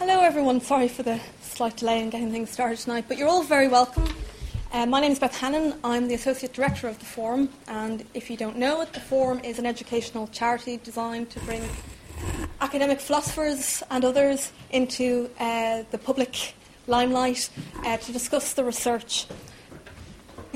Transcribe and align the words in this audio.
Hello, 0.00 0.22
everyone. 0.22 0.62
Sorry 0.62 0.88
for 0.88 1.02
the 1.02 1.20
slight 1.42 1.76
delay 1.76 2.00
in 2.00 2.08
getting 2.08 2.32
things 2.32 2.48
started 2.48 2.78
tonight, 2.78 3.04
but 3.06 3.18
you're 3.18 3.28
all 3.28 3.42
very 3.42 3.68
welcome. 3.68 4.08
Uh, 4.72 4.86
my 4.86 4.98
name 4.98 5.12
is 5.12 5.18
Beth 5.18 5.36
Hannon. 5.36 5.74
I'm 5.84 6.08
the 6.08 6.14
Associate 6.14 6.50
Director 6.50 6.88
of 6.88 6.98
the 6.98 7.04
Forum, 7.04 7.50
and 7.68 8.06
if 8.14 8.30
you 8.30 8.38
don't 8.38 8.56
know 8.56 8.80
it, 8.80 8.94
the 8.94 9.00
Forum 9.00 9.40
is 9.44 9.58
an 9.58 9.66
educational 9.66 10.26
charity 10.28 10.78
designed 10.82 11.28
to 11.32 11.40
bring 11.40 11.62
academic 12.62 12.98
philosophers 12.98 13.82
and 13.90 14.02
others 14.06 14.52
into 14.70 15.28
uh, 15.38 15.82
the 15.90 15.98
public 15.98 16.54
limelight 16.86 17.50
uh, 17.84 17.98
to 17.98 18.10
discuss 18.10 18.54
the 18.54 18.64
research 18.64 19.26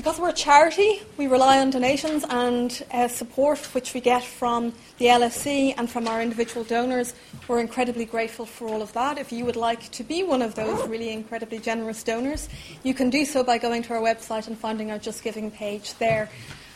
because 0.05 0.19
we're 0.19 0.29
a 0.29 0.33
charity, 0.33 1.01
we 1.17 1.25
rely 1.25 1.57
on 1.57 1.71
donations 1.71 2.23
and 2.29 2.83
uh, 2.91 3.07
support 3.07 3.57
which 3.73 3.95
we 3.95 3.99
get 3.99 4.23
from 4.23 4.71
the 4.99 5.05
LSE 5.05 5.73
and 5.79 5.89
from 5.89 6.07
our 6.07 6.21
individual 6.21 6.63
donors. 6.63 7.15
We're 7.47 7.59
incredibly 7.59 8.05
grateful 8.05 8.47
for 8.47 8.67
all 8.67 8.81
of 8.81 8.91
that. 8.93 9.19
If 9.19 9.31
you 9.31 9.45
would 9.45 9.55
like 9.55 9.91
to 9.91 10.03
be 10.03 10.23
one 10.23 10.41
of 10.41 10.55
those 10.55 10.87
really 10.87 11.11
incredibly 11.11 11.59
generous 11.59 12.01
donors, 12.01 12.49
you 12.81 12.95
can 12.95 13.11
do 13.11 13.23
so 13.23 13.43
by 13.43 13.59
going 13.59 13.83
to 13.83 13.93
our 13.93 14.01
website 14.01 14.47
and 14.47 14.57
finding 14.57 14.89
our 14.89 14.97
Just 14.97 15.23
Giving 15.23 15.51
page 15.51 15.93
there. 15.99 16.27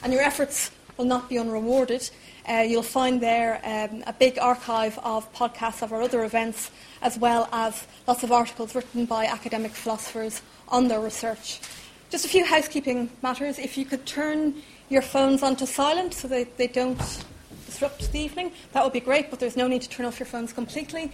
And 0.03 0.13
your 0.13 0.21
efforts 0.21 0.70
will 0.95 1.05
not 1.05 1.27
be 1.27 1.39
unrewarded. 1.39 2.08
Uh, 2.47 2.63
you'll 2.67 2.84
find 2.84 3.20
there 3.20 3.59
um, 3.63 4.03
a 4.05 4.13
big 4.13 4.38
archive 4.38 4.99
of 4.99 5.34
podcasts 5.34 5.81
of 5.81 5.91
our 5.91 6.03
other 6.03 6.23
events, 6.23 6.70
as 7.02 7.17
well 7.17 7.49
as 7.52 7.88
lots 8.08 8.22
of 8.22 8.31
articles 8.31 8.75
written 8.75 9.05
by 9.05 9.25
academic 9.25 9.72
philosophers 9.72 10.44
on 10.67 10.88
their 10.88 10.99
research. 10.99 11.61
Just 12.11 12.25
a 12.25 12.30
few 12.30 12.45
housekeeping 12.45 13.09
matters. 13.23 13.58
If 13.58 13.75
you 13.75 13.86
could 13.86 14.05
turn 14.05 14.61
your 14.88 15.02
phones 15.02 15.41
onto 15.41 15.66
silent 15.66 16.13
so 16.13 16.27
that 16.27 16.58
they 16.58 16.67
don't 16.67 17.25
disrupt 17.79 18.11
the 18.11 18.19
evening, 18.19 18.51
that 18.73 18.83
would 18.83 18.91
be 18.91 18.99
great, 18.99 19.29
but 19.29 19.39
there's 19.39 19.55
no 19.55 19.65
need 19.65 19.81
to 19.81 19.88
turn 19.88 20.05
off 20.05 20.19
your 20.19 20.25
phones 20.25 20.51
completely. 20.51 21.13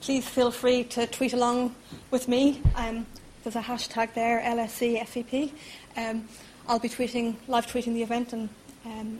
Please 0.00 0.24
feel 0.28 0.52
free 0.52 0.84
to 0.84 1.04
tweet 1.08 1.32
along 1.32 1.74
with 2.12 2.28
me. 2.28 2.62
Um, 2.76 3.06
there's 3.42 3.56
a 3.56 3.60
hashtag 3.60 4.14
there, 4.14 4.40
LSE 4.40 5.50
Um, 5.96 6.28
I'll 6.68 6.78
be 6.78 6.88
tweeting, 6.88 7.34
live 7.48 7.66
tweeting 7.66 7.94
the 7.94 8.04
event, 8.04 8.32
and 8.32 8.48
um, 8.84 9.18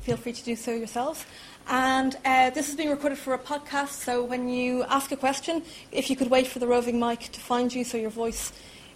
feel 0.00 0.16
free 0.16 0.32
to 0.32 0.42
do 0.42 0.56
so 0.56 0.72
yourselves. 0.72 1.24
And 1.68 2.16
uh, 2.24 2.50
this 2.50 2.68
is 2.68 2.74
being 2.74 2.90
recorded 2.90 3.18
for 3.18 3.34
a 3.34 3.38
podcast, 3.38 3.90
so 3.90 4.24
when 4.24 4.48
you 4.48 4.82
ask 4.84 5.12
a 5.12 5.16
question, 5.16 5.62
if 5.92 6.10
you 6.10 6.16
could 6.16 6.30
wait 6.30 6.48
for 6.48 6.58
the 6.58 6.66
roving 6.66 6.98
mic 6.98 7.30
to 7.30 7.38
find 7.38 7.72
you 7.72 7.84
so 7.84 7.96
your 7.96 8.10
voice 8.10 8.52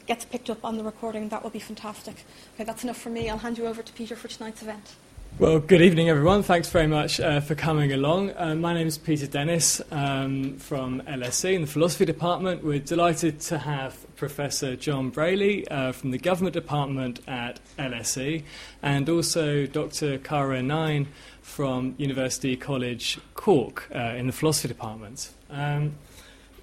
gets 0.08 0.24
picked 0.24 0.50
up 0.50 0.64
on 0.64 0.76
the 0.76 0.82
recording, 0.82 1.28
that 1.28 1.44
would 1.44 1.52
be 1.52 1.60
fantastic. 1.60 2.24
Okay, 2.56 2.64
that's 2.64 2.82
enough 2.82 2.98
for 2.98 3.10
me. 3.10 3.30
I'll 3.30 3.38
hand 3.38 3.58
you 3.58 3.68
over 3.68 3.80
to 3.80 3.92
Peter 3.92 4.16
for 4.16 4.26
tonight's 4.26 4.62
event. 4.62 4.96
Well, 5.38 5.58
good 5.58 5.82
evening, 5.82 6.08
everyone. 6.08 6.42
Thanks 6.42 6.70
very 6.70 6.86
much 6.86 7.20
uh, 7.20 7.41
for 7.41 7.55
coming 7.55 7.92
along. 7.92 8.32
Uh, 8.36 8.55
my 8.55 8.72
name 8.72 8.86
is 8.86 8.96
Peter 8.96 9.27
Dennis 9.27 9.82
um, 9.91 10.56
from 10.56 11.02
LSE 11.02 11.52
in 11.52 11.60
the 11.60 11.66
Philosophy 11.66 12.06
Department. 12.06 12.64
We're 12.64 12.78
delighted 12.78 13.41
to 13.41 13.58
have 13.58 13.98
Professor 14.16 14.77
John 14.77 15.10
Breuilly 15.10 15.69
uh, 15.70 15.92
from 15.92 16.10
the 16.10 16.19
Government 16.19 16.54
Department 16.54 17.20
at 17.28 17.60
LSE 17.78 18.44
and 18.80 19.08
also 19.10 19.66
Dr. 19.66 20.16
Cara 20.19 20.62
Nine 20.62 21.08
from 21.42 21.94
University 21.98 22.56
College 22.56 23.20
Cork 23.34 23.91
uh, 23.94 24.14
in 24.16 24.27
the 24.27 24.32
Philosophy 24.32 24.69
Department. 24.69 25.30
Um, 25.50 25.97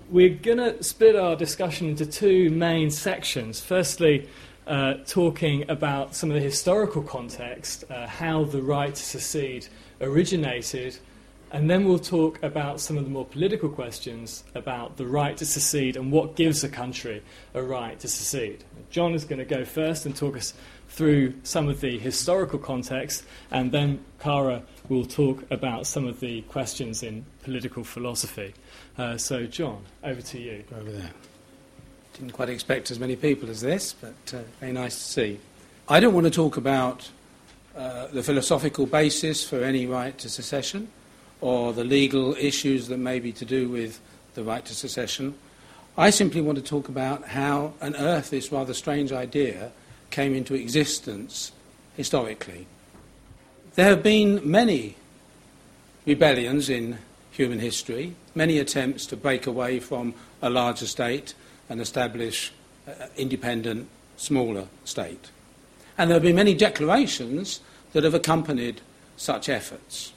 we're 0.10 0.36
going 0.36 0.58
to 0.58 0.84
split 0.84 1.16
our 1.16 1.36
discussion 1.36 1.90
into 1.90 2.06
two 2.06 2.50
main 2.50 2.92
sections. 2.92 3.62
Firstly, 3.62 4.28
uh, 4.68 4.96
talking 5.06 5.70
about 5.70 6.16
some 6.16 6.30
of 6.30 6.36
the 6.36 6.42
historical 6.42 7.02
context, 7.02 7.84
uh, 7.90 8.08
how 8.08 8.44
the 8.44 8.62
right 8.62 8.94
to 8.94 9.04
secede 9.04 9.68
originated, 10.02 10.98
and 11.52 11.70
then 11.70 11.86
we'll 11.86 12.00
talk 12.00 12.42
about 12.42 12.80
some 12.80 12.98
of 12.98 13.04
the 13.04 13.12
more 13.12 13.26
political 13.26 13.70
questions 13.70 14.44
about 14.56 14.98
the 14.98 15.06
right 15.06 15.38
to 15.38 15.46
secede 15.46 15.96
and 15.96 16.12
what 16.12 16.36
gives 16.36 16.64
a 16.64 16.70
country 16.70 17.22
a 17.54 17.62
right 17.62 18.00
to 18.00 18.08
secede. 18.08 18.64
John 18.90 19.14
is 19.14 19.24
going 19.24 19.40
to 19.40 19.46
go 19.46 19.64
first 19.64 20.08
and 20.08 20.16
talk 20.16 20.36
us 20.36 20.56
through 20.90 21.34
some 21.44 21.70
of 21.70 21.80
the 21.82 22.00
historical 22.00 22.60
context, 22.60 23.24
and 23.52 23.72
then 23.72 24.04
Cara 24.20 24.64
will 24.90 25.06
talk 25.06 25.44
about 25.52 25.86
some 25.86 26.08
of 26.08 26.20
the 26.20 26.42
questions 26.44 27.04
in 27.04 27.26
political 27.44 27.84
philosophy. 27.84 28.54
Uh, 28.98 29.18
so, 29.18 29.46
John, 29.46 29.84
over 30.04 30.22
to 30.22 30.40
you. 30.40 30.64
Over 30.76 30.92
there. 30.92 31.12
Didn't 32.14 32.32
quite 32.32 32.50
expect 32.50 32.92
as 32.92 33.00
many 33.00 33.16
people 33.16 33.50
as 33.50 33.62
this, 33.62 33.94
but 33.94 34.34
uh, 34.34 34.42
very 34.60 34.72
nice 34.72 34.96
to 34.96 35.04
see. 35.04 35.40
I 35.90 36.00
don't 36.00 36.14
want 36.14 36.26
to 36.26 36.32
talk 36.32 36.58
about 36.58 37.10
uh, 37.76 38.08
the 38.08 38.22
philosophical 38.22 38.86
basis 38.86 39.48
for 39.48 39.64
any 39.64 39.86
right 39.86 40.18
to 40.20 40.30
secession 40.30 40.90
or 41.42 41.74
the 41.74 41.84
legal 41.84 42.36
issues 42.36 42.88
that 42.88 42.98
may 42.98 43.20
be 43.20 43.32
to 43.34 43.46
do 43.46 43.68
with 43.68 44.00
the 44.36 44.44
right 44.44 44.64
to 44.64 44.76
secession. 44.76 45.34
I 45.98 46.10
simply 46.12 46.40
want 46.40 46.58
to 46.58 46.64
talk 46.64 46.88
about 46.88 47.28
how 47.30 47.74
on 47.82 47.96
earth 47.96 48.30
this 48.30 48.52
rather 48.52 48.74
strange 48.74 49.12
idea 49.12 49.72
came 50.10 50.36
into 50.36 50.54
existence 50.54 51.52
historically. 51.98 52.68
There 53.76 53.90
have 53.90 54.04
been 54.04 54.40
many 54.50 54.96
rebellions 56.06 56.70
in 56.70 57.00
human 57.32 57.60
history, 57.60 58.16
many 58.36 58.60
attempts 58.60 59.08
to 59.08 59.18
break 59.18 59.48
away 59.48 59.80
from 59.80 60.14
a 60.42 60.50
larger 60.50 60.86
state 60.86 61.34
and 61.74 61.82
establish 61.82 62.54
an 62.86 63.10
independent, 63.18 63.88
smaller 64.16 64.68
state. 64.86 65.32
And 65.98 66.08
there 66.08 66.16
have 66.16 66.22
been 66.22 66.36
many 66.36 66.54
declarations 66.54 67.62
that 67.94 68.04
have 68.04 68.14
accompanied 68.14 68.82
such 69.18 69.50
efforts. 69.50 70.14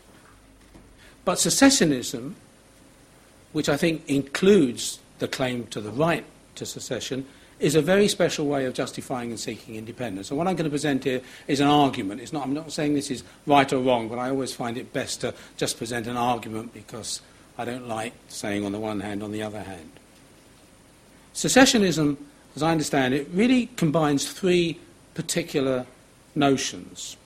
But 1.25 1.39
secessionism, 1.39 2.35
which 3.55 3.71
I 3.71 3.79
think 3.79 4.07
includes 4.07 4.99
the 5.19 5.29
claim 5.29 5.67
to 5.69 5.81
the 5.81 5.91
right 5.91 6.27
to 6.57 6.67
secession, 6.67 7.25
is 7.59 7.75
a 7.75 7.81
very 7.81 8.07
special 8.07 8.47
way 8.47 8.67
of 8.67 8.75
justifying 8.75 9.31
and 9.31 9.41
seeking 9.41 9.77
independence. 9.77 10.29
And 10.29 10.37
what 10.37 10.47
I'm 10.47 10.57
going 10.57 10.65
to 10.65 10.71
present 10.71 11.05
here 11.05 11.23
is 11.47 11.61
an 11.61 11.69
argument. 11.69 12.21
It's 12.21 12.35
not, 12.35 12.45
I'm 12.45 12.53
not 12.53 12.71
saying 12.71 12.93
this 12.93 13.11
is 13.11 13.25
right 13.47 13.73
or 13.73 13.79
wrong, 13.79 14.11
but 14.11 14.19
I 14.19 14.29
always 14.29 14.53
find 14.53 14.77
it 14.77 14.93
best 14.93 15.23
to 15.23 15.33
just 15.57 15.79
present 15.79 16.07
an 16.07 16.19
argument 16.19 16.75
because 16.75 17.23
I 17.57 17.65
don't 17.65 17.89
like 17.89 18.13
saying 18.29 18.63
on 18.63 18.73
the 18.73 18.79
one 18.79 19.01
hand, 19.01 19.23
on 19.23 19.33
the 19.33 19.43
other 19.43 19.63
hand. 19.63 19.91
Secessionism, 21.37 22.17
as 22.57 22.63
I 22.63 22.73
understand 22.73 23.13
it, 23.13 23.29
really 23.31 23.67
combines 23.77 24.33
three 24.33 24.81
particular 25.13 25.85
notions. 26.35 27.19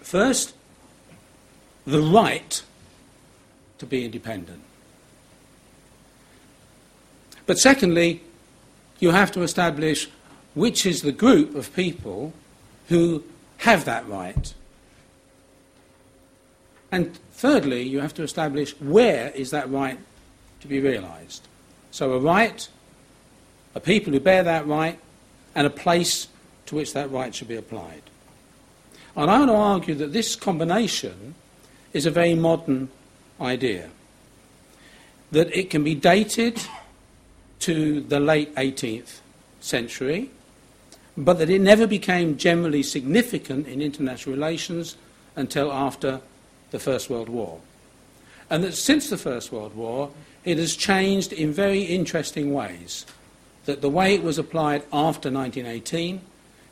First, 0.00 0.54
the 1.84 2.00
right 2.00 2.62
to 3.78 3.86
be 3.86 4.04
independent. 4.04 4.62
But 7.46 7.58
secondly, 7.58 8.22
you 9.00 9.10
have 9.10 9.32
to 9.32 9.42
establish 9.42 10.08
which 10.54 10.86
is 10.86 11.02
the 11.02 11.12
group 11.12 11.56
of 11.56 11.74
people 11.74 12.32
who 12.88 13.24
have 13.58 13.84
that 13.86 14.08
right. 14.08 14.54
And 16.92 17.18
thirdly, 17.32 17.82
you 17.82 17.98
have 17.98 18.14
to 18.14 18.22
establish 18.22 18.80
where 18.80 19.30
is 19.30 19.50
that 19.50 19.68
right 19.68 19.98
to 20.60 20.68
be 20.68 20.78
realised. 20.78 21.48
So 21.90 22.12
a 22.12 22.20
right, 22.20 22.68
a 23.76 23.80
people 23.80 24.10
who 24.10 24.18
bear 24.18 24.42
that 24.42 24.66
right, 24.66 24.98
and 25.54 25.66
a 25.66 25.70
place 25.70 26.28
to 26.64 26.74
which 26.74 26.94
that 26.94 27.10
right 27.10 27.34
should 27.34 27.46
be 27.46 27.56
applied. 27.56 28.02
And 29.14 29.30
I 29.30 29.38
want 29.38 29.50
to 29.50 29.54
argue 29.54 29.94
that 29.96 30.14
this 30.14 30.34
combination 30.34 31.34
is 31.92 32.06
a 32.06 32.10
very 32.10 32.34
modern 32.34 32.88
idea. 33.38 33.90
That 35.30 35.54
it 35.54 35.68
can 35.68 35.84
be 35.84 35.94
dated 35.94 36.58
to 37.60 38.00
the 38.00 38.18
late 38.18 38.54
18th 38.54 39.20
century, 39.60 40.30
but 41.14 41.34
that 41.34 41.50
it 41.50 41.60
never 41.60 41.86
became 41.86 42.38
generally 42.38 42.82
significant 42.82 43.68
in 43.68 43.82
international 43.82 44.34
relations 44.34 44.96
until 45.34 45.70
after 45.70 46.22
the 46.70 46.78
First 46.78 47.10
World 47.10 47.28
War. 47.28 47.60
And 48.48 48.64
that 48.64 48.72
since 48.72 49.10
the 49.10 49.18
First 49.18 49.52
World 49.52 49.74
War, 49.74 50.10
it 50.44 50.56
has 50.56 50.76
changed 50.76 51.34
in 51.34 51.52
very 51.52 51.82
interesting 51.82 52.54
ways. 52.54 53.04
That 53.66 53.82
the 53.82 53.90
way 53.90 54.14
it 54.14 54.22
was 54.22 54.38
applied 54.38 54.82
after 54.92 55.30
1918 55.30 56.20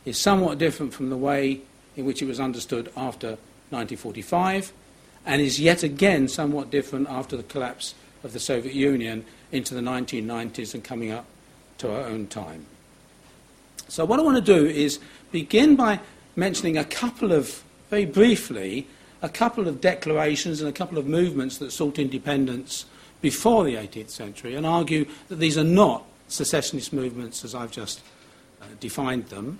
is 0.04 0.18
somewhat 0.18 0.58
different 0.58 0.94
from 0.94 1.10
the 1.10 1.16
way 1.16 1.60
in 1.96 2.04
which 2.04 2.22
it 2.22 2.26
was 2.26 2.40
understood 2.40 2.86
after 2.96 3.36
1945, 3.70 4.72
and 5.26 5.40
is 5.40 5.60
yet 5.60 5.82
again 5.82 6.28
somewhat 6.28 6.70
different 6.70 7.08
after 7.08 7.36
the 7.36 7.42
collapse 7.42 7.94
of 8.22 8.32
the 8.32 8.40
Soviet 8.40 8.74
Union 8.74 9.24
into 9.52 9.74
the 9.74 9.80
1990s 9.80 10.74
and 10.74 10.82
coming 10.82 11.10
up 11.10 11.26
to 11.78 11.90
our 11.92 12.02
own 12.02 12.26
time. 12.26 12.66
So, 13.88 14.04
what 14.04 14.18
I 14.18 14.22
want 14.22 14.36
to 14.36 14.42
do 14.42 14.66
is 14.66 14.98
begin 15.30 15.76
by 15.76 16.00
mentioning 16.36 16.76
a 16.76 16.84
couple 16.84 17.32
of, 17.32 17.62
very 17.90 18.06
briefly, 18.06 18.86
a 19.22 19.28
couple 19.28 19.68
of 19.68 19.80
declarations 19.80 20.60
and 20.60 20.68
a 20.68 20.72
couple 20.72 20.98
of 20.98 21.06
movements 21.06 21.58
that 21.58 21.70
sought 21.70 21.98
independence 21.98 22.86
before 23.20 23.64
the 23.64 23.74
18th 23.74 24.10
century 24.10 24.54
and 24.54 24.66
argue 24.66 25.06
that 25.28 25.36
these 25.36 25.56
are 25.56 25.64
not 25.64 26.04
secessionist 26.28 26.92
movements 26.92 27.44
as 27.44 27.54
I've 27.54 27.70
just 27.70 28.00
uh, 28.60 28.66
defined 28.80 29.26
them. 29.26 29.58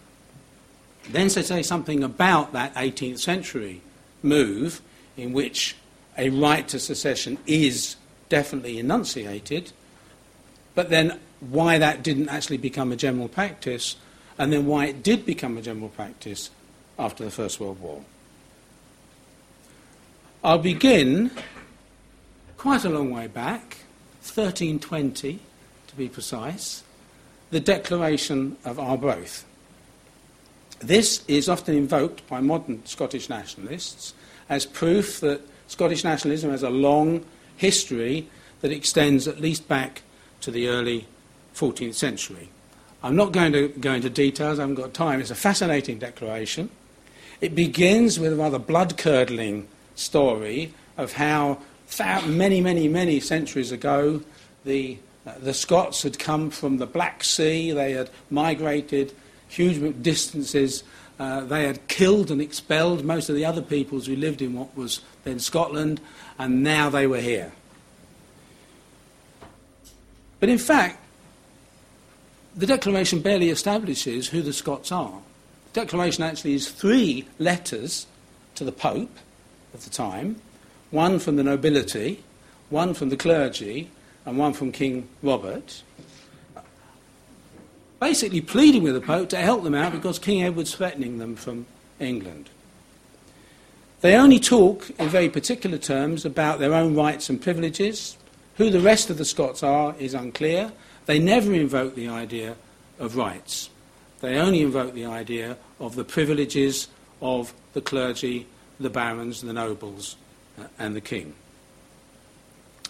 Then 1.11 1.29
to 1.29 1.43
say 1.43 1.63
something 1.63 2.03
about 2.03 2.53
that 2.53 2.75
18th 2.75 3.19
century 3.19 3.83
move 4.23 4.81
in 5.17 5.33
which 5.33 5.77
a 6.17 6.31
right 6.31 6.67
to 6.69 6.79
secession 6.79 7.39
is 7.47 7.97
definitely 8.29 8.79
enunciated, 8.79 9.73
but 10.75 10.89
then 10.91 11.19
why 11.41 11.79
that 11.79 12.03
didn't 12.03 12.29
actually 12.29 12.57
become 12.57 12.91
a 12.91 12.97
general 12.97 13.29
practice, 13.29 13.97
and 14.39 14.53
then 14.53 14.67
why 14.67 14.87
it 14.87 15.03
did 15.03 15.27
become 15.27 15.59
a 15.59 15.63
general 15.63 15.89
practice 15.91 16.51
after 16.99 17.25
the 17.25 17.31
First 17.31 17.61
World 17.61 17.81
War. 17.81 18.03
I'll 20.43 20.59
begin 20.59 21.31
quite 22.57 22.85
a 22.85 22.89
long 22.89 23.11
way 23.11 23.27
back, 23.27 23.79
1320 24.23 25.41
to 25.95 25.99
be 25.99 26.09
precise, 26.09 26.83
the 27.51 27.61
Declaration 27.61 28.57
of 28.65 28.81
Arbroath. 28.81 29.45
This 30.81 31.25
is 31.29 31.49
often 31.49 31.77
invoked 31.77 32.27
by 32.29 32.41
modern 32.41 32.85
Scottish 32.85 33.29
nationalists 33.29 34.13
as 34.49 34.67
proof 34.67 35.21
that 35.21 35.41
Scottish 35.69 36.03
nationalism 36.03 36.51
has 36.51 36.65
a 36.65 36.71
long 36.71 37.25
history 37.57 38.29
that 38.61 38.73
extends 38.73 39.29
at 39.29 39.41
least 39.41 39.69
back 39.69 40.03
to 40.41 40.51
the 40.51 40.69
early 40.69 41.07
14th 41.55 41.95
century. 41.95 42.49
I'm 43.03 43.15
not 43.15 43.33
going 43.33 43.53
to 43.53 43.69
go 43.69 43.93
into 43.93 44.11
details, 44.11 44.59
I 44.59 44.63
haven't 44.63 44.75
got 44.77 44.95
time. 44.95 45.21
It's 45.21 45.31
a 45.31 45.37
fascinating 45.37 45.99
declaration. 45.99 46.71
It 47.41 47.55
begins 47.55 48.19
with 48.19 48.33
a 48.33 48.37
rather 48.37 48.59
blood 48.59 48.99
curdling 48.99 49.69
story 49.95 50.75
of 50.97 51.13
how 51.13 51.59
many, 52.27 52.61
many, 52.61 52.89
many 52.89 53.21
centuries 53.21 53.71
ago 53.71 54.23
the, 54.65 54.99
the 55.25 55.55
Scots 55.55 56.03
had 56.03 56.19
come 56.19 56.51
from 56.51 56.79
the 56.79 56.87
Black 56.87 57.25
Sea, 57.25 57.73
they 57.73 57.93
had 57.93 58.11
migrated 58.31 59.13
huge 59.49 60.03
distances. 60.03 60.85
Uh, 61.19 61.41
they 61.41 61.65
had 61.65 61.87
killed 61.89 62.31
and 62.31 62.41
expelled 62.41 63.05
most 63.05 63.29
of 63.29 63.37
the 63.37 63.45
other 63.45 63.63
peoples 63.63 64.07
who 64.07 64.17
lived 64.17 64.43
in 64.43 64.53
what 64.53 64.77
was 64.77 65.01
then 65.23 65.39
Scotland, 65.39 66.01
and 66.39 66.63
now 66.63 66.91
they 66.91 67.07
were 67.07 67.21
here. 67.21 67.53
But 70.41 70.49
in 70.49 70.59
fact, 70.59 71.01
the 72.57 72.67
Declaration 72.67 73.21
barely 73.21 73.51
establishes 73.51 74.29
who 74.29 74.43
the 74.43 74.53
Scots 74.53 74.93
are. 74.93 75.21
The 75.73 75.81
Declaration 75.81 76.25
actually 76.25 76.55
is 76.55 76.71
three 76.71 77.27
letters 77.39 78.07
to 78.57 78.65
the 78.65 78.73
Pope 78.73 79.17
of 79.73 79.85
the 79.85 79.91
time 79.91 80.41
one 80.91 81.19
from 81.19 81.35
the 81.35 81.43
nobility, 81.43 82.23
one 82.71 82.95
from 82.95 83.09
the 83.09 83.17
clergy, 83.17 83.91
and 84.27 84.39
one 84.39 84.53
from 84.53 84.73
King 84.73 85.09
Robert 85.23 85.83
basically 88.05 88.43
pleading 88.43 88.83
with 88.83 88.93
the 88.93 89.01
Pope 89.01 89.31
to 89.31 89.37
help 89.39 89.65
them 89.65 89.75
out 89.75 89.91
because 89.91 90.19
King 90.19 90.43
Edward's 90.43 90.75
threatening 90.75 91.17
them 91.17 91.35
from 91.37 91.65
England. 91.99 92.51
They 94.03 94.15
only 94.15 94.39
talk 94.39 94.91
in 94.99 95.09
very 95.09 95.31
particular 95.31 95.79
terms 95.79 96.27
about 96.27 96.59
their 96.59 96.75
own 96.75 96.95
rights 96.95 97.31
and 97.31 97.41
privileges. 97.41 98.19
Who 98.57 98.69
the 98.69 98.81
rest 98.81 99.09
of 99.09 99.17
the 99.17 99.25
Scots 99.25 99.63
are 99.63 99.95
is 99.99 100.13
unclear. 100.13 100.71
They 101.07 101.19
never 101.19 101.55
invoke 101.55 101.95
the 101.95 102.09
idea 102.09 102.57
of 102.99 103.17
rights. 103.17 103.71
They 104.21 104.37
only 104.37 104.61
invoke 104.61 104.93
the 104.93 105.07
idea 105.07 105.57
of 105.81 105.97
the 105.97 106.05
privileges 106.05 106.89
of 107.23 107.55
the 107.73 107.81
clergy, 107.81 108.47
the 108.79 108.91
barons, 108.91 109.41
the 109.41 109.55
nobles, 109.55 110.17
uh, 110.61 110.65
and 110.79 110.95
the 110.95 111.01
king. 111.01 111.33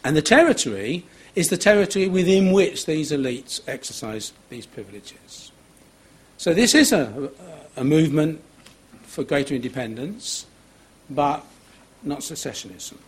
And 0.03 0.17
the 0.17 0.23
territory 0.23 1.05
is 1.35 1.49
the 1.49 1.57
territory 1.57 2.09
within 2.09 2.53
which 2.53 2.87
these 2.87 3.11
elites 3.11 3.61
exercise 3.67 4.33
these 4.51 4.67
privileges. 4.67 5.53
So 6.37 6.55
this 6.55 6.75
is 6.75 6.93
a, 6.93 7.31
a 7.77 7.85
movement 7.85 8.41
for 9.03 9.25
greater 9.25 9.55
independence, 9.55 10.47
but 11.11 11.45
not 12.03 12.21
secessionism. 12.21 12.99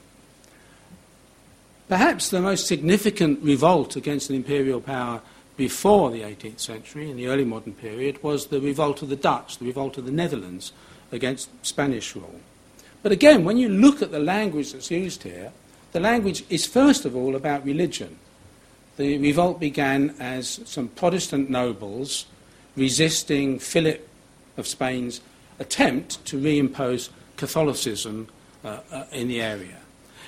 Perhaps 1.88 2.30
the 2.30 2.40
most 2.40 2.66
significant 2.66 3.42
revolt 3.42 3.94
against 3.94 4.30
an 4.30 4.36
imperial 4.36 4.80
power 4.80 5.20
before 5.56 6.10
the 6.10 6.22
18th 6.22 6.60
century, 6.60 7.10
in 7.10 7.16
the 7.16 7.28
early 7.28 7.44
modern 7.44 7.74
period, 7.74 8.22
was 8.22 8.48
the 8.48 8.60
revolt 8.60 9.02
of 9.02 9.08
the 9.08 9.16
Dutch, 9.16 9.58
the 9.58 9.66
revolt 9.66 9.96
of 9.96 10.04
the 10.04 10.12
Netherlands 10.12 10.72
against 11.12 11.48
Spanish 11.64 12.14
rule. 12.14 12.40
But 13.02 13.12
again, 13.12 13.44
when 13.44 13.56
you 13.56 13.68
look 13.68 14.02
at 14.02 14.10
the 14.10 14.18
language 14.18 14.72
that's 14.72 14.90
used 14.90 15.22
here, 15.22 15.52
the 15.96 16.00
language 16.00 16.44
is 16.50 16.66
first 16.66 17.06
of 17.06 17.16
all 17.16 17.34
about 17.34 17.64
religion. 17.64 18.18
The 18.98 19.16
revolt 19.16 19.58
began 19.58 20.14
as 20.20 20.60
some 20.66 20.88
Protestant 20.88 21.48
nobles 21.48 22.26
resisting 22.76 23.58
Philip 23.58 24.06
of 24.58 24.66
Spain's 24.66 25.22
attempt 25.58 26.22
to 26.26 26.38
reimpose 26.38 27.08
Catholicism 27.38 28.28
uh, 28.62 28.80
uh, 28.92 29.04
in 29.10 29.28
the 29.28 29.40
area. 29.40 29.78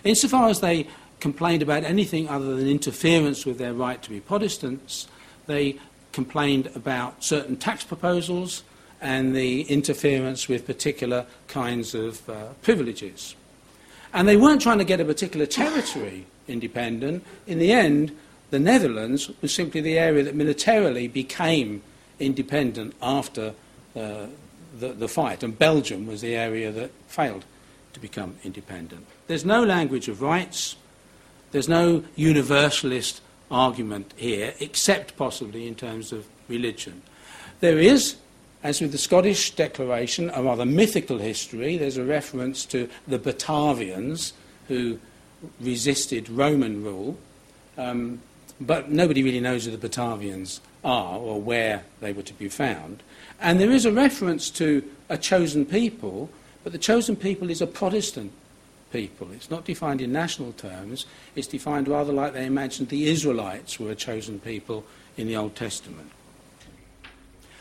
Insofar 0.04 0.48
as 0.48 0.60
they 0.60 0.86
complained 1.20 1.60
about 1.60 1.84
anything 1.84 2.30
other 2.30 2.56
than 2.56 2.66
interference 2.66 3.44
with 3.44 3.58
their 3.58 3.74
right 3.74 4.02
to 4.02 4.08
be 4.08 4.20
Protestants, 4.20 5.06
they 5.48 5.76
complained 6.12 6.70
about 6.76 7.22
certain 7.22 7.58
tax 7.58 7.84
proposals 7.84 8.62
and 9.02 9.36
the 9.36 9.64
interference 9.64 10.48
with 10.48 10.64
particular 10.64 11.26
kinds 11.46 11.94
of 11.94 12.26
uh, 12.30 12.54
privileges. 12.62 13.36
And 14.12 14.26
they 14.26 14.36
weren't 14.36 14.62
trying 14.62 14.78
to 14.78 14.84
get 14.84 15.00
a 15.00 15.04
particular 15.04 15.46
territory 15.46 16.26
independent. 16.46 17.24
In 17.46 17.58
the 17.58 17.72
end, 17.72 18.16
the 18.50 18.58
Netherlands 18.58 19.30
was 19.42 19.54
simply 19.54 19.80
the 19.80 19.98
area 19.98 20.22
that 20.24 20.34
militarily 20.34 21.08
became 21.08 21.82
independent 22.18 22.94
after 23.02 23.54
uh, 23.94 24.26
the, 24.78 24.88
the 24.88 25.08
fight, 25.08 25.42
and 25.42 25.58
Belgium 25.58 26.06
was 26.06 26.20
the 26.20 26.34
area 26.34 26.70
that 26.72 26.90
failed 27.08 27.44
to 27.92 28.00
become 28.00 28.36
independent. 28.44 29.06
There's 29.26 29.44
no 29.44 29.64
language 29.64 30.08
of 30.08 30.22
rights, 30.22 30.76
there's 31.52 31.68
no 31.68 32.04
universalist 32.16 33.20
argument 33.50 34.12
here, 34.16 34.54
except 34.60 35.16
possibly 35.16 35.66
in 35.66 35.74
terms 35.74 36.12
of 36.12 36.26
religion. 36.48 37.02
There 37.60 37.78
is 37.78 38.16
as 38.62 38.80
with 38.80 38.92
the 38.92 38.98
Scottish 38.98 39.54
Declaration, 39.54 40.30
a 40.34 40.42
rather 40.42 40.64
mythical 40.64 41.18
history. 41.18 41.76
There's 41.76 41.96
a 41.96 42.04
reference 42.04 42.64
to 42.66 42.88
the 43.06 43.18
Batavians 43.18 44.32
who 44.66 44.98
resisted 45.60 46.28
Roman 46.28 46.82
rule, 46.82 47.16
um, 47.76 48.20
but 48.60 48.90
nobody 48.90 49.22
really 49.22 49.40
knows 49.40 49.64
who 49.64 49.76
the 49.76 49.88
Batavians 49.88 50.60
are 50.84 51.18
or 51.18 51.40
where 51.40 51.84
they 52.00 52.12
were 52.12 52.22
to 52.22 52.34
be 52.34 52.48
found. 52.48 53.02
And 53.40 53.60
there 53.60 53.70
is 53.70 53.84
a 53.84 53.92
reference 53.92 54.50
to 54.50 54.82
a 55.08 55.16
chosen 55.16 55.64
people, 55.64 56.28
but 56.64 56.72
the 56.72 56.78
chosen 56.78 57.14
people 57.14 57.50
is 57.50 57.62
a 57.62 57.66
Protestant 57.66 58.32
people. 58.92 59.30
It's 59.32 59.50
not 59.50 59.64
defined 59.64 60.00
in 60.00 60.12
national 60.12 60.52
terms, 60.52 61.06
it's 61.36 61.46
defined 61.46 61.86
rather 61.86 62.12
like 62.12 62.32
they 62.32 62.46
imagined 62.46 62.88
the 62.88 63.08
Israelites 63.08 63.78
were 63.78 63.90
a 63.90 63.94
chosen 63.94 64.40
people 64.40 64.84
in 65.16 65.28
the 65.28 65.36
Old 65.36 65.54
Testament. 65.54 66.10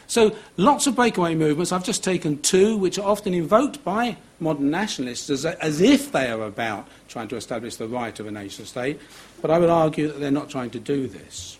So 0.07 0.35
lots 0.55 0.87
of 0.87 0.95
breakaway 0.95 1.35
movements. 1.35 1.71
I've 1.71 1.83
just 1.83 2.03
taken 2.03 2.41
two, 2.41 2.77
which 2.77 2.97
are 2.97 3.07
often 3.07 3.33
invoked 3.33 3.83
by 3.83 4.17
modern 4.39 4.71
nationalists 4.71 5.29
as, 5.29 5.45
as 5.45 5.81
if 5.81 6.13
they 6.13 6.31
are 6.31 6.43
about 6.43 6.87
trying 7.09 7.27
to 7.27 7.35
establish 7.35 7.75
the 7.75 7.87
right 7.87 8.17
of 8.19 8.27
a 8.27 8.31
nation 8.31 8.65
state, 8.65 8.99
but 9.41 9.51
I 9.51 9.59
would 9.59 9.69
argue 9.69 10.07
that 10.07 10.19
they're 10.19 10.31
not 10.31 10.49
trying 10.49 10.69
to 10.71 10.79
do 10.79 11.07
this. 11.07 11.57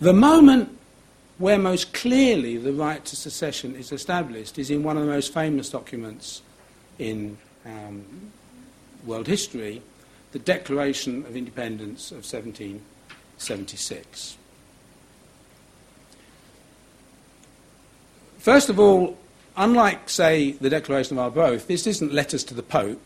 The 0.00 0.12
moment 0.12 0.78
where 1.38 1.58
most 1.58 1.92
clearly 1.92 2.56
the 2.56 2.72
right 2.72 3.04
to 3.04 3.16
secession 3.16 3.74
is 3.74 3.90
established 3.92 4.58
is 4.58 4.70
in 4.70 4.82
one 4.82 4.96
of 4.96 5.04
the 5.04 5.10
most 5.10 5.32
famous 5.32 5.70
documents 5.70 6.42
in 6.98 7.38
um, 7.64 8.04
world 9.04 9.26
history, 9.26 9.82
the 10.32 10.38
Declaration 10.38 11.24
of 11.26 11.36
Independence 11.36 12.10
of 12.10 12.18
1776. 12.18 14.36
First 18.48 18.70
of 18.70 18.80
all, 18.80 19.14
unlike, 19.58 20.08
say, 20.08 20.52
the 20.52 20.70
Declaration 20.70 21.18
of 21.18 21.22
Arbroath, 21.22 21.66
this 21.66 21.86
isn't 21.86 22.14
letters 22.14 22.42
to 22.44 22.54
the 22.54 22.62
Pope. 22.62 22.98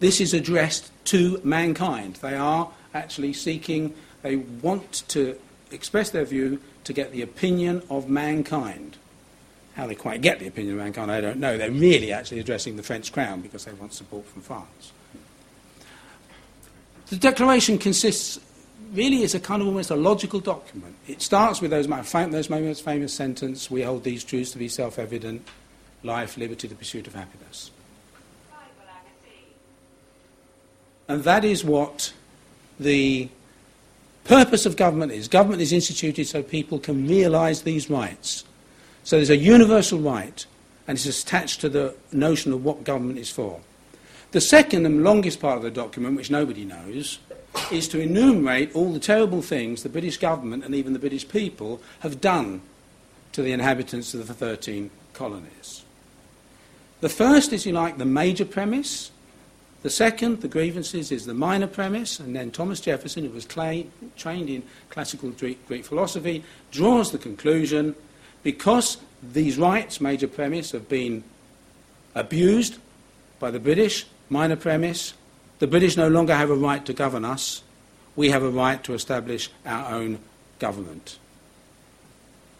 This 0.00 0.20
is 0.20 0.34
addressed 0.34 0.90
to 1.04 1.40
mankind. 1.44 2.16
They 2.16 2.34
are 2.34 2.68
actually 2.92 3.32
seeking, 3.32 3.94
they 4.22 4.34
want 4.34 5.04
to 5.10 5.38
express 5.70 6.10
their 6.10 6.24
view 6.24 6.60
to 6.82 6.92
get 6.92 7.12
the 7.12 7.22
opinion 7.22 7.84
of 7.90 8.08
mankind. 8.08 8.96
How 9.76 9.86
they 9.86 9.94
quite 9.94 10.20
get 10.20 10.40
the 10.40 10.48
opinion 10.48 10.74
of 10.74 10.82
mankind, 10.82 11.12
I 11.12 11.20
don't 11.20 11.38
know. 11.38 11.56
They're 11.56 11.70
really 11.70 12.12
actually 12.12 12.40
addressing 12.40 12.74
the 12.74 12.82
French 12.82 13.12
crown 13.12 13.40
because 13.40 13.64
they 13.64 13.72
want 13.74 13.92
support 13.92 14.26
from 14.26 14.42
France. 14.42 14.92
The 17.06 17.18
declaration 17.18 17.78
consists 17.78 18.40
really 18.92 19.22
is 19.22 19.34
a 19.34 19.40
kind 19.40 19.62
of 19.62 19.68
almost 19.68 19.90
a 19.90 19.96
logical 19.96 20.40
document. 20.40 20.94
It 21.08 21.22
starts 21.22 21.60
with 21.60 21.70
those, 21.70 21.86
famous 21.86 23.14
sentence, 23.14 23.70
we 23.70 23.82
hold 23.82 24.04
these 24.04 24.24
truths 24.24 24.50
to 24.52 24.58
be 24.58 24.68
self-evident, 24.68 25.46
life, 26.02 26.36
liberty, 26.36 26.68
the 26.68 26.74
pursuit 26.74 27.06
of 27.06 27.14
happiness. 27.14 27.70
And 31.08 31.24
that 31.24 31.44
is 31.44 31.64
what 31.64 32.12
the 32.78 33.28
purpose 34.24 34.66
of 34.66 34.76
government 34.76 35.12
is. 35.12 35.28
Government 35.28 35.60
is 35.60 35.72
instituted 35.72 36.26
so 36.26 36.42
people 36.42 36.78
can 36.78 37.06
realise 37.08 37.62
these 37.62 37.90
rights. 37.90 38.44
So 39.04 39.16
there's 39.16 39.30
a 39.30 39.36
universal 39.36 39.98
right, 39.98 40.46
and 40.86 40.96
it's 40.96 41.22
attached 41.22 41.60
to 41.62 41.68
the 41.68 41.94
notion 42.12 42.52
of 42.52 42.64
what 42.64 42.84
government 42.84 43.18
is 43.18 43.30
for. 43.30 43.60
The 44.30 44.40
second 44.40 44.86
and 44.86 45.02
longest 45.04 45.40
part 45.40 45.56
of 45.56 45.62
the 45.62 45.70
document, 45.70 46.16
which 46.16 46.30
nobody 46.30 46.64
knows, 46.64 47.18
is 47.70 47.88
to 47.88 48.00
enumerate 48.00 48.74
all 48.74 48.92
the 48.92 48.98
terrible 48.98 49.42
things 49.42 49.82
the 49.82 49.88
British 49.88 50.16
government 50.16 50.64
and 50.64 50.74
even 50.74 50.92
the 50.92 50.98
British 50.98 51.28
people 51.28 51.80
have 52.00 52.20
done 52.20 52.62
to 53.32 53.42
the 53.42 53.52
inhabitants 53.52 54.14
of 54.14 54.26
the 54.26 54.34
13 54.34 54.90
colonies. 55.12 55.84
The 57.00 57.08
first 57.08 57.52
is, 57.52 57.66
you 57.66 57.72
like, 57.72 57.98
the 57.98 58.04
major 58.04 58.44
premise. 58.44 59.10
The 59.82 59.90
second, 59.90 60.40
the 60.40 60.48
grievances, 60.48 61.10
is 61.10 61.26
the 61.26 61.34
minor 61.34 61.66
premise, 61.66 62.20
and 62.20 62.36
then 62.36 62.52
Thomas 62.52 62.80
Jefferson, 62.80 63.24
who 63.24 63.30
was 63.30 63.44
trained 63.44 63.90
in 64.48 64.62
classical 64.90 65.30
Greek 65.30 65.84
philosophy, 65.84 66.44
draws 66.70 67.10
the 67.10 67.18
conclusion 67.18 67.96
because 68.42 68.98
these 69.22 69.58
rights, 69.58 70.00
major 70.00 70.28
premise, 70.28 70.70
have 70.70 70.88
been 70.88 71.24
abused 72.14 72.78
by 73.40 73.50
the 73.50 73.58
British, 73.58 74.06
minor 74.28 74.56
premise, 74.56 75.14
the 75.62 75.68
British 75.68 75.96
no 75.96 76.08
longer 76.08 76.34
have 76.34 76.50
a 76.50 76.56
right 76.56 76.84
to 76.84 76.92
govern 76.92 77.24
us, 77.24 77.62
we 78.16 78.30
have 78.30 78.42
a 78.42 78.50
right 78.50 78.82
to 78.82 78.94
establish 78.94 79.48
our 79.64 79.94
own 79.94 80.18
government. 80.58 81.20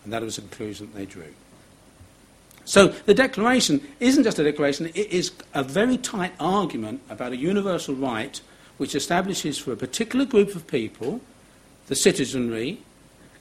And 0.05 0.13
that 0.13 0.23
was 0.23 0.37
the 0.37 0.43
conclusion 0.43 0.87
that 0.87 0.97
they 0.97 1.07
drew. 1.07 1.35
So 2.65 2.87
the 2.87 3.13
declaration 3.13 3.81
isn't 3.99 4.23
just 4.23 4.39
a 4.39 4.45
declaration, 4.45 4.87
it 4.87 5.11
is 5.11 5.33
a 5.53 5.65
very 5.65 5.99
tight 5.99 6.33
argument 6.39 7.01
about 7.11 7.33
a 7.33 7.37
universal 7.37 7.97
right 7.97 8.41
which 8.77 8.95
establishes 8.95 9.59
for 9.59 9.73
a 9.73 9.77
particular 9.77 10.25
group 10.25 10.55
of 10.55 10.69
people, 10.69 11.21
the 11.89 11.97
citizenry, 11.97 12.83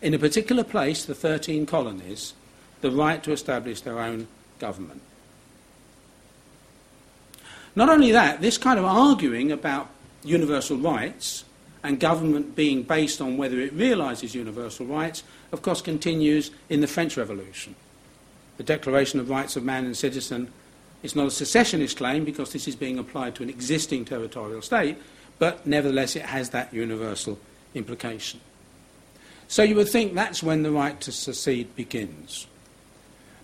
in 0.01 0.15
a 0.15 0.17
particular 0.17 0.63
place, 0.63 1.05
the 1.05 1.13
13 1.13 1.67
colonies, 1.67 2.33
the 2.81 2.89
right 2.89 3.23
to 3.23 3.31
establish 3.31 3.81
their 3.81 3.99
own 3.99 4.27
government. 4.57 5.03
Not 7.75 7.89
only 7.89 8.11
that, 8.11 8.41
this 8.41 8.57
kind 8.57 8.77
of 8.77 8.85
arguing 8.85 9.51
about 9.51 9.89
universal 10.23 10.77
rights 10.77 11.45
and 11.83 11.99
government 11.99 12.55
being 12.55 12.83
based 12.83 13.21
on 13.21 13.37
whether 13.37 13.59
it 13.59 13.73
realises 13.73 14.35
universal 14.35 14.85
rights, 14.85 15.23
of 15.51 15.61
course, 15.61 15.81
continues 15.81 16.51
in 16.69 16.81
the 16.81 16.87
French 16.87 17.17
Revolution. 17.17 17.75
The 18.57 18.63
Declaration 18.63 19.19
of 19.19 19.29
Rights 19.29 19.55
of 19.55 19.63
Man 19.63 19.85
and 19.85 19.97
Citizen 19.97 20.51
is 21.01 21.15
not 21.15 21.27
a 21.27 21.31
secessionist 21.31 21.97
claim 21.97 22.23
because 22.23 22.53
this 22.53 22.67
is 22.67 22.75
being 22.75 22.99
applied 22.99 23.35
to 23.35 23.43
an 23.43 23.49
existing 23.49 24.05
territorial 24.05 24.61
state, 24.61 24.97
but 25.39 25.65
nevertheless 25.65 26.15
it 26.15 26.23
has 26.23 26.51
that 26.51 26.73
universal 26.73 27.39
implication. 27.73 28.39
So 29.47 29.63
you 29.63 29.75
would 29.75 29.89
think 29.89 30.13
that's 30.13 30.43
when 30.43 30.63
the 30.63 30.71
right 30.71 30.99
to 31.01 31.11
secede 31.11 31.75
begins. 31.75 32.47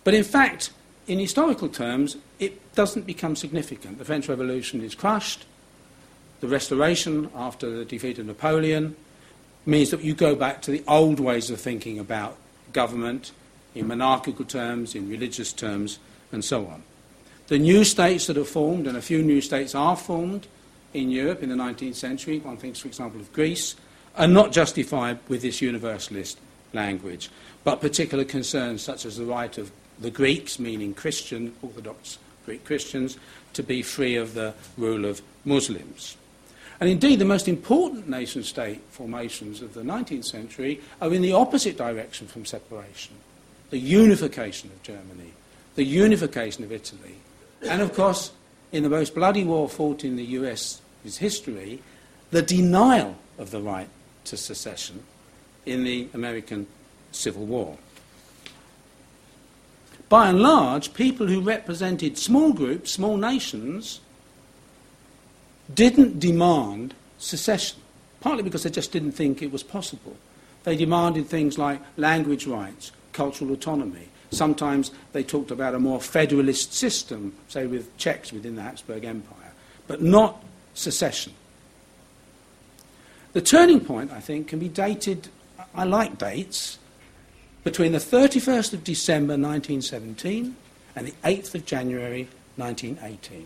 But 0.03 0.13
in 0.13 0.23
fact, 0.23 0.69
in 1.07 1.19
historical 1.19 1.67
terms, 1.67 2.17
it 2.39 2.75
doesn't 2.75 3.05
become 3.05 3.35
significant. 3.35 3.97
The 3.97 4.05
French 4.05 4.29
Revolution 4.29 4.81
is 4.81 4.95
crushed. 4.95 5.45
The 6.39 6.47
Restoration, 6.47 7.29
after 7.35 7.69
the 7.69 7.85
defeat 7.85 8.19
of 8.19 8.25
Napoleon, 8.25 8.95
means 9.65 9.89
that 9.91 10.03
you 10.03 10.13
go 10.13 10.35
back 10.35 10.61
to 10.63 10.71
the 10.71 10.83
old 10.87 11.19
ways 11.19 11.49
of 11.49 11.59
thinking 11.59 11.99
about 11.99 12.37
government 12.73 13.31
in 13.73 13.87
monarchical 13.87 14.45
terms, 14.45 14.95
in 14.95 15.09
religious 15.09 15.51
terms, 15.51 15.99
and 16.31 16.43
so 16.43 16.67
on. 16.67 16.83
The 17.47 17.59
new 17.59 17.83
states 17.83 18.27
that 18.27 18.37
are 18.37 18.45
formed, 18.45 18.87
and 18.87 18.97
a 18.97 19.01
few 19.01 19.23
new 19.23 19.41
states 19.41 19.73
are 19.73 19.95
formed 19.95 20.47
in 20.93 21.09
Europe 21.11 21.43
in 21.43 21.49
the 21.49 21.55
19th 21.55 21.95
century, 21.95 22.39
one 22.39 22.57
thinks, 22.57 22.79
for 22.79 22.87
example, 22.87 23.19
of 23.19 23.31
Greece, 23.33 23.75
are 24.15 24.27
not 24.27 24.51
justified 24.51 25.19
with 25.27 25.41
this 25.41 25.61
universalist 25.61 26.39
language, 26.73 27.29
but 27.63 27.81
particular 27.81 28.23
concerns 28.23 28.81
such 28.81 29.05
as 29.05 29.17
the 29.17 29.25
right 29.25 29.57
of 29.57 29.71
the 29.99 30.11
Greeks, 30.11 30.59
meaning 30.59 30.93
Christian, 30.93 31.55
Orthodox 31.61 32.19
Greek 32.47 32.63
Christians, 32.63 33.17
to 33.51 33.61
be 33.61 33.81
free 33.81 34.15
of 34.15 34.33
the 34.33 34.53
rule 34.77 35.03
of 35.03 35.21
Muslims. 35.43 36.15
And 36.79 36.89
indeed, 36.89 37.19
the 37.19 37.25
most 37.25 37.49
important 37.49 38.07
nation 38.07 38.41
state 38.41 38.79
formations 38.89 39.61
of 39.61 39.73
the 39.73 39.81
19th 39.81 40.23
century 40.23 40.79
are 41.01 41.13
in 41.13 41.21
the 41.21 41.33
opposite 41.33 41.77
direction 41.77 42.25
from 42.25 42.45
separation 42.45 43.15
the 43.69 43.77
unification 43.77 44.69
of 44.69 44.81
Germany, 44.81 45.33
the 45.75 45.83
unification 45.83 46.63
of 46.63 46.71
Italy, 46.71 47.17
and 47.63 47.81
of 47.81 47.93
course, 47.93 48.31
in 48.71 48.81
the 48.81 48.89
most 48.89 49.13
bloody 49.13 49.43
war 49.43 49.67
fought 49.67 50.05
in 50.05 50.15
the 50.15 50.23
US's 50.23 51.17
history, 51.17 51.81
the 52.31 52.41
denial 52.41 53.17
of 53.37 53.51
the 53.51 53.61
right 53.61 53.89
to 54.23 54.37
secession 54.37 55.03
in 55.65 55.83
the 55.83 56.07
American 56.13 56.65
Civil 57.11 57.45
War 57.45 57.77
by 60.09 60.29
and 60.29 60.39
large, 60.39 60.93
people 60.93 61.27
who 61.27 61.41
represented 61.41 62.17
small 62.17 62.53
groups, 62.53 62.91
small 62.91 63.17
nations, 63.17 63.99
didn't 65.73 66.19
demand 66.19 66.93
secession, 67.17 67.79
partly 68.21 68.43
because 68.43 68.63
they 68.63 68.69
just 68.69 68.91
didn't 68.91 69.11
think 69.11 69.41
it 69.41 69.51
was 69.51 69.63
possible. 69.63 70.15
They 70.63 70.77
demanded 70.77 71.27
things 71.27 71.57
like 71.57 71.81
language 71.97 72.47
rights, 72.47 72.91
cultural 73.11 73.51
autonomy. 73.51 74.07
Sometimes 74.31 74.91
they 75.13 75.23
talked 75.23 75.51
about 75.51 75.75
a 75.75 75.79
more 75.79 76.01
federalist 76.01 76.73
system, 76.73 77.33
say 77.47 77.65
with 77.65 77.95
Czechs 77.97 78.31
within 78.31 78.55
the 78.55 78.61
Habsburg 78.61 79.05
Empire, 79.05 79.53
but 79.87 80.01
not 80.01 80.43
secession. 80.73 81.33
The 83.33 83.41
turning 83.41 83.81
point, 83.81 84.11
I 84.11 84.19
think, 84.19 84.47
can 84.47 84.59
be 84.59 84.69
dated, 84.69 85.27
I 85.75 85.83
like 85.83 86.17
dates, 86.17 86.79
between 87.67 87.91
the 87.91 87.97
31st 87.97 88.71
of 88.71 88.81
December 88.85 89.33
1917 89.33 90.55
and 90.95 91.05
the 91.05 91.11
8th 91.25 91.53
of 91.53 91.65
January 91.65 92.29
1918. 92.55 93.45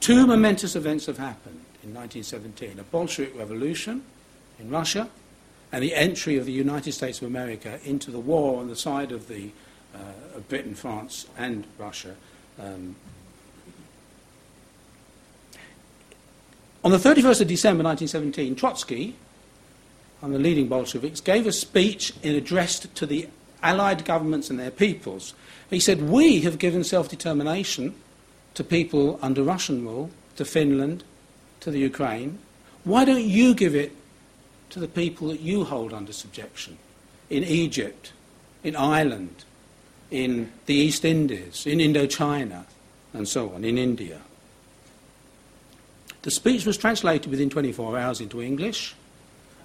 Two 0.00 0.26
momentous 0.26 0.76
events 0.76 1.06
have 1.06 1.16
happened 1.16 1.64
in 1.82 1.94
1917 1.94 2.78
a 2.78 2.82
Bolshevik 2.82 3.34
revolution 3.34 4.02
in 4.58 4.68
Russia 4.68 5.08
and 5.72 5.82
the 5.82 5.94
entry 5.94 6.36
of 6.36 6.44
the 6.44 6.52
United 6.52 6.92
States 6.92 7.22
of 7.22 7.28
America 7.28 7.80
into 7.82 8.10
the 8.10 8.20
war 8.20 8.60
on 8.60 8.68
the 8.68 8.76
side 8.76 9.10
of, 9.10 9.26
the, 9.26 9.48
uh, 9.94 10.36
of 10.36 10.46
Britain, 10.50 10.74
France, 10.74 11.26
and 11.38 11.64
Russia. 11.78 12.14
Um, 12.60 12.94
on 16.84 16.90
the 16.90 16.98
31st 16.98 17.40
of 17.40 17.48
December 17.48 17.82
1917, 17.84 18.54
Trotsky, 18.54 19.16
and 20.22 20.32
the 20.32 20.38
leading 20.38 20.68
Bolsheviks, 20.68 21.20
gave 21.20 21.46
a 21.46 21.52
speech 21.52 22.14
addressed 22.24 22.94
to 22.94 23.06
the 23.06 23.28
Allied 23.62 24.04
governments 24.04 24.50
and 24.50 24.58
their 24.58 24.70
peoples. 24.70 25.34
He 25.68 25.80
said, 25.80 26.02
We 26.02 26.40
have 26.40 26.58
given 26.58 26.84
self 26.84 27.08
determination 27.08 27.94
to 28.54 28.64
people 28.64 29.18
under 29.22 29.42
Russian 29.42 29.84
rule, 29.84 30.10
to 30.36 30.44
Finland, 30.44 31.04
to 31.60 31.70
the 31.70 31.78
Ukraine. 31.78 32.38
Why 32.84 33.04
don't 33.04 33.24
you 33.24 33.54
give 33.54 33.74
it 33.74 33.92
to 34.70 34.80
the 34.80 34.88
people 34.88 35.28
that 35.28 35.40
you 35.40 35.64
hold 35.64 35.92
under 35.92 36.12
subjection 36.12 36.78
in 37.30 37.44
Egypt, 37.44 38.12
in 38.64 38.74
Ireland, 38.76 39.44
in 40.10 40.52
the 40.66 40.74
East 40.74 41.04
Indies, 41.04 41.66
in 41.66 41.78
Indochina, 41.78 42.64
and 43.14 43.28
so 43.28 43.52
on, 43.54 43.64
in 43.64 43.78
India? 43.78 44.20
The 46.22 46.30
speech 46.30 46.66
was 46.66 46.76
translated 46.76 47.30
within 47.30 47.50
24 47.50 47.98
hours 47.98 48.20
into 48.20 48.40
English. 48.40 48.94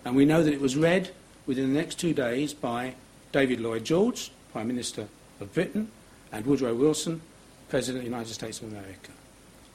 And 0.08 0.16
we 0.16 0.24
know 0.24 0.42
that 0.42 0.54
it 0.54 0.62
was 0.62 0.78
read 0.78 1.10
within 1.46 1.74
the 1.74 1.78
next 1.78 1.96
two 1.96 2.14
days 2.14 2.54
by 2.54 2.94
David 3.34 3.60
Lloyd 3.60 3.84
George, 3.84 4.32
Prime 4.54 4.70
Minister 4.70 5.10
of 5.42 5.54
Britain, 5.54 5.92
and 6.32 6.46
Woodrow 6.46 6.74
Wilson, 6.74 7.20
President 7.68 7.98
of 7.98 8.04
the 8.06 8.16
United 8.16 8.34
States 8.34 8.62
of 8.62 8.72
America. 8.72 9.12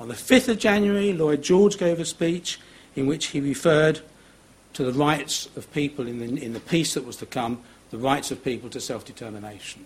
On 0.00 0.08
the 0.08 0.14
5th 0.14 0.48
of 0.48 0.58
January, 0.58 1.12
Lloyd 1.12 1.42
George 1.42 1.76
gave 1.76 2.00
a 2.00 2.06
speech 2.06 2.58
in 2.96 3.06
which 3.06 3.26
he 3.26 3.40
referred 3.40 4.00
to 4.72 4.84
the 4.84 4.94
rights 4.94 5.50
of 5.54 5.70
people 5.74 6.06
in 6.06 6.18
the, 6.18 6.42
in 6.42 6.54
the 6.54 6.60
peace 6.60 6.94
that 6.94 7.04
was 7.04 7.16
to 7.16 7.26
come, 7.26 7.62
the 7.90 7.98
rights 7.98 8.30
of 8.30 8.42
people 8.42 8.70
to 8.70 8.80
self 8.80 9.04
determination. 9.04 9.84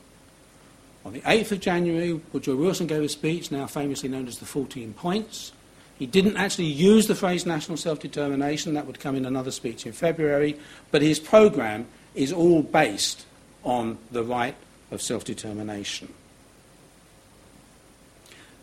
On 1.05 1.13
the 1.13 1.23
8th 1.23 1.51
of 1.51 1.61
January, 1.61 2.21
Woodrow 2.33 2.55
Wilson 2.55 2.87
gave 2.87 3.03
a 3.03 3.09
speech 3.09 3.51
now 3.51 3.67
famously 3.67 4.09
known 4.09 4.29
as 4.29 4.39
the 4.39 4.47
14 4.47 4.95
Points, 4.95 5.51
he 5.99 6.07
didn't 6.07 6.37
actually 6.37 6.67
use 6.67 7.07
the 7.07 7.15
phrase 7.15 7.47
national 7.47 7.79
self 7.79 8.01
determination, 8.01 8.75
that 8.75 8.87
would 8.87 9.01
come 9.01 9.17
in 9.17 9.25
another 9.25 9.51
speech 9.51 9.87
in 9.87 9.93
February, 9.93 10.59
but 10.91 11.03
his 11.03 11.19
programme 11.19 11.87
is 12.15 12.33
all 12.33 12.63
based 12.63 13.25
on 13.65 13.99
the 14.11 14.23
right 14.23 14.55
of 14.91 15.01
self 15.01 15.25
determination. 15.25 16.13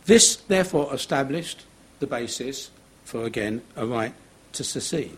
This, 0.05 0.35
therefore, 0.35 0.93
established 0.93 1.63
the 1.99 2.07
basis 2.07 2.69
for, 3.05 3.23
again, 3.23 3.61
a 3.75 3.85
right 3.85 4.13
to 4.53 4.63
secede. 4.63 5.17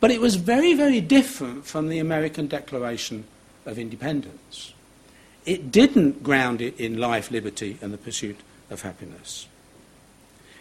But 0.00 0.10
it 0.10 0.20
was 0.20 0.34
very, 0.34 0.74
very 0.74 1.00
different 1.00 1.64
from 1.64 1.88
the 1.88 1.98
American 1.98 2.46
Declaration 2.46 3.24
of 3.64 3.78
Independence. 3.78 4.74
It 5.46 5.70
didn't 5.70 6.22
ground 6.22 6.60
it 6.60 6.78
in 6.78 6.98
life, 6.98 7.30
liberty, 7.30 7.78
and 7.80 7.92
the 7.92 7.98
pursuit 7.98 8.40
of 8.70 8.82
happiness. 8.82 9.46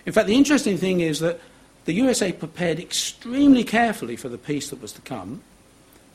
In 0.06 0.14
fact, 0.14 0.28
the 0.28 0.36
interesting 0.36 0.78
thing 0.78 1.00
is 1.00 1.20
that 1.20 1.40
the 1.86 1.94
USA 1.94 2.32
prepared 2.32 2.80
extremely 2.80 3.64
carefully 3.64 4.16
for 4.16 4.30
the 4.30 4.38
peace 4.38 4.70
that 4.70 4.82
was 4.82 4.92
to 4.94 5.02
come. 5.02 5.42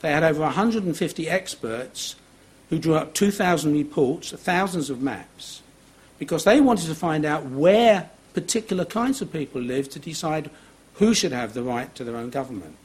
They 0.01 0.11
had 0.11 0.23
over 0.23 0.41
150 0.41 1.29
experts 1.29 2.15
who 2.69 2.79
drew 2.79 2.95
up 2.95 3.13
2,000 3.13 3.73
reports, 3.73 4.31
thousands 4.31 4.89
of 4.89 5.01
maps, 5.01 5.61
because 6.17 6.43
they 6.43 6.61
wanted 6.61 6.87
to 6.87 6.95
find 6.95 7.25
out 7.25 7.45
where 7.45 8.09
particular 8.33 8.85
kinds 8.85 9.21
of 9.21 9.33
people 9.33 9.61
lived 9.61 9.91
to 9.91 9.99
decide 9.99 10.49
who 10.95 11.13
should 11.13 11.31
have 11.31 11.53
the 11.53 11.63
right 11.63 11.93
to 11.95 12.03
their 12.03 12.15
own 12.15 12.29
government. 12.29 12.75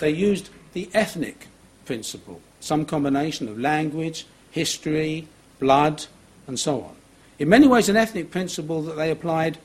They 0.00 0.10
used 0.10 0.50
the 0.72 0.88
ethnic 0.94 1.46
principle, 1.84 2.40
some 2.60 2.84
combination 2.84 3.48
of 3.48 3.58
language, 3.58 4.26
history, 4.50 5.28
blood, 5.58 6.06
and 6.46 6.58
so 6.58 6.82
on. 6.82 6.96
In 7.38 7.48
many 7.48 7.68
ways, 7.68 7.88
an 7.88 7.96
ethnic 7.96 8.30
principle 8.30 8.82
that 8.82 8.96
they 8.96 9.10
applied 9.10 9.58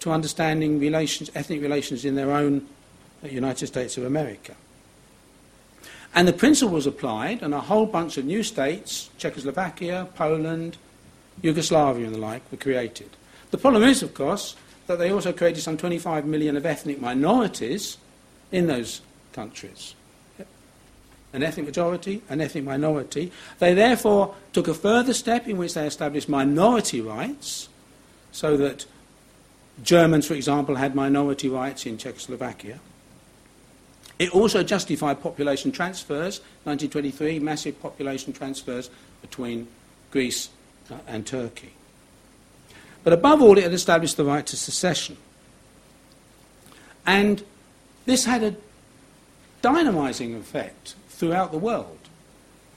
to 0.00 0.10
understanding 0.10 0.78
relations, 0.78 1.30
ethnic 1.34 1.60
relations 1.60 2.04
in 2.04 2.14
their 2.14 2.30
own 2.30 2.66
uh, 3.24 3.28
United 3.28 3.66
States 3.66 3.96
of 3.96 4.04
America. 4.04 4.54
And 6.14 6.26
the 6.26 6.32
principle 6.32 6.74
was 6.74 6.86
applied, 6.86 7.42
and 7.42 7.52
a 7.52 7.60
whole 7.60 7.86
bunch 7.86 8.16
of 8.16 8.24
new 8.24 8.42
states, 8.42 9.10
Czechoslovakia, 9.18 10.08
Poland, 10.14 10.76
Yugoslavia, 11.42 12.06
and 12.06 12.14
the 12.14 12.18
like, 12.18 12.42
were 12.50 12.58
created. 12.58 13.10
The 13.50 13.58
problem 13.58 13.82
is, 13.82 14.02
of 14.02 14.14
course, 14.14 14.56
that 14.86 14.98
they 14.98 15.10
also 15.10 15.32
created 15.32 15.62
some 15.62 15.76
25 15.76 16.24
million 16.24 16.56
of 16.56 16.66
ethnic 16.66 17.00
minorities 17.00 17.98
in 18.50 18.66
those 18.66 19.00
countries. 19.32 19.94
An 21.32 21.42
ethnic 21.42 21.66
majority, 21.66 22.22
an 22.30 22.40
ethnic 22.40 22.64
minority. 22.64 23.30
They 23.58 23.74
therefore 23.74 24.34
took 24.54 24.66
a 24.66 24.74
further 24.74 25.12
step 25.12 25.46
in 25.46 25.58
which 25.58 25.74
they 25.74 25.86
established 25.86 26.28
minority 26.28 27.02
rights, 27.02 27.68
so 28.32 28.56
that 28.56 28.86
Germans, 29.82 30.26
for 30.26 30.34
example, 30.34 30.74
had 30.74 30.94
minority 30.94 31.48
rights 31.48 31.86
in 31.86 31.98
Czechoslovakia. 31.98 32.80
It 34.18 34.34
also 34.34 34.64
justified 34.64 35.22
population 35.22 35.70
transfers, 35.70 36.40
1923, 36.64 37.38
massive 37.38 37.80
population 37.80 38.32
transfers 38.32 38.90
between 39.20 39.68
Greece 40.10 40.48
uh, 40.90 40.96
and 41.06 41.24
Turkey. 41.24 41.72
But 43.04 43.12
above 43.12 43.40
all, 43.40 43.56
it 43.56 43.62
had 43.62 43.72
established 43.72 44.16
the 44.16 44.24
right 44.24 44.44
to 44.46 44.56
secession. 44.56 45.16
And 47.06 47.44
this 48.06 48.24
had 48.24 48.42
a 48.42 48.56
dynamizing 49.62 50.34
effect 50.34 50.94
throughout 51.08 51.52
the 51.52 51.58
world. 51.58 51.98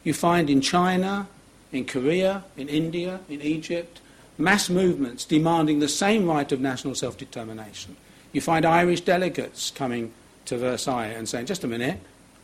You 0.03 0.13
find 0.13 0.49
in 0.49 0.61
China, 0.61 1.27
in 1.71 1.85
Korea, 1.85 2.43
in 2.55 2.69
India, 2.69 3.19
in 3.29 3.41
Egypt, 3.41 3.99
mass 4.37 4.69
movements 4.69 5.25
demanding 5.25 5.79
the 5.79 5.87
same 5.87 6.25
right 6.25 6.51
of 6.51 6.59
national 6.59 6.95
self 6.95 7.17
determination. 7.17 7.95
You 8.33 8.41
find 8.41 8.65
Irish 8.65 9.01
delegates 9.01 9.71
coming 9.71 10.13
to 10.45 10.57
Versailles 10.57 11.07
and 11.07 11.27
saying, 11.27 11.45
just 11.45 11.63
a 11.63 11.67
minute, 11.67 11.99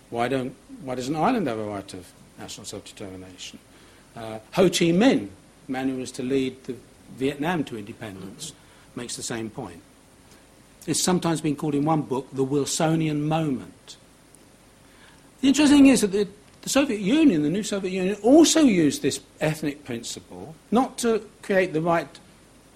why, 0.09 0.27
don't, 0.27 0.55
why 0.83 0.95
doesn't 0.95 1.15
Ireland 1.15 1.47
have 1.47 1.57
a 1.57 1.63
right 1.63 1.93
of 1.93 2.11
national 2.39 2.65
self 2.65 2.85
determination? 2.85 3.59
Uh, 4.15 4.39
Ho 4.53 4.63
Chi 4.63 4.91
Minh, 4.91 5.29
man 5.67 5.89
who 5.89 5.97
was 5.97 6.11
to 6.13 6.23
lead 6.23 6.57
Vietnam 7.15 7.63
to 7.65 7.77
independence, 7.77 8.53
makes 8.95 9.15
the 9.15 9.23
same 9.23 9.49
point. 9.49 9.81
It's 10.85 11.03
sometimes 11.03 11.41
been 11.41 11.55
called 11.55 11.75
in 11.75 11.85
one 11.85 12.01
book 12.03 12.27
the 12.31 12.43
Wilsonian 12.43 13.27
moment. 13.27 13.97
The 15.41 15.49
interesting 15.49 15.79
thing 15.79 15.87
is 15.87 16.01
that 16.01 16.11
the, 16.11 16.27
the 16.61 16.69
Soviet 16.69 16.99
Union, 16.99 17.43
the 17.43 17.49
new 17.49 17.63
Soviet 17.63 17.91
Union, 17.91 18.17
also 18.23 18.61
used 18.61 19.01
this 19.01 19.19
ethnic 19.39 19.83
principle 19.83 20.55
not 20.71 20.97
to 20.99 21.27
create 21.41 21.73
the 21.73 21.81
right 21.81 22.07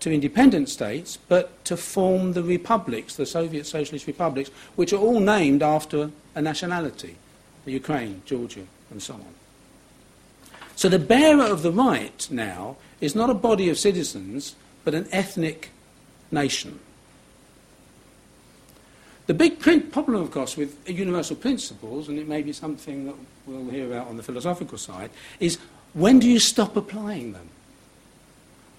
to 0.01 0.11
independent 0.11 0.67
states, 0.67 1.17
but 1.27 1.63
to 1.65 1.77
form 1.77 2.33
the 2.33 2.43
republics, 2.43 3.15
the 3.15 3.25
Soviet 3.25 3.65
Socialist 3.65 4.07
republics, 4.07 4.49
which 4.75 4.93
are 4.93 4.97
all 4.97 5.19
named 5.19 5.61
after 5.61 6.11
a 6.35 6.41
nationality 6.41 7.15
Ukraine, 7.65 8.23
Georgia, 8.25 8.65
and 8.89 9.01
so 9.01 9.13
on. 9.13 9.25
So 10.75 10.89
the 10.89 10.97
bearer 10.97 11.43
of 11.43 11.61
the 11.61 11.71
right 11.71 12.27
now 12.31 12.77
is 12.99 13.13
not 13.13 13.29
a 13.29 13.35
body 13.35 13.69
of 13.69 13.77
citizens, 13.77 14.55
but 14.83 14.95
an 14.95 15.07
ethnic 15.11 15.69
nation. 16.31 16.79
The 19.27 19.35
big 19.35 19.59
problem, 19.91 20.21
of 20.21 20.31
course, 20.31 20.57
with 20.57 20.75
universal 20.89 21.35
principles, 21.35 22.09
and 22.09 22.17
it 22.17 22.27
may 22.27 22.41
be 22.41 22.51
something 22.51 23.05
that 23.05 23.15
we'll 23.59 23.69
hear 23.69 23.85
about 23.85 24.07
on 24.07 24.17
the 24.17 24.23
philosophical 24.23 24.77
side, 24.77 25.09
is 25.39 25.57
when 25.93 26.19
do 26.19 26.29
you 26.29 26.39
stop 26.39 26.75
applying 26.75 27.33
them? 27.33 27.49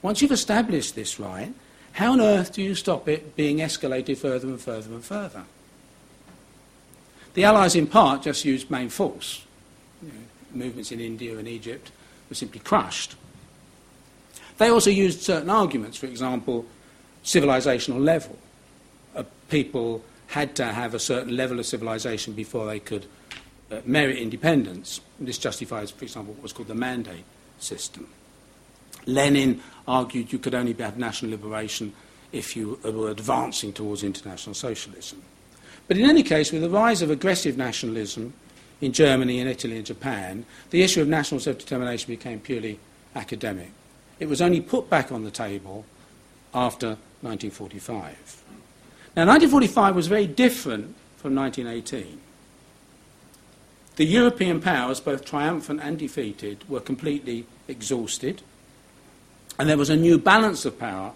Once 0.01 0.21
you've 0.21 0.33
established 0.33 0.95
this 0.95 1.21
right, 1.21 1.53
how 1.93 2.13
on 2.13 2.21
earth 2.21 2.53
do 2.53 2.63
you 2.63 2.75
stop 2.75 3.09
it 3.09 3.37
being 3.37 3.59
escalated 3.59 4.17
further 4.17 4.49
and 4.49 4.61
further 4.61 4.93
and 4.93 5.05
further? 5.05 5.45
The 7.35 7.45
Allies, 7.45 7.75
in 7.77 7.87
part, 7.87 8.23
just 8.23 8.45
used 8.45 8.71
main 8.71 8.89
force. 8.89 9.45
You 10.03 10.09
know, 10.09 10.65
movements 10.65 10.93
in 10.93 11.01
India 11.01 11.39
and 11.39 11.49
Egypt 11.49 11.91
were 12.29 12.35
simply 12.35 12.61
crushed. 12.61 13.15
They 14.59 14.69
also 14.69 14.91
used 14.91 15.23
certain 15.23 15.51
arguments, 15.51 15.97
for 15.97 16.07
example, 16.07 16.67
civilizational 17.25 18.01
level. 18.01 18.39
Uh, 19.15 19.25
people 19.49 20.03
had 20.29 20.55
to 20.57 20.65
have 20.65 20.95
a 20.95 20.99
certain 20.99 21.37
level 21.37 21.59
of 21.59 21.67
civilization 21.67 22.33
before 22.33 22.67
they 22.67 22.81
could 22.81 23.07
uh, 23.73 23.81
merit 23.85 24.19
independence. 24.19 25.01
This 25.19 25.39
justifies, 25.39 25.91
for 25.91 26.05
example, 26.05 26.35
what 26.35 26.43
was 26.43 26.53
called 26.53 26.69
the 26.69 26.75
mandate 26.75 27.25
system. 27.59 28.07
Lenin 29.07 29.63
argued 29.89 30.33
you 30.33 30.39
could 30.39 30.55
only 30.55 30.75
have 30.75 30.99
national 30.99 31.31
liberation 31.31 31.93
if 32.33 32.57
you 32.57 32.79
were 32.85 33.11
advancing 33.11 33.73
towards 33.73 34.03
international 34.03 34.55
socialism. 34.55 35.23
But 35.89 35.99
in 35.99 36.09
any 36.09 36.23
case, 36.23 36.53
with 36.53 36.63
the 36.63 36.71
rise 36.71 37.03
of 37.03 37.11
aggressive 37.11 37.57
nationalism 37.57 38.33
in 38.81 38.93
Germany 38.93 39.41
and 39.41 39.49
Italy 39.49 39.77
and 39.77 39.87
Japan, 39.87 40.45
the 40.71 40.83
issue 40.83 41.03
of 41.03 41.09
national 41.09 41.41
self 41.41 41.59
determination 41.59 42.13
became 42.13 42.41
purely 42.41 42.79
academic. 43.15 43.71
It 44.19 44.29
was 44.29 44.41
only 44.41 44.61
put 44.61 44.89
back 44.89 45.13
on 45.13 45.25
the 45.25 45.31
table 45.31 45.85
after 46.55 46.97
1945. 47.23 48.43
Now, 49.15 49.27
1945 49.27 49.95
was 49.95 50.07
very 50.07 50.27
different 50.27 50.95
from 51.17 51.35
1918. 51.35 52.21
The 53.97 54.05
European 54.05 54.61
powers, 54.61 55.01
both 55.01 55.25
triumphant 55.25 55.81
and 55.83 55.99
defeated, 55.99 56.69
were 56.69 56.81
completely 56.81 57.47
exhausted. 57.69 58.43
And 59.59 59.69
there 59.69 59.77
was 59.77 59.91
a 59.91 59.97
new 59.97 60.19
balance 60.19 60.65
of 60.65 60.79
power 60.79 61.13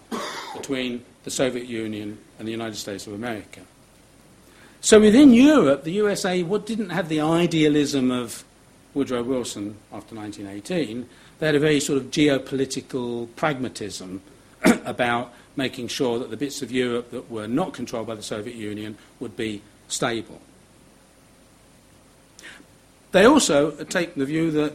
between 0.54 1.04
the 1.24 1.30
Soviet 1.30 1.66
Union 1.66 2.18
and 2.38 2.46
the 2.46 2.52
United 2.52 2.76
States 2.76 3.06
of 3.06 3.14
America. 3.14 3.60
So 4.80 5.00
within 5.00 5.32
Europe, 5.32 5.84
the 5.84 5.92
USA 5.92 6.42
didn't 6.42 6.90
have 6.90 7.08
the 7.08 7.20
idealism 7.20 8.10
of 8.10 8.44
Woodrow 8.94 9.22
Wilson 9.22 9.76
after 9.92 10.14
1918. 10.14 11.08
They 11.38 11.46
had 11.46 11.54
a 11.54 11.60
very 11.60 11.80
sort 11.80 11.98
of 12.00 12.10
geopolitical 12.10 13.28
pragmatism 13.36 14.22
about 14.84 15.32
making 15.56 15.88
sure 15.88 16.18
that 16.18 16.30
the 16.30 16.36
bits 16.36 16.62
of 16.62 16.70
Europe 16.70 17.10
that 17.10 17.30
were 17.30 17.48
not 17.48 17.72
controlled 17.72 18.06
by 18.06 18.14
the 18.14 18.22
Soviet 18.22 18.54
Union 18.54 18.96
would 19.18 19.36
be 19.36 19.62
stable. 19.88 20.40
They 23.16 23.24
also 23.24 23.70
take 23.70 24.14
the 24.14 24.26
view 24.26 24.50
that 24.50 24.74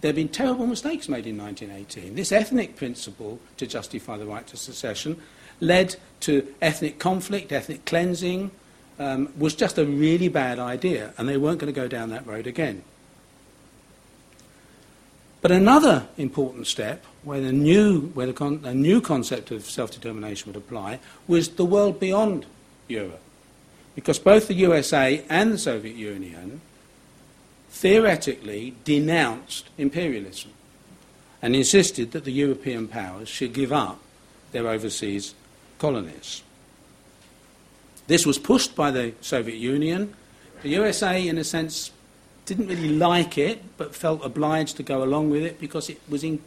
there 0.00 0.08
have 0.08 0.16
been 0.16 0.30
terrible 0.30 0.66
mistakes 0.66 1.10
made 1.10 1.26
in 1.26 1.36
1918. 1.36 2.14
This 2.14 2.32
ethnic 2.32 2.74
principle 2.74 3.38
to 3.58 3.66
justify 3.66 4.16
the 4.16 4.24
right 4.24 4.46
to 4.46 4.56
secession 4.56 5.20
led 5.60 5.96
to 6.20 6.54
ethnic 6.62 6.98
conflict, 6.98 7.52
ethnic 7.52 7.84
cleansing, 7.84 8.50
um, 8.98 9.30
was 9.36 9.54
just 9.54 9.76
a 9.76 9.84
really 9.84 10.28
bad 10.28 10.58
idea, 10.58 11.12
and 11.18 11.28
they 11.28 11.36
weren't 11.36 11.58
going 11.58 11.70
to 11.70 11.78
go 11.78 11.86
down 11.86 12.08
that 12.08 12.26
road 12.26 12.46
again. 12.46 12.82
But 15.42 15.50
another 15.50 16.08
important 16.16 16.66
step, 16.66 17.04
where, 17.24 17.42
the 17.42 17.52
new, 17.52 18.08
where 18.14 18.26
the 18.26 18.32
con- 18.32 18.62
a 18.64 18.72
new 18.72 19.02
concept 19.02 19.50
of 19.50 19.66
self 19.66 19.90
determination 19.90 20.50
would 20.50 20.56
apply, 20.56 21.00
was 21.28 21.50
the 21.50 21.66
world 21.66 22.00
beyond 22.00 22.46
Europe. 22.88 23.20
Because 23.94 24.18
both 24.18 24.48
the 24.48 24.54
USA 24.54 25.24
and 25.28 25.52
the 25.52 25.58
Soviet 25.58 25.96
Union 25.96 26.60
theoretically 27.70 28.74
denounced 28.84 29.68
imperialism 29.78 30.50
and 31.42 31.54
insisted 31.54 32.12
that 32.12 32.24
the 32.24 32.32
European 32.32 32.88
powers 32.88 33.28
should 33.28 33.52
give 33.52 33.72
up 33.72 34.00
their 34.52 34.68
overseas 34.68 35.34
colonies. 35.78 36.42
This 38.06 38.24
was 38.24 38.38
pushed 38.38 38.74
by 38.74 38.90
the 38.90 39.12
Soviet 39.20 39.56
Union. 39.56 40.14
The 40.62 40.70
USA, 40.70 41.26
in 41.26 41.38
a 41.38 41.44
sense, 41.44 41.90
didn't 42.46 42.68
really 42.68 42.96
like 42.96 43.38
it, 43.38 43.76
but 43.76 43.94
felt 43.94 44.24
obliged 44.24 44.76
to 44.76 44.82
go 44.82 45.02
along 45.02 45.30
with 45.30 45.42
it 45.42 45.60
because 45.60 45.88
it 45.88 46.00
was, 46.08 46.22
in, 46.22 46.40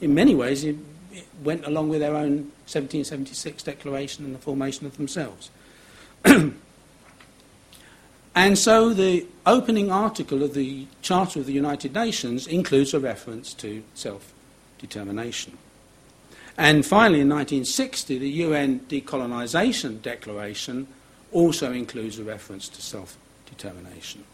in 0.00 0.14
many 0.14 0.34
ways, 0.34 0.64
it, 0.64 0.76
it 1.12 1.26
went 1.42 1.66
along 1.66 1.88
with 1.88 2.00
their 2.00 2.14
own 2.14 2.50
1776 2.66 3.62
declaration 3.62 4.24
and 4.24 4.34
the 4.34 4.38
formation 4.38 4.86
of 4.86 4.96
themselves. 4.96 5.50
And 8.34 8.58
so 8.58 8.94
the 8.94 9.26
opening 9.44 9.90
article 9.90 10.42
of 10.42 10.54
the 10.54 10.86
Charter 11.02 11.40
of 11.40 11.46
the 11.46 11.52
United 11.52 11.94
Nations 11.94 12.46
includes 12.46 12.94
a 12.94 13.00
reference 13.00 13.52
to 13.54 13.82
self 13.94 14.32
determination. 14.78 15.58
And 16.56 16.84
finally, 16.84 17.20
in 17.20 17.28
1960, 17.28 18.18
the 18.18 18.28
UN 18.28 18.80
Decolonisation 18.80 20.00
Declaration 20.02 20.86
also 21.30 21.72
includes 21.72 22.18
a 22.18 22.24
reference 22.24 22.68
to 22.70 22.82
self 22.82 23.16
determination. 23.46 24.24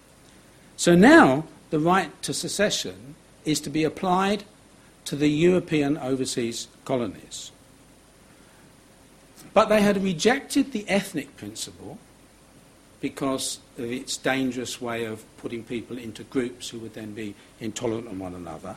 So 0.76 0.94
now 0.94 1.44
the 1.70 1.80
right 1.80 2.10
to 2.22 2.32
secession 2.32 3.16
is 3.44 3.60
to 3.60 3.70
be 3.70 3.84
applied 3.84 4.44
to 5.06 5.16
the 5.16 5.28
European 5.28 5.96
overseas 5.98 6.68
colonies. 6.84 7.50
But 9.54 9.68
they 9.68 9.80
had 9.80 10.02
rejected 10.02 10.72
the 10.72 10.88
ethnic 10.88 11.36
principle 11.36 11.98
because 13.00 13.60
of 13.78 13.90
its 13.90 14.16
dangerous 14.16 14.80
way 14.80 15.04
of 15.04 15.24
putting 15.38 15.62
people 15.62 15.98
into 15.98 16.24
groups 16.24 16.68
who 16.68 16.78
would 16.80 16.94
then 16.94 17.14
be 17.14 17.34
intolerant 17.60 18.06
of 18.06 18.18
one 18.18 18.34
another. 18.34 18.76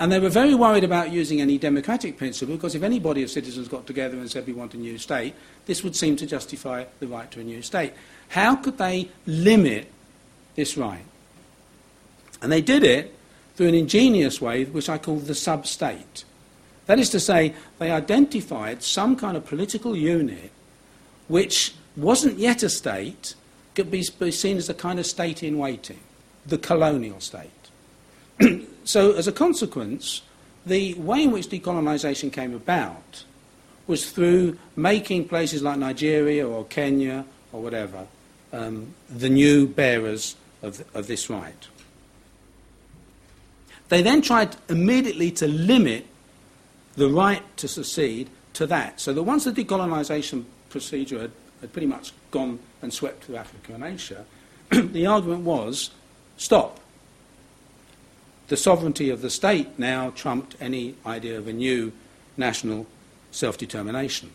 And 0.00 0.12
they 0.12 0.20
were 0.20 0.28
very 0.28 0.54
worried 0.54 0.84
about 0.84 1.10
using 1.10 1.40
any 1.40 1.58
democratic 1.58 2.16
principle 2.16 2.54
because 2.54 2.74
if 2.74 2.82
any 2.82 3.00
body 3.00 3.22
of 3.22 3.30
citizens 3.30 3.66
got 3.66 3.86
together 3.86 4.16
and 4.16 4.30
said 4.30 4.46
we 4.46 4.52
want 4.52 4.74
a 4.74 4.76
new 4.76 4.96
state, 4.96 5.34
this 5.66 5.82
would 5.82 5.96
seem 5.96 6.14
to 6.16 6.26
justify 6.26 6.84
the 7.00 7.08
right 7.08 7.30
to 7.32 7.40
a 7.40 7.44
new 7.44 7.62
state. 7.62 7.92
How 8.28 8.54
could 8.54 8.78
they 8.78 9.08
limit 9.26 9.90
this 10.54 10.76
right? 10.76 11.04
And 12.40 12.52
they 12.52 12.60
did 12.60 12.84
it 12.84 13.14
through 13.56 13.68
an 13.68 13.74
ingenious 13.74 14.40
way, 14.40 14.64
which 14.64 14.88
I 14.88 14.98
call 14.98 15.16
the 15.16 15.34
sub 15.34 15.66
state. 15.66 16.24
That 16.86 17.00
is 17.00 17.10
to 17.10 17.20
say, 17.20 17.54
they 17.78 17.90
identified 17.90 18.84
some 18.84 19.16
kind 19.16 19.36
of 19.36 19.44
political 19.44 19.96
unit 19.96 20.52
which 21.26 21.74
wasn't 21.98 22.38
yet 22.38 22.62
a 22.62 22.68
state, 22.68 23.34
could 23.74 23.90
be 23.90 24.02
seen 24.02 24.56
as 24.56 24.68
a 24.68 24.74
kind 24.74 24.98
of 24.98 25.06
state 25.06 25.42
in 25.42 25.58
waiting, 25.58 26.00
the 26.46 26.58
colonial 26.58 27.20
state. 27.20 27.50
so, 28.84 29.12
as 29.12 29.28
a 29.28 29.32
consequence, 29.32 30.22
the 30.64 30.94
way 30.94 31.24
in 31.24 31.32
which 31.32 31.48
decolonisation 31.48 32.32
came 32.32 32.54
about 32.54 33.24
was 33.86 34.10
through 34.10 34.58
making 34.76 35.28
places 35.28 35.62
like 35.62 35.78
Nigeria 35.78 36.46
or 36.46 36.64
Kenya 36.64 37.24
or 37.52 37.62
whatever 37.62 38.06
um, 38.52 38.94
the 39.08 39.28
new 39.28 39.66
bearers 39.66 40.36
of, 40.62 40.84
of 40.94 41.06
this 41.06 41.28
right. 41.30 41.68
They 43.88 44.02
then 44.02 44.20
tried 44.20 44.56
immediately 44.68 45.30
to 45.32 45.48
limit 45.48 46.06
the 46.96 47.08
right 47.08 47.42
to 47.56 47.68
secede 47.68 48.28
to 48.54 48.66
that. 48.66 49.00
So 49.00 49.12
that 49.14 49.22
once 49.22 49.44
the 49.44 49.52
decolonisation 49.52 50.44
procedure 50.68 51.20
had, 51.20 51.30
had 51.60 51.72
pretty 51.72 51.86
much 51.86 52.12
gone 52.30 52.58
and 52.82 52.92
swept 52.92 53.24
through 53.24 53.36
Africa 53.36 53.74
and 53.74 53.84
Asia, 53.84 54.24
the 54.70 55.06
argument 55.06 55.44
was 55.44 55.90
stop. 56.36 56.80
The 58.48 58.56
sovereignty 58.56 59.10
of 59.10 59.20
the 59.20 59.30
state 59.30 59.78
now 59.78 60.10
trumped 60.10 60.56
any 60.60 60.94
idea 61.04 61.38
of 61.38 61.48
a 61.48 61.52
new 61.52 61.92
national 62.36 62.86
self 63.30 63.58
determination. 63.58 64.30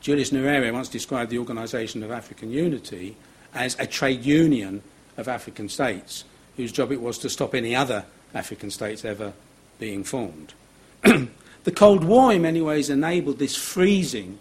Julius 0.00 0.30
Nyerere 0.30 0.72
once 0.72 0.88
described 0.88 1.30
the 1.30 1.38
Organization 1.38 2.02
of 2.02 2.12
African 2.12 2.50
Unity 2.50 3.16
as 3.52 3.76
a 3.80 3.86
trade 3.86 4.24
union 4.24 4.82
of 5.16 5.26
African 5.26 5.68
states, 5.68 6.24
whose 6.56 6.70
job 6.70 6.92
it 6.92 7.00
was 7.00 7.18
to 7.18 7.28
stop 7.28 7.54
any 7.54 7.74
other 7.74 8.04
African 8.32 8.70
states 8.70 9.04
ever 9.04 9.32
being 9.78 10.04
formed. 10.04 10.54
the 11.02 11.72
Cold 11.74 12.04
War, 12.04 12.32
in 12.32 12.42
many 12.42 12.60
ways, 12.60 12.90
enabled 12.90 13.38
this 13.38 13.56
freezing, 13.56 14.38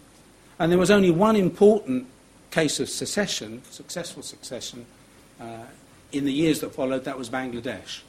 and 0.59 0.71
there 0.71 0.79
was 0.79 0.91
only 0.91 1.11
one 1.11 1.35
important 1.35 2.07
case 2.51 2.79
of 2.79 2.89
secession, 2.89 3.61
successful 3.69 4.23
secession, 4.23 4.85
uh, 5.39 5.63
in 6.11 6.25
the 6.25 6.33
years 6.33 6.61
that 6.61 6.73
followed, 6.73 7.03
that 7.03 7.17
was 7.17 7.29
Bangladesh. 7.29 8.01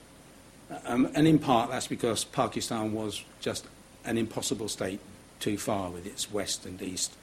Um, 0.87 1.11
and 1.14 1.26
in 1.26 1.38
part, 1.38 1.70
that's 1.70 1.87
because 1.87 2.24
Pakistan 2.24 2.92
was 2.92 3.22
just 3.40 3.66
an 4.04 4.16
impossible 4.16 4.68
state 4.68 5.00
too 5.40 5.58
far 5.58 5.90
with 5.90 6.06
its 6.06 6.30
west 6.30 6.64
and 6.64 6.80
east 6.80 7.14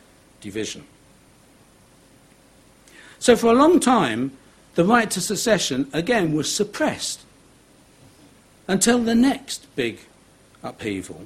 division. 0.41 0.83
So, 3.19 3.35
for 3.35 3.47
a 3.47 3.53
long 3.53 3.79
time, 3.79 4.31
the 4.75 4.83
right 4.83 5.09
to 5.11 5.21
secession, 5.21 5.89
again, 5.93 6.33
was 6.33 6.53
suppressed 6.53 7.21
until 8.67 8.99
the 8.99 9.15
next 9.15 9.67
big 9.75 9.99
upheaval, 10.61 11.25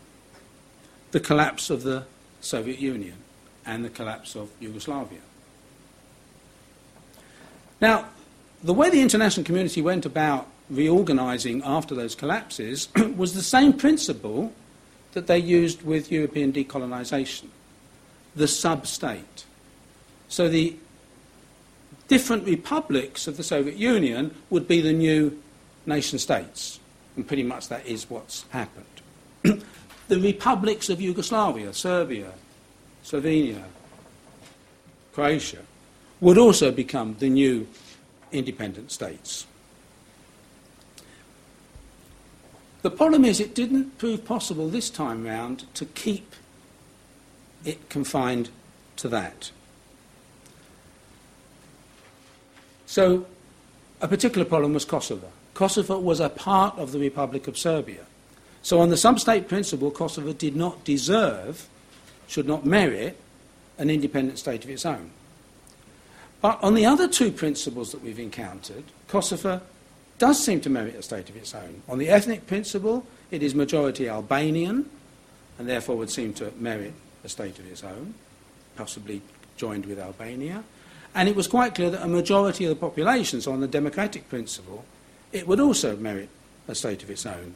the 1.11 1.19
collapse 1.19 1.69
of 1.69 1.83
the 1.83 2.05
Soviet 2.41 2.79
Union 2.79 3.15
and 3.69 3.85
the 3.85 3.89
collapse 3.89 4.35
of 4.35 4.49
Yugoslavia. 4.59 5.19
Now, 7.79 8.09
the 8.63 8.73
way 8.73 8.89
the 8.89 9.01
international 9.01 9.45
community 9.45 9.81
went 9.81 10.05
about 10.05 10.47
reorganising 10.69 11.61
after 11.63 11.95
those 11.95 12.15
collapses 12.15 12.89
was 13.15 13.33
the 13.33 13.43
same 13.43 13.73
principle 13.73 14.51
that 15.13 15.27
they 15.27 15.37
used 15.37 15.83
with 15.83 16.11
European 16.11 16.51
decolonisation 16.51 17.47
the 18.35 18.47
sub 18.47 18.85
state. 18.85 19.43
So 20.27 20.47
the 20.47 20.75
different 22.07 22.45
republics 22.45 23.27
of 23.27 23.37
the 23.37 23.43
Soviet 23.43 23.75
Union 23.75 24.35
would 24.49 24.67
be 24.67 24.81
the 24.81 24.93
new 24.93 25.41
nation 25.85 26.19
states. 26.19 26.79
And 27.15 27.27
pretty 27.27 27.43
much 27.43 27.67
that 27.69 27.85
is 27.87 28.09
what's 28.09 28.45
happened. 28.49 28.85
the 30.07 30.19
republics 30.19 30.89
of 30.89 31.01
Yugoslavia, 31.01 31.73
Serbia, 31.73 32.31
Slovenia, 33.09 33.63
Croatia, 35.13 35.63
would 36.21 36.37
also 36.37 36.71
become 36.71 37.15
the 37.17 37.29
new 37.29 37.67
independent 38.31 38.91
states. 38.91 39.47
The 42.83 42.91
problem 42.91 43.25
is 43.25 43.39
it 43.39 43.55
didn't 43.55 43.97
prove 43.97 44.23
possible 44.25 44.69
this 44.69 44.91
time 44.91 45.25
round 45.25 45.65
to 45.73 45.85
keep 45.85 46.35
it 47.65 47.89
confined 47.89 48.49
to 48.97 49.09
that. 49.09 49.51
So, 52.85 53.25
a 54.01 54.07
particular 54.07 54.45
problem 54.45 54.73
was 54.73 54.85
Kosovo. 54.85 55.29
Kosovo 55.55 55.99
was 55.99 56.19
a 56.19 56.29
part 56.29 56.77
of 56.77 56.91
the 56.91 56.99
Republic 56.99 57.47
of 57.47 57.57
Serbia. 57.57 58.05
So, 58.61 58.79
on 58.79 58.89
the 58.89 58.97
sub-state 58.97 59.47
principle, 59.47 59.89
Kosovo 59.89 60.31
did 60.31 60.55
not 60.55 60.83
deserve, 60.83 61.67
should 62.29 62.47
not 62.47 62.65
merit, 62.65 63.17
an 63.79 63.89
independent 63.89 64.37
state 64.37 64.63
of 64.63 64.69
its 64.69 64.85
own. 64.85 65.09
But 66.41 66.63
on 66.63 66.75
the 66.75 66.85
other 66.85 67.07
two 67.07 67.31
principles 67.31 67.91
that 67.91 68.01
we've 68.01 68.19
encountered, 68.19 68.83
Kosovo 69.07 69.61
does 70.19 70.41
seem 70.41 70.61
to 70.61 70.69
merit 70.69 70.95
a 70.95 71.01
state 71.01 71.29
of 71.29 71.35
its 71.35 71.55
own. 71.55 71.81
On 71.89 71.97
the 71.97 72.09
ethnic 72.09 72.45
principle, 72.45 73.05
it 73.31 73.41
is 73.41 73.55
majority 73.55 74.07
Albanian, 74.07 74.89
and 75.57 75.67
therefore 75.67 75.97
would 75.97 76.11
seem 76.11 76.33
to 76.35 76.53
merit 76.57 76.93
a 77.23 77.29
state 77.29 77.57
of 77.57 77.69
its 77.69 77.83
own, 77.83 78.13
possibly 78.75 79.21
joined 79.57 79.85
with 79.85 79.99
Albania. 79.99 80.63
And 81.15 81.27
it 81.27 81.35
was 81.35 81.47
quite 81.47 81.73
clear 81.73 81.89
that 81.89 82.03
a 82.03 82.07
majority 82.07 82.65
of 82.65 82.69
the 82.69 82.75
population, 82.75 83.41
so 83.41 83.51
on 83.51 83.59
the 83.59 83.67
democratic 83.67 84.29
principle, 84.29 84.85
it 85.31 85.47
would 85.47 85.59
also 85.59 85.97
merit 85.97 86.29
a 86.67 86.75
state 86.75 87.01
of 87.01 87.09
its 87.09 87.25
own. 87.25 87.55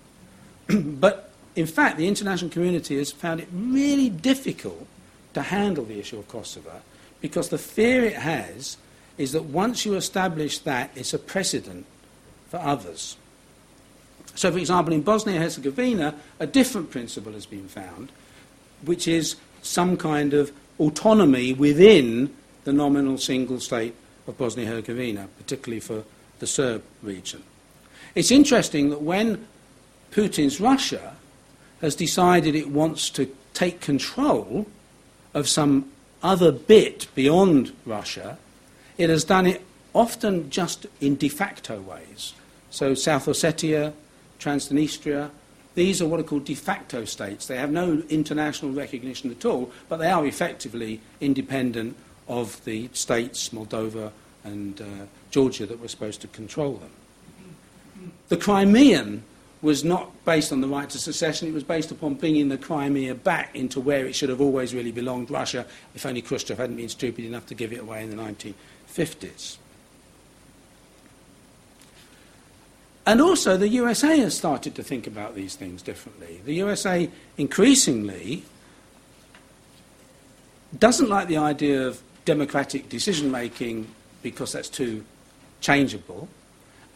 but 1.00 1.33
in 1.56 1.68
fact, 1.68 1.98
the 1.98 2.08
international 2.08 2.50
community 2.50 2.98
has 2.98 3.12
found 3.12 3.40
it 3.40 3.48
really 3.54 4.10
difficult 4.10 4.88
to 5.34 5.42
handle 5.42 5.86
the 5.86 6.00
issue 6.00 6.20
of 6.20 6.28
Kosovo 6.28 6.82
because 7.22 7.50
the 7.50 7.58
fear 7.58 8.04
it 8.04 8.16
has 8.16 8.78
is 9.18 9.32
that 9.32 9.44
once 9.44 9.86
you 9.86 9.96
establish 9.96 10.60
that, 10.60 10.92
it's 10.96 11.14
a 11.14 11.20
precedent 11.20 11.86
for 12.50 12.58
others. 12.58 13.18
So, 14.36 14.52
for 14.52 14.58
example, 14.58 14.94
in 14.94 15.02
Bosnia 15.02 15.36
and 15.36 15.44
Herzegovina, 15.44 16.16
a 16.40 16.48
different 16.48 16.90
principle 16.90 17.34
has 17.34 17.46
been 17.46 17.68
found, 17.68 18.12
which 18.84 19.08
is 19.08 19.36
some 19.62 19.96
kind 19.96 20.34
of 20.34 20.52
autonomy 20.80 21.54
within 21.54 22.34
the 22.64 22.74
nominal 22.74 23.18
single 23.18 23.60
state 23.60 23.94
of 24.28 24.38
Bosnia 24.38 24.66
and 24.66 24.76
Herzegovina, 24.76 25.28
particularly 25.38 25.80
for 25.80 26.04
the 26.40 26.48
Serb 26.48 26.84
region. 27.04 27.44
It's 28.16 28.32
interesting 28.32 28.90
that 28.90 29.02
when 29.02 29.48
Putin's 30.12 30.60
Russia 30.60 31.16
has 31.84 31.96
decided 31.96 32.56
it 32.56 32.70
wants 32.70 33.10
to 33.10 33.30
take 33.54 33.82
control 33.82 34.66
of 35.34 35.50
some 35.50 35.92
other 36.24 36.50
bit 36.50 37.08
beyond 37.14 37.74
Russia, 37.86 38.38
it 38.98 39.10
has 39.10 39.26
done 39.26 39.46
it 39.46 39.62
often 39.94 40.50
just 40.50 40.88
in 41.02 41.16
de 41.18 41.28
facto 41.28 41.82
ways. 41.82 42.34
So 42.70 42.94
South 42.94 43.26
Ossetia, 43.26 43.92
Transnistria, 44.40 45.30
these 45.76 46.02
are 46.02 46.08
what 46.08 46.22
are 46.22 46.24
called 46.24 46.46
de 46.46 46.56
facto 46.56 47.04
states. 47.04 47.48
They 47.48 47.58
have 47.58 47.72
no 47.72 48.02
international 48.08 48.72
recognition 48.72 49.30
at 49.30 49.44
all, 49.44 49.70
but 49.90 49.98
they 49.98 50.10
are 50.10 50.26
effectively 50.26 51.02
independent 51.20 51.98
of 52.30 52.64
the 52.64 52.90
states, 52.94 53.50
Moldova 53.50 54.14
and 54.46 54.80
uh, 54.80 54.86
Georgia, 55.32 55.66
that 55.66 55.82
were 55.82 55.90
supposed 55.90 56.22
to 56.22 56.28
control 56.30 56.76
them. 56.76 58.14
The 58.30 58.38
Crimean 58.38 59.24
was 59.64 59.84
not 59.84 60.12
based 60.26 60.52
on 60.52 60.60
the 60.60 60.68
right 60.68 60.90
to 60.90 61.00
secession, 61.00 61.48
it 61.48 61.54
was 61.54 61.64
based 61.64 61.90
upon 61.90 62.16
bringing 62.16 62.50
the 62.50 62.58
Crimea 62.58 63.16
back 63.16 63.56
into 63.56 63.80
where 63.80 64.06
it 64.06 64.14
should 64.14 64.28
have 64.28 64.42
always 64.42 64.76
really 64.76 64.92
belonged, 64.92 65.32
Russia, 65.32 65.66
if 65.96 66.06
only 66.06 66.22
Khrushchev 66.22 66.58
hadn't 66.58 66.76
been 66.76 66.90
stupid 66.90 67.24
enough 67.24 67.46
to 67.46 67.56
give 67.56 67.72
it 67.72 67.80
away 67.80 68.04
in 68.04 68.10
the 68.10 68.22
1950s. 68.22 69.58
And 73.06 73.22
also, 73.22 73.56
the 73.56 73.70
USA 73.70 74.20
has 74.20 74.36
started 74.36 74.76
to 74.76 74.84
think 74.84 75.08
about 75.08 75.34
these 75.34 75.56
things 75.56 75.82
differently. 75.82 76.42
The 76.46 76.56
USA 76.56 77.10
increasingly 77.38 78.44
doesn't 80.78 81.10
like 81.10 81.28
the 81.30 81.38
idea 81.38 81.88
of 81.88 82.02
democratic 82.26 82.90
decision 82.90 83.32
making 83.32 83.88
because 84.22 84.52
that's 84.54 84.70
too 84.70 85.06
changeable, 85.62 86.28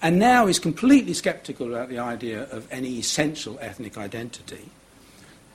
and 0.02 0.20
now 0.20 0.48
is 0.48 0.60
completely 0.60 1.14
sceptical 1.14 1.74
about 1.74 1.90
the 1.90 2.00
idea 2.00 2.44
of 2.44 2.68
any 2.72 3.00
essential 3.00 3.58
ethnic 3.62 3.98
identity. 3.98 4.70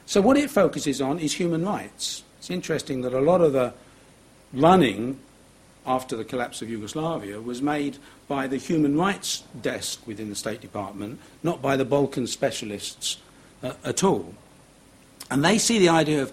So, 0.07 0.21
what 0.21 0.37
it 0.37 0.51
focuses 0.51 1.01
on 1.01 1.19
is 1.19 1.35
human 1.35 1.65
rights. 1.65 2.23
It's 2.39 2.51
interesting 2.51 3.03
that 3.03 3.15
a 3.15 3.21
lot 3.21 3.41
of 3.41 3.53
the 3.53 3.73
running 4.53 5.21
after 5.87 6.17
the 6.17 6.25
collapse 6.25 6.63
of 6.63 6.71
Yugoslavia 6.71 7.41
was 7.41 7.63
made 7.63 7.99
by 8.29 8.47
the 8.47 8.57
human 8.57 8.97
rights 8.97 9.43
desk 9.61 10.07
within 10.07 10.29
the 10.29 10.35
State 10.35 10.61
Department, 10.61 11.19
not 11.43 11.63
by 11.63 11.77
the 11.77 11.85
Balkan 11.85 12.27
specialists 12.27 13.19
uh, 13.63 13.73
at 13.85 14.05
all. 14.05 14.35
And 15.31 15.45
they 15.45 15.59
see 15.59 15.79
the 15.79 15.89
idea 15.89 16.23
of 16.23 16.33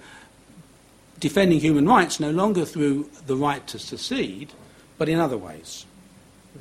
defending 1.20 1.60
human 1.60 1.88
rights 1.88 2.20
no 2.20 2.32
longer 2.32 2.66
through 2.66 3.10
the 3.28 3.36
right 3.36 3.66
to 3.68 3.80
secede, 3.80 4.52
but 4.98 5.10
in 5.10 5.20
other 5.20 5.38
ways. 5.38 5.86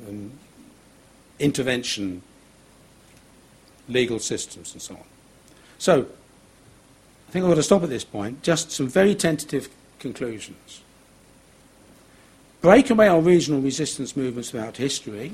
Um, 0.07 0.31
intervention, 1.39 2.21
legal 3.87 4.19
systems, 4.19 4.73
and 4.73 4.81
so 4.81 4.95
on. 4.95 5.03
So, 5.77 6.01
I 6.01 7.31
think 7.31 7.43
I'm 7.43 7.49
going 7.49 7.57
to 7.57 7.63
stop 7.63 7.83
at 7.83 7.89
this 7.89 8.03
point. 8.03 8.41
Just 8.43 8.71
some 8.71 8.87
very 8.87 9.15
tentative 9.15 9.69
conclusions. 9.99 10.81
Breakaway 12.61 13.07
or 13.07 13.21
regional 13.21 13.61
resistance 13.61 14.17
movements 14.17 14.49
throughout 14.49 14.77
history, 14.77 15.33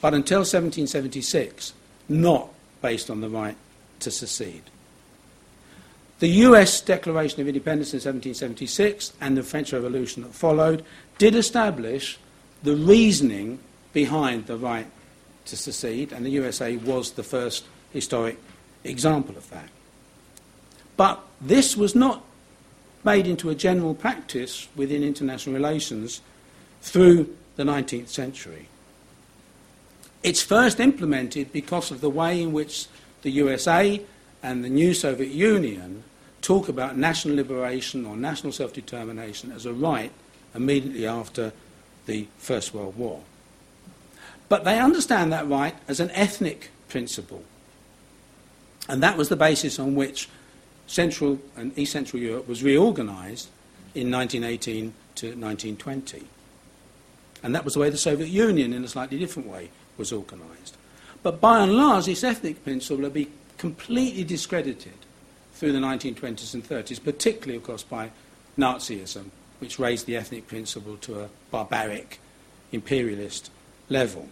but 0.00 0.14
until 0.14 0.40
1776, 0.40 1.74
not 2.08 2.48
based 2.80 3.10
on 3.10 3.20
the 3.20 3.28
right 3.28 3.56
to 4.00 4.10
secede. 4.10 4.62
The 6.20 6.28
US 6.28 6.80
Declaration 6.80 7.40
of 7.40 7.48
Independence 7.48 7.92
in 7.92 7.98
1776 7.98 9.12
and 9.20 9.36
the 9.36 9.42
French 9.42 9.72
Revolution 9.72 10.22
that 10.22 10.34
followed 10.34 10.84
did 11.18 11.34
establish 11.34 12.18
the 12.62 12.74
reasoning 12.74 13.58
behind 13.92 14.46
the 14.46 14.56
right 14.56 14.86
to 15.50 15.56
secede, 15.56 16.12
and 16.12 16.24
the 16.24 16.30
USA 16.30 16.76
was 16.76 17.12
the 17.12 17.22
first 17.22 17.64
historic 17.92 18.38
example 18.84 19.36
of 19.36 19.48
that. 19.50 19.68
But 20.96 21.20
this 21.40 21.76
was 21.76 21.94
not 21.94 22.24
made 23.04 23.26
into 23.26 23.50
a 23.50 23.54
general 23.54 23.94
practice 23.94 24.68
within 24.76 25.02
international 25.02 25.54
relations 25.54 26.20
through 26.82 27.34
the 27.56 27.62
19th 27.62 28.08
century. 28.08 28.68
It's 30.22 30.42
first 30.42 30.80
implemented 30.80 31.52
because 31.52 31.90
of 31.90 32.00
the 32.00 32.10
way 32.10 32.42
in 32.42 32.52
which 32.52 32.86
the 33.22 33.30
USA 33.30 34.02
and 34.42 34.64
the 34.64 34.68
new 34.68 34.94
Soviet 34.94 35.30
Union 35.30 36.02
talk 36.42 36.68
about 36.68 36.96
national 36.96 37.36
liberation 37.36 38.04
or 38.06 38.16
national 38.16 38.52
self 38.52 38.72
determination 38.72 39.52
as 39.52 39.66
a 39.66 39.72
right 39.72 40.12
immediately 40.54 41.06
after 41.06 41.52
the 42.06 42.26
First 42.38 42.74
World 42.74 42.96
War. 42.96 43.20
But 44.48 44.64
they 44.64 44.78
understand 44.78 45.32
that 45.32 45.48
right 45.48 45.74
as 45.86 46.00
an 46.00 46.10
ethnic 46.12 46.70
principle. 46.88 47.42
And 48.88 49.02
that 49.02 49.18
was 49.18 49.28
the 49.28 49.36
basis 49.36 49.78
on 49.78 49.94
which 49.94 50.28
Central 50.86 51.38
and 51.56 51.78
East 51.78 51.92
Central 51.92 52.20
Europe 52.20 52.48
was 52.48 52.62
reorganized 52.62 53.48
in 53.94 54.10
1918 54.10 54.94
to 55.16 55.26
1920. 55.26 56.26
And 57.42 57.54
that 57.54 57.64
was 57.64 57.74
the 57.74 57.80
way 57.80 57.90
the 57.90 57.98
Soviet 57.98 58.28
Union, 58.28 58.72
in 58.72 58.84
a 58.84 58.88
slightly 58.88 59.18
different 59.18 59.48
way, 59.48 59.68
was 59.96 60.12
organized. 60.12 60.76
But 61.22 61.40
by 61.40 61.62
and 61.62 61.74
large, 61.74 62.06
this 62.06 62.24
ethnic 62.24 62.64
principle 62.64 63.04
had 63.04 63.12
been 63.12 63.32
completely 63.58 64.24
discredited 64.24 64.94
through 65.52 65.72
the 65.72 65.78
1920s 65.78 66.54
and 66.54 66.64
30s, 66.64 67.02
particularly, 67.02 67.56
of 67.56 67.64
course, 67.64 67.82
by 67.82 68.10
Nazism, 68.56 69.26
which 69.58 69.78
raised 69.78 70.06
the 70.06 70.16
ethnic 70.16 70.46
principle 70.46 70.96
to 70.98 71.20
a 71.20 71.28
barbaric, 71.50 72.20
imperialist 72.72 73.50
level. 73.88 74.28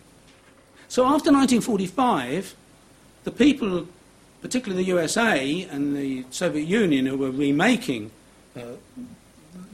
So 0.88 1.03
after 1.03 1.33
1945, 1.33 2.55
the 3.25 3.31
people, 3.31 3.88
particularly 4.40 4.85
the 4.85 4.88
USA 4.88 5.62
and 5.64 5.96
the 5.96 6.25
Soviet 6.31 6.66
Union, 6.66 7.07
who 7.07 7.16
were 7.16 7.31
remaking 7.31 8.11
uh, 8.57 8.62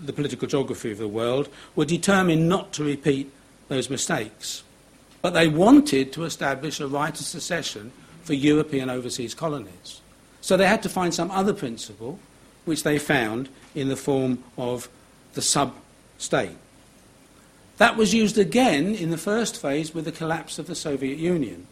the 0.02 0.12
political 0.12 0.48
geography 0.48 0.90
of 0.92 0.98
the 0.98 1.08
world, 1.08 1.48
were 1.76 1.84
determined 1.84 2.48
not 2.48 2.72
to 2.74 2.84
repeat 2.84 3.30
those 3.68 3.90
mistakes. 3.90 4.62
But 5.20 5.34
they 5.34 5.48
wanted 5.48 6.12
to 6.14 6.24
establish 6.24 6.80
a 6.80 6.88
right 6.88 7.18
of 7.18 7.24
secession 7.24 7.92
for 8.24 8.34
European 8.34 8.90
overseas 8.90 9.34
colonies. 9.34 10.00
So 10.40 10.56
they 10.56 10.66
had 10.66 10.82
to 10.82 10.88
find 10.88 11.14
some 11.14 11.30
other 11.30 11.52
principle, 11.52 12.18
which 12.64 12.82
they 12.82 12.98
found 12.98 13.48
in 13.74 13.88
the 13.88 13.96
form 13.96 14.42
of 14.56 14.88
the 15.34 15.42
sub 15.42 15.74
state. 16.18 16.56
That 17.82 17.96
was 17.96 18.14
used 18.14 18.38
again 18.38 18.94
in 18.94 19.10
the 19.10 19.18
first 19.18 19.60
phase 19.60 19.92
with 19.92 20.04
the 20.04 20.12
collapse 20.12 20.60
of 20.60 20.68
the 20.68 20.74
Soviet 20.76 21.18
Union. 21.18 21.66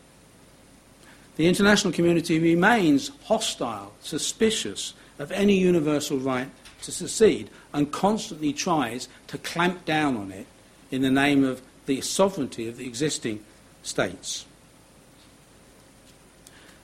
The 1.36 1.46
international 1.46 1.92
community 1.92 2.40
remains 2.40 3.12
hostile, 3.26 3.92
suspicious 4.00 4.92
of 5.20 5.30
any 5.30 5.56
universal 5.56 6.18
right 6.18 6.50
to 6.82 6.90
secede, 6.90 7.48
and 7.72 7.92
constantly 7.92 8.52
tries 8.52 9.08
to 9.28 9.38
clamp 9.38 9.84
down 9.84 10.16
on 10.16 10.32
it 10.32 10.48
in 10.90 11.02
the 11.02 11.12
name 11.12 11.44
of 11.44 11.62
the 11.86 12.00
sovereignty 12.00 12.66
of 12.66 12.76
the 12.76 12.88
existing 12.88 13.44
states. 13.84 14.46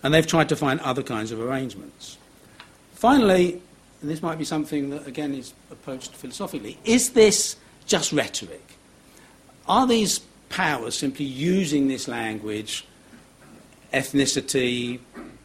And 0.04 0.14
they've 0.14 0.24
tried 0.24 0.50
to 0.50 0.56
find 0.56 0.78
other 0.82 1.02
kinds 1.02 1.32
of 1.32 1.40
arrangements. 1.40 2.16
Finally, 2.94 3.60
and 4.00 4.08
this 4.08 4.22
might 4.22 4.38
be 4.38 4.44
something 4.44 4.90
that 4.90 5.04
again 5.04 5.34
is 5.34 5.52
approached 5.72 6.14
philosophically, 6.14 6.78
is 6.84 7.10
this 7.10 7.56
just 7.86 8.12
rhetoric? 8.12 8.65
Are 9.68 9.86
these 9.86 10.20
powers 10.48 10.96
simply 10.96 11.24
using 11.24 11.88
this 11.88 12.06
language, 12.06 12.86
ethnicity, 13.92 15.00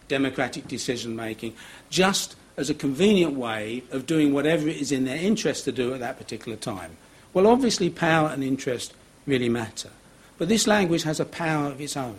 democratic 0.07 0.67
decision 0.67 1.15
making, 1.15 1.55
just 1.89 2.35
as 2.57 2.69
a 2.69 2.73
convenient 2.73 3.33
way 3.33 3.83
of 3.91 4.05
doing 4.05 4.33
whatever 4.33 4.67
it 4.67 4.77
is 4.77 4.91
in 4.91 5.05
their 5.05 5.17
interest 5.17 5.65
to 5.65 5.71
do 5.71 5.93
at 5.93 5.99
that 5.99 6.17
particular 6.17 6.57
time? 6.57 6.97
Well, 7.33 7.47
obviously, 7.47 7.89
power 7.89 8.29
and 8.29 8.43
interest 8.43 8.93
really 9.25 9.49
matter. 9.49 9.89
But 10.37 10.49
this 10.49 10.67
language 10.67 11.03
has 11.03 11.19
a 11.19 11.25
power 11.25 11.67
of 11.67 11.79
its 11.79 11.95
own. 11.95 12.17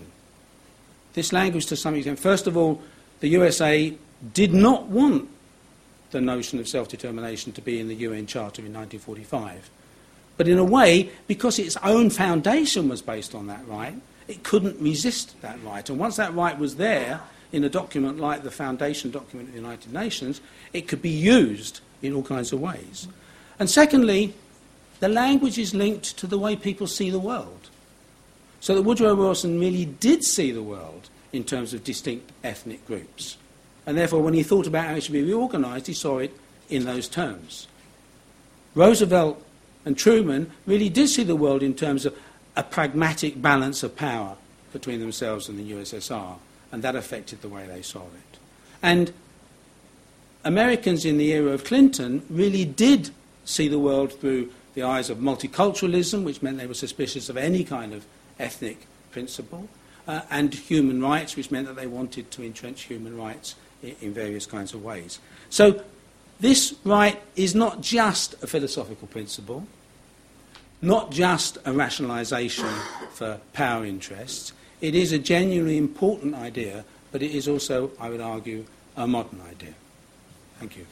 This 1.12 1.32
language, 1.32 1.66
to 1.66 1.76
some 1.76 1.94
extent, 1.94 2.18
first 2.18 2.46
of 2.46 2.56
all, 2.56 2.80
the 3.20 3.28
USA 3.28 3.94
did 4.32 4.54
not 4.54 4.86
want 4.86 5.28
the 6.10 6.20
notion 6.20 6.58
of 6.58 6.68
self 6.68 6.88
determination 6.88 7.52
to 7.52 7.60
be 7.60 7.78
in 7.78 7.88
the 7.88 7.94
UN 7.96 8.26
Charter 8.26 8.62
in 8.62 8.72
1945. 8.72 9.70
But 10.36 10.48
in 10.48 10.58
a 10.58 10.64
way, 10.64 11.10
because 11.26 11.58
its 11.58 11.76
own 11.78 12.10
foundation 12.10 12.88
was 12.88 13.02
based 13.02 13.34
on 13.34 13.46
that 13.48 13.66
right, 13.68 13.94
it 14.28 14.42
couldn't 14.42 14.80
resist 14.80 15.40
that 15.42 15.62
right. 15.64 15.88
And 15.88 15.98
once 15.98 16.16
that 16.16 16.34
right 16.34 16.58
was 16.58 16.76
there 16.76 17.20
in 17.52 17.64
a 17.64 17.68
document 17.68 18.18
like 18.18 18.42
the 18.42 18.50
foundation 18.50 19.10
document 19.10 19.48
of 19.48 19.54
the 19.54 19.60
United 19.60 19.92
Nations, 19.92 20.40
it 20.72 20.88
could 20.88 21.02
be 21.02 21.10
used 21.10 21.80
in 22.00 22.14
all 22.14 22.22
kinds 22.22 22.52
of 22.52 22.60
ways. 22.60 23.08
And 23.58 23.68
secondly, 23.68 24.34
the 25.00 25.08
language 25.08 25.58
is 25.58 25.74
linked 25.74 26.16
to 26.18 26.26
the 26.26 26.38
way 26.38 26.56
people 26.56 26.86
see 26.86 27.10
the 27.10 27.18
world. 27.18 27.68
So 28.60 28.74
that 28.74 28.82
Woodrow 28.82 29.14
Wilson 29.14 29.58
really 29.58 29.84
did 29.84 30.22
see 30.24 30.52
the 30.52 30.62
world 30.62 31.10
in 31.32 31.44
terms 31.44 31.74
of 31.74 31.84
distinct 31.84 32.30
ethnic 32.44 32.86
groups. 32.86 33.36
And 33.86 33.98
therefore, 33.98 34.22
when 34.22 34.34
he 34.34 34.44
thought 34.44 34.66
about 34.66 34.86
how 34.86 34.94
it 34.94 35.02
should 35.02 35.12
be 35.12 35.22
reorganized, 35.22 35.88
he 35.88 35.94
saw 35.94 36.18
it 36.18 36.36
in 36.70 36.84
those 36.84 37.08
terms. 37.08 37.66
Roosevelt 38.74 39.44
and 39.84 39.96
Truman 39.96 40.50
really 40.66 40.88
did 40.88 41.08
see 41.08 41.22
the 41.22 41.36
world 41.36 41.62
in 41.62 41.74
terms 41.74 42.06
of 42.06 42.16
a 42.56 42.62
pragmatic 42.62 43.40
balance 43.40 43.82
of 43.82 43.96
power 43.96 44.36
between 44.72 45.00
themselves 45.00 45.48
and 45.48 45.58
the 45.58 45.72
USSR, 45.72 46.36
and 46.70 46.82
that 46.82 46.96
affected 46.96 47.42
the 47.42 47.48
way 47.48 47.66
they 47.66 47.82
saw 47.82 48.00
it. 48.02 48.38
And 48.82 49.12
Americans 50.44 51.04
in 51.04 51.18
the 51.18 51.32
era 51.32 51.52
of 51.52 51.64
Clinton 51.64 52.24
really 52.28 52.64
did 52.64 53.10
see 53.44 53.68
the 53.68 53.78
world 53.78 54.12
through 54.12 54.50
the 54.74 54.82
eyes 54.82 55.10
of 55.10 55.18
multiculturalism, 55.18 56.24
which 56.24 56.42
meant 56.42 56.58
they 56.58 56.66
were 56.66 56.74
suspicious 56.74 57.28
of 57.28 57.36
any 57.36 57.64
kind 57.64 57.92
of 57.92 58.04
ethnic 58.38 58.86
principle, 59.10 59.68
uh, 60.08 60.22
and 60.30 60.52
human 60.54 61.02
rights, 61.02 61.36
which 61.36 61.50
meant 61.50 61.66
that 61.66 61.76
they 61.76 61.86
wanted 61.86 62.30
to 62.30 62.42
entrench 62.42 62.82
human 62.82 63.16
rights 63.16 63.54
in, 63.82 63.94
in 64.00 64.12
various 64.12 64.46
kinds 64.46 64.74
of 64.74 64.82
ways. 64.82 65.20
So 65.50 65.82
this 66.40 66.74
right 66.84 67.22
is 67.36 67.54
not 67.54 67.80
just 67.80 68.34
a 68.42 68.46
philosophical 68.46 69.08
principle, 69.08 69.66
not 70.80 71.12
just 71.12 71.56
a 71.58 71.70
rationalisation 71.70 72.68
for 73.12 73.40
power 73.52 73.86
interests. 73.86 74.52
It 74.80 74.94
is 74.94 75.12
a 75.12 75.18
genuinely 75.18 75.78
important 75.78 76.34
idea, 76.34 76.84
but 77.12 77.22
it 77.22 77.30
is 77.30 77.46
also, 77.46 77.92
I 78.00 78.10
would 78.10 78.20
argue, 78.20 78.64
a 78.96 79.06
modern 79.06 79.40
idea. 79.42 79.74
Thank 80.58 80.76
you. 80.76 80.86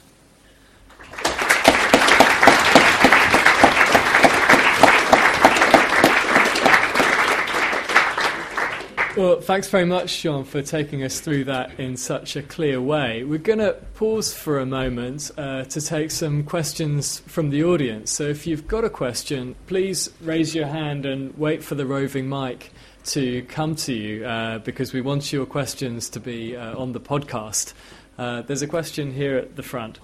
Well, 9.16 9.40
thanks 9.40 9.68
very 9.68 9.86
much, 9.86 10.22
John, 10.22 10.44
for 10.44 10.62
taking 10.62 11.02
us 11.02 11.18
through 11.18 11.44
that 11.44 11.80
in 11.80 11.96
such 11.96 12.36
a 12.36 12.42
clear 12.42 12.80
way. 12.80 13.24
We're 13.24 13.38
going 13.38 13.58
to 13.58 13.72
pause 13.94 14.32
for 14.32 14.60
a 14.60 14.66
moment 14.66 15.32
uh, 15.36 15.64
to 15.64 15.80
take 15.80 16.12
some 16.12 16.44
questions 16.44 17.18
from 17.26 17.50
the 17.50 17.64
audience. 17.64 18.12
So 18.12 18.22
if 18.22 18.46
you've 18.46 18.68
got 18.68 18.84
a 18.84 18.88
question, 18.88 19.56
please 19.66 20.10
raise 20.20 20.54
your 20.54 20.68
hand 20.68 21.06
and 21.06 21.36
wait 21.36 21.64
for 21.64 21.74
the 21.74 21.86
roving 21.86 22.28
mic 22.28 22.70
to 23.06 23.42
come 23.46 23.74
to 23.76 23.92
you 23.92 24.24
uh, 24.24 24.58
because 24.60 24.92
we 24.92 25.00
want 25.00 25.32
your 25.32 25.44
questions 25.44 26.08
to 26.10 26.20
be 26.20 26.56
uh, 26.56 26.78
on 26.78 26.92
the 26.92 27.00
podcast. 27.00 27.74
Uh, 28.16 28.42
there's 28.42 28.62
a 28.62 28.68
question 28.68 29.12
here 29.12 29.36
at 29.36 29.56
the 29.56 29.64
front. 29.64 29.98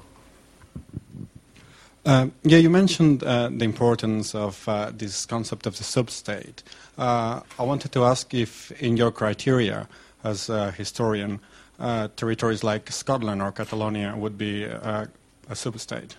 Um, 2.07 2.33
yeah, 2.45 2.59
you 2.59 2.71
mentioned 2.71 3.25
uh, 3.25 3.51
the 3.51 3.65
importance 3.65 4.33
of 4.33 4.69
uh, 4.69 4.93
this 4.95 5.27
concept 5.27 5.67
of 5.67 5.77
the 5.77 5.83
substate. 5.83 6.63
Uh, 6.99 7.41
I 7.59 7.63
wanted 7.63 7.93
to 7.93 8.05
ask 8.05 8.33
if, 8.33 8.73
in 8.81 8.97
your 8.97 9.11
criteria 9.11 9.89
as 10.25 10.49
a 10.49 10.71
historian, 10.71 11.41
uh, 11.79 12.09
territories 12.17 12.65
like 12.65 12.91
Scotland 12.91 13.43
or 13.43 13.53
Catalonia 13.53 14.15
would 14.17 14.39
be 14.39 14.65
uh, 14.65 15.07
a 15.49 15.55
substate. 15.55 16.13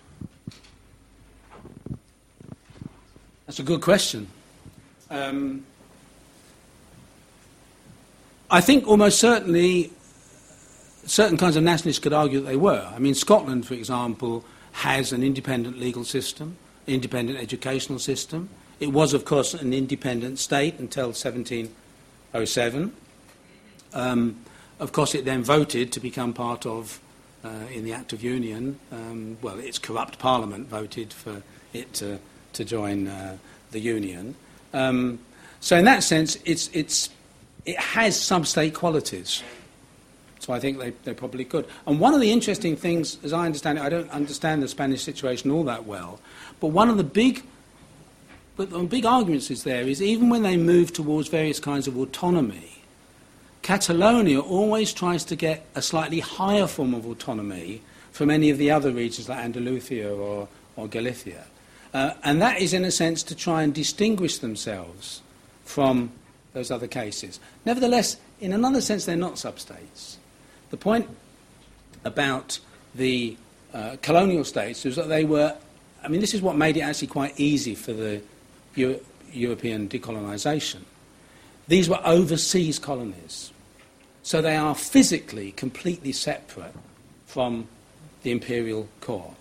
That's 3.46 3.58
a 3.58 3.64
good 3.64 3.80
question. 3.80 4.28
Um, 5.10 5.64
I 8.50 8.60
think 8.60 8.86
almost 8.86 9.18
certainly 9.18 9.90
certain 11.06 11.36
kinds 11.36 11.56
of 11.56 11.62
nationalists 11.62 11.98
could 11.98 12.12
argue 12.12 12.40
that 12.40 12.46
they 12.46 12.56
were. 12.56 12.88
I 12.94 12.98
mean, 12.98 13.14
Scotland, 13.14 13.66
for 13.66 13.74
example, 13.74 14.44
has 14.72 15.12
an 15.12 15.22
independent 15.22 15.78
legal 15.80 16.04
system, 16.04 16.56
independent 16.86 17.38
educational 17.38 17.98
system. 17.98 18.48
It 18.80 18.92
was, 18.92 19.14
of 19.14 19.24
course, 19.24 19.54
an 19.54 19.72
independent 19.72 20.38
state 20.38 20.78
until 20.78 21.06
1707. 21.08 22.92
Um, 23.94 24.36
of 24.78 24.92
course, 24.92 25.14
it 25.14 25.24
then 25.24 25.42
voted 25.42 25.92
to 25.92 26.00
become 26.00 26.32
part 26.32 26.64
of, 26.64 27.00
uh, 27.44 27.48
in 27.72 27.84
the 27.84 27.92
Act 27.92 28.12
of 28.12 28.22
Union, 28.22 28.78
um, 28.92 29.36
well, 29.42 29.58
its 29.58 29.78
corrupt 29.78 30.18
parliament 30.18 30.68
voted 30.68 31.12
for 31.12 31.42
it 31.72 31.92
to, 31.94 32.18
to 32.52 32.64
join 32.64 33.08
uh, 33.08 33.36
the 33.72 33.80
Union. 33.80 34.36
Um, 34.72 35.18
so, 35.60 35.76
in 35.76 35.84
that 35.86 36.04
sense, 36.04 36.36
it's, 36.44 36.70
it's, 36.72 37.10
it 37.64 37.78
has 37.78 38.18
some 38.18 38.44
state 38.44 38.74
qualities. 38.74 39.42
So 40.48 40.54
I 40.54 40.60
think 40.60 40.78
they, 40.78 40.92
they 41.04 41.12
probably 41.12 41.44
could. 41.44 41.66
And 41.86 42.00
one 42.00 42.14
of 42.14 42.20
the 42.20 42.32
interesting 42.32 42.76
things, 42.76 43.18
as 43.22 43.34
I 43.34 43.44
understand 43.44 43.78
it, 43.78 43.82
I 43.82 43.90
don't 43.90 44.08
understand 44.10 44.62
the 44.62 44.68
Spanish 44.68 45.02
situation 45.02 45.50
all 45.50 45.64
that 45.64 45.84
well, 45.84 46.20
but 46.60 46.68
one 46.68 46.88
of 46.88 46.96
the 46.96 47.04
big, 47.04 47.42
but 48.58 48.70
the 48.70 48.80
big 48.80 49.06
argument 49.06 49.48
is 49.52 49.62
there 49.62 49.86
is 49.86 50.02
even 50.02 50.30
when 50.30 50.42
they 50.42 50.56
move 50.56 50.92
towards 50.92 51.28
various 51.28 51.60
kinds 51.60 51.86
of 51.86 51.96
autonomy, 51.96 52.82
Catalonia 53.62 54.40
always 54.40 54.92
tries 54.92 55.24
to 55.26 55.36
get 55.36 55.64
a 55.76 55.80
slightly 55.80 56.18
higher 56.18 56.66
form 56.66 56.92
of 56.92 57.06
autonomy 57.06 57.82
from 58.10 58.30
any 58.30 58.50
of 58.50 58.58
the 58.58 58.68
other 58.68 58.90
regions 58.90 59.28
like 59.28 59.38
Andalusia 59.38 60.12
or, 60.12 60.48
or 60.74 60.88
Galicia. 60.88 61.44
Uh, 61.94 62.14
and 62.24 62.42
that 62.42 62.60
is, 62.60 62.74
in 62.74 62.84
a 62.84 62.90
sense, 62.90 63.22
to 63.22 63.36
try 63.36 63.62
and 63.62 63.72
distinguish 63.72 64.38
themselves 64.38 65.22
from 65.64 66.10
those 66.52 66.72
other 66.72 66.88
cases. 66.88 67.38
Nevertheless, 67.64 68.16
in 68.40 68.52
another 68.52 68.80
sense, 68.80 69.04
they're 69.04 69.14
not 69.14 69.34
substates. 69.34 70.16
The 70.70 70.76
point 70.76 71.08
about 72.04 72.58
the 72.92 73.36
uh, 73.72 73.98
colonial 74.02 74.42
states 74.42 74.84
was 74.84 74.96
that 74.96 75.08
they 75.08 75.24
were, 75.24 75.56
I 76.02 76.08
mean, 76.08 76.20
this 76.20 76.34
is 76.34 76.42
what 76.42 76.56
made 76.56 76.76
it 76.76 76.80
actually 76.80 77.06
quite 77.06 77.38
easy 77.38 77.76
for 77.76 77.92
the 77.92 78.20
Euro- 78.78 79.00
European 79.32 79.88
decolonisation. 79.88 80.80
These 81.68 81.88
were 81.88 82.00
overseas 82.04 82.78
colonies. 82.78 83.52
So 84.22 84.42
they 84.42 84.56
are 84.56 84.74
physically 84.74 85.52
completely 85.52 86.12
separate 86.12 86.74
from 87.26 87.68
the 88.22 88.30
imperial 88.30 88.88
core. 89.00 89.34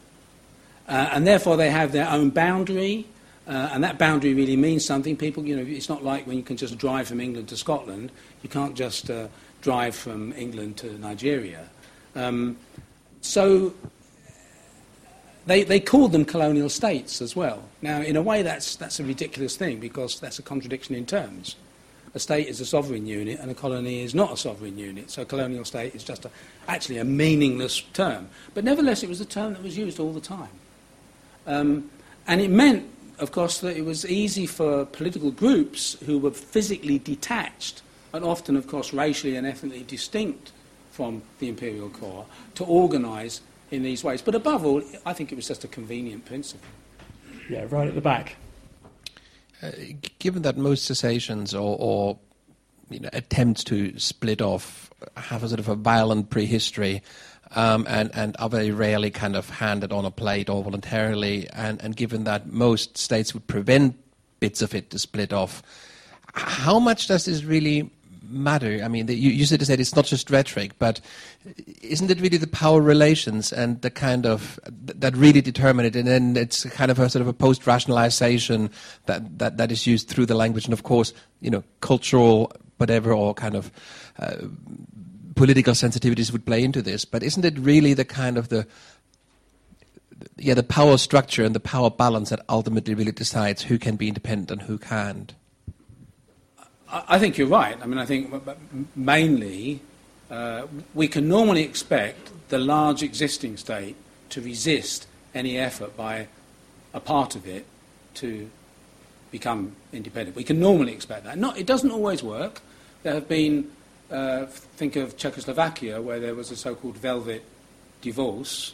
Uh, 0.87 1.09
and 1.11 1.27
therefore 1.27 1.57
they 1.57 1.69
have 1.69 1.91
their 1.91 2.09
own 2.09 2.29
boundary, 2.29 3.05
uh, 3.47 3.69
and 3.73 3.83
that 3.83 3.97
boundary 3.97 4.33
really 4.33 4.55
means 4.55 4.85
something. 4.85 5.17
People, 5.17 5.45
you 5.45 5.55
know, 5.55 5.63
it's 5.65 5.89
not 5.89 6.03
like 6.03 6.25
when 6.27 6.37
you 6.37 6.43
can 6.43 6.57
just 6.57 6.77
drive 6.77 7.07
from 7.07 7.19
England 7.19 7.49
to 7.49 7.57
Scotland. 7.57 8.11
You 8.43 8.49
can't 8.49 8.75
just 8.75 9.09
uh, 9.09 9.27
drive 9.61 9.95
from 9.95 10.33
England 10.33 10.77
to 10.77 10.97
Nigeria. 10.99 11.67
Um, 12.15 12.57
so 13.21 13.73
they, 15.47 15.63
they 15.63 15.79
called 15.79 16.11
them 16.11 16.25
colonial 16.25 16.69
states 16.69 17.21
as 17.21 17.35
well. 17.35 17.63
Now, 17.81 18.01
in 18.01 18.17
a 18.17 18.21
way, 18.21 18.41
that's, 18.43 18.75
that's 18.75 18.99
a 18.99 19.03
ridiculous 19.03 19.55
thing 19.55 19.79
because 19.79 20.19
that's 20.19 20.39
a 20.39 20.41
contradiction 20.41 20.93
in 20.93 21.05
terms. 21.05 21.55
A 22.13 22.19
state 22.19 22.47
is 22.47 22.59
a 22.59 22.65
sovereign 22.65 23.05
unit 23.05 23.39
and 23.39 23.49
a 23.49 23.55
colony 23.55 24.01
is 24.01 24.13
not 24.13 24.33
a 24.33 24.37
sovereign 24.37 24.77
unit. 24.77 25.09
So, 25.09 25.23
colonial 25.23 25.63
state 25.63 25.95
is 25.95 26.03
just 26.03 26.25
a, 26.25 26.31
actually 26.67 26.97
a 26.97 27.05
meaningless 27.05 27.81
term. 27.93 28.27
But 28.53 28.65
nevertheless, 28.65 29.03
it 29.03 29.09
was 29.09 29.21
a 29.21 29.25
term 29.25 29.53
that 29.53 29.63
was 29.63 29.77
used 29.77 29.99
all 29.99 30.11
the 30.11 30.21
time. 30.21 30.49
Um, 31.45 31.89
and 32.27 32.41
it 32.41 32.49
meant, 32.49 32.85
of 33.17 33.31
course, 33.31 33.59
that 33.59 33.77
it 33.77 33.85
was 33.85 34.05
easy 34.05 34.47
for 34.47 34.85
political 34.85 35.31
groups 35.31 35.95
who 36.05 36.19
were 36.19 36.31
physically 36.31 36.99
detached 36.99 37.81
and 38.11 38.25
often, 38.25 38.57
of 38.57 38.67
course, 38.67 38.91
racially 38.91 39.37
and 39.37 39.47
ethnically 39.47 39.83
distinct 39.83 40.51
from 40.91 41.21
the 41.39 41.47
imperial 41.47 41.89
core, 41.89 42.25
to 42.55 42.65
organise 42.65 43.41
in 43.71 43.83
these 43.83 44.03
ways. 44.03 44.21
But 44.21 44.35
above 44.35 44.65
all, 44.65 44.81
I 45.05 45.13
think 45.13 45.31
it 45.31 45.35
was 45.35 45.47
just 45.47 45.63
a 45.63 45.67
convenient 45.67 46.25
principle. 46.25 46.67
Yeah, 47.49 47.65
right 47.69 47.87
at 47.87 47.95
the 47.95 48.01
back. 48.01 48.35
Uh, 49.61 49.71
given 50.19 50.43
that 50.43 50.57
most 50.57 50.85
secessions 50.85 51.53
or, 51.53 51.77
or 51.79 52.19
you 52.89 52.99
know, 52.99 53.09
attempts 53.13 53.63
to 53.65 53.97
split 53.97 54.41
off 54.41 54.91
have 55.15 55.43
a 55.43 55.47
sort 55.47 55.59
of 55.59 55.67
a 55.67 55.75
violent 55.75 56.29
prehistory 56.29 57.01
um, 57.55 57.85
and, 57.89 58.11
and 58.13 58.35
are 58.39 58.49
very 58.49 58.71
rarely 58.71 59.09
kind 59.09 59.35
of 59.35 59.49
handed 59.49 59.91
on 59.91 60.05
a 60.05 60.11
plate 60.11 60.49
or 60.49 60.63
voluntarily, 60.63 61.47
and, 61.53 61.81
and 61.81 61.95
given 61.95 62.25
that 62.25 62.47
most 62.47 62.97
states 62.97 63.33
would 63.33 63.47
prevent 63.47 63.95
bits 64.39 64.61
of 64.61 64.75
it 64.75 64.89
to 64.89 64.99
split 64.99 65.31
off, 65.31 65.63
how 66.33 66.77
much 66.77 67.07
does 67.07 67.25
this 67.25 67.43
really 67.43 67.89
matter? 68.29 68.79
I 68.83 68.87
mean, 68.87 69.07
you, 69.07 69.31
you 69.31 69.45
said 69.45 69.61
it's 69.61 69.95
not 69.95 70.05
just 70.05 70.29
rhetoric, 70.29 70.77
but 70.79 71.01
isn't 71.81 72.11
it 72.11 72.19
really 72.19 72.37
the 72.37 72.47
power 72.47 72.81
relations 72.81 73.51
and 73.53 73.81
the 73.81 73.89
kind 73.89 74.25
of 74.25 74.59
that 74.65 75.15
really 75.15 75.41
determine 75.41 75.85
it? 75.85 75.95
And 75.95 76.07
then 76.07 76.35
it's 76.35 76.65
kind 76.65 76.91
of 76.91 76.99
a 76.99 77.09
sort 77.09 77.21
of 77.21 77.27
a 77.27 77.33
post-rationalization 77.33 78.69
that, 79.05 79.39
that, 79.39 79.57
that 79.57 79.71
is 79.71 79.87
used 79.87 80.07
through 80.07 80.25
the 80.25 80.35
language, 80.35 80.65
and 80.65 80.73
of 80.73 80.83
course, 80.83 81.13
you 81.41 81.49
know, 81.49 81.63
cultural 81.81 82.51
whatever 82.77 83.11
or 83.11 83.33
kind 83.33 83.55
of 83.55 83.71
uh, 84.19 84.35
political 85.35 85.73
sensitivities 85.73 86.31
would 86.31 86.45
play 86.45 86.63
into 86.63 86.81
this. 86.81 87.05
But 87.05 87.23
isn't 87.23 87.45
it 87.45 87.57
really 87.59 87.93
the 87.93 88.05
kind 88.05 88.37
of 88.37 88.49
the 88.49 88.67
yeah 90.37 90.55
the 90.55 90.63
power 90.63 90.97
structure 90.97 91.43
and 91.43 91.53
the 91.53 91.59
power 91.59 91.91
balance 91.91 92.29
that 92.29 92.43
ultimately 92.49 92.95
really 92.95 93.11
decides 93.11 93.61
who 93.61 93.77
can 93.77 93.95
be 93.95 94.07
independent 94.07 94.51
and 94.51 94.61
who 94.61 94.77
can't? 94.77 95.33
I 96.89 97.19
think 97.19 97.37
you're 97.37 97.47
right. 97.47 97.77
I 97.81 97.85
mean, 97.85 97.97
I 97.97 98.05
think 98.05 98.33
mainly 98.95 99.81
uh, 100.31 100.67
we 100.93 101.07
can 101.07 101.27
normally 101.27 101.63
expect 101.63 102.31
the 102.49 102.59
large 102.59 103.03
existing 103.03 103.57
state 103.57 103.95
to 104.29 104.41
resist 104.41 105.07
any 105.35 105.57
effort 105.57 105.97
by 105.97 106.27
a 106.93 106.99
part 106.99 107.35
of 107.35 107.45
it 107.45 107.65
to 108.15 108.49
become 109.31 109.75
independent. 109.91 110.35
We 110.35 110.43
can 110.43 110.59
normally 110.59 110.93
expect 110.93 111.25
that. 111.25 111.37
Not, 111.37 111.57
it 111.57 111.65
doesn't 111.65 111.91
always 111.91 112.23
work. 112.23 112.61
There 113.03 113.13
have 113.13 113.27
been, 113.27 113.69
uh, 114.09 114.45
think 114.45 114.95
of 114.95 115.17
Czechoslovakia, 115.17 116.01
where 116.01 116.19
there 116.19 116.35
was 116.35 116.51
a 116.51 116.55
so 116.55 116.73
called 116.73 116.97
velvet 116.97 117.43
divorce. 118.01 118.73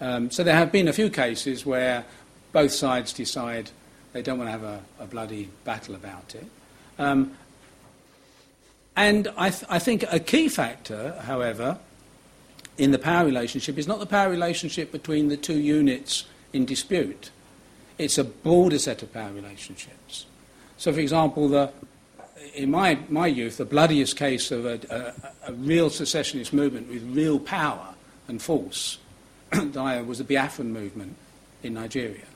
Um, 0.00 0.30
so 0.30 0.42
there 0.42 0.56
have 0.56 0.72
been 0.72 0.88
a 0.88 0.92
few 0.92 1.10
cases 1.10 1.66
where 1.66 2.04
both 2.52 2.72
sides 2.72 3.12
decide 3.12 3.70
they 4.12 4.22
don't 4.22 4.38
want 4.38 4.48
to 4.48 4.52
have 4.52 4.64
a, 4.64 4.80
a 4.98 5.06
bloody 5.06 5.50
battle 5.64 5.94
about 5.94 6.34
it. 6.34 6.46
Um, 6.98 7.36
and 9.00 9.28
I, 9.38 9.48
th- 9.48 9.64
I 9.70 9.78
think 9.78 10.04
a 10.10 10.20
key 10.20 10.50
factor, 10.50 11.12
however, 11.22 11.78
in 12.76 12.90
the 12.90 12.98
power 12.98 13.24
relationship 13.24 13.78
is 13.78 13.88
not 13.88 13.98
the 13.98 14.04
power 14.04 14.28
relationship 14.28 14.92
between 14.92 15.28
the 15.28 15.38
two 15.38 15.58
units 15.58 16.26
in 16.52 16.66
dispute. 16.66 17.30
It's 17.96 18.18
a 18.18 18.24
broader 18.24 18.78
set 18.78 19.02
of 19.02 19.10
power 19.10 19.32
relationships. 19.32 20.26
So, 20.76 20.92
for 20.92 21.00
example, 21.00 21.48
the, 21.48 21.72
in 22.54 22.70
my, 22.70 22.98
my 23.08 23.26
youth, 23.26 23.56
the 23.56 23.64
bloodiest 23.64 24.18
case 24.18 24.50
of 24.50 24.66
a, 24.66 24.78
a, 25.46 25.50
a 25.50 25.52
real 25.54 25.88
secessionist 25.88 26.52
movement 26.52 26.90
with 26.90 27.02
real 27.16 27.38
power 27.38 27.94
and 28.28 28.40
force 28.42 28.98
was 29.52 30.18
the 30.18 30.24
Biafran 30.24 30.66
movement 30.66 31.16
in 31.62 31.72
Nigeria, 31.72 32.26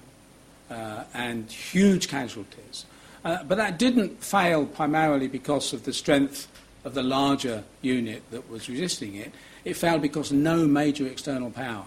uh, 0.70 1.04
and 1.12 1.52
huge 1.52 2.08
casualties. 2.08 2.86
Uh, 3.22 3.42
but 3.44 3.56
that 3.56 3.78
didn't 3.78 4.22
fail 4.22 4.64
primarily 4.64 5.28
because 5.28 5.74
of 5.74 5.84
the 5.84 5.92
strength 5.92 6.48
of 6.84 6.94
the 6.94 7.02
larger 7.02 7.64
unit 7.80 8.22
that 8.30 8.48
was 8.48 8.68
resisting 8.68 9.14
it. 9.14 9.32
It 9.64 9.76
failed 9.76 10.02
because 10.02 10.30
no 10.30 10.66
major 10.66 11.06
external 11.06 11.50
power 11.50 11.86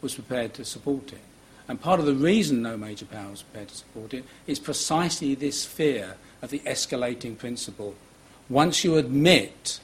was 0.00 0.14
prepared 0.14 0.54
to 0.54 0.64
support 0.64 1.12
it. 1.12 1.20
And 1.68 1.80
part 1.80 2.00
of 2.00 2.06
the 2.06 2.14
reason 2.14 2.60
no 2.60 2.76
major 2.76 3.06
power 3.06 3.30
was 3.30 3.42
prepared 3.42 3.68
to 3.68 3.76
support 3.76 4.14
it 4.14 4.24
is 4.46 4.58
precisely 4.58 5.34
this 5.34 5.64
fear 5.64 6.16
of 6.42 6.50
the 6.50 6.58
escalating 6.60 7.38
principle. 7.38 7.94
Once 8.48 8.82
you 8.82 8.96
admit 8.96 9.78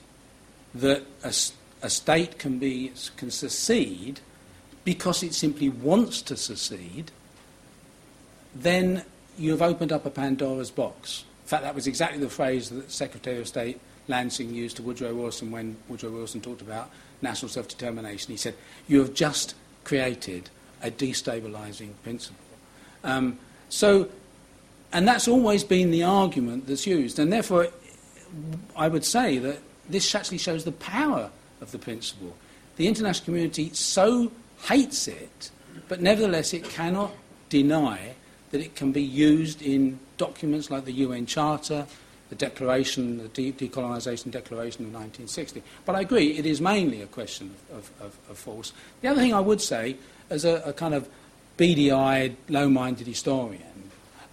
that 0.75 1.05
a, 1.23 1.33
a 1.83 1.89
state 1.89 2.39
can, 2.39 2.59
be, 2.59 2.93
can 3.17 3.31
secede 3.31 4.21
because 4.85 5.23
it 5.23 5.35
simply 5.35 5.69
wants 5.69 6.21
to 6.23 6.37
secede, 6.37 7.13
then 8.55 9.05
you've 9.39 9.63
opened 9.63 9.93
up 9.93 10.05
a 10.05 10.11
Pandora's 10.11 10.71
box. 10.71 11.25
In 11.45 11.49
fact, 11.49 11.63
that 11.63 11.75
was 11.75 11.87
exactly 11.87 12.19
the 12.19 12.29
phrase 12.29 12.71
that 12.71 12.91
Secretary 12.91 13.39
of 13.39 13.47
State 13.47 13.81
Lansing 14.09 14.53
used 14.55 14.77
to 14.77 14.83
Woodrow 14.83 15.15
Wilson 15.15 15.51
when 15.51 15.77
Woodrow 15.89 16.11
Wilson 16.11 16.41
talked 16.41 16.63
about 16.63 16.91
national 17.23 17.51
self 17.51 17.69
determination. 17.69 18.33
He 18.33 18.37
said, 18.37 18.55
You 18.89 19.01
have 19.01 19.15
just 19.15 19.55
created 19.85 20.51
a 20.83 20.91
destabilizing 20.91 21.91
principle. 22.03 22.45
Um, 23.05 23.39
so, 23.69 24.09
and 24.93 25.07
that's 25.07 25.29
always 25.29 25.65
been 25.65 25.91
the 25.91 26.03
argument 26.03 26.67
that's 26.67 26.87
used. 26.87 27.19
And 27.19 27.33
therefore, 27.33 27.69
I 28.77 28.89
would 28.89 29.05
say 29.05 29.39
that 29.39 29.59
this 29.89 30.15
actually 30.15 30.39
shows 30.39 30.65
the 30.65 30.73
power 30.73 31.31
of 31.61 31.73
the 31.73 31.79
principle. 31.79 32.37
The 32.77 32.87
international 32.87 33.25
community 33.27 33.71
so 33.73 34.31
hates 34.63 35.09
it, 35.09 35.51
but 35.89 36.01
nevertheless 36.01 36.53
it 36.53 36.65
cannot 36.65 37.13
deny 37.49 38.15
that 38.51 38.61
it 38.61 38.75
can 38.77 38.93
be 38.93 39.03
used 39.03 39.63
in 39.63 39.99
documents 40.17 40.71
like 40.71 40.85
the 40.85 40.93
UN 40.93 41.27
Charter, 41.27 41.87
the 42.29 42.35
Declaration, 42.35 43.19
the 43.19 43.29
De- 43.29 43.53
Decolonisation 43.53 44.31
Declaration 44.31 44.85
of 44.85 44.93
1960. 44.93 45.63
But 45.85 45.97
I 45.97 46.03
agree, 46.03 46.37
it 46.39 46.47
is 46.47 46.61
mainly 46.61 47.03
a 47.03 47.07
question 47.07 47.55
of, 47.73 47.91
of, 48.01 48.17
of 48.31 48.39
force. 48.39 48.73
The 49.01 49.09
other 49.09 49.21
thing 49.21 49.35
I 49.35 49.41
would 49.41 49.61
say, 49.61 49.97
as 50.31 50.45
a, 50.45 50.63
a 50.65 50.73
kind 50.73 50.95
of 50.95 51.09
beady 51.57 51.91
eyed, 51.91 52.37
low 52.49 52.69
minded 52.69 53.07
historian, 53.07 53.63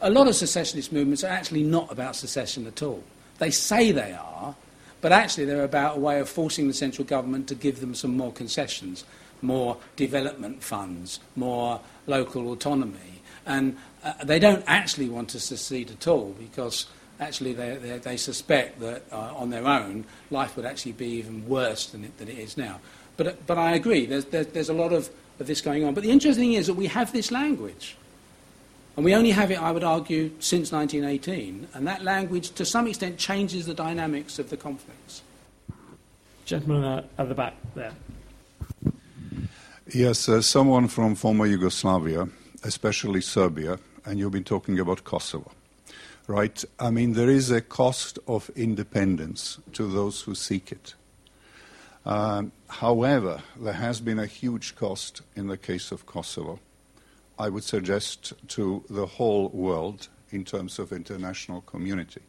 a 0.01 0.09
lot 0.09 0.27
of 0.27 0.35
secessionist 0.35 0.91
movements 0.91 1.23
are 1.23 1.31
actually 1.31 1.63
not 1.63 1.91
about 1.91 2.15
secession 2.15 2.67
at 2.67 2.83
all. 2.83 3.03
They 3.39 3.51
say 3.51 3.91
they 3.91 4.13
are, 4.13 4.55
but 5.01 5.11
actually 5.11 5.45
they're 5.45 5.63
about 5.63 5.97
a 5.97 5.99
way 5.99 6.19
of 6.19 6.29
forcing 6.29 6.67
the 6.67 6.73
central 6.73 7.05
government 7.05 7.47
to 7.47 7.55
give 7.55 7.79
them 7.79 7.95
some 7.95 8.15
more 8.15 8.31
concessions, 8.31 9.03
more 9.41 9.77
development 9.95 10.63
funds, 10.63 11.19
more 11.35 11.79
local 12.07 12.51
autonomy. 12.51 13.21
And 13.45 13.77
uh, 14.03 14.13
they 14.23 14.39
don't 14.39 14.63
actually 14.67 15.09
want 15.09 15.29
to 15.29 15.39
secede 15.39 15.91
at 15.91 16.07
all 16.07 16.35
because 16.39 16.87
actually 17.19 17.53
they, 17.53 17.75
they, 17.77 17.97
they 17.97 18.17
suspect 18.17 18.79
that 18.79 19.03
uh, 19.11 19.33
on 19.35 19.49
their 19.49 19.65
own 19.65 20.05
life 20.31 20.55
would 20.55 20.65
actually 20.65 20.93
be 20.93 21.07
even 21.07 21.47
worse 21.47 21.87
than 21.87 22.03
it, 22.03 22.17
than 22.17 22.27
it 22.27 22.37
is 22.37 22.57
now. 22.57 22.79
But, 23.17 23.27
uh, 23.27 23.33
but 23.47 23.57
I 23.57 23.73
agree, 23.73 24.05
there's, 24.05 24.25
there's, 24.25 24.47
there's 24.47 24.69
a 24.69 24.73
lot 24.73 24.93
of, 24.93 25.09
of 25.39 25.47
this 25.47 25.61
going 25.61 25.83
on. 25.83 25.93
But 25.93 26.03
the 26.03 26.11
interesting 26.11 26.43
thing 26.43 26.53
is 26.53 26.67
that 26.67 26.73
we 26.73 26.87
have 26.87 27.11
this 27.11 27.31
language. 27.31 27.95
And 28.95 29.03
we 29.03 29.13
only 29.13 29.31
have 29.31 29.51
it, 29.51 29.61
I 29.61 29.71
would 29.71 29.83
argue, 29.83 30.31
since 30.39 30.71
1918. 30.71 31.67
And 31.73 31.87
that 31.87 32.03
language, 32.03 32.51
to 32.51 32.65
some 32.65 32.87
extent, 32.87 33.17
changes 33.17 33.65
the 33.65 33.73
dynamics 33.73 34.39
of 34.39 34.49
the 34.49 34.57
conflicts. 34.57 35.21
Gentleman 36.45 37.03
at 37.17 37.27
the 37.27 37.35
back 37.35 37.55
there. 37.73 37.91
Yes, 39.93 40.29
uh, 40.29 40.41
someone 40.41 40.87
from 40.87 41.15
former 41.15 41.45
Yugoslavia, 41.45 42.27
especially 42.63 43.21
Serbia, 43.21 43.79
and 44.05 44.17
you've 44.17 44.31
been 44.31 44.43
talking 44.43 44.79
about 44.79 45.03
Kosovo 45.03 45.51
right? 46.27 46.63
I 46.79 46.89
mean, 46.89 47.13
there 47.13 47.29
is 47.29 47.51
a 47.51 47.61
cost 47.61 48.19
of 48.27 48.49
independence 48.55 49.59
to 49.73 49.87
those 49.87 50.21
who 50.21 50.35
seek 50.35 50.71
it. 50.71 50.95
Um, 52.05 52.51
however, 52.67 53.41
there 53.59 53.73
has 53.73 53.99
been 53.99 54.19
a 54.19 54.25
huge 54.25 54.75
cost 54.75 55.21
in 55.35 55.47
the 55.47 55.57
case 55.57 55.91
of 55.91 56.05
Kosovo. 56.05 56.59
I 57.37 57.49
would 57.49 57.63
suggest 57.63 58.33
to 58.49 58.83
the 58.89 59.05
whole 59.05 59.49
world 59.49 60.07
in 60.31 60.45
terms 60.45 60.79
of 60.79 60.91
international 60.91 61.61
community. 61.61 62.21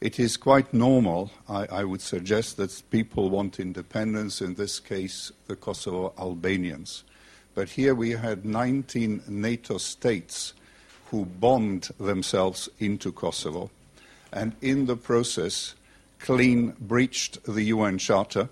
It 0.00 0.20
is 0.20 0.36
quite 0.36 0.72
normal, 0.72 1.30
I, 1.48 1.66
I 1.66 1.84
would 1.84 2.02
suggest, 2.02 2.56
that 2.58 2.82
people 2.90 3.30
want 3.30 3.58
independence, 3.58 4.40
in 4.40 4.54
this 4.54 4.78
case, 4.78 5.32
the 5.46 5.56
Kosovo 5.56 6.12
Albanians. 6.16 7.02
But 7.54 7.70
here 7.70 7.94
we 7.94 8.10
had 8.10 8.44
19 8.44 9.22
NATO 9.26 9.78
states 9.78 10.54
who 11.10 11.24
bombed 11.24 11.88
themselves 11.98 12.68
into 12.78 13.12
Kosovo 13.12 13.70
and 14.32 14.54
in 14.60 14.86
the 14.86 14.96
process 14.96 15.74
clean 16.18 16.74
breached 16.80 17.42
the 17.44 17.64
UN 17.64 17.98
Charter, 17.98 18.48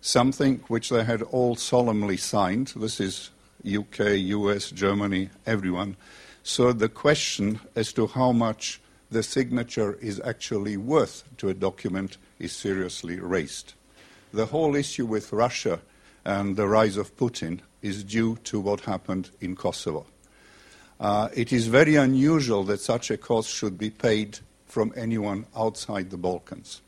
something 0.00 0.62
which 0.68 0.88
they 0.88 1.04
had 1.04 1.22
all 1.22 1.56
solemnly 1.56 2.16
signed. 2.16 2.72
This 2.76 3.00
is 3.00 3.30
UK, 3.66 4.16
US, 4.16 4.70
Germany, 4.70 5.30
everyone. 5.46 5.96
So 6.42 6.72
the 6.72 6.88
question 6.88 7.60
as 7.74 7.92
to 7.94 8.06
how 8.06 8.32
much 8.32 8.80
the 9.10 9.22
signature 9.22 9.94
is 9.94 10.20
actually 10.24 10.76
worth 10.76 11.24
to 11.38 11.48
a 11.48 11.54
document 11.54 12.16
is 12.38 12.52
seriously 12.52 13.18
raised. 13.18 13.74
The 14.32 14.46
whole 14.46 14.76
issue 14.76 15.06
with 15.06 15.32
Russia 15.32 15.80
and 16.24 16.56
the 16.56 16.68
rise 16.68 16.96
of 16.96 17.16
Putin 17.16 17.60
is 17.82 18.04
due 18.04 18.36
to 18.44 18.60
what 18.60 18.80
happened 18.80 19.30
in 19.40 19.56
Kosovo. 19.56 20.06
Uh, 21.00 21.28
it 21.34 21.52
is 21.52 21.68
very 21.68 21.94
unusual 21.94 22.64
that 22.64 22.80
such 22.80 23.10
a 23.10 23.16
cost 23.16 23.48
should 23.48 23.78
be 23.78 23.90
paid 23.90 24.40
from 24.66 24.92
anyone 24.96 25.46
outside 25.56 26.10
the 26.10 26.16
Balkans. 26.16 26.82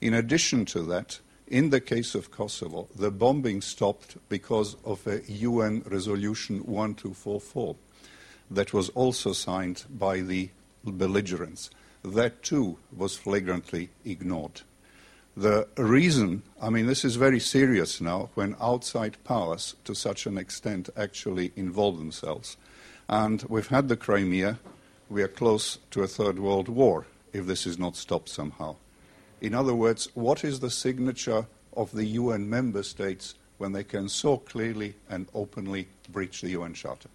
In 0.00 0.14
addition 0.14 0.64
to 0.66 0.82
that, 0.82 1.20
in 1.46 1.70
the 1.70 1.80
case 1.80 2.14
of 2.14 2.30
Kosovo, 2.30 2.88
the 2.94 3.10
bombing 3.10 3.60
stopped 3.60 4.16
because 4.28 4.76
of 4.84 5.06
a 5.06 5.20
UN 5.30 5.82
resolution 5.86 6.58
1244 6.64 7.76
that 8.50 8.72
was 8.72 8.88
also 8.90 9.32
signed 9.32 9.84
by 9.90 10.20
the 10.20 10.50
belligerents. 10.84 11.70
That 12.02 12.42
too 12.42 12.78
was 12.96 13.16
flagrantly 13.16 13.90
ignored. 14.04 14.62
The 15.36 15.68
reason, 15.76 16.42
I 16.60 16.70
mean, 16.70 16.86
this 16.86 17.04
is 17.04 17.16
very 17.16 17.40
serious 17.40 18.00
now 18.00 18.30
when 18.34 18.56
outside 18.60 19.22
powers 19.24 19.76
to 19.84 19.94
such 19.94 20.26
an 20.26 20.38
extent 20.38 20.88
actually 20.96 21.52
involve 21.56 21.98
themselves. 21.98 22.56
And 23.10 23.42
we've 23.48 23.66
had 23.66 23.88
the 23.88 23.96
Crimea. 23.96 24.60
We 25.08 25.24
are 25.24 25.28
close 25.28 25.78
to 25.90 26.04
a 26.04 26.06
third 26.06 26.38
world 26.38 26.68
war 26.68 27.06
if 27.32 27.44
this 27.44 27.66
is 27.66 27.76
not 27.76 27.96
stopped 27.96 28.28
somehow. 28.28 28.76
In 29.40 29.52
other 29.52 29.74
words, 29.74 30.08
what 30.14 30.44
is 30.44 30.60
the 30.60 30.70
signature 30.70 31.46
of 31.76 31.90
the 31.90 32.04
UN 32.04 32.48
member 32.48 32.84
states 32.84 33.34
when 33.58 33.72
they 33.72 33.82
can 33.82 34.08
so 34.08 34.36
clearly 34.36 34.94
and 35.08 35.26
openly 35.34 35.88
breach 36.08 36.40
the 36.40 36.50
UN 36.50 36.72
Charter? 36.72 37.08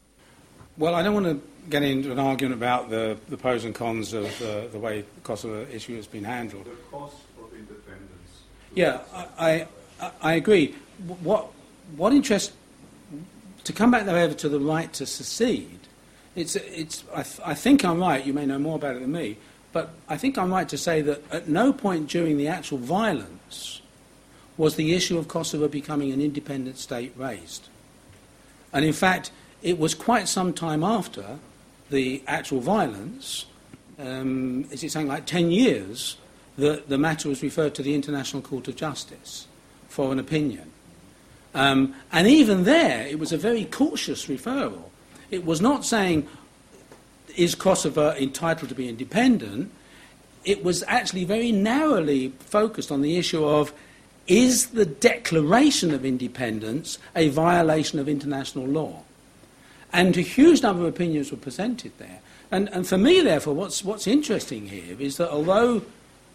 Well, 0.78 0.96
I 0.96 1.02
don't 1.02 1.14
want 1.14 1.28
to 1.28 1.42
get 1.70 1.82
into 1.82 2.12
an 2.12 2.20
argument 2.20 2.56
about 2.56 2.90
the, 2.90 3.18
the 3.30 3.38
pros 3.38 3.64
and 3.64 3.74
cons 3.74 4.12
of 4.12 4.26
uh, 4.42 4.68
the 4.68 4.80
way 4.80 5.02
the 5.02 5.22
Kosovo 5.24 5.66
issue 5.72 5.96
has 5.96 6.08
been 6.08 6.26
handled. 6.26 6.66
The 6.66 6.72
cost 6.92 7.16
of 7.40 7.54
independence. 7.54 8.42
Yeah, 8.74 9.00
I, 9.14 9.68
I, 10.02 10.12
I 10.22 10.34
agree. 10.34 10.76
What, 11.08 11.48
what 11.96 12.12
interests, 12.12 12.52
to 13.64 13.72
come 13.72 13.92
back, 13.92 14.06
however, 14.06 14.34
to 14.34 14.50
the 14.50 14.60
right 14.60 14.92
to 14.94 15.06
secede, 15.06 15.85
it's, 16.36 16.56
it's, 16.56 17.04
I, 17.14 17.24
th- 17.24 17.40
I 17.46 17.54
think 17.54 17.86
I'm 17.86 18.00
right, 18.00 18.26
you 18.26 18.34
may 18.34 18.46
know 18.46 18.60
more 18.60 18.76
about 18.76 18.96
it 18.96 19.00
than 19.00 19.12
me, 19.12 19.38
but 19.72 19.92
I 20.08 20.18
think 20.18 20.38
I'm 20.38 20.52
right 20.52 20.68
to 20.70 20.78
say 20.78 21.02
that 21.02 21.22
at 21.32 21.48
no 21.48 21.74
point 21.74 22.10
during 22.10 22.38
the 22.38 22.48
actual 22.48 22.78
violence 22.78 23.82
was 24.58 24.76
the 24.76 24.94
issue 24.94 25.18
of 25.18 25.28
Kosovo 25.28 25.68
becoming 25.68 26.12
an 26.12 26.22
independent 26.22 26.78
state 26.78 27.14
raised. 27.18 27.68
And 28.72 28.86
in 28.86 28.94
fact, 28.94 29.32
it 29.62 29.80
was 29.80 29.94
quite 29.94 30.28
some 30.28 30.54
time 30.54 30.84
after 30.84 31.40
the 31.90 32.22
actual 32.28 32.60
violence, 32.60 33.46
um, 34.00 34.66
is 34.72 34.84
it 34.84 34.92
something 34.92 35.08
like 35.08 35.26
10 35.26 35.52
years, 35.52 36.18
that 36.58 36.88
the 36.88 36.98
matter 36.98 37.30
was 37.30 37.44
referred 37.44 37.76
to 37.76 37.84
the 37.84 37.94
International 37.94 38.42
Court 38.42 38.68
of 38.68 38.76
Justice 38.76 39.48
for 39.90 40.12
an 40.12 40.20
opinion. 40.20 40.72
Um, 41.54 41.96
and 42.12 42.28
even 42.28 42.64
there, 42.66 43.08
it 43.08 43.20
was 43.20 43.32
a 43.32 43.38
very 43.38 43.66
cautious 43.66 44.28
referral. 44.28 44.84
It 45.36 45.46
was 45.46 45.60
not 45.60 45.84
saying, 45.84 46.28
is 47.36 47.56
Kosovo 47.56 48.12
entitled 48.12 48.70
to 48.70 48.76
be 48.76 48.88
independent? 48.88 49.70
It 50.46 50.64
was 50.64 50.82
actually 50.88 51.26
very 51.26 51.52
narrowly 51.52 52.30
focused 52.40 52.90
on 52.90 53.02
the 53.02 53.18
issue 53.18 53.46
of 53.46 53.74
is 54.28 54.68
the 54.68 54.86
declaration 54.86 55.94
of 55.94 56.06
independence 56.06 56.98
a 57.16 57.28
violation 57.30 58.00
of 58.00 58.08
international 58.08 58.66
law? 58.66 59.04
And 59.92 60.16
a 60.18 60.22
huge 60.22 60.64
number 60.64 60.84
of 60.84 60.88
opinions 60.88 61.32
were 61.32 61.38
presented 61.38 61.92
there. 61.98 62.22
And, 62.50 62.70
and 62.70 62.88
for 62.88 62.98
me, 62.98 63.20
therefore, 63.20 63.56
what's, 63.56 63.84
what's 63.84 64.08
interesting 64.08 64.70
here 64.70 64.96
is 65.00 65.18
that 65.18 65.30
although 65.30 65.84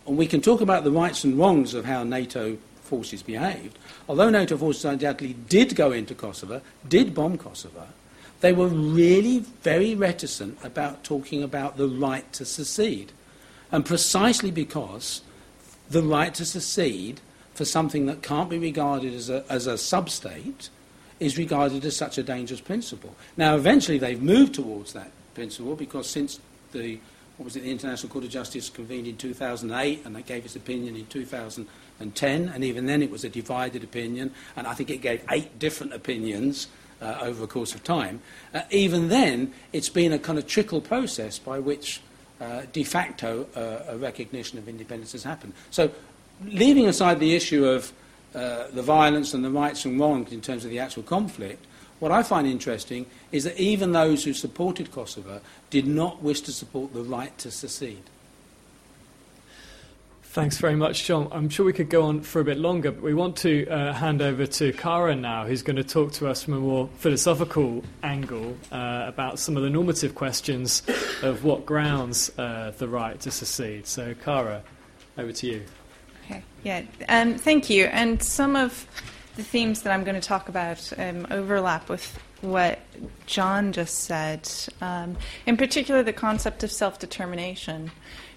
and 0.07 0.18
we 0.18 0.26
can 0.26 0.42
talk 0.42 0.61
about 0.61 0.84
the 0.84 0.90
rights 0.90 1.24
and 1.24 1.38
wrongs 1.38 1.72
of 1.72 1.84
how 1.86 2.05
NATO 2.05 2.59
forces 2.82 3.22
behaved, 3.22 3.78
although 4.09 4.28
NATO 4.28 4.59
forces 4.59 4.84
undoubtedly 4.84 5.36
did 5.48 5.74
go 5.74 5.90
into 5.92 6.14
Kosovo, 6.14 6.61
did 6.88 7.14
bomb 7.14 7.38
Kosovo, 7.38 7.86
they 8.41 8.53
were 8.53 8.68
really 8.68 9.41
very 9.62 9.95
reticent 9.95 10.59
about 10.64 11.05
talking 11.05 11.43
about 11.43 11.76
the 11.76 11.88
right 11.88 12.30
to 12.32 12.45
secede. 12.45 13.12
And 13.70 13.84
precisely 13.84 14.51
because 14.51 15.22
the 15.91 16.03
right 16.03 16.34
to 16.34 16.45
secede 16.45 17.20
for 17.55 17.64
something 17.64 18.07
that 18.07 18.22
can't 18.22 18.49
be 18.49 18.59
regarded 18.59 19.14
as 19.14 19.28
a, 19.28 19.45
as 19.51 19.66
a 19.66 19.76
sub-state 19.76 20.70
is 21.18 21.36
regarded 21.36 21.84
as 21.84 21.95
such 21.97 22.16
a 22.16 22.22
dangerous 22.22 22.61
principle. 22.61 23.14
Now, 23.36 23.55
eventually 23.57 23.99
they've 23.99 24.20
moved 24.20 24.55
towards 24.55 24.95
that 24.95 25.11
principle 25.34 25.76
because 25.76 26.09
since 26.09 26.41
the, 26.72 26.99
what 27.36 27.45
was 27.45 27.57
it, 27.57 27.62
the 27.62 27.70
International 27.70 28.11
Court 28.11 28.24
of 28.24 28.30
Justice 28.30 28.70
convened 28.70 29.07
in 29.07 29.18
2008 29.18 30.07
and 30.07 30.16
they 30.16 30.22
gave 30.22 30.47
its 30.47 30.57
opinion 30.57 30.97
in 30.97 31.05
2010, 31.07 32.49
and 32.49 32.64
even 32.64 32.86
then 32.86 33.03
it 33.03 33.11
was 33.11 33.24
a 33.24 33.28
divided 33.28 33.84
opinion, 33.84 34.32
and 34.57 34.66
I 34.66 34.72
think 34.72 34.88
it 34.88 35.03
gave 35.03 35.22
eight 35.30 35.59
different 35.59 35.93
opinions 35.93 36.68
uh, 37.01 37.18
over 37.22 37.44
a 37.44 37.46
course 37.46 37.74
of 37.74 37.82
time. 37.84 38.20
Uh, 38.55 38.62
even 38.70 39.09
then, 39.09 39.53
it's 39.72 39.88
been 39.88 40.12
a 40.12 40.18
kind 40.18 40.38
of 40.38 40.46
trickle 40.46 40.80
process 40.80 41.38
by 41.38 41.59
which 41.59 42.01
uh, 42.40 42.62
de 42.72 42.84
facto 42.84 43.46
uh, 43.55 43.92
a 43.92 43.98
recognition 43.98 44.59
of 44.59 44.68
independence 44.68 45.12
has 45.12 45.22
happened. 45.22 45.53
So, 45.70 45.90
leaving 46.44 46.86
aside 46.86 47.20
the 47.20 47.34
issue 47.34 47.66
of 47.66 47.92
uh, 48.34 48.68
the 48.72 48.82
violence 48.82 49.34
and 49.34 49.44
the 49.44 49.51
rights 49.51 49.84
and 49.84 50.01
wrongs 50.01 50.32
in 50.32 50.40
terms 50.40 50.64
of 50.64 50.70
the 50.70 50.78
actual 50.78 51.03
conflict, 51.03 51.66
What 52.01 52.12
I 52.12 52.22
find 52.22 52.46
interesting 52.46 53.07
is 53.30 53.44
that 53.44 53.61
even 53.61 53.92
those 53.92 54.24
who 54.24 54.32
supported 54.32 54.90
Kosovo 54.90 55.40
did 55.68 55.86
not 55.86 56.22
wish 56.22 56.40
to 56.42 56.53
support 56.53 56.94
the 56.94 57.03
right 57.03 57.36
to 57.38 57.51
secede. 57.51 58.03
Thanks 60.31 60.59
very 60.59 60.76
much, 60.76 61.07
John. 61.07 61.26
I'm 61.33 61.49
sure 61.49 61.66
we 61.66 61.72
could 61.72 61.91
go 61.91 62.05
on 62.05 62.20
for 62.20 62.41
a 62.41 62.45
bit 62.45 62.57
longer, 62.57 62.93
but 62.93 63.03
we 63.03 63.14
want 63.14 63.35
to 63.39 63.66
uh, 63.66 63.93
hand 63.93 64.22
over 64.22 64.47
to 64.47 64.72
Cara 64.74 65.16
now, 65.16 65.45
who's 65.45 65.62
going 65.62 65.74
to 65.74 65.83
talk 65.83 66.12
to 66.12 66.28
us 66.28 66.45
from 66.45 66.55
a 66.55 66.61
more 66.61 66.89
philosophical 66.99 67.83
angle 68.05 68.57
uh, 68.70 69.07
about 69.09 69.41
some 69.41 69.57
of 69.57 69.64
the 69.64 69.70
normative 69.70 70.14
questions 70.14 70.85
of 71.22 71.43
what 71.43 71.66
grounds 71.66 72.31
uh, 72.39 72.72
the 72.78 72.87
right 72.87 73.18
to 73.22 73.33
secede. 73.33 73.89
So, 73.89 74.14
Cara, 74.14 74.62
over 75.18 75.33
to 75.33 75.47
you. 75.49 75.64
Okay, 76.26 76.45
yeah, 76.62 76.83
um, 77.09 77.35
thank 77.35 77.68
you. 77.68 77.87
And 77.87 78.22
some 78.22 78.55
of 78.55 78.87
the 79.35 79.43
themes 79.43 79.83
that 79.83 79.93
I'm 79.93 80.05
going 80.05 80.14
to 80.14 80.26
talk 80.26 80.49
about 80.49 80.93
um, 80.97 81.26
overlap 81.33 81.89
with 81.89 82.16
what 82.41 82.78
John 83.26 83.72
just 83.72 84.05
said, 84.05 84.49
um, 84.81 85.16
in 85.47 85.57
particular, 85.57 86.05
the 86.05 86.12
concept 86.12 86.62
of 86.62 86.70
self 86.70 87.01
determination. 87.01 87.91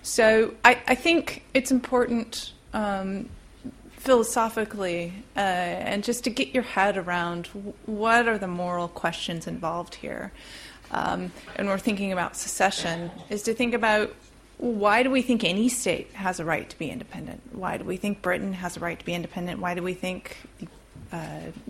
So 0.03 0.53
I, 0.65 0.81
I 0.85 0.95
think 0.95 1.43
it's 1.53 1.71
important 1.71 2.51
um, 2.73 3.29
philosophically 3.91 5.13
uh, 5.37 5.39
and 5.39 6.03
just 6.03 6.25
to 6.25 6.29
get 6.29 6.53
your 6.53 6.63
head 6.63 6.97
around 6.97 7.47
what 7.85 8.27
are 8.27 8.37
the 8.37 8.47
moral 8.47 8.89
questions 8.89 9.47
involved 9.47 9.95
here. 9.95 10.33
Um, 10.91 11.31
and 11.55 11.69
we're 11.69 11.79
thinking 11.79 12.11
about 12.11 12.35
secession, 12.35 13.11
is 13.29 13.43
to 13.43 13.53
think 13.53 13.73
about 13.73 14.13
why 14.57 15.03
do 15.03 15.09
we 15.09 15.21
think 15.21 15.43
any 15.43 15.69
state 15.69 16.11
has 16.13 16.39
a 16.39 16.45
right 16.45 16.69
to 16.69 16.77
be 16.77 16.89
independent? 16.89 17.41
Why 17.53 17.77
do 17.77 17.85
we 17.85 17.95
think 17.95 18.21
Britain 18.21 18.53
has 18.53 18.75
a 18.75 18.81
right 18.81 18.99
to 18.99 19.05
be 19.05 19.13
independent? 19.13 19.61
Why 19.61 19.73
do 19.73 19.81
we 19.81 19.93
think 19.93 20.37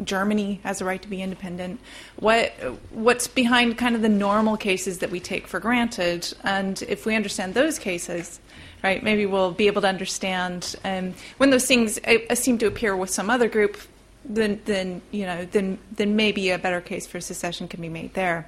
Germany 0.03 0.59
has 0.63 0.81
a 0.81 0.85
right 0.85 1.01
to 1.01 1.07
be 1.07 1.21
independent. 1.21 1.79
What 2.17 2.51
what's 2.91 3.27
behind 3.27 3.77
kind 3.77 3.95
of 3.95 4.01
the 4.01 4.09
normal 4.09 4.57
cases 4.57 4.99
that 4.99 5.11
we 5.11 5.19
take 5.19 5.47
for 5.47 5.59
granted, 5.59 6.33
and 6.43 6.81
if 6.83 7.05
we 7.05 7.15
understand 7.15 7.53
those 7.53 7.79
cases, 7.79 8.39
right, 8.83 9.03
maybe 9.03 9.25
we'll 9.25 9.51
be 9.51 9.67
able 9.67 9.81
to 9.81 9.87
understand 9.87 10.75
um, 10.83 11.13
when 11.37 11.49
those 11.49 11.65
things 11.65 11.99
uh, 12.05 12.35
seem 12.35 12.57
to 12.59 12.67
appear 12.67 12.95
with 12.95 13.09
some 13.09 13.29
other 13.29 13.49
group. 13.49 13.77
Then, 14.25 14.61
then 14.63 15.01
you 15.11 15.25
know, 15.25 15.45
then 15.45 15.77
then 15.91 16.15
maybe 16.15 16.51
a 16.51 16.57
better 16.57 16.79
case 16.79 17.05
for 17.05 17.19
secession 17.19 17.67
can 17.67 17.81
be 17.81 17.89
made 17.89 18.13
there. 18.13 18.47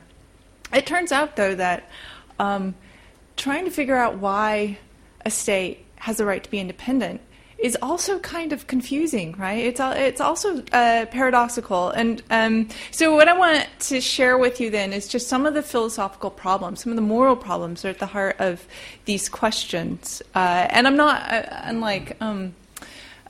It 0.74 0.86
turns 0.86 1.12
out, 1.12 1.36
though, 1.36 1.56
that 1.56 1.89
um, 2.39 2.76
trying 3.36 3.66
to 3.66 3.72
figure 3.72 3.96
out 3.96 4.18
why 4.18 4.78
a 5.26 5.32
state 5.32 5.86
has 5.98 6.20
a 6.20 6.26
right 6.26 6.43
to 6.43 6.50
be 6.50 6.60
independent 6.60 7.22
is 7.58 7.78
also 7.82 8.20
kind 8.20 8.51
of 8.51 8.68
confusing, 8.68 9.34
right? 9.38 9.66
It's 9.66 9.80
it's 9.82 10.22
also 10.22 10.62
uh, 10.74 11.06
paradoxical, 11.06 11.89
and 11.89 12.22
um, 12.30 12.68
so 12.91 13.16
what 13.16 13.28
I 13.28 13.38
want 13.38 13.68
to 13.80 14.01
share 14.01 14.38
with 14.38 14.60
you 14.60 14.70
then 14.70 14.91
is 14.91 15.08
just 15.08 15.28
some 15.28 15.45
of 15.45 15.53
the 15.53 15.62
philosophical 15.64 16.30
problems, 16.30 16.84
some 16.84 16.91
of 16.91 16.97
the 16.97 17.01
moral 17.01 17.36
problems 17.36 17.82
that 17.82 17.88
are 17.88 17.91
at 17.91 17.99
the 17.99 18.06
heart 18.08 18.36
of 18.39 18.68
these 19.06 19.30
questions. 19.30 20.22
Uh, 20.34 20.68
and 20.70 20.86
I'm 20.88 20.97
not 20.97 21.22
uh, 21.32 21.43
unlike. 21.64 22.18
Um, 22.22 22.56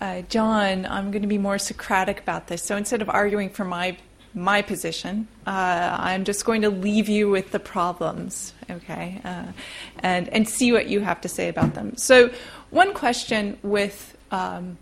uh, 0.01 0.21
John, 0.23 0.85
I'm 0.85 1.09
going 1.11 1.21
to 1.21 1.27
be 1.27 1.37
more 1.37 1.57
Socratic 1.57 2.19
about 2.19 2.47
this. 2.47 2.61
So 2.61 2.75
instead 2.75 3.01
of 3.01 3.09
arguing 3.09 3.49
for 3.49 3.63
my 3.63 3.97
my 4.33 4.61
position, 4.61 5.27
uh, 5.47 5.95
I'm 5.97 6.25
just 6.25 6.43
going 6.43 6.63
to 6.63 6.69
leave 6.69 7.07
you 7.07 7.29
with 7.29 7.51
the 7.51 7.59
problems, 7.59 8.53
okay, 8.69 9.21
uh, 9.23 9.45
and 9.99 10.27
and 10.29 10.49
see 10.49 10.73
what 10.73 10.87
you 10.87 10.99
have 10.99 11.21
to 11.21 11.29
say 11.29 11.47
about 11.47 11.75
them. 11.75 11.95
So 11.95 12.31
one 12.71 12.93
question 12.93 13.57
with 13.63 14.14
um, 14.35 14.77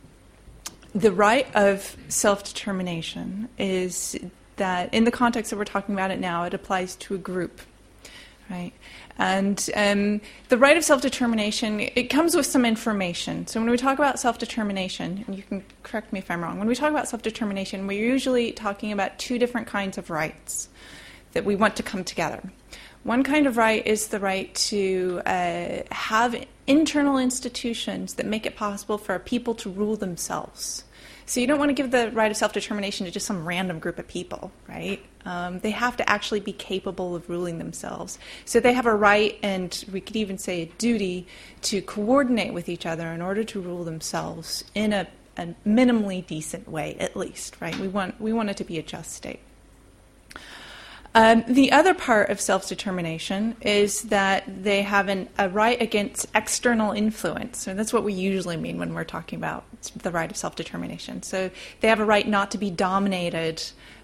the 0.96 1.12
right 1.12 1.48
of 1.56 1.96
self 2.08 2.44
determination 2.44 3.50
is 3.58 4.18
that, 4.58 4.94
in 4.94 5.04
the 5.04 5.12
context 5.12 5.52
that 5.52 5.58
we're 5.58 5.66
talking 5.66 5.96
about 5.96 6.12
it 6.12 6.20
now, 6.20 6.44
it 6.44 6.54
applies 6.54 6.96
to 6.98 7.16
a 7.16 7.18
group, 7.18 7.62
right? 8.50 8.74
And 9.18 9.70
um, 9.76 10.22
the 10.50 10.58
right 10.58 10.76
of 10.76 10.84
self 10.84 11.02
determination, 11.02 11.80
it 11.80 12.10
comes 12.10 12.36
with 12.36 12.46
some 12.46 12.66
information. 12.66 13.48
So 13.48 13.60
when 13.60 13.70
we 13.70 13.78
talk 13.78 13.98
about 13.98 14.20
self 14.20 14.38
determination, 14.38 15.24
and 15.28 15.36
you 15.36 15.44
can 15.44 15.64
correct 15.84 16.14
me 16.14 16.20
if 16.20 16.30
I'm 16.32 16.42
wrong, 16.44 16.58
when 16.60 16.68
we 16.68 16.76
talk 16.76 16.92
about 16.92 17.08
self 17.08 17.22
determination, 17.22 17.88
we're 17.88 18.06
usually 18.06 18.52
talking 18.52 18.92
about 18.92 19.18
two 19.20 19.38
different 19.38 19.68
kinds 19.68 19.98
of 19.98 20.10
rights 20.10 20.70
that 21.34 21.46
we 21.46 21.56
want 21.56 21.76
to 21.76 21.84
come 21.84 22.04
together. 22.04 22.42
One 23.04 23.24
kind 23.24 23.48
of 23.48 23.58
right 23.58 23.86
is 23.86 24.08
the 24.08 24.20
right 24.20 24.54
to 24.56 25.22
uh, 25.26 25.82
have 25.92 26.46
internal 26.68 27.18
institutions 27.18 28.14
that 28.14 28.26
make 28.26 28.46
it 28.46 28.56
possible 28.56 28.98
for 28.98 29.20
people 29.20 29.56
to 29.56 29.70
rule 29.70 29.98
themselves. 29.98 30.86
So 31.26 31.40
you 31.40 31.48
don't 31.48 31.60
want 31.60 31.70
to 31.70 31.74
give 31.74 31.92
the 31.92 32.12
right 32.12 32.32
of 32.32 32.38
self 32.38 32.54
determination 32.54 33.06
to 33.06 33.12
just 33.12 33.26
some 33.26 33.46
random 33.46 33.80
group 33.80 34.00
of 34.00 34.08
people, 34.08 34.52
right? 34.68 35.04
Um, 35.26 35.60
they 35.60 35.72
have 35.72 35.98
to 35.98 36.10
actually 36.10 36.42
be 36.42 36.54
capable 36.54 37.16
of 37.16 37.30
ruling 37.30 37.58
themselves. 37.58 38.20
So 38.46 38.60
they 38.60 38.74
have 38.74 38.86
a 38.86 38.96
right, 38.96 39.38
and 39.42 39.84
we 39.92 40.02
could 40.02 40.16
even 40.16 40.38
say 40.38 40.62
a 40.62 40.66
duty, 40.78 41.28
to 41.64 41.82
coordinate 41.82 42.54
with 42.54 42.68
each 42.68 42.86
other 42.86 43.08
in 43.08 43.22
order 43.22 43.44
to 43.46 43.62
rule 43.62 43.84
themselves 43.84 44.66
in 44.76 44.92
a, 44.92 45.08
a 45.38 45.48
minimally 45.66 46.26
decent 46.26 46.68
way, 46.70 46.98
at 47.00 47.16
least, 47.16 47.56
right? 47.62 47.78
We 47.80 47.88
want, 47.88 48.20
we 48.20 48.34
want 48.34 48.50
it 48.50 48.58
to 48.58 48.66
be 48.66 48.78
a 48.78 48.84
just 48.84 49.14
state. 49.14 49.40
Um, 51.16 51.44
the 51.48 51.72
other 51.72 51.94
part 51.94 52.30
of 52.30 52.42
self 52.42 52.68
determination 52.68 53.56
is 53.62 54.04
that 54.04 54.44
they 54.64 54.82
have 54.82 55.10
an, 55.10 55.30
a 55.38 55.48
right 55.48 55.80
against 55.80 56.28
external 56.34 56.92
influence. 56.92 57.68
And 57.68 57.78
that's 57.78 57.94
what 57.94 58.04
we 58.04 58.14
usually 58.14 58.58
mean 58.58 58.80
when 58.80 58.94
we're 58.94 59.04
talking 59.04 59.38
about 59.38 59.64
the 59.96 60.12
right 60.12 60.30
of 60.30 60.38
self 60.38 60.56
determination. 60.56 61.22
So 61.22 61.52
they 61.82 61.88
have 61.88 62.00
a 62.00 62.06
right 62.06 62.28
not 62.28 62.52
to 62.52 62.58
be 62.58 62.72
dominated 62.72 63.62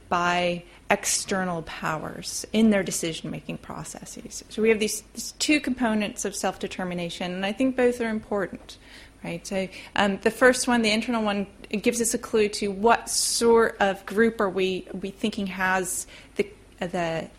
by 0.07 0.64
external 0.91 1.62
powers 1.64 2.45
in 2.51 2.72
their 2.72 2.84
decision 2.84 3.30
making 3.30 3.60
processes. 3.60 4.43
So 4.49 4.62
we 4.62 4.70
have 4.70 4.80
these, 4.80 5.03
these 5.14 5.34
two 5.34 5.60
components 5.60 6.26
of 6.26 6.36
self 6.36 6.60
determination, 6.60 7.34
and 7.34 7.45
I 7.45 7.53
think 7.53 7.76
both 7.76 8.01
are 8.01 8.10
important. 8.10 8.78
Right. 9.24 9.45
So 9.45 9.68
um, 9.97 10.18
the 10.22 10.32
first 10.32 10.66
one, 10.66 10.82
the 10.82 10.91
internal 10.91 11.22
one, 11.22 11.47
gives 11.82 11.99
us 11.99 12.14
a 12.14 12.18
clue 12.18 12.47
to 12.49 12.70
what 12.70 13.10
sort 13.10 13.76
of 13.82 14.05
group 14.05 14.39
are 14.39 14.49
we 14.49 14.88
we 14.93 15.10
thinking 15.10 15.47
has 15.47 16.07
the 16.38 16.49
that 16.80 17.32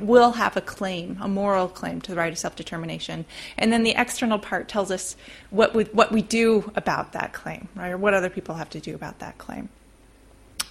will 0.00 0.32
have 0.32 0.56
a 0.56 0.60
claim, 0.60 1.18
a 1.20 1.28
moral 1.28 1.68
claim 1.68 2.00
to 2.00 2.10
the 2.10 2.16
right 2.16 2.32
of 2.32 2.38
self-determination, 2.38 3.24
and 3.58 3.72
then 3.72 3.82
the 3.82 3.94
external 3.96 4.38
part 4.38 4.68
tells 4.68 4.90
us 4.90 5.16
what 5.50 5.74
we, 5.74 5.84
what 5.84 6.12
we 6.12 6.22
do 6.22 6.70
about 6.76 7.12
that 7.12 7.32
claim, 7.32 7.68
right, 7.74 7.90
or 7.90 7.98
what 7.98 8.14
other 8.14 8.30
people 8.30 8.54
have 8.54 8.70
to 8.70 8.80
do 8.80 8.94
about 8.94 9.18
that 9.18 9.36
claim. 9.38 9.68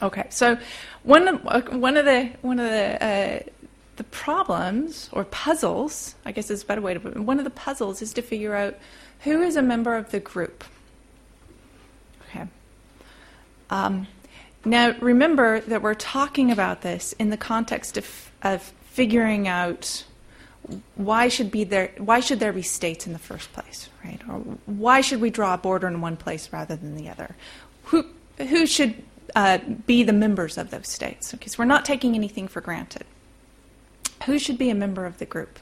Okay, 0.01 0.25
so 0.29 0.57
one 1.03 1.27
of, 1.27 1.73
one 1.73 1.97
of 1.97 2.05
the 2.05 2.31
one 2.41 2.59
of 2.59 2.69
the 2.69 3.03
uh, 3.03 3.39
the 3.95 4.03
problems 4.05 5.09
or 5.13 5.23
puzzles, 5.23 6.15
I 6.25 6.31
guess 6.31 6.49
is 6.49 6.63
a 6.63 6.65
better 6.65 6.81
way 6.81 6.93
to 6.93 6.99
put 6.99 7.15
it. 7.15 7.19
One 7.19 7.37
of 7.37 7.45
the 7.45 7.51
puzzles 7.51 8.01
is 8.01 8.13
to 8.13 8.21
figure 8.21 8.55
out 8.55 8.75
who 9.21 9.41
is 9.41 9.55
a 9.55 9.61
member 9.61 9.95
of 9.95 10.11
the 10.11 10.19
group. 10.19 10.65
Okay. 12.27 12.45
Um, 13.69 14.07
now, 14.65 14.95
remember 14.99 15.59
that 15.61 15.81
we're 15.81 15.93
talking 15.93 16.51
about 16.51 16.81
this 16.81 17.13
in 17.13 17.29
the 17.29 17.37
context 17.37 17.97
of, 17.97 18.31
of 18.41 18.61
figuring 18.91 19.47
out 19.47 20.03
why 20.95 21.27
should 21.27 21.51
be 21.51 21.63
there 21.63 21.91
why 21.97 22.19
should 22.19 22.39
there 22.39 22.51
be 22.51 22.63
states 22.63 23.05
in 23.05 23.13
the 23.13 23.19
first 23.19 23.53
place, 23.53 23.89
right? 24.03 24.19
Or 24.27 24.39
why 24.65 25.01
should 25.01 25.21
we 25.21 25.29
draw 25.29 25.53
a 25.53 25.57
border 25.57 25.87
in 25.87 26.01
one 26.01 26.17
place 26.17 26.51
rather 26.51 26.75
than 26.75 26.95
the 26.95 27.07
other? 27.07 27.35
Who 27.85 28.05
who 28.37 28.65
should 28.65 29.03
uh, 29.35 29.59
be 29.85 30.01
the 30.03 30.13
members 30.13 30.57
of 30.57 30.71
those 30.71 30.87
states? 30.87 31.31
Because 31.31 31.57
we're 31.57 31.65
not 31.65 31.85
taking 31.85 32.15
anything 32.15 32.47
for 32.47 32.61
granted. 32.61 33.05
Who 34.25 34.39
should 34.39 34.57
be 34.57 34.71
a 34.71 34.75
member 34.75 35.05
of 35.05 35.19
the 35.19 35.25
group? 35.25 35.59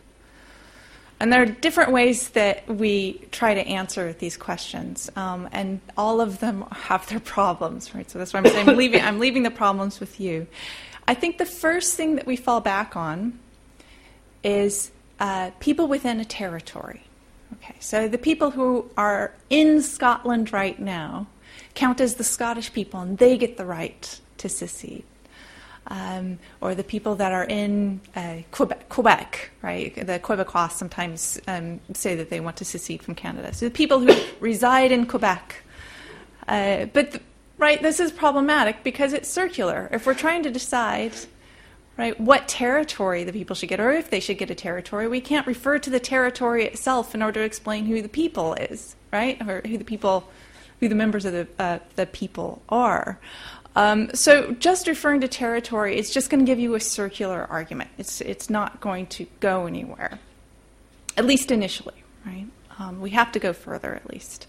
And 1.24 1.32
there 1.32 1.42
are 1.42 1.46
different 1.46 1.94
ways 1.94 2.32
that 2.32 2.68
we 2.68 3.14
try 3.32 3.54
to 3.54 3.66
answer 3.66 4.12
these 4.12 4.36
questions, 4.36 5.10
um, 5.16 5.48
and 5.54 5.80
all 5.96 6.20
of 6.20 6.42
them 6.42 6.66
have 6.70 7.08
their 7.08 7.22
problems, 7.22 7.96
right? 7.96 8.12
So 8.12 8.20
that's 8.20 8.34
why 8.34 8.42
I'm 8.42 8.46
saying 8.46 8.68
I'm 8.68 8.76
leaving, 8.84 9.02
I'm 9.02 9.20
leaving 9.20 9.44
the 9.44 9.50
problems 9.50 10.02
with 10.02 10.20
you. 10.20 10.48
I 11.08 11.14
think 11.14 11.38
the 11.38 11.46
first 11.46 11.96
thing 11.96 12.18
that 12.18 12.26
we 12.26 12.36
fall 12.36 12.60
back 12.60 12.98
on 12.98 13.40
is 14.44 14.92
uh, 15.22 15.52
people 15.62 15.88
within 15.88 16.20
a 16.20 16.26
territory. 16.26 17.04
Okay, 17.54 17.78
so 17.80 18.10
the 18.10 18.18
people 18.18 18.52
who 18.52 18.92
are 18.98 19.34
in 19.50 19.82
Scotland 19.82 20.52
right 20.52 20.78
now 20.78 21.28
count 21.74 22.02
as 22.02 22.16
the 22.16 22.26
Scottish 22.26 22.74
people, 22.74 23.00
and 23.00 23.18
they 23.18 23.38
get 23.38 23.56
the 23.56 23.66
right 23.66 24.20
to 24.40 24.50
secede 24.50 25.06
um, 25.88 26.40
or 26.62 26.76
the 26.76 26.84
people 26.84 27.16
that 27.16 27.32
are 27.32 27.44
in 27.44 28.00
uh, 28.16 28.38
Quebec, 28.52 28.90
Quebec, 28.90 29.52
right? 29.62 29.96
The 29.96 30.20
Quebecois 30.20 30.72
sometimes 30.72 31.40
um, 31.48 31.80
say 31.94 32.16
that 32.16 32.30
they 32.30 32.40
want 32.40 32.58
to 32.58 32.66
secede 32.66 33.04
from 33.04 33.16
Canada. 33.16 33.54
So 33.54 33.66
the 33.66 33.72
people 33.72 34.00
who 34.00 34.16
reside 34.40 34.92
in 34.92 35.06
Quebec. 35.06 35.64
Uh, 36.48 36.86
but, 36.86 37.22
right, 37.58 37.82
this 37.82 38.00
is 38.00 38.12
problematic 38.12 38.84
because 38.84 39.14
it's 39.14 39.30
circular. 39.30 39.90
If 39.92 40.06
we're 40.06 40.14
trying 40.14 40.44
to 40.44 40.52
decide, 40.52 41.14
right, 41.98 42.20
what 42.20 42.48
territory 42.48 43.24
the 43.24 43.34
people 43.34 43.56
should 43.56 43.70
get, 43.70 43.80
or 43.80 43.92
if 43.92 44.10
they 44.10 44.20
should 44.20 44.38
get 44.38 44.50
a 44.50 44.56
territory, 44.56 45.08
we 45.08 45.22
can't 45.22 45.48
refer 45.48 45.80
to 45.80 45.90
the 45.90 46.00
territory 46.00 46.66
itself 46.66 47.14
in 47.14 47.22
order 47.22 47.42
to 47.42 47.46
explain 47.46 47.86
who 47.86 48.02
the 48.02 48.10
people 48.10 48.54
is, 48.56 48.96
right? 49.12 49.42
Or 49.48 49.62
who 49.66 49.78
the 49.78 49.86
people, 49.86 50.30
who 50.80 50.88
the 50.88 50.96
members 50.96 51.26
of 51.26 51.34
the, 51.34 51.48
uh, 51.60 51.80
the 51.96 52.06
people 52.06 52.62
are. 52.70 53.20
Um, 53.76 54.14
so 54.14 54.52
just 54.52 54.88
referring 54.88 55.22
to 55.22 55.28
territory 55.28 55.98
is 55.98 56.12
just 56.12 56.30
going 56.30 56.40
to 56.40 56.46
give 56.46 56.60
you 56.60 56.76
a 56.76 56.80
circular 56.80 57.48
argument. 57.50 57.90
It's, 57.98 58.22
it's 58.22 58.50
not 58.50 58.80
going 58.82 59.08
to 59.08 59.26
go 59.40 59.66
anywhere, 59.66 60.20
at 61.18 61.26
least 61.26 61.50
initially, 61.52 62.04
right? 62.26 62.48
Um, 62.78 63.02
we 63.02 63.12
have 63.12 63.32
to 63.32 63.40
go 63.40 63.54
further 63.54 63.96
at 63.96 64.10
least. 64.12 64.48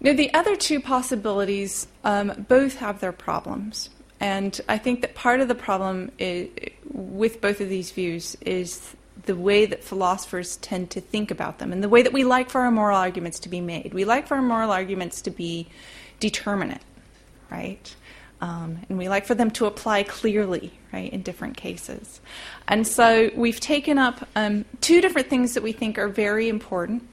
Now, 0.00 0.12
the 0.12 0.32
other 0.32 0.56
two 0.56 0.80
possibilities 0.80 1.88
um, 2.04 2.46
both 2.48 2.76
have 2.76 3.00
their 3.00 3.12
problems. 3.12 3.90
And 4.20 4.60
I 4.68 4.78
think 4.78 5.00
that 5.02 5.14
part 5.14 5.40
of 5.40 5.48
the 5.48 5.54
problem 5.54 6.10
is, 6.18 6.48
with 6.92 7.40
both 7.40 7.60
of 7.60 7.68
these 7.68 7.90
views 7.90 8.36
is 8.40 8.94
the 9.26 9.36
way 9.36 9.66
that 9.66 9.84
philosophers 9.84 10.56
tend 10.56 10.90
to 10.90 11.00
think 11.00 11.30
about 11.30 11.58
them 11.58 11.72
and 11.72 11.82
the 11.82 11.88
way 11.88 12.02
that 12.02 12.12
we 12.12 12.24
like 12.24 12.48
for 12.48 12.62
our 12.62 12.70
moral 12.70 12.96
arguments 12.96 13.38
to 13.40 13.48
be 13.48 13.60
made. 13.60 13.92
We 13.92 14.04
like 14.04 14.26
for 14.26 14.36
our 14.36 14.42
moral 14.42 14.70
arguments 14.70 15.20
to 15.22 15.30
be 15.30 15.68
determinate, 16.18 16.80
right? 17.50 17.94
Um, 18.40 18.78
and 18.88 18.98
we 18.98 19.08
like 19.08 19.26
for 19.26 19.34
them 19.34 19.50
to 19.52 19.66
apply 19.66 20.04
clearly, 20.04 20.72
right, 20.92 21.12
in 21.12 21.22
different 21.22 21.56
cases. 21.56 22.20
And 22.68 22.86
so 22.86 23.30
we've 23.34 23.58
taken 23.58 23.98
up 23.98 24.28
um, 24.36 24.64
two 24.80 25.00
different 25.00 25.28
things 25.28 25.54
that 25.54 25.62
we 25.62 25.72
think 25.72 25.98
are 25.98 26.08
very 26.08 26.48
important. 26.48 27.06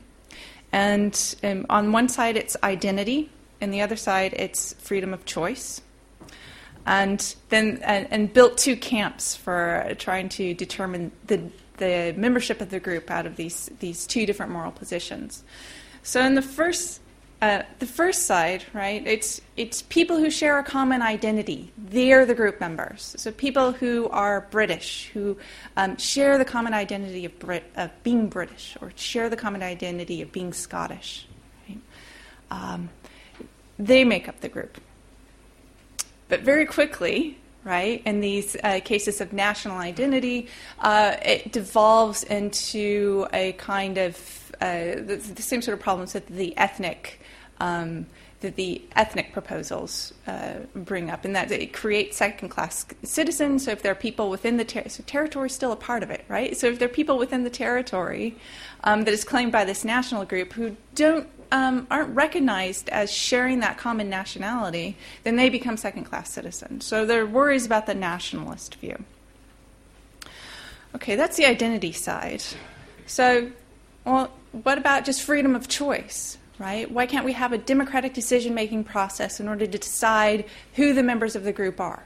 And 0.72 1.36
um, 1.44 1.66
on 1.70 1.92
one 1.92 2.10
side, 2.10 2.38
it's 2.38 2.56
identity, 2.64 3.32
and 3.62 3.74
the 3.74 3.82
other 3.82 3.96
side, 3.96 4.34
it's 4.34 4.74
freedom 4.74 5.14
of 5.14 5.26
choice. 5.26 5.82
And 6.86 7.36
then, 7.50 7.80
and, 7.82 8.08
and 8.12 8.32
built 8.32 8.58
two 8.60 8.76
camps 8.76 9.36
for 9.36 9.96
trying 9.98 10.30
to 10.30 10.54
determine 10.54 11.12
the, 11.26 11.50
the 11.78 12.14
membership 12.16 12.62
of 12.62 12.70
the 12.70 12.80
group 12.80 13.10
out 13.10 13.26
of 13.26 13.36
these, 13.36 13.72
these 13.80 14.06
two 14.06 14.28
different 14.28 14.52
moral 14.52 14.72
positions. 14.72 15.44
So, 16.04 16.22
in 16.22 16.36
the 16.36 16.44
first 16.44 17.02
uh, 17.42 17.64
the 17.80 17.86
first 17.86 18.24
side, 18.24 18.64
right, 18.74 19.06
it's, 19.06 19.42
it's 19.58 19.82
people 19.84 20.18
who 20.18 20.32
share 20.32 20.58
a 20.58 20.64
common 20.64 21.02
identity. 21.02 21.72
They're 21.78 22.26
the 22.26 22.34
group 22.34 22.60
members. 22.60 23.14
So 23.18 23.32
people 23.32 23.74
who 23.74 24.08
are 24.10 24.48
British, 24.52 25.10
who 25.14 25.38
um, 25.76 25.98
share 25.98 26.38
the 26.38 26.46
common 26.46 26.74
identity 26.74 27.26
of, 27.26 27.38
Brit- 27.38 27.72
of 27.76 27.92
being 28.04 28.30
British, 28.30 28.78
or 28.82 28.92
share 28.96 29.30
the 29.30 29.36
common 29.36 29.62
identity 29.62 30.22
of 30.22 30.32
being 30.32 30.54
Scottish. 30.54 31.28
Um, 32.50 32.90
they 33.78 34.06
make 34.06 34.30
up 34.30 34.40
the 34.40 34.50
group. 34.50 34.80
But 36.30 36.42
very 36.42 36.66
quickly, 36.66 37.38
right, 37.64 38.02
in 38.06 38.22
these 38.22 38.56
uh, 38.64 38.80
cases 38.84 39.20
of 39.20 39.34
national 39.34 39.78
identity, 39.78 40.48
uh, 40.80 41.18
it 41.22 41.52
devolves 41.52 42.24
into 42.24 43.28
a 43.34 43.52
kind 43.54 43.98
of 43.98 44.52
uh, 44.62 44.96
the, 44.96 45.22
the, 45.36 45.42
same 45.42 45.62
sort 45.62 45.74
of 45.78 45.82
problems 45.82 46.14
that 46.14 46.26
the 46.28 46.58
ethnic 46.58 47.20
um, 47.60 48.06
that 48.42 48.56
the 48.56 48.82
ethnic 48.96 49.34
proposals 49.34 50.14
uh, 50.28 50.56
bring 50.76 51.10
up, 51.10 51.26
and 51.26 51.36
that 51.36 51.52
it 51.52 51.74
creates 51.74 52.18
second-class 52.18 52.86
citizens. 53.04 53.66
So 53.66 53.72
if 53.72 53.82
there 53.82 53.92
are 53.92 53.96
people 53.96 54.30
within 54.30 54.58
the 54.58 54.66
ter- 54.66 54.90
so 54.90 55.04
territory, 55.08 55.50
still 55.50 55.72
a 55.72 55.76
part 55.76 56.04
of 56.04 56.12
it, 56.12 56.26
right? 56.28 56.56
So 56.56 56.68
if 56.68 56.80
there 56.80 56.88
are 56.88 56.92
people 56.92 57.18
within 57.18 57.44
the 57.44 57.50
territory 57.50 58.36
um, 58.84 59.06
that 59.06 59.14
is 59.14 59.24
claimed 59.24 59.52
by 59.52 59.66
this 59.66 59.84
national 59.84 60.26
group 60.26 60.54
who 60.54 60.76
don't 60.94 61.28
um, 61.52 61.88
aren't 61.90 62.14
recognized 62.16 62.90
as 62.90 63.12
sharing 63.12 63.60
that 63.60 63.78
common 63.78 64.10
nationality, 64.10 64.98
then 65.24 65.36
they 65.36 65.50
become 65.50 65.78
second-class 65.78 66.30
citizens. 66.30 66.86
So 66.86 67.06
there 67.06 67.22
are 67.22 67.26
worries 67.26 67.66
about 67.66 67.86
the 67.86 67.94
nationalist 67.94 68.76
view. 68.76 69.04
Okay, 70.96 71.16
that's 71.16 71.38
the 71.38 71.46
identity 71.46 71.92
side. 71.92 72.44
So, 73.06 73.52
well, 74.06 74.32
what 74.52 74.78
about 74.78 75.06
just 75.06 75.22
freedom 75.22 75.56
of 75.56 75.68
choice? 75.68 76.38
Right? 76.60 76.90
Why 76.90 77.06
can't 77.06 77.26
we 77.26 77.34
have 77.34 77.54
a 77.54 77.58
democratic 77.58 78.14
decision 78.14 78.54
making 78.54 78.86
process 78.86 79.40
in 79.40 79.48
order 79.48 79.66
to 79.66 79.78
decide 79.78 80.46
who 80.76 80.94
the 80.94 81.04
members 81.04 81.36
of 81.36 81.44
the 81.44 81.54
group 81.54 81.80
are? 81.80 82.04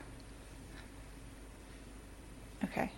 Okay. 2.64 2.92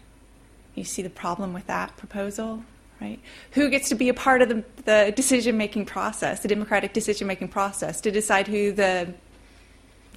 You 0.75 0.83
see 0.83 1.01
the 1.01 1.09
problem 1.09 1.53
with 1.53 1.67
that 1.67 1.95
proposal, 1.97 2.63
right? 2.99 3.19
Who 3.51 3.69
gets 3.69 3.89
to 3.89 3.95
be 3.95 4.09
a 4.09 4.13
part 4.13 4.41
of 4.41 4.49
the, 4.49 4.63
the 4.85 5.13
decision 5.15 5.57
making 5.57 5.85
process, 5.85 6.41
the 6.41 6.47
democratic 6.47 6.93
decision 6.93 7.27
making 7.27 7.49
process, 7.49 8.01
to 8.01 8.11
decide 8.11 8.47
who 8.47 8.71
the 8.71 9.13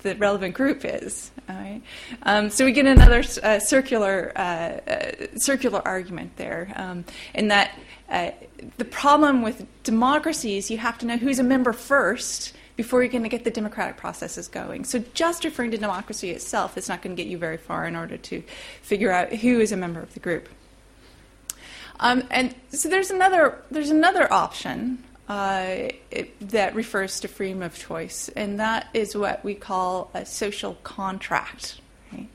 the 0.05 0.15
relevant 0.17 0.55
group 0.55 0.85
is. 0.85 1.31
Right. 1.49 1.83
Um, 2.23 2.51
so 2.51 2.65
we 2.65 2.73
get 2.73 2.87
another 2.87 3.25
uh, 3.43 3.59
circular 3.59 4.33
uh, 4.37 4.39
uh, 4.39 5.13
circular 5.37 5.83
argument 5.85 6.37
there, 6.37 6.73
um, 6.77 7.05
in 7.35 7.49
that 7.49 7.77
uh, 8.15 8.31
the 8.79 8.85
problem 8.85 9.43
with 9.43 9.67
democracy 9.83 10.57
is 10.57 10.71
you 10.71 10.79
have 10.79 10.99
to 10.99 11.07
know 11.07 11.17
who's 11.17 11.41
a 11.41 11.43
member 11.43 11.73
first 11.73 12.53
before 12.77 13.03
you're 13.03 13.11
going 13.11 13.25
to 13.25 13.29
get 13.29 13.43
the 13.43 13.51
democratic 13.51 13.97
processes 13.97 14.47
going. 14.47 14.85
So 14.85 15.03
just 15.15 15.45
referring 15.45 15.73
to 15.73 15.79
democracy 15.79 16.31
itself 16.31 16.79
is 16.79 16.89
not 16.89 17.03
going 17.03 17.17
to 17.17 17.21
get 17.21 17.29
you 17.29 17.39
very 17.39 17.57
far 17.57 17.87
in 17.87 17.97
order 17.97 18.17
to 18.17 18.43
figure 18.83 19.11
out 19.11 19.33
who 19.33 19.59
is 19.59 19.73
a 19.73 19.77
member 19.77 20.01
of 20.01 20.15
the 20.15 20.21
group. 20.21 20.49
Um, 21.99 22.23
and 22.31 22.55
so 22.71 22.89
there's 22.89 23.11
another 23.11 23.63
there's 23.73 23.91
another 23.91 24.33
option 24.33 25.03
uh, 25.29 25.89
it, 26.11 26.39
that 26.51 26.75
refers 26.77 27.19
to 27.21 27.29
freedom 27.29 27.63
of 27.63 27.77
choice, 27.77 28.29
and 28.37 28.61
that 28.61 28.89
is 28.95 29.17
what 29.17 29.45
we 29.45 29.55
call 29.55 30.11
a 30.15 30.25
social 30.25 30.75
contract. 30.85 31.81
Right? 32.13 32.29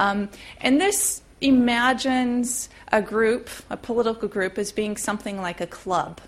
Um, 0.00 0.30
and 0.60 0.80
this 0.80 1.22
imagines 1.42 2.68
a 2.90 3.02
group, 3.02 3.50
a 3.70 3.76
political 3.76 4.28
group, 4.28 4.58
as 4.58 4.72
being 4.72 4.96
something 4.96 5.40
like 5.40 5.60
a 5.60 5.66
club. 5.66 6.20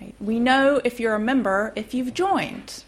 Right? 0.00 0.14
We 0.20 0.38
know 0.38 0.80
if 0.84 1.00
you're 1.00 1.14
a 1.14 1.20
member 1.20 1.72
if 1.76 1.94
you've 1.94 2.14
joined. 2.14 2.84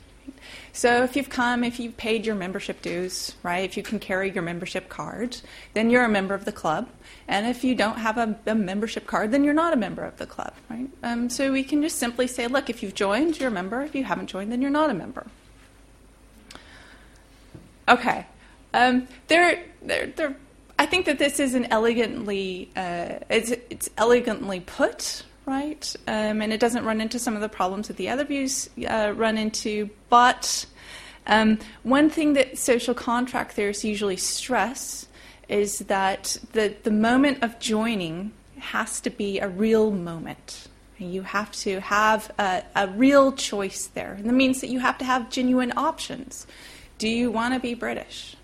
So 0.72 1.04
if 1.04 1.14
you've 1.14 1.28
come, 1.28 1.62
if 1.62 1.78
you've 1.78 1.96
paid 1.96 2.26
your 2.26 2.34
membership 2.34 2.82
dues, 2.82 3.36
right, 3.44 3.64
if 3.64 3.76
you 3.76 3.84
can 3.84 4.00
carry 4.00 4.32
your 4.32 4.42
membership 4.42 4.88
card, 4.88 5.36
then 5.72 5.88
you're 5.88 6.04
a 6.04 6.08
member 6.08 6.34
of 6.34 6.44
the 6.44 6.52
club. 6.52 6.88
And 7.28 7.46
if 7.46 7.62
you 7.62 7.76
don't 7.76 7.98
have 7.98 8.18
a, 8.18 8.36
a 8.46 8.56
membership 8.56 9.06
card, 9.06 9.30
then 9.30 9.44
you're 9.44 9.54
not 9.54 9.72
a 9.72 9.76
member 9.76 10.02
of 10.02 10.16
the 10.16 10.26
club, 10.26 10.52
right? 10.68 10.90
Um, 11.04 11.30
so 11.30 11.52
we 11.52 11.62
can 11.62 11.80
just 11.80 11.98
simply 11.98 12.26
say, 12.26 12.48
look, 12.48 12.68
if 12.68 12.82
you've 12.82 12.94
joined, 12.94 13.38
you're 13.38 13.48
a 13.48 13.52
member. 13.52 13.82
If 13.82 13.94
you 13.94 14.02
haven't 14.02 14.26
joined, 14.26 14.50
then 14.50 14.60
you're 14.60 14.70
not 14.70 14.90
a 14.90 14.94
member. 14.94 15.26
Okay. 17.88 18.26
Um, 18.72 19.06
there, 19.28 19.62
there, 19.80 20.06
there 20.08 20.36
I 20.84 20.86
think 20.86 21.06
that 21.06 21.18
this 21.18 21.40
is 21.40 21.54
an 21.54 21.68
elegantly 21.70 22.68
uh, 22.76 23.14
it's, 23.30 23.52
it's, 23.70 23.88
elegantly 23.96 24.60
put, 24.60 25.22
right? 25.46 25.96
Um, 26.06 26.42
and 26.42 26.52
it 26.52 26.60
doesn't 26.60 26.84
run 26.84 27.00
into 27.00 27.18
some 27.18 27.34
of 27.34 27.40
the 27.40 27.48
problems 27.48 27.88
that 27.88 27.96
the 27.96 28.10
other 28.10 28.22
views 28.22 28.68
uh, 28.86 29.14
run 29.16 29.38
into. 29.38 29.88
But 30.10 30.66
um, 31.26 31.58
one 31.84 32.10
thing 32.10 32.34
that 32.34 32.58
social 32.58 32.92
contract 32.92 33.52
theorists 33.52 33.82
usually 33.82 34.18
stress 34.18 35.06
is 35.48 35.78
that 35.78 36.36
the 36.52 36.76
the 36.82 36.90
moment 36.90 37.42
of 37.42 37.58
joining 37.58 38.32
has 38.58 39.00
to 39.00 39.08
be 39.08 39.38
a 39.38 39.48
real 39.48 39.90
moment. 39.90 40.68
You 40.98 41.22
have 41.22 41.50
to 41.62 41.80
have 41.80 42.30
a, 42.38 42.62
a 42.76 42.88
real 42.88 43.32
choice 43.32 43.86
there, 43.86 44.12
and 44.12 44.26
that 44.26 44.34
means 44.34 44.60
that 44.60 44.68
you 44.68 44.80
have 44.80 44.98
to 44.98 45.06
have 45.06 45.30
genuine 45.30 45.72
options. 45.78 46.46
Do 46.98 47.08
you 47.08 47.32
want 47.32 47.54
to 47.54 47.60
be 47.60 47.72
British? 47.72 48.36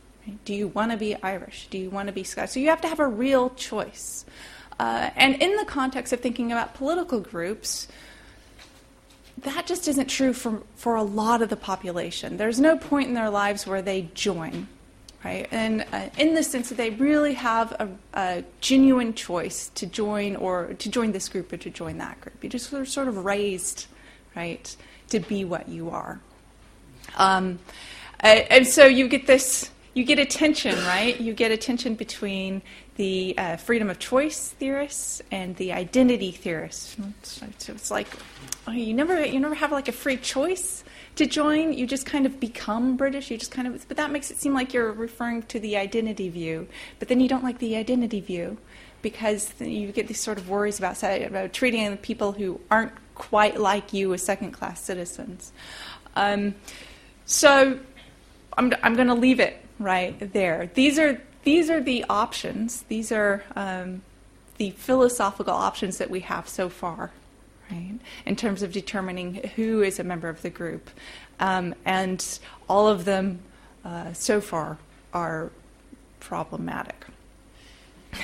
Do 0.44 0.54
you 0.54 0.68
want 0.68 0.92
to 0.92 0.96
be 0.96 1.14
Irish? 1.22 1.68
Do 1.70 1.78
you 1.78 1.90
want 1.90 2.08
to 2.08 2.12
be 2.12 2.24
Scottish? 2.24 2.52
So 2.52 2.60
you 2.60 2.68
have 2.68 2.80
to 2.82 2.88
have 2.88 3.00
a 3.00 3.06
real 3.06 3.50
choice. 3.50 4.24
Uh, 4.78 5.10
and 5.16 5.42
in 5.42 5.56
the 5.56 5.64
context 5.64 6.12
of 6.12 6.20
thinking 6.20 6.52
about 6.52 6.74
political 6.74 7.20
groups, 7.20 7.86
that 9.42 9.66
just 9.66 9.88
isn't 9.88 10.08
true 10.08 10.32
for, 10.32 10.62
for 10.76 10.94
a 10.94 11.02
lot 11.02 11.42
of 11.42 11.48
the 11.48 11.56
population. 11.56 12.36
There's 12.36 12.60
no 12.60 12.76
point 12.76 13.08
in 13.08 13.14
their 13.14 13.30
lives 13.30 13.66
where 13.66 13.82
they 13.82 14.08
join, 14.14 14.68
right? 15.24 15.46
And 15.50 15.84
uh, 15.92 16.08
in 16.18 16.34
the 16.34 16.42
sense 16.42 16.68
that 16.70 16.76
they 16.76 16.90
really 16.90 17.34
have 17.34 17.72
a, 17.72 17.88
a, 18.14 18.44
genuine 18.60 19.14
choice 19.14 19.70
to 19.74 19.86
join 19.86 20.36
or 20.36 20.74
to 20.74 20.90
join 20.90 21.12
this 21.12 21.28
group 21.28 21.52
or 21.52 21.56
to 21.58 21.70
join 21.70 21.98
that 21.98 22.20
group. 22.20 22.42
You 22.42 22.50
just 22.50 22.72
are 22.72 22.84
sort 22.84 23.08
of 23.08 23.24
raised, 23.24 23.86
right, 24.34 24.74
to 25.08 25.20
be 25.20 25.44
what 25.44 25.68
you 25.68 25.90
are. 25.90 26.20
Um, 27.16 27.58
and 28.20 28.66
so 28.66 28.86
you 28.86 29.08
get 29.08 29.26
this 29.26 29.70
you 30.00 30.06
get 30.06 30.18
a 30.18 30.24
tension, 30.24 30.74
right? 30.86 31.20
You 31.20 31.34
get 31.34 31.50
a 31.52 31.58
tension 31.58 31.94
between 31.94 32.62
the 32.96 33.34
uh, 33.36 33.56
freedom 33.58 33.90
of 33.90 33.98
choice 33.98 34.48
theorists 34.58 35.20
and 35.30 35.54
the 35.56 35.74
identity 35.74 36.32
theorists. 36.32 36.96
So 37.22 37.72
it's 37.74 37.90
like 37.90 38.08
oh, 38.66 38.72
you 38.72 38.94
never 38.94 39.26
you 39.26 39.38
never 39.38 39.54
have 39.54 39.72
like 39.72 39.88
a 39.88 39.92
free 39.92 40.16
choice 40.16 40.84
to 41.16 41.26
join. 41.26 41.74
You 41.74 41.86
just 41.86 42.06
kind 42.06 42.24
of 42.24 42.40
become 42.40 42.96
British. 42.96 43.30
You 43.30 43.36
just 43.36 43.50
kind 43.50 43.68
of, 43.68 43.86
but 43.88 43.98
that 43.98 44.10
makes 44.10 44.30
it 44.30 44.38
seem 44.38 44.54
like 44.54 44.72
you're 44.72 44.90
referring 44.90 45.42
to 45.44 45.60
the 45.60 45.76
identity 45.76 46.30
view. 46.30 46.66
But 46.98 47.08
then 47.08 47.20
you 47.20 47.28
don't 47.28 47.44
like 47.44 47.58
the 47.58 47.76
identity 47.76 48.20
view 48.20 48.56
because 49.02 49.52
you 49.60 49.92
get 49.92 50.08
these 50.08 50.20
sort 50.20 50.38
of 50.38 50.48
worries 50.48 50.78
about, 50.78 51.02
about 51.02 51.52
treating 51.52 51.94
people 51.98 52.32
who 52.32 52.58
aren't 52.70 52.92
quite 53.16 53.60
like 53.60 53.92
you 53.92 54.14
as 54.14 54.22
second 54.22 54.52
class 54.52 54.82
citizens. 54.82 55.52
Um, 56.16 56.54
so 57.26 57.78
I'm, 58.56 58.72
I'm 58.82 58.94
going 58.94 59.08
to 59.08 59.14
leave 59.14 59.40
it 59.40 59.59
right 59.80 60.32
there. 60.32 60.70
These 60.74 60.98
are 60.98 61.20
these 61.42 61.70
are 61.70 61.80
the 61.80 62.04
options. 62.08 62.82
These 62.82 63.10
are 63.10 63.42
um, 63.56 64.02
the 64.58 64.70
philosophical 64.72 65.54
options 65.54 65.98
that 65.98 66.10
we 66.10 66.20
have 66.20 66.48
so 66.48 66.68
far, 66.68 67.10
right? 67.70 67.98
In 68.26 68.36
terms 68.36 68.62
of 68.62 68.72
determining 68.72 69.50
who 69.56 69.82
is 69.82 69.98
a 69.98 70.04
member 70.04 70.28
of 70.28 70.42
the 70.42 70.50
group, 70.50 70.90
um, 71.40 71.74
and 71.84 72.38
all 72.68 72.86
of 72.86 73.06
them 73.06 73.40
uh, 73.84 74.12
so 74.12 74.40
far 74.40 74.78
are 75.12 75.50
problematic. 76.20 77.06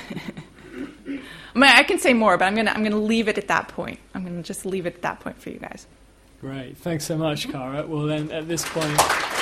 I, 1.09 1.59
mean, 1.59 1.71
I 1.71 1.85
can 1.85 1.99
say 1.99 2.13
more, 2.13 2.37
but 2.37 2.45
I'm 2.45 2.55
to 2.57 2.71
I'm 2.71 2.85
to 2.85 2.97
leave 2.97 3.29
it 3.29 3.39
at 3.39 3.49
that 3.49 3.69
point. 3.69 3.99
I'm 4.15 4.25
to 4.27 4.43
just 4.43 4.67
leave 4.67 4.85
it 4.87 4.97
at 4.97 5.03
that 5.03 5.21
point 5.21 5.41
for 5.41 5.51
you 5.51 5.59
guys. 5.59 5.87
Great. 6.43 6.77
Thanks 6.77 7.07
so 7.07 7.17
much, 7.17 7.49
Cara. 7.49 7.87
Well, 7.87 8.03
then 8.03 8.31
at 8.31 8.47
this 8.47 8.69
point. 8.69 9.35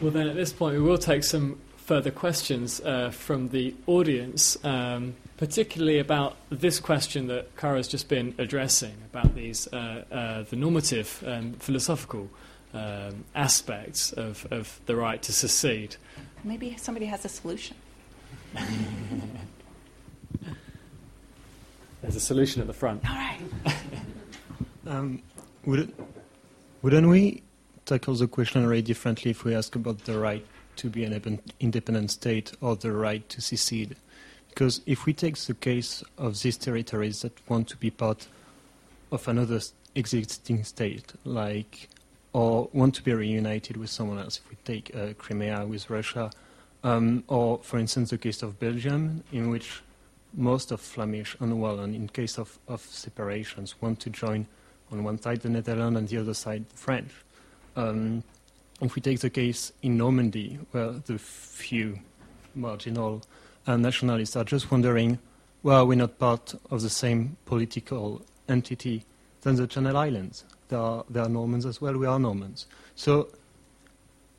Well, 0.00 0.10
then 0.10 0.28
at 0.28 0.34
this 0.34 0.50
point, 0.50 0.76
we 0.76 0.80
will 0.80 0.96
take 0.96 1.24
some 1.24 1.60
further 1.76 2.10
questions 2.10 2.80
uh, 2.80 3.10
from 3.10 3.50
the 3.50 3.74
audience, 3.86 4.56
um, 4.64 5.14
particularly 5.36 5.98
about 5.98 6.36
this 6.48 6.80
question 6.80 7.26
that 7.26 7.54
Cara's 7.54 7.86
just 7.86 8.08
been 8.08 8.34
addressing 8.38 8.94
about 9.12 9.34
these 9.34 9.66
uh, 9.74 10.04
uh, 10.10 10.44
the 10.44 10.56
normative 10.56 11.22
and 11.26 11.62
philosophical 11.62 12.30
um, 12.72 13.24
aspects 13.34 14.12
of, 14.12 14.46
of 14.50 14.80
the 14.86 14.96
right 14.96 15.20
to 15.20 15.32
secede. 15.32 15.96
Maybe 16.44 16.76
somebody 16.78 17.04
has 17.06 17.26
a 17.26 17.28
solution. 17.28 17.76
There's 22.00 22.16
a 22.16 22.20
solution 22.20 22.62
at 22.62 22.68
the 22.68 22.72
front. 22.72 23.06
All 23.06 23.16
right. 23.16 23.40
um, 24.86 25.22
would, 25.66 25.92
wouldn't 26.80 27.06
we 27.06 27.42
tackle 27.84 28.14
the 28.14 28.26
question 28.26 28.62
very 28.62 28.82
differently 28.82 29.30
if 29.30 29.44
we 29.44 29.54
ask 29.54 29.74
about 29.74 30.04
the 30.04 30.18
right 30.18 30.44
to 30.76 30.88
be 30.88 31.04
an 31.04 31.40
independent 31.58 32.10
state 32.10 32.52
or 32.60 32.76
the 32.76 32.92
right 32.92 33.28
to 33.28 33.40
secede? 33.40 33.96
Because 34.48 34.80
if 34.86 35.06
we 35.06 35.12
take 35.12 35.36
the 35.36 35.54
case 35.54 36.02
of 36.18 36.40
these 36.42 36.56
territories 36.56 37.22
that 37.22 37.32
want 37.48 37.68
to 37.68 37.76
be 37.76 37.90
part 37.90 38.26
of 39.12 39.26
another 39.28 39.60
existing 39.94 40.64
state, 40.64 41.12
like 41.24 41.88
or 42.32 42.68
want 42.72 42.94
to 42.94 43.02
be 43.02 43.12
reunited 43.12 43.76
with 43.76 43.90
someone 43.90 44.18
else, 44.18 44.38
if 44.38 44.50
we 44.50 44.56
take 44.64 44.94
uh, 44.94 45.14
Crimea 45.18 45.66
with 45.66 45.90
Russia, 45.90 46.30
um, 46.84 47.24
or 47.28 47.58
for 47.62 47.78
instance 47.78 48.10
the 48.10 48.18
case 48.18 48.42
of 48.42 48.58
Belgium, 48.58 49.22
in 49.32 49.50
which 49.50 49.82
most 50.34 50.70
of 50.70 50.80
Flemish 50.80 51.36
and 51.40 51.60
Walloon, 51.60 51.94
in 51.94 52.08
case 52.08 52.38
of, 52.38 52.58
of 52.68 52.80
separations, 52.80 53.80
want 53.80 54.00
to 54.00 54.10
join 54.10 54.46
on 54.92 55.04
one 55.04 55.20
side 55.20 55.40
the 55.40 55.48
Netherlands 55.48 55.98
and 55.98 56.08
the 56.08 56.18
other 56.18 56.34
side 56.34 56.64
French. 56.74 57.10
Um, 57.76 58.22
if 58.80 58.94
we 58.94 59.02
take 59.02 59.20
the 59.20 59.30
case 59.30 59.72
in 59.82 59.96
Normandy, 59.96 60.58
where 60.70 60.92
the 60.92 61.18
few 61.18 61.98
marginal 62.54 63.22
uh, 63.66 63.76
nationalists 63.76 64.36
are 64.36 64.44
just 64.44 64.70
wondering, 64.70 65.18
well, 65.62 65.80
are 65.80 65.86
we're 65.86 65.96
not 65.96 66.18
part 66.18 66.54
of 66.70 66.80
the 66.82 66.90
same 66.90 67.36
political 67.44 68.22
entity 68.48 69.04
than 69.42 69.56
the 69.56 69.66
Channel 69.66 69.96
Islands. 69.96 70.44
There 70.68 70.78
are, 70.78 71.04
there 71.10 71.22
are 71.22 71.28
Normans 71.28 71.66
as 71.66 71.80
well, 71.80 71.96
we 71.96 72.06
are 72.06 72.18
Normans. 72.18 72.66
So 72.94 73.28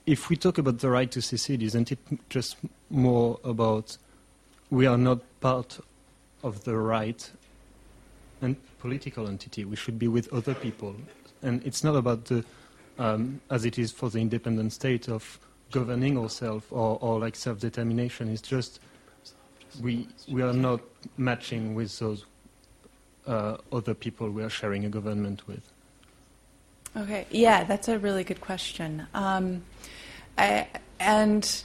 if 0.05 0.29
we 0.29 0.35
talk 0.35 0.57
about 0.57 0.79
the 0.79 0.89
right 0.89 1.11
to 1.11 1.21
secede, 1.21 1.61
isn't 1.61 1.91
it 1.91 1.99
just 2.29 2.57
more 2.89 3.39
about 3.43 3.97
we 4.69 4.87
are 4.87 4.97
not 4.97 5.19
part 5.41 5.79
of 6.43 6.63
the 6.63 6.75
right 6.75 7.29
and 8.41 8.55
political 8.79 9.27
entity. 9.27 9.65
We 9.65 9.75
should 9.75 9.99
be 9.99 10.07
with 10.07 10.31
other 10.33 10.55
people. 10.55 10.95
And 11.43 11.65
it's 11.65 11.83
not 11.83 11.95
about 11.95 12.25
the, 12.25 12.43
um, 13.01 13.41
as 13.49 13.65
it 13.65 13.79
is 13.79 13.91
for 13.91 14.11
the 14.11 14.19
independent 14.19 14.71
state 14.71 15.09
of 15.09 15.39
governing 15.71 16.17
ourselves 16.17 16.65
or, 16.69 16.99
or 17.01 17.19
like 17.19 17.35
self-determination. 17.35 18.29
It's 18.29 18.41
just 18.41 18.79
we, 19.81 20.07
we 20.29 20.43
are 20.43 20.53
not 20.53 20.81
matching 21.17 21.73
with 21.73 21.97
those 21.97 22.25
uh, 23.25 23.57
other 23.71 23.95
people 23.95 24.29
we 24.29 24.43
are 24.43 24.49
sharing 24.49 24.85
a 24.85 24.89
government 24.89 25.47
with. 25.47 25.63
Okay, 26.95 27.25
yeah, 27.31 27.63
that's 27.63 27.87
a 27.87 27.97
really 27.97 28.23
good 28.23 28.41
question. 28.41 29.07
Um, 29.15 29.63
I, 30.37 30.67
and 30.99 31.63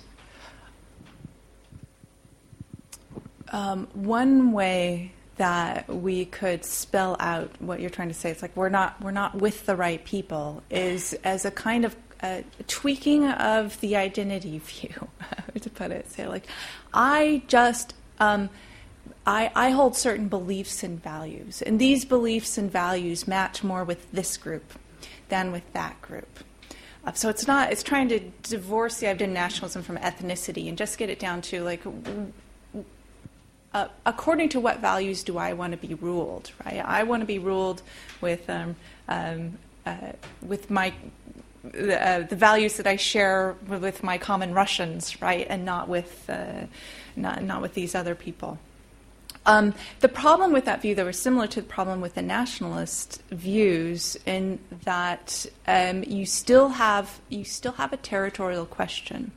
um, 3.53 3.89
one 3.93 4.53
way 4.53 5.13
that 5.37 5.89
we 5.89 6.25
could 6.25 6.65
spell 6.65 7.17
out 7.21 7.51
what 7.61 7.81
you're 7.81 7.91
trying 7.91 8.09
to 8.09 8.15
say, 8.15 8.31
it's 8.31 8.43
like 8.43 8.57
we're 8.57 8.69
not 8.69 9.01
we're 9.03 9.11
not 9.11 9.35
with 9.35 9.67
the 9.67 9.77
right 9.77 10.05
people, 10.05 10.63
is 10.71 11.15
as 11.25 11.45
a 11.45 11.51
kind 11.51 11.85
of 11.85 11.97
uh, 12.23 12.43
tweaking 12.67 13.29
of 13.29 13.79
the 13.81 13.97
identity 13.97 14.59
view, 14.65 15.09
to 15.61 15.71
put 15.71 15.91
it. 15.91 16.11
Say 16.11 16.27
like, 16.27 16.47
I 16.93 17.43
just 17.49 17.95
um, 18.19 18.49
I, 19.27 19.51
I 19.55 19.71
hold 19.71 19.97
certain 19.97 20.29
beliefs 20.29 20.83
and 20.83 21.03
values, 21.03 21.63
and 21.63 21.79
these 21.79 22.05
beliefs 22.05 22.57
and 22.59 22.71
values 22.71 23.29
match 23.29 23.63
more 23.63 23.85
with 23.85 24.11
this 24.13 24.37
group 24.37 24.73
than 25.29 25.53
with 25.53 25.71
that 25.73 26.01
group. 26.01 26.29
Uh, 27.05 27.13
so 27.13 27.29
it's 27.29 27.47
not 27.47 27.73
it's 27.73 27.83
trying 27.83 28.09
to 28.09 28.21
divorce 28.43 28.99
the 28.99 29.07
idea 29.09 29.27
of 29.27 29.33
nationalism 29.33 29.83
from 29.83 29.97
ethnicity 29.99 30.69
and 30.69 30.79
just 30.79 30.99
get 30.99 31.11
it 31.11 31.19
down 31.19 31.41
to 31.41 31.63
like 31.63 31.83
uh, 33.77 33.89
according 34.07 34.49
to 34.49 34.59
what 34.67 34.81
values 34.81 35.23
do 35.23 35.37
I 35.37 35.53
want 35.53 35.73
to 35.73 35.89
be 35.89 35.95
ruled, 35.95 36.51
right? 36.65 36.83
I 36.99 37.03
want 37.03 37.21
to 37.21 37.27
be 37.27 37.39
ruled 37.39 37.83
with 38.21 38.49
um, 38.49 38.77
um, 39.09 39.59
uh, 39.85 40.13
with 40.41 40.71
my 40.71 40.95
uh, 41.67 42.21
the 42.33 42.37
values 42.37 42.77
that 42.79 42.87
I 42.87 42.97
share 42.97 43.55
with 43.69 44.03
my 44.03 44.19
common 44.19 44.55
Russians, 44.55 45.21
right, 45.21 45.47
and 45.51 45.65
not 45.65 45.89
with 45.89 46.13
uh, 46.29 46.67
not 47.17 47.43
not 47.43 47.61
with 47.61 47.75
these 47.75 47.95
other 47.95 48.15
people. 48.15 48.59
Um, 49.45 49.75
the 50.01 50.09
problem 50.09 50.53
with 50.53 50.65
that 50.65 50.81
view, 50.83 50.95
though, 50.95 51.07
is 51.09 51.19
similar 51.19 51.47
to 51.49 51.61
the 51.61 51.69
problem 51.69 52.01
with 52.01 52.15
the 52.15 52.23
nationalist 52.23 53.23
views, 53.31 54.17
in 54.25 54.59
that 54.85 55.47
um, 55.67 56.03
you 56.03 56.25
still 56.25 56.69
have 56.69 57.21
you 57.29 57.45
still 57.45 57.73
have 57.73 57.93
a 57.93 57.99
territorial 57.99 58.65
question, 58.65 59.33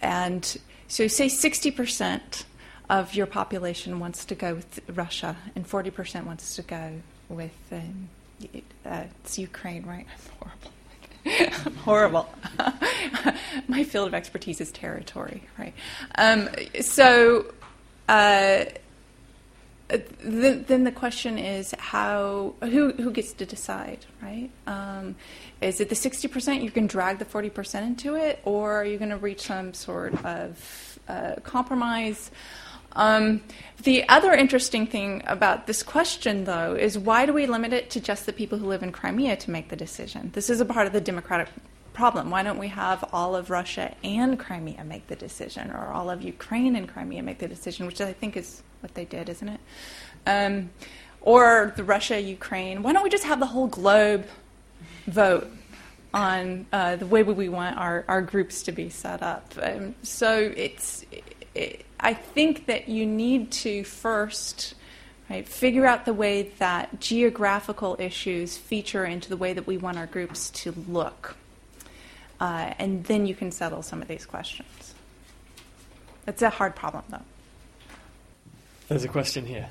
and 0.00 0.56
so 0.88 1.08
say 1.08 1.28
sixty 1.28 1.70
percent 1.70 2.46
of 2.90 3.14
your 3.14 3.26
population 3.26 3.98
wants 3.98 4.24
to 4.26 4.34
go 4.34 4.54
with 4.54 4.80
Russia, 4.88 5.36
and 5.56 5.66
40% 5.68 6.24
wants 6.24 6.56
to 6.56 6.62
go 6.62 7.00
with 7.28 7.52
um, 7.72 8.08
uh, 8.84 9.04
it's 9.22 9.38
Ukraine, 9.38 9.86
right? 9.86 10.06
I'm 10.10 10.32
horrible. 10.38 11.66
I'm 11.66 11.74
horrible. 12.58 13.38
My 13.68 13.84
field 13.84 14.08
of 14.08 14.14
expertise 14.14 14.60
is 14.60 14.70
territory, 14.70 15.42
right? 15.58 15.74
Um, 16.16 16.48
so 16.80 17.52
uh, 18.08 18.64
then 19.88 20.84
the 20.84 20.92
question 20.92 21.38
is 21.38 21.74
how 21.78 22.54
who 22.62 22.92
who 22.92 23.10
gets 23.10 23.32
to 23.34 23.46
decide, 23.46 24.04
right? 24.22 24.50
Um, 24.66 25.16
is 25.60 25.80
it 25.80 25.88
the 25.88 25.94
60% 25.94 26.62
you 26.62 26.70
can 26.70 26.86
drag 26.86 27.18
the 27.18 27.24
40% 27.24 27.82
into 27.82 28.16
it, 28.16 28.40
or 28.44 28.72
are 28.72 28.84
you 28.84 28.98
going 28.98 29.10
to 29.10 29.16
reach 29.16 29.42
some 29.42 29.72
sort 29.72 30.14
of 30.24 30.98
uh, 31.08 31.36
compromise? 31.42 32.30
Um, 32.96 33.42
the 33.82 34.08
other 34.08 34.32
interesting 34.32 34.86
thing 34.86 35.22
about 35.26 35.66
this 35.66 35.82
question, 35.82 36.44
though, 36.44 36.74
is 36.74 36.98
why 36.98 37.26
do 37.26 37.32
we 37.32 37.46
limit 37.46 37.72
it 37.72 37.90
to 37.90 38.00
just 38.00 38.24
the 38.24 38.32
people 38.32 38.58
who 38.58 38.66
live 38.66 38.82
in 38.82 38.92
Crimea 38.92 39.36
to 39.36 39.50
make 39.50 39.68
the 39.68 39.76
decision? 39.76 40.30
This 40.32 40.48
is 40.48 40.60
a 40.60 40.64
part 40.64 40.86
of 40.86 40.92
the 40.92 41.00
democratic 41.00 41.48
problem. 41.92 42.30
Why 42.30 42.42
don't 42.42 42.58
we 42.58 42.68
have 42.68 43.04
all 43.12 43.36
of 43.36 43.50
Russia 43.50 43.94
and 44.02 44.38
Crimea 44.38 44.84
make 44.84 45.06
the 45.08 45.16
decision, 45.16 45.70
or 45.70 45.88
all 45.88 46.08
of 46.10 46.22
Ukraine 46.22 46.76
and 46.76 46.88
Crimea 46.88 47.22
make 47.22 47.38
the 47.38 47.48
decision, 47.48 47.86
which 47.86 48.00
I 48.00 48.12
think 48.12 48.36
is 48.36 48.62
what 48.80 48.94
they 48.94 49.04
did, 49.04 49.28
isn't 49.28 49.48
it? 49.48 49.60
Um, 50.26 50.70
or 51.20 51.72
the 51.76 51.84
Russia, 51.84 52.20
Ukraine. 52.20 52.82
Why 52.82 52.92
don't 52.92 53.02
we 53.02 53.10
just 53.10 53.24
have 53.24 53.40
the 53.40 53.46
whole 53.46 53.66
globe 53.66 54.26
vote 55.06 55.50
on 56.12 56.66
uh, 56.72 56.96
the 56.96 57.06
way 57.06 57.22
we 57.22 57.48
want 57.48 57.76
our, 57.76 58.04
our 58.08 58.22
groups 58.22 58.62
to 58.64 58.72
be 58.72 58.88
set 58.88 59.22
up? 59.22 59.52
Um, 59.60 59.94
so 60.02 60.52
it's. 60.56 61.04
It, 61.54 61.84
I 62.04 62.12
think 62.12 62.66
that 62.66 62.86
you 62.86 63.06
need 63.06 63.50
to 63.52 63.82
first 63.82 64.74
right, 65.30 65.48
figure 65.48 65.86
out 65.86 66.04
the 66.04 66.12
way 66.12 66.52
that 66.58 67.00
geographical 67.00 67.96
issues 67.98 68.58
feature 68.58 69.06
into 69.06 69.30
the 69.30 69.38
way 69.38 69.54
that 69.54 69.66
we 69.66 69.78
want 69.78 69.96
our 69.96 70.06
groups 70.06 70.50
to 70.50 70.72
look. 70.86 71.34
Uh, 72.38 72.74
and 72.78 73.04
then 73.04 73.26
you 73.26 73.34
can 73.34 73.50
settle 73.50 73.82
some 73.82 74.02
of 74.02 74.08
these 74.08 74.26
questions. 74.26 74.94
It's 76.26 76.42
a 76.42 76.50
hard 76.50 76.76
problem, 76.76 77.04
though. 77.08 77.22
There's 78.88 79.04
a 79.04 79.08
question 79.08 79.46
here. 79.46 79.68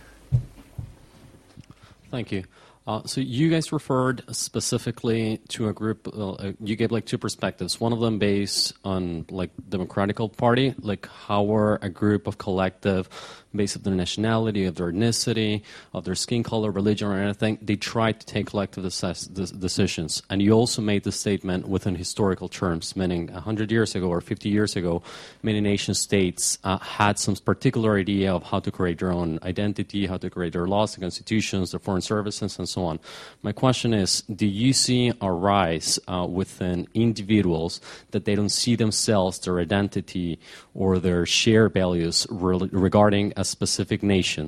Thank 2.10 2.32
you. 2.32 2.44
Uh, 2.86 3.02
so 3.06 3.22
you 3.22 3.50
guys 3.50 3.72
referred 3.72 4.24
specifically 4.36 5.40
to 5.48 5.70
a 5.70 5.74
group. 5.74 6.08
Uh, 6.14 6.52
you 6.60 6.76
gave 6.76 6.92
like 6.92 7.06
two 7.06 7.18
perspectives. 7.18 7.80
One 7.80 7.94
of 7.94 8.00
them 8.00 8.20
based 8.20 8.74
on 8.84 9.26
like 9.30 9.52
Democratical 9.70 10.28
Party, 10.28 10.76
like 10.80 11.08
how 11.08 11.44
we're 11.44 11.76
a 11.76 11.90
group 11.90 12.28
of 12.28 12.38
collective 12.38 13.08
based 13.56 13.78
on 13.78 13.84
their 13.84 13.94
nationality, 13.94 14.66
of 14.66 14.76
their 14.76 14.92
ethnicity, 14.92 15.62
of 15.94 16.06
their 16.06 16.16
skin 16.16 16.44
color, 16.44 16.72
religion, 16.72 17.08
or 17.08 17.18
anything. 17.18 17.58
They 17.62 17.76
tried 17.76 18.20
to 18.20 18.26
take 18.26 18.48
collective 18.48 18.84
decisions. 18.84 20.24
And 20.30 20.42
you 20.42 20.52
also 20.52 20.82
made 20.82 21.04
the 21.04 21.12
statement 21.12 21.68
within 21.68 21.96
historical 21.96 22.50
terms, 22.50 22.96
meaning 22.96 23.32
100 23.32 23.72
years 23.72 23.96
ago 23.96 24.08
or 24.08 24.22
50 24.22 24.50
years 24.50 24.76
ago, 24.76 25.02
many 25.42 25.62
nation 25.62 25.94
states 25.94 26.58
uh, 26.64 26.78
had 26.80 27.20
some 27.20 27.36
particular 27.36 27.98
idea 27.98 28.34
of 28.34 28.44
how 28.44 28.60
to 28.60 28.72
create 28.72 29.00
their 29.00 29.12
own 29.12 29.40
identity, 29.44 30.06
how 30.06 30.18
to 30.18 30.30
create 30.30 30.54
their 30.54 30.68
laws, 30.68 30.96
their 30.96 31.04
constitutions, 31.04 31.72
their 31.72 31.80
foreign 31.80 32.02
services, 32.02 32.58
and 32.58 32.68
so 32.68 32.86
on. 32.86 33.00
My 33.42 33.52
question 33.52 33.94
is 33.94 34.22
do 34.22 34.46
you 34.46 34.74
see 34.74 35.12
a 35.22 35.32
rise 35.32 36.00
uh, 36.08 36.28
within 36.30 36.88
individuals 36.94 37.82
that 38.12 38.26
they 38.26 38.36
don't 38.36 38.50
see 38.50 38.76
themselves, 38.76 39.40
their 39.40 39.60
identity, 39.60 40.40
or 40.74 41.00
their 41.00 41.26
shared 41.26 41.74
values 41.74 42.26
re- 42.30 42.70
regarding 42.72 43.34
a 43.44 43.46
specific 43.56 44.02
nation? 44.18 44.46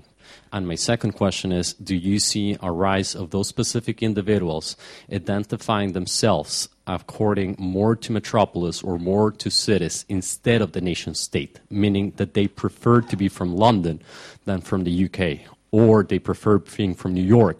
And 0.51 0.67
my 0.71 0.77
second 0.91 1.11
question 1.21 1.49
is 1.51 1.73
Do 1.91 1.95
you 2.09 2.17
see 2.19 2.47
a 2.69 2.71
rise 2.71 3.11
of 3.21 3.25
those 3.29 3.47
specific 3.55 3.97
individuals 4.09 4.67
identifying 5.11 5.89
themselves 5.91 6.69
according 6.87 7.49
more 7.57 7.93
to 8.03 8.09
metropolis 8.19 8.77
or 8.87 8.95
more 9.11 9.31
to 9.43 9.49
cities 9.49 10.05
instead 10.07 10.59
of 10.61 10.69
the 10.71 10.81
nation 10.91 11.13
state, 11.27 11.59
meaning 11.69 12.13
that 12.19 12.33
they 12.37 12.47
prefer 12.47 13.01
to 13.01 13.15
be 13.23 13.27
from 13.37 13.49
London 13.65 13.95
than 14.47 14.61
from 14.61 14.83
the 14.83 14.95
UK, 15.05 15.19
or 15.71 16.03
they 16.03 16.19
prefer 16.19 16.55
being 16.77 16.95
from 17.01 17.13
New 17.13 17.27
York 17.39 17.59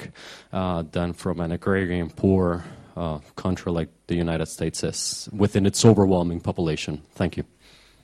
uh, 0.54 0.84
than 0.98 1.14
from 1.14 1.36
an 1.46 1.52
agrarian 1.52 2.10
poor 2.10 2.64
uh, 2.96 3.20
country 3.36 3.72
like 3.72 3.90
the 4.08 4.16
United 4.16 4.48
States 4.58 4.84
is 4.84 5.30
within 5.44 5.66
its 5.66 5.84
overwhelming 5.84 6.40
population? 6.40 7.02
Thank 7.16 7.38
you. 7.38 7.44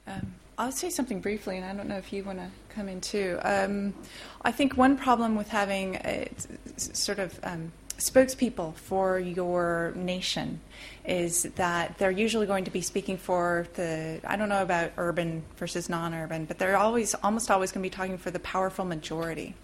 Um, 0.08 0.34
I'll 0.62 0.72
say 0.72 0.92
something 0.92 1.22
briefly, 1.22 1.58
and 1.58 1.66
I 1.66 1.74
don't 1.74 1.90
know 1.90 1.98
if 1.98 2.14
you 2.14 2.24
want 2.24 2.38
to 2.38 2.48
come 2.70 2.88
in 2.88 3.02
too. 3.02 3.40
Um, 3.42 3.96
I 4.44 4.52
think 4.52 4.78
one 4.78 4.96
problem 4.96 5.36
with 5.36 5.50
having 5.50 5.96
a, 5.96 6.30
sort 6.78 7.18
of 7.18 7.40
um, 7.42 7.72
spokespeople 7.98 8.76
for 8.76 9.18
your 9.18 9.92
nation 9.96 10.62
is 11.04 11.44
that 11.56 11.98
they're 11.98 12.12
usually 12.12 12.46
going 12.46 12.66
to 12.66 12.72
be 12.72 12.82
speaking 12.82 13.18
for 13.18 13.68
the 13.74 14.22
I 14.24 14.36
don't 14.36 14.50
know 14.50 14.62
about 14.62 14.92
urban 14.98 15.42
versus 15.58 15.90
non-urban, 15.90 16.46
but 16.46 16.60
they're 16.60 16.78
always 16.78 17.16
almost 17.16 17.50
always 17.50 17.72
going 17.72 17.82
to 17.82 17.90
be 17.90 17.96
talking 17.96 18.20
for 18.20 18.30
the 18.30 18.40
powerful 18.40 18.86
majority. 18.86 19.56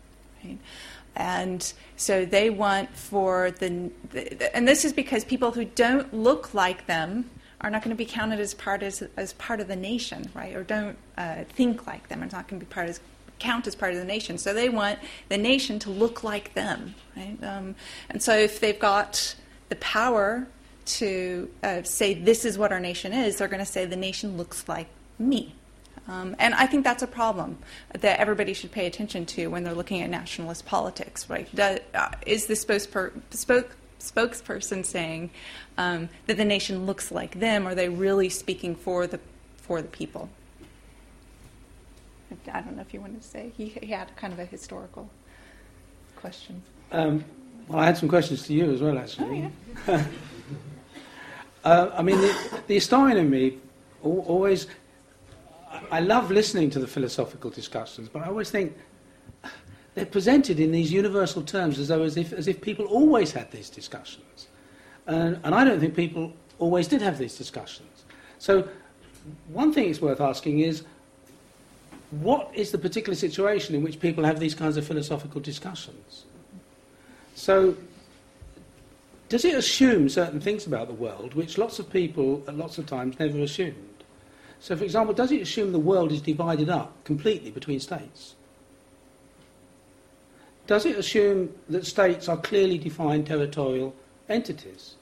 Right? 0.44 0.58
And 1.16 1.74
so 1.96 2.26
they 2.26 2.50
want 2.50 2.90
for 2.96 3.52
the, 3.52 3.92
the, 4.10 4.56
and 4.56 4.68
this 4.68 4.84
is 4.84 4.94
because 4.94 5.24
people 5.26 5.52
who 5.52 5.66
don't 5.66 6.12
look 6.12 6.56
like 6.56 6.88
them 6.88 7.30
are 7.62 7.70
not 7.70 7.84
going 7.84 7.96
to 7.96 7.98
be 7.98 8.06
counted 8.06 8.40
as 8.40 8.54
part 8.54 8.84
as, 8.84 9.04
as 9.18 9.34
part 9.34 9.60
of 9.60 9.68
the 9.68 9.76
nation, 9.76 10.30
right? 10.34 10.56
Or 10.56 10.64
don't 10.64 10.98
uh, 11.18 11.44
think 11.50 11.88
like 11.88 12.08
them. 12.08 12.22
It's 12.24 12.34
not 12.34 12.48
going 12.48 12.60
to 12.60 12.66
be 12.66 12.72
part 12.72 12.90
as 12.90 13.00
count 13.40 13.68
as 13.68 13.76
part 13.76 13.94
of 13.94 14.00
the 14.00 14.06
nation. 14.06 14.38
So 14.38 14.54
they 14.54 14.70
want 14.70 15.00
the 15.30 15.38
nation 15.38 15.80
to 15.80 15.90
look 15.90 16.24
like 16.24 16.54
them, 16.54 16.96
right? 17.16 17.38
Um, 17.44 17.76
and 18.10 18.22
so 18.22 18.36
if 18.36 18.60
they've 18.60 18.78
got 18.78 19.36
the 19.70 19.76
power 19.78 20.48
to 20.86 21.50
uh, 21.64 21.84
say 21.84 22.14
this 22.14 22.46
is 22.46 22.58
what 22.58 22.72
our 22.72 22.80
nation 22.80 23.14
is, 23.14 23.38
they're 23.38 23.48
going 23.48 23.60
to 23.60 23.66
say 23.66 23.86
the 23.86 23.96
nation 23.96 24.38
looks 24.38 24.68
like 24.68 24.88
me. 25.20 25.54
Um, 26.08 26.36
and 26.40 26.54
I 26.54 26.68
think 26.68 26.86
that's 26.86 27.04
a 27.04 27.08
problem 27.08 27.58
that 27.92 28.20
everybody 28.20 28.54
should 28.54 28.72
pay 28.72 28.86
attention 28.86 29.26
to 29.26 29.48
when 29.48 29.64
they're 29.64 29.74
looking 29.74 30.02
at 30.02 30.10
nationalist 30.10 30.66
politics. 30.66 31.30
Right? 31.30 31.48
Uh, 31.60 31.80
is 32.26 32.46
the 32.46 32.56
spokesper, 32.56 33.12
spoke, 33.32 33.76
spokesperson 34.00 34.86
saying 34.86 35.30
um, 35.78 36.10
that 36.28 36.38
the 36.38 36.46
nation 36.46 36.86
looks 36.86 37.12
like 37.12 37.40
them? 37.40 37.68
Are 37.68 37.76
they 37.76 37.90
really 37.90 38.30
speaking 38.30 38.76
for 38.76 39.08
the 39.08 39.20
for 39.58 39.82
the 39.82 39.88
people? 39.88 40.30
I 42.52 42.62
don't 42.62 42.76
know 42.76 42.82
if 42.82 42.94
you 42.94 43.02
wanted 43.02 43.22
to 43.22 43.28
say. 43.28 43.52
He, 43.56 43.68
he 43.68 43.88
had 43.88 44.16
kind 44.16 44.34
of 44.34 44.40
a 44.40 44.46
historical 44.46 45.10
question. 46.16 46.62
Um, 46.92 47.24
well, 47.68 47.80
I 47.80 47.86
had 47.86 47.98
some 47.98 48.10
questions 48.10 48.44
to 48.48 48.54
you 48.54 48.72
as 48.72 48.82
well, 48.82 48.98
actually. 48.98 49.52
Oh, 49.88 49.92
yeah. 49.94 50.04
uh, 51.64 51.92
I 51.94 52.02
mean, 52.02 52.20
the, 52.20 52.62
the 52.68 52.76
historian 52.76 53.18
in 53.18 53.30
me 53.30 53.58
always. 54.02 54.68
I 55.92 56.00
love 56.00 56.32
listening 56.32 56.70
to 56.72 56.80
the 56.80 56.88
philosophical 56.88 57.50
discussions, 57.50 58.10
but 58.10 58.24
I 58.24 58.28
always 58.28 58.50
think 58.50 58.76
they're 59.98 60.06
presented 60.06 60.60
in 60.60 60.72
these 60.72 60.92
universal 60.92 61.42
terms 61.42 61.80
as 61.80 61.88
though 61.88 62.04
as 62.04 62.18
if, 62.18 62.32
as 62.32 62.48
if 62.48 62.62
people 62.62 62.86
always 62.86 63.32
had 63.32 63.50
these 63.50 63.68
discussions. 63.68 64.48
And, 65.08 65.40
and 65.44 65.56
I 65.56 65.64
don't 65.64 65.80
think 65.80 65.96
people 65.96 66.34
always 66.60 66.88
did 66.88 67.02
have 67.02 67.18
these 67.18 67.36
discussions. 67.36 68.06
So, 68.38 68.70
one 69.48 69.74
thing 69.74 69.90
it's 69.90 70.00
worth 70.00 70.22
asking 70.22 70.60
is 70.60 70.84
what 72.12 72.52
is 72.54 72.72
the 72.72 72.78
particular 72.78 73.16
situation 73.16 73.74
in 73.74 73.82
which 73.82 74.00
people 74.00 74.24
have 74.24 74.40
these 74.40 74.54
kinds 74.54 74.78
of 74.78 74.86
philosophical 74.86 75.42
discussions? 75.42 76.26
So, 77.34 77.76
does 79.30 79.46
it 79.46 79.56
assume 79.56 80.10
certain 80.10 80.40
things 80.40 80.68
about 80.68 80.90
the 80.90 80.94
world 80.94 81.34
which 81.34 81.58
lots 81.58 81.80
of 81.80 81.92
people 81.92 82.44
at 82.48 82.56
lots 82.56 82.78
of 82.78 82.86
times 82.86 83.18
never 83.18 83.40
assumed? 83.40 84.04
So, 84.60 84.78
for 84.78 84.84
example, 84.84 85.16
does 85.16 85.32
it 85.32 85.42
assume 85.42 85.72
the 85.72 85.80
world 85.80 86.12
is 86.12 86.22
divided 86.22 86.70
up 86.70 87.04
completely 87.04 87.50
between 87.50 87.80
states? 87.80 88.36
Does 90.68 90.86
it 90.86 90.98
assume 90.98 91.54
that 91.70 91.86
states 91.86 92.28
are 92.28 92.38
clearly 92.38 92.78
defined 92.78 93.26
territorial 93.26 93.96
entities? 94.30 94.96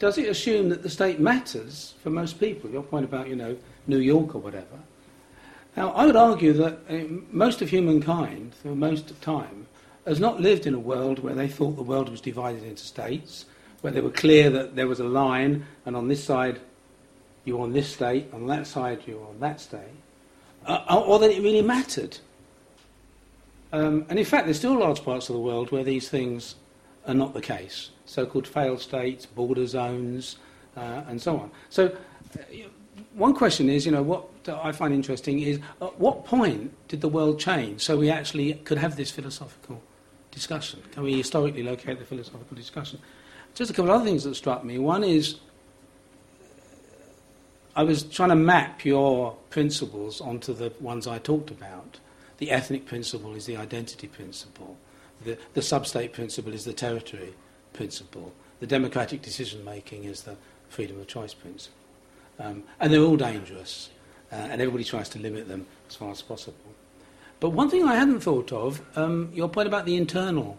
Does 0.00 0.18
it 0.18 0.28
assume 0.28 0.68
that 0.70 0.82
the 0.82 0.90
state 0.90 1.20
matters 1.20 1.94
for 2.02 2.10
most 2.10 2.40
people? 2.40 2.68
Your 2.68 2.82
point 2.82 3.04
about, 3.04 3.28
you 3.28 3.36
know, 3.36 3.56
New 3.86 3.98
York 3.98 4.34
or 4.34 4.38
whatever. 4.38 4.78
Now, 5.76 5.92
I 5.92 6.04
would 6.04 6.16
argue 6.16 6.52
that 6.54 6.80
uh, 6.90 6.98
most 7.30 7.62
of 7.62 7.70
humankind, 7.70 8.54
for 8.60 8.74
most 8.74 9.10
of 9.10 9.20
time, 9.20 9.66
has 10.06 10.18
not 10.18 10.40
lived 10.40 10.66
in 10.66 10.74
a 10.74 10.78
world 10.78 11.20
where 11.20 11.34
they 11.34 11.48
thought 11.48 11.76
the 11.76 11.82
world 11.82 12.08
was 12.08 12.20
divided 12.20 12.64
into 12.64 12.82
states, 12.82 13.46
where 13.80 13.92
they 13.92 14.00
were 14.00 14.10
clear 14.10 14.50
that 14.50 14.74
there 14.74 14.88
was 14.88 15.00
a 15.00 15.04
line, 15.04 15.64
and 15.86 15.96
on 15.96 16.08
this 16.08 16.22
side 16.22 16.60
you're 17.44 17.60
on 17.60 17.72
this 17.72 17.88
state, 17.88 18.28
on 18.32 18.46
that 18.48 18.66
side 18.66 19.02
you're 19.06 19.26
on 19.26 19.38
that 19.40 19.60
state, 19.60 19.80
uh, 20.66 21.02
or 21.06 21.18
that 21.20 21.30
it 21.30 21.42
really 21.42 21.62
mattered. 21.62 22.18
Um, 23.72 24.04
and 24.08 24.18
in 24.18 24.24
fact, 24.24 24.46
there's 24.46 24.58
still 24.58 24.78
large 24.78 25.02
parts 25.02 25.28
of 25.28 25.34
the 25.34 25.40
world 25.40 25.72
where 25.72 25.84
these 25.84 26.08
things 26.08 26.56
are 27.06 27.14
not 27.14 27.34
the 27.34 27.40
case 27.40 27.90
so 28.12 28.26
called 28.26 28.46
failed 28.46 28.80
states, 28.80 29.26
border 29.26 29.66
zones, 29.66 30.36
uh, 30.76 31.02
and 31.08 31.20
so 31.20 31.38
on. 31.38 31.50
So, 31.70 31.86
uh, 32.38 32.42
one 33.14 33.34
question 33.34 33.68
is, 33.68 33.86
you 33.86 33.92
know, 33.92 34.02
what 34.02 34.28
I 34.48 34.72
find 34.72 34.92
interesting 34.92 35.40
is 35.40 35.58
at 35.80 35.98
what 35.98 36.24
point 36.24 36.72
did 36.88 37.00
the 37.00 37.08
world 37.08 37.40
change 37.40 37.80
so 37.80 37.96
we 37.96 38.10
actually 38.10 38.54
could 38.54 38.78
have 38.78 38.96
this 38.96 39.10
philosophical 39.10 39.82
discussion? 40.30 40.82
Can 40.92 41.02
we 41.02 41.16
historically 41.16 41.62
locate 41.62 41.98
the 41.98 42.04
philosophical 42.04 42.56
discussion? 42.56 42.98
Just 43.54 43.70
a 43.70 43.74
couple 43.74 43.90
of 43.90 43.96
other 43.96 44.04
things 44.04 44.24
that 44.24 44.34
struck 44.34 44.64
me. 44.64 44.78
One 44.78 45.04
is 45.04 45.36
I 47.74 47.82
was 47.82 48.02
trying 48.02 48.30
to 48.30 48.36
map 48.36 48.84
your 48.84 49.36
principles 49.50 50.20
onto 50.20 50.52
the 50.52 50.72
ones 50.80 51.06
I 51.06 51.18
talked 51.18 51.50
about. 51.50 51.98
The 52.42 52.50
ethnic 52.50 52.86
principle 52.86 53.36
is 53.36 53.46
the 53.46 53.56
identity 53.56 54.08
principle. 54.08 54.76
The, 55.24 55.38
the 55.54 55.62
sub 55.62 55.86
state 55.86 56.12
principle 56.12 56.52
is 56.52 56.64
the 56.64 56.72
territory 56.72 57.34
principle. 57.72 58.32
The 58.58 58.66
democratic 58.66 59.22
decision 59.22 59.64
making 59.64 60.02
is 60.02 60.22
the 60.22 60.34
freedom 60.68 60.98
of 60.98 61.06
choice 61.06 61.34
principle. 61.34 61.78
Um, 62.40 62.64
and 62.80 62.92
they're 62.92 63.00
all 63.00 63.16
dangerous, 63.16 63.90
uh, 64.32 64.34
and 64.34 64.60
everybody 64.60 64.82
tries 64.82 65.08
to 65.10 65.20
limit 65.20 65.46
them 65.46 65.68
as 65.88 65.94
far 65.94 66.10
as 66.10 66.20
possible. 66.20 66.74
But 67.38 67.50
one 67.50 67.70
thing 67.70 67.84
I 67.84 67.94
hadn't 67.94 68.22
thought 68.22 68.50
of, 68.50 68.82
um, 68.96 69.30
your 69.32 69.48
point 69.48 69.68
about 69.68 69.84
the 69.84 69.94
internal 69.94 70.58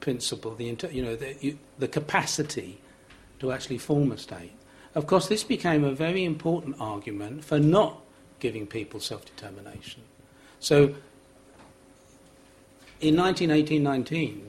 principle, 0.00 0.56
the, 0.56 0.70
inter- 0.70 0.90
you 0.90 1.04
know, 1.04 1.14
the, 1.14 1.36
you, 1.40 1.56
the 1.78 1.86
capacity 1.86 2.80
to 3.38 3.52
actually 3.52 3.78
form 3.78 4.10
a 4.10 4.18
state. 4.18 4.54
Of 4.96 5.06
course, 5.06 5.28
this 5.28 5.44
became 5.44 5.84
a 5.84 5.92
very 5.92 6.24
important 6.24 6.80
argument 6.80 7.44
for 7.44 7.60
not 7.60 8.02
giving 8.40 8.66
people 8.66 8.98
self 8.98 9.24
determination. 9.24 10.02
So, 10.58 10.94
in 13.02 13.16
1918-19, 13.16 14.40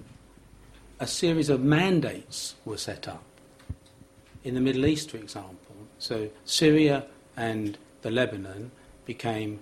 a 0.99 1.08
series 1.08 1.49
of 1.49 1.62
mandates 1.62 2.54
were 2.66 2.78
set 2.78 3.08
up 3.08 3.24
in 4.43 4.54
the 4.54 4.62
Middle 4.62 4.86
East, 4.86 5.10
for 5.10 5.18
example. 5.18 5.76
So, 5.97 6.30
Syria 6.45 7.08
and 7.36 7.80
the 8.04 8.12
Lebanon 8.12 8.70
became 9.06 9.60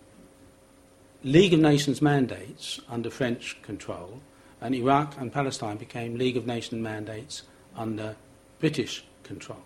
League 1.24 1.54
of 1.54 1.62
Nations 1.62 2.02
mandates 2.02 2.82
under 2.89 3.10
French 3.10 3.62
control, 3.62 4.20
and 4.60 4.76
Iraq 4.76 5.16
and 5.18 5.32
Palestine 5.32 5.78
became 5.78 6.18
League 6.18 6.36
of 6.36 6.46
Nations 6.46 6.82
mandates 6.82 7.44
under 7.78 8.18
British 8.60 9.06
control. 9.24 9.64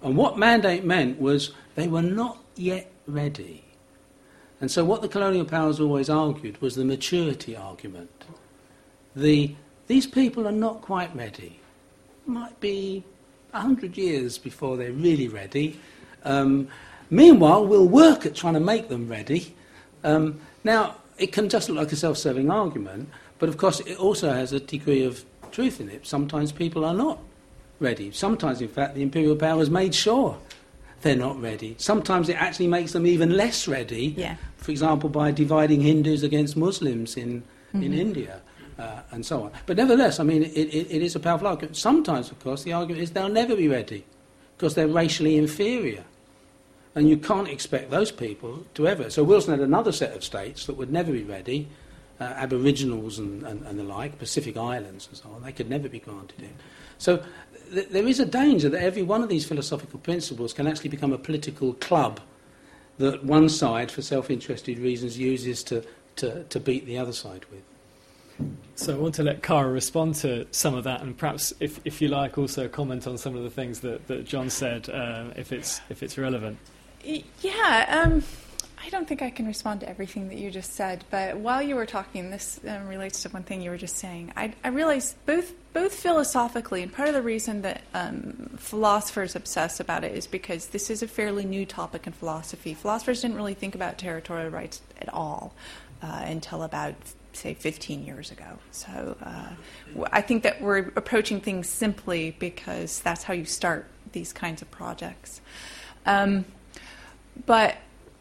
And 0.00 0.16
what 0.16 0.38
mandate 0.38 0.84
meant 0.84 1.20
was 1.20 1.52
they 1.74 1.88
were 1.88 2.02
not 2.02 2.38
yet 2.54 2.88
ready. 3.08 3.64
And 4.60 4.70
so, 4.70 4.84
what 4.84 5.02
the 5.02 5.08
colonial 5.08 5.44
powers 5.44 5.80
always 5.80 6.08
argued 6.08 6.62
was 6.62 6.76
the 6.76 6.84
maturity 6.84 7.56
argument. 7.56 8.24
The, 9.16 9.54
these 9.86 10.06
people 10.06 10.46
are 10.48 10.52
not 10.52 10.82
quite 10.82 11.14
ready. 11.14 11.58
Might 12.26 12.58
be 12.60 13.04
a 13.52 13.60
hundred 13.60 13.96
years 13.96 14.38
before 14.38 14.76
they're 14.76 14.92
really 14.92 15.28
ready. 15.28 15.78
Um, 16.24 16.68
meanwhile, 17.10 17.66
we'll 17.66 17.86
work 17.88 18.26
at 18.26 18.34
trying 18.34 18.54
to 18.54 18.60
make 18.60 18.88
them 18.88 19.08
ready. 19.08 19.54
Um, 20.02 20.40
now, 20.64 20.96
it 21.18 21.32
can 21.32 21.48
just 21.48 21.68
look 21.68 21.78
like 21.78 21.92
a 21.92 21.96
self 21.96 22.16
serving 22.18 22.50
argument, 22.50 23.08
but 23.38 23.48
of 23.48 23.56
course, 23.56 23.80
it 23.80 23.98
also 23.98 24.32
has 24.32 24.52
a 24.52 24.60
degree 24.60 25.04
of 25.04 25.24
truth 25.52 25.80
in 25.80 25.88
it. 25.88 26.06
Sometimes 26.06 26.50
people 26.50 26.84
are 26.84 26.94
not 26.94 27.18
ready. 27.78 28.10
Sometimes, 28.10 28.60
in 28.60 28.68
fact, 28.68 28.94
the 28.94 29.02
imperial 29.02 29.36
power 29.36 29.58
has 29.58 29.70
made 29.70 29.94
sure 29.94 30.36
they're 31.02 31.14
not 31.14 31.40
ready. 31.40 31.74
Sometimes 31.78 32.28
it 32.30 32.36
actually 32.40 32.66
makes 32.66 32.92
them 32.92 33.06
even 33.06 33.36
less 33.36 33.68
ready, 33.68 34.14
Yeah. 34.16 34.36
for 34.56 34.70
example, 34.70 35.10
by 35.10 35.30
dividing 35.30 35.82
Hindus 35.82 36.22
against 36.22 36.56
Muslims 36.56 37.16
in, 37.16 37.42
in 37.74 37.80
Mm-hmm. 37.82 37.92
India. 37.94 38.40
Uh, 38.76 39.02
and 39.12 39.24
so 39.24 39.44
on. 39.44 39.52
But 39.66 39.76
nevertheless, 39.76 40.18
I 40.18 40.24
mean, 40.24 40.42
it, 40.42 40.56
it, 40.56 40.90
it 40.90 41.02
is 41.02 41.14
a 41.14 41.20
powerful 41.20 41.46
argument. 41.46 41.76
Sometimes, 41.76 42.32
of 42.32 42.40
course, 42.40 42.64
the 42.64 42.72
argument 42.72 43.04
is 43.04 43.12
they'll 43.12 43.28
never 43.28 43.54
be 43.54 43.68
ready 43.68 44.04
because 44.56 44.74
they're 44.74 44.88
racially 44.88 45.36
inferior. 45.36 46.02
And 46.96 47.08
you 47.08 47.16
can't 47.16 47.48
expect 47.48 47.90
those 47.90 48.10
people 48.10 48.66
to 48.74 48.88
ever. 48.88 49.10
So 49.10 49.22
Wilson 49.22 49.52
had 49.52 49.60
another 49.60 49.92
set 49.92 50.14
of 50.16 50.24
states 50.24 50.66
that 50.66 50.76
would 50.76 50.92
never 50.92 51.12
be 51.12 51.22
ready, 51.22 51.68
uh, 52.20 52.24
Aboriginals 52.24 53.18
and, 53.18 53.42
and, 53.44 53.66
and 53.66 53.78
the 53.78 53.84
like, 53.84 54.18
Pacific 54.18 54.56
Islands 54.56 55.08
and 55.08 55.16
so 55.16 55.28
on. 55.30 55.42
They 55.42 55.52
could 55.52 55.68
never 55.68 55.88
be 55.88 55.98
granted 55.98 56.42
it. 56.42 56.50
So 56.98 57.22
th- 57.72 57.88
there 57.88 58.06
is 58.06 58.20
a 58.20 58.26
danger 58.26 58.68
that 58.68 58.82
every 58.82 59.02
one 59.02 59.22
of 59.22 59.28
these 59.28 59.44
philosophical 59.44 59.98
principles 60.00 60.52
can 60.52 60.66
actually 60.66 60.90
become 60.90 61.12
a 61.12 61.18
political 61.18 61.74
club 61.74 62.20
that 62.98 63.24
one 63.24 63.48
side, 63.48 63.90
for 63.90 64.02
self 64.02 64.30
interested 64.30 64.78
reasons, 64.78 65.18
uses 65.18 65.64
to, 65.64 65.84
to, 66.16 66.44
to 66.44 66.60
beat 66.60 66.86
the 66.86 66.98
other 66.98 67.12
side 67.12 67.44
with. 67.50 67.62
So 68.76 68.94
I 68.94 68.98
want 68.98 69.14
to 69.16 69.22
let 69.22 69.42
Cara 69.42 69.70
respond 69.70 70.16
to 70.16 70.46
some 70.50 70.74
of 70.74 70.84
that, 70.84 71.00
and 71.00 71.16
perhaps, 71.16 71.52
if, 71.60 71.80
if 71.84 72.02
you 72.02 72.08
like, 72.08 72.36
also 72.36 72.66
comment 72.68 73.06
on 73.06 73.16
some 73.18 73.36
of 73.36 73.44
the 73.44 73.50
things 73.50 73.80
that, 73.80 74.08
that 74.08 74.26
John 74.26 74.50
said, 74.50 74.88
uh, 74.88 75.26
if 75.36 75.52
it's 75.52 75.80
if 75.88 76.02
it's 76.02 76.18
relevant. 76.18 76.58
Yeah, 77.04 78.02
um, 78.04 78.24
I 78.84 78.90
don't 78.90 79.06
think 79.06 79.22
I 79.22 79.30
can 79.30 79.46
respond 79.46 79.80
to 79.80 79.88
everything 79.88 80.28
that 80.28 80.36
you 80.36 80.50
just 80.50 80.74
said, 80.74 81.04
but 81.10 81.38
while 81.38 81.62
you 81.62 81.76
were 81.76 81.86
talking, 81.86 82.30
this 82.30 82.60
um, 82.66 82.88
relates 82.88 83.22
to 83.22 83.28
one 83.30 83.42
thing 83.42 83.62
you 83.62 83.70
were 83.70 83.78
just 83.78 83.96
saying. 83.96 84.32
I, 84.36 84.52
I 84.64 84.70
both 84.70 85.54
both 85.72 85.94
philosophically, 85.94 86.82
and 86.82 86.92
part 86.92 87.08
of 87.08 87.14
the 87.14 87.22
reason 87.22 87.62
that 87.62 87.82
um, 87.94 88.50
philosophers 88.56 89.36
obsess 89.36 89.80
about 89.80 90.04
it 90.04 90.12
is 90.12 90.26
because 90.26 90.68
this 90.68 90.90
is 90.90 91.02
a 91.02 91.08
fairly 91.08 91.44
new 91.44 91.64
topic 91.64 92.06
in 92.06 92.12
philosophy. 92.12 92.74
Philosophers 92.74 93.22
didn't 93.22 93.36
really 93.36 93.54
think 93.54 93.74
about 93.74 93.98
territorial 93.98 94.50
rights 94.50 94.82
at 95.00 95.12
all 95.12 95.54
uh, 96.02 96.22
until 96.26 96.62
about 96.62 96.94
say 97.36 97.54
15 97.54 98.04
years 98.04 98.30
ago. 98.30 98.58
So 98.70 99.16
uh, 99.22 99.50
I 100.12 100.20
think 100.20 100.42
that 100.42 100.60
we're 100.60 100.78
approaching 100.96 101.40
things 101.40 101.68
simply 101.68 102.36
because 102.38 103.00
that's 103.00 103.24
how 103.24 103.34
you 103.34 103.44
start 103.44 103.86
these 104.12 104.32
kinds 104.32 104.62
of 104.62 104.70
projects. 104.70 105.40
Um, 106.06 106.44
but 107.46 107.76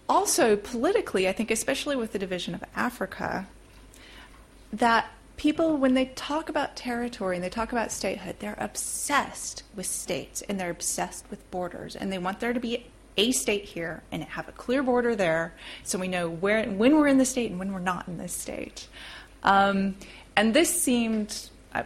also 0.10 0.56
politically, 0.56 1.28
I 1.28 1.32
think, 1.32 1.52
especially 1.52 1.96
with 1.96 2.14
the 2.14 2.20
division 2.20 2.54
of 2.54 2.64
Africa, 2.76 3.48
that 4.72 5.12
people, 5.38 5.78
when 5.78 5.94
they 5.94 6.06
talk 6.06 6.50
about 6.50 6.76
territory 6.76 7.36
and 7.36 7.44
they 7.44 7.50
talk 7.50 7.72
about 7.72 7.92
statehood, 7.92 8.38
they're 8.40 8.58
obsessed 8.60 9.64
with 9.76 9.86
states 9.86 10.42
and 10.44 10.60
they're 10.60 10.70
obsessed 10.70 11.26
with 11.30 11.50
borders, 11.52 11.96
and 11.96 12.12
they 12.12 12.18
want 12.18 12.40
there 12.40 12.54
to 12.54 12.60
be 12.60 12.86
a 13.18 13.32
state 13.32 13.66
here 13.66 14.04
and 14.12 14.24
have 14.24 14.48
a 14.48 14.52
clear 14.52 14.84
border 14.84 15.16
there, 15.16 15.54
so 15.84 15.98
we 16.00 16.08
know 16.08 16.30
where 16.30 16.66
when 16.66 16.96
we're 16.96 17.08
in 17.08 17.18
the 17.18 17.26
state 17.26 17.52
and 17.52 17.60
when 17.60 17.72
we're 17.72 17.80
not 17.80 18.08
in 18.08 18.18
this 18.18 18.34
state. 18.34 18.88
Um, 19.44 19.96
and 20.36 20.54
this 20.54 20.82
seemed. 20.82 21.50
Uh, 21.74 21.84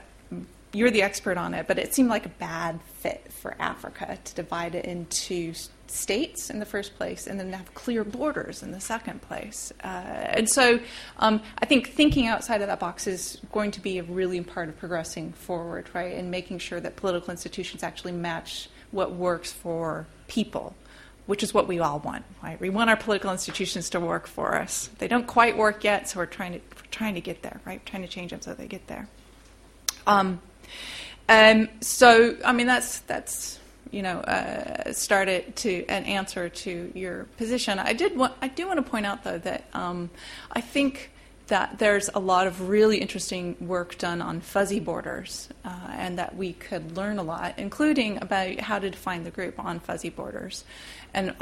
you're 0.74 0.92
the 0.92 1.02
expert 1.02 1.38
on 1.38 1.54
it, 1.54 1.68
but 1.68 1.80
it 1.80 1.94
seemed 1.94 2.10
like 2.10 2.26
a 2.26 2.30
bad 2.30 2.80
fit 3.00 3.32
for 3.32 3.56
Africa 3.60 4.18
to 4.24 4.36
divide 4.36 4.76
it 4.76 4.86
into 4.86 5.54
states 5.88 6.50
in 6.50 6.60
the 6.60 6.66
first 6.66 6.96
place 6.98 7.28
and 7.28 7.40
then 7.40 7.52
have 7.54 7.74
clear 7.74 8.04
borders 8.04 8.64
in 8.64 8.72
the 8.72 8.80
second 8.80 9.22
place. 9.22 9.72
Uh, 9.84 9.88
and 9.88 10.50
so 10.50 10.80
um, 11.20 11.42
I 11.60 11.66
think 11.66 11.94
thinking 11.94 12.28
outside 12.28 12.62
of 12.62 12.68
that 12.68 12.80
box 12.80 13.08
is 13.08 13.40
going 13.52 13.72
to 13.72 13.82
be 13.82 13.98
a 13.98 14.04
really 14.04 14.42
part 14.42 14.70
of 14.70 14.78
progressing 14.78 15.34
forward, 15.34 15.90
right? 15.94 16.16
And 16.16 16.30
making 16.30 16.60
sure 16.60 16.80
that 16.80 16.96
political 16.96 17.32
institutions 17.32 17.84
actually 17.84 18.12
match 18.12 18.70
what 18.92 19.14
works 19.14 19.52
for 19.52 20.08
people. 20.28 20.76
Which 21.28 21.44
is 21.44 21.54
what 21.54 21.68
we 21.68 21.80
all 21.80 22.00
want, 22.00 22.26
right? 22.42 22.60
We 22.60 22.70
want 22.70 22.90
our 22.90 22.98
political 22.98 23.32
institutions 23.32 23.90
to 23.92 24.00
work 24.00 24.28
for 24.28 24.56
us. 24.56 24.90
They 24.98 25.08
don't 25.08 25.28
quite 25.28 25.58
work 25.58 25.84
yet, 25.84 26.10
so 26.10 26.20
we're 26.20 26.26
trying 26.26 26.54
to 26.54 26.60
we're 26.60 26.90
trying 26.90 27.16
to 27.16 27.22
get 27.22 27.44
there, 27.44 27.62
right? 27.66 27.86
Trying 27.86 28.02
to 28.02 28.08
change 28.08 28.32
them 28.32 28.42
so 28.42 28.54
they 28.54 28.68
get 28.68 28.88
there. 28.88 29.08
Um, 30.08 30.42
um, 31.30 31.70
so, 31.82 32.38
I 32.46 32.54
mean, 32.54 32.68
that's 32.68 33.00
that's 33.02 33.60
you 33.92 34.02
know 34.02 34.20
uh, 34.20 34.94
started 34.94 35.56
to 35.58 35.86
an 35.88 36.06
answer 36.06 36.50
to 36.50 36.92
your 36.96 37.26
position. 37.38 37.80
I 37.80 37.94
did 37.94 38.18
want, 38.18 38.34
I 38.42 38.48
do 38.48 38.68
want 38.68 38.84
to 38.84 38.90
point 38.90 39.06
out 39.06 39.24
though 39.24 39.38
that 39.40 39.66
um, 39.74 40.10
I 40.52 40.62
think 40.62 41.12
that 41.48 41.80
there's 41.80 42.10
a 42.14 42.20
lot 42.20 42.48
of 42.48 42.70
really 42.70 42.98
interesting 42.98 43.56
work 43.60 43.98
done 43.98 44.22
on 44.22 44.42
fuzzy 44.42 44.80
borders, 44.80 45.50
uh, 45.64 45.90
and 45.92 46.18
that 46.20 46.36
we 46.36 46.54
could 46.54 46.96
learn 46.98 47.20
a 47.20 47.24
lot, 47.24 47.56
including 47.58 48.22
about 48.22 48.60
how 48.60 48.80
to 48.80 48.90
define 48.90 49.24
the 49.24 49.32
group 49.32 49.60
on 49.60 49.80
fuzzy 49.80 50.10
borders. 50.10 50.66
And 51.14 51.34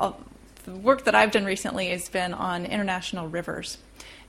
the 0.65 0.71
work 0.71 1.05
that 1.05 1.15
I've 1.15 1.31
done 1.31 1.45
recently 1.45 1.89
has 1.89 2.09
been 2.09 2.33
on 2.33 2.65
international 2.65 3.27
rivers. 3.27 3.77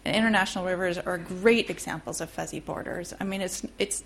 And 0.04 0.14
international 0.14 0.64
rivers 0.64 0.98
are 0.98 1.18
great 1.18 1.68
examples 1.68 2.20
of 2.20 2.30
fuzzy 2.30 2.60
borders. 2.60 3.12
I 3.20 3.24
mean, 3.24 3.40
it's 3.40 3.66
it's 3.78 4.04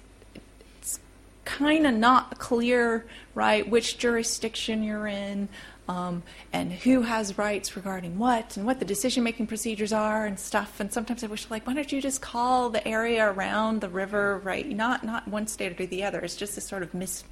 kind 1.44 1.86
of 1.86 1.94
not 1.94 2.38
clear, 2.38 3.04
right, 3.34 3.68
which 3.68 3.98
jurisdiction 3.98 4.82
you're 4.82 5.06
in, 5.06 5.48
um, 5.90 6.22
and 6.52 6.72
who 6.72 7.02
has 7.02 7.36
rights 7.36 7.74
regarding 7.74 8.16
what, 8.16 8.56
and 8.56 8.64
what 8.64 8.78
the 8.78 8.84
decision 8.84 9.24
making 9.24 9.48
procedures 9.48 9.92
are, 9.92 10.24
and 10.24 10.38
stuff. 10.38 10.78
And 10.78 10.92
sometimes 10.92 11.24
I 11.24 11.26
wish, 11.26 11.50
like, 11.50 11.66
why 11.66 11.74
don't 11.74 11.90
you 11.90 12.00
just 12.00 12.22
call 12.22 12.70
the 12.70 12.86
area 12.86 13.28
around 13.28 13.80
the 13.80 13.88
river, 13.88 14.38
right? 14.44 14.68
Not 14.68 15.02
not 15.02 15.26
one 15.26 15.48
state 15.48 15.80
or 15.80 15.86
the 15.86 16.04
other. 16.04 16.20
It's 16.20 16.36
just 16.36 16.54
this 16.54 16.64
sort 16.64 16.84
of 16.84 16.94
mis, 16.94 17.24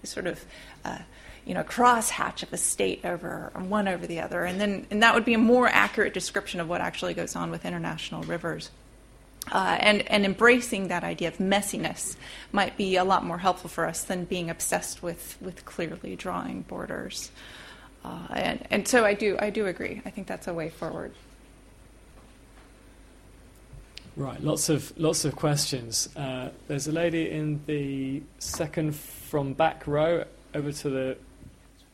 this 0.00 0.10
sort 0.10 0.26
of. 0.26 0.44
Uh, 0.84 0.98
you 1.46 1.52
know, 1.52 1.62
crosshatch 1.62 2.42
of 2.42 2.50
a 2.54 2.56
state 2.56 3.04
over 3.04 3.52
one 3.54 3.86
over 3.86 4.06
the 4.06 4.18
other, 4.18 4.44
and 4.44 4.58
then 4.58 4.86
and 4.90 5.02
that 5.02 5.14
would 5.14 5.26
be 5.26 5.34
a 5.34 5.38
more 5.38 5.68
accurate 5.68 6.14
description 6.14 6.58
of 6.58 6.70
what 6.70 6.80
actually 6.80 7.12
goes 7.12 7.36
on 7.36 7.50
with 7.50 7.66
international 7.66 8.22
rivers. 8.22 8.70
Uh, 9.52 9.76
and, 9.78 10.10
and 10.10 10.24
embracing 10.24 10.88
that 10.88 11.04
idea 11.04 11.28
of 11.28 11.36
messiness 11.36 12.16
might 12.50 12.78
be 12.78 12.96
a 12.96 13.04
lot 13.04 13.26
more 13.26 13.36
helpful 13.36 13.68
for 13.68 13.84
us 13.84 14.02
than 14.04 14.24
being 14.24 14.48
obsessed 14.48 15.02
with, 15.02 15.36
with 15.38 15.66
clearly 15.66 16.16
drawing 16.16 16.62
borders. 16.62 17.30
Uh, 18.04 18.26
and, 18.30 18.66
and 18.70 18.88
so 18.88 19.04
I 19.04 19.14
do, 19.14 19.36
I 19.40 19.50
do 19.50 19.66
agree. 19.66 20.02
I 20.04 20.10
think 20.10 20.26
that's 20.26 20.46
a 20.46 20.54
way 20.54 20.68
forward. 20.68 21.12
Right, 24.16 24.40
lots 24.44 24.68
of 24.68 24.96
lots 24.96 25.24
of 25.24 25.34
questions. 25.34 26.08
Uh, 26.14 26.50
there's 26.68 26.86
a 26.86 26.92
lady 26.92 27.30
in 27.30 27.60
the 27.66 28.22
second 28.38 28.94
from 28.94 29.54
back 29.54 29.88
row 29.88 30.24
over 30.54 30.70
to 30.70 30.90
the 30.90 31.16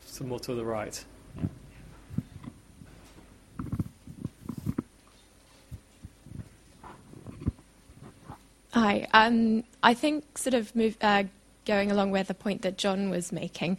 some 0.05 0.27
more 0.27 0.39
to 0.41 0.53
the 0.53 0.63
right. 0.63 1.03
Hi. 8.73 9.07
Um, 9.13 9.63
I 9.83 9.93
think, 9.93 10.37
sort 10.37 10.53
of 10.53 10.75
move, 10.75 10.97
uh, 11.01 11.23
going 11.65 11.91
along 11.91 12.11
with 12.11 12.27
the 12.27 12.33
point 12.33 12.61
that 12.61 12.77
John 12.77 13.09
was 13.09 13.31
making, 13.31 13.77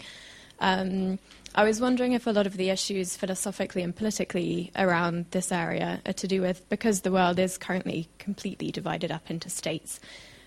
um, 0.63 1.19
I 1.55 1.65
was 1.65 1.81
wondering 1.81 2.13
if 2.13 2.27
a 2.27 2.31
lot 2.31 2.47
of 2.47 2.57
the 2.57 2.71
issues 2.71 3.15
philosophically 3.17 3.83
and 3.83 3.95
politically 3.95 4.71
around 4.75 5.27
this 5.33 5.53
area 5.53 6.01
are 6.07 6.15
to 6.15 6.27
do 6.27 6.41
with 6.41 6.67
because 6.71 7.03
the 7.03 7.13
world 7.13 7.39
is 7.39 7.59
currently 7.59 8.09
completely 8.19 8.71
divided 8.71 9.13
up 9.13 9.31
into 9.31 9.51
states. 9.51 10.01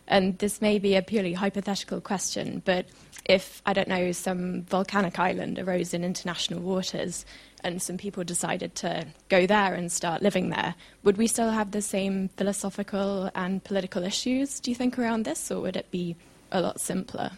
And 0.08 0.38
this 0.40 0.62
may 0.62 0.80
be 0.80 0.96
a 0.96 1.02
purely 1.02 1.34
hypothetical 1.34 2.00
question, 2.00 2.62
but 2.64 2.88
if, 3.26 3.62
I 3.66 3.74
don't 3.74 3.88
know, 3.88 4.12
some 4.14 4.64
volcanic 4.64 5.20
island 5.20 5.60
arose 5.60 5.94
in 5.94 6.04
international 6.04 6.62
waters 6.62 7.26
and 7.64 7.82
some 7.82 7.98
people 7.98 8.24
decided 8.24 8.76
to 8.76 9.06
go 9.30 9.46
there 9.46 9.74
and 9.74 9.92
start 9.92 10.22
living 10.22 10.50
there, 10.50 10.76
would 11.04 11.18
we 11.18 11.28
still 11.28 11.50
have 11.50 11.72
the 11.72 11.82
same 11.82 12.30
philosophical 12.30 13.30
and 13.36 13.64
political 13.64 14.04
issues, 14.04 14.60
do 14.60 14.72
you 14.72 14.76
think, 14.76 14.98
around 14.98 15.26
this, 15.26 15.52
or 15.52 15.62
would 15.62 15.76
it 15.76 15.90
be 15.92 16.16
a 16.52 16.62
lot 16.62 16.80
simpler? 16.80 17.32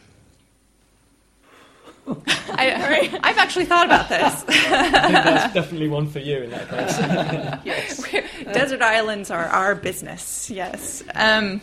I, 2.49 3.20
I've 3.24 3.38
actually 3.38 3.66
thought 3.66 3.86
about 3.86 4.10
this. 4.10 4.45
I 4.47 4.89
think 4.91 5.14
that's 5.14 5.53
definitely 5.53 5.89
one 5.89 6.08
for 6.10 6.20
you 6.20 6.43
in 6.43 6.49
that 6.51 6.70
case. 6.70 7.66
yes. 7.66 8.53
Desert 8.53 8.82
islands 8.82 9.30
are 9.30 9.45
our 9.45 9.76
business, 9.76 10.49
yes. 10.49 11.03
Um, 11.16 11.62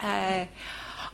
uh, 0.00 0.46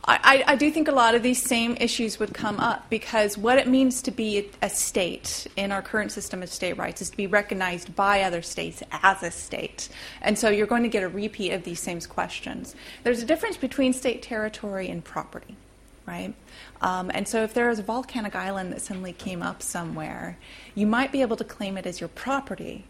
I, 0.09 0.43
I, 0.47 0.55
do 0.55 0.71
think 0.71 0.87
a 0.87 0.93
lot 0.93 1.15
of 1.15 1.21
these 1.21 1.43
same 1.43 1.75
issues 1.81 2.17
would 2.17 2.33
come 2.33 2.61
up 2.61 2.89
because 2.89 3.37
what 3.37 3.57
it 3.57 3.67
means 3.67 4.01
to 4.03 4.11
be 4.11 4.49
a 4.61 4.69
state 4.69 5.47
in 5.57 5.73
our 5.73 5.81
current 5.81 6.13
system 6.13 6.41
of 6.41 6.49
state 6.49 6.77
rights 6.77 7.01
is 7.01 7.09
to 7.09 7.17
be 7.17 7.27
recognized 7.27 7.93
by 7.93 8.21
other 8.21 8.41
states 8.41 8.81
as 8.89 9.21
a 9.21 9.31
state. 9.31 9.89
And 10.21 10.39
so 10.39 10.49
you're 10.49 10.65
going 10.65 10.83
to 10.83 10.89
get 10.89 11.03
a 11.03 11.09
repeat 11.09 11.51
of 11.51 11.65
these 11.65 11.81
same 11.81 11.99
questions. 11.99 12.73
There's 13.03 13.21
a 13.21 13.25
difference 13.25 13.57
between 13.57 13.91
state 13.91 14.21
territory 14.21 14.87
and 14.87 15.03
property, 15.03 15.57
right? 16.05 16.33
Um, 16.81 17.11
and 17.13 17.27
so 17.27 17.43
if 17.43 17.53
there 17.53 17.69
is 17.69 17.79
a 17.79 17.83
volcanic 17.83 18.35
island 18.35 18.71
that 18.71 18.81
suddenly 18.81 19.13
came 19.13 19.41
up 19.41 19.61
somewhere, 19.61 20.37
you 20.75 20.85
might 20.85 21.11
be 21.11 21.21
able 21.21 21.37
to 21.37 21.43
claim 21.43 21.77
it 21.77 21.85
as 21.85 21.99
your 21.99 22.09
property. 22.09 22.85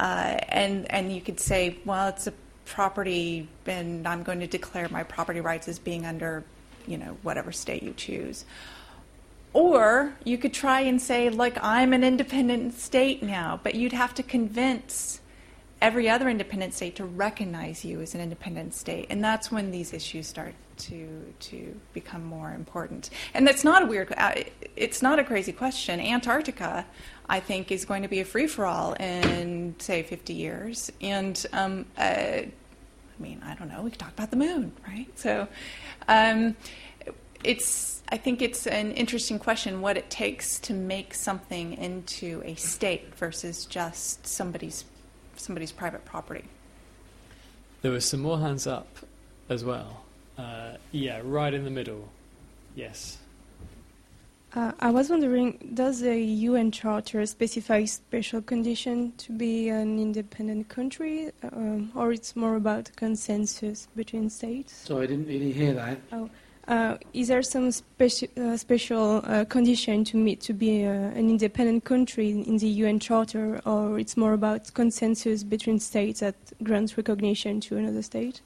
Uh, 0.00 0.38
and, 0.48 0.90
and 0.90 1.12
you 1.12 1.20
could 1.20 1.40
say, 1.40 1.78
well, 1.84 2.08
it's 2.08 2.26
a 2.26 2.32
property 2.64 3.48
and 3.66 4.06
I'm 4.06 4.22
going 4.22 4.40
to 4.40 4.46
declare 4.46 4.88
my 4.88 5.02
property 5.02 5.40
rights 5.40 5.68
as 5.68 5.78
being 5.78 6.04
under, 6.04 6.44
you 6.86 6.98
know, 6.98 7.16
whatever 7.22 7.52
state 7.52 7.82
you 7.82 7.94
choose. 7.94 8.44
Or 9.52 10.14
you 10.24 10.36
could 10.36 10.52
try 10.52 10.80
and 10.80 11.00
say, 11.00 11.30
like, 11.30 11.62
I'm 11.62 11.92
an 11.92 12.04
independent 12.04 12.74
state 12.74 13.22
now, 13.22 13.58
but 13.62 13.74
you'd 13.74 13.92
have 13.92 14.14
to 14.14 14.22
convince 14.22 15.20
every 15.80 16.08
other 16.08 16.28
independent 16.28 16.74
state 16.74 16.96
to 16.96 17.04
recognize 17.04 17.84
you 17.84 18.00
as 18.00 18.14
an 18.14 18.20
independent 18.20 18.74
state. 18.74 19.06
And 19.10 19.24
that's 19.24 19.50
when 19.50 19.70
these 19.70 19.92
issues 19.92 20.26
start 20.26 20.54
to, 20.78 21.34
to 21.40 21.80
become 21.92 22.24
more 22.24 22.52
important. 22.52 23.10
And 23.34 23.46
that's 23.46 23.64
not 23.64 23.82
a 23.82 23.86
weird, 23.86 24.12
uh, 24.16 24.34
it's 24.76 25.02
not 25.02 25.18
a 25.18 25.24
crazy 25.24 25.52
question. 25.52 26.00
Antarctica, 26.00 26.86
I 27.28 27.40
think, 27.40 27.70
is 27.70 27.84
going 27.84 28.02
to 28.02 28.08
be 28.08 28.20
a 28.20 28.24
free 28.24 28.46
for 28.46 28.66
all 28.66 28.94
in, 28.94 29.74
say, 29.78 30.02
50 30.02 30.32
years. 30.32 30.90
And, 31.00 31.44
um, 31.52 31.86
uh, 31.96 32.02
I 32.02 32.52
mean, 33.18 33.42
I 33.44 33.54
don't 33.54 33.68
know, 33.68 33.82
we 33.82 33.90
could 33.90 33.98
talk 33.98 34.12
about 34.12 34.30
the 34.30 34.36
moon, 34.36 34.72
right? 34.86 35.08
So 35.18 35.48
um, 36.06 36.56
it's, 37.44 38.02
I 38.10 38.16
think 38.16 38.42
it's 38.42 38.66
an 38.66 38.92
interesting 38.92 39.38
question 39.38 39.80
what 39.80 39.96
it 39.96 40.08
takes 40.08 40.58
to 40.60 40.72
make 40.72 41.14
something 41.14 41.74
into 41.74 42.42
a 42.44 42.54
state 42.54 43.14
versus 43.16 43.66
just 43.66 44.26
somebody's 44.26 44.84
somebody's 45.40 45.72
private 45.72 46.04
property. 46.04 46.44
There 47.82 47.92
were 47.92 48.00
some 48.00 48.20
more 48.20 48.38
hands 48.38 48.66
up 48.66 48.88
as 49.48 49.64
well. 49.64 50.02
Uh, 50.38 50.76
yeah, 50.92 51.20
right 51.24 51.52
in 51.52 51.64
the 51.64 51.70
middle. 51.70 52.08
Yes. 52.76 53.18
Uh, 54.54 54.72
I 54.80 54.90
was 54.90 55.10
wondering, 55.10 55.72
does 55.74 56.00
the 56.00 56.18
UN 56.18 56.70
Charter 56.70 57.26
specify 57.26 57.84
special 57.84 58.40
condition 58.40 59.12
to 59.18 59.32
be 59.32 59.68
an 59.68 59.98
independent 59.98 60.68
country, 60.68 61.32
um, 61.52 61.92
or 61.94 62.12
it's 62.12 62.34
more 62.34 62.56
about 62.56 62.90
consensus 62.96 63.88
between 63.94 64.30
states? 64.30 64.72
So 64.86 65.00
I 65.00 65.06
didn't 65.06 65.26
really 65.26 65.52
hear 65.52 65.74
that. 65.74 65.98
Oh. 66.12 66.30
Uh, 66.66 66.98
is 67.14 67.28
there 67.28 67.42
some 67.42 67.68
speci- 67.68 68.36
uh, 68.38 68.56
special 68.56 69.22
uh, 69.24 69.44
condition 69.46 70.04
to 70.04 70.16
meet 70.16 70.40
to 70.42 70.52
be 70.52 70.84
uh, 70.84 70.90
an 70.90 71.30
independent 71.30 71.84
country 71.84 72.30
in 72.30 72.58
the 72.58 72.68
UN 72.68 73.00
Charter, 73.00 73.60
or 73.64 73.98
it's 73.98 74.16
more 74.16 74.34
about 74.34 74.72
consensus 74.74 75.42
between 75.42 75.78
states 75.78 76.20
that 76.20 76.36
grants 76.62 76.96
recognition 76.96 77.60
to 77.60 77.76
another 77.76 78.02
state? 78.02 78.40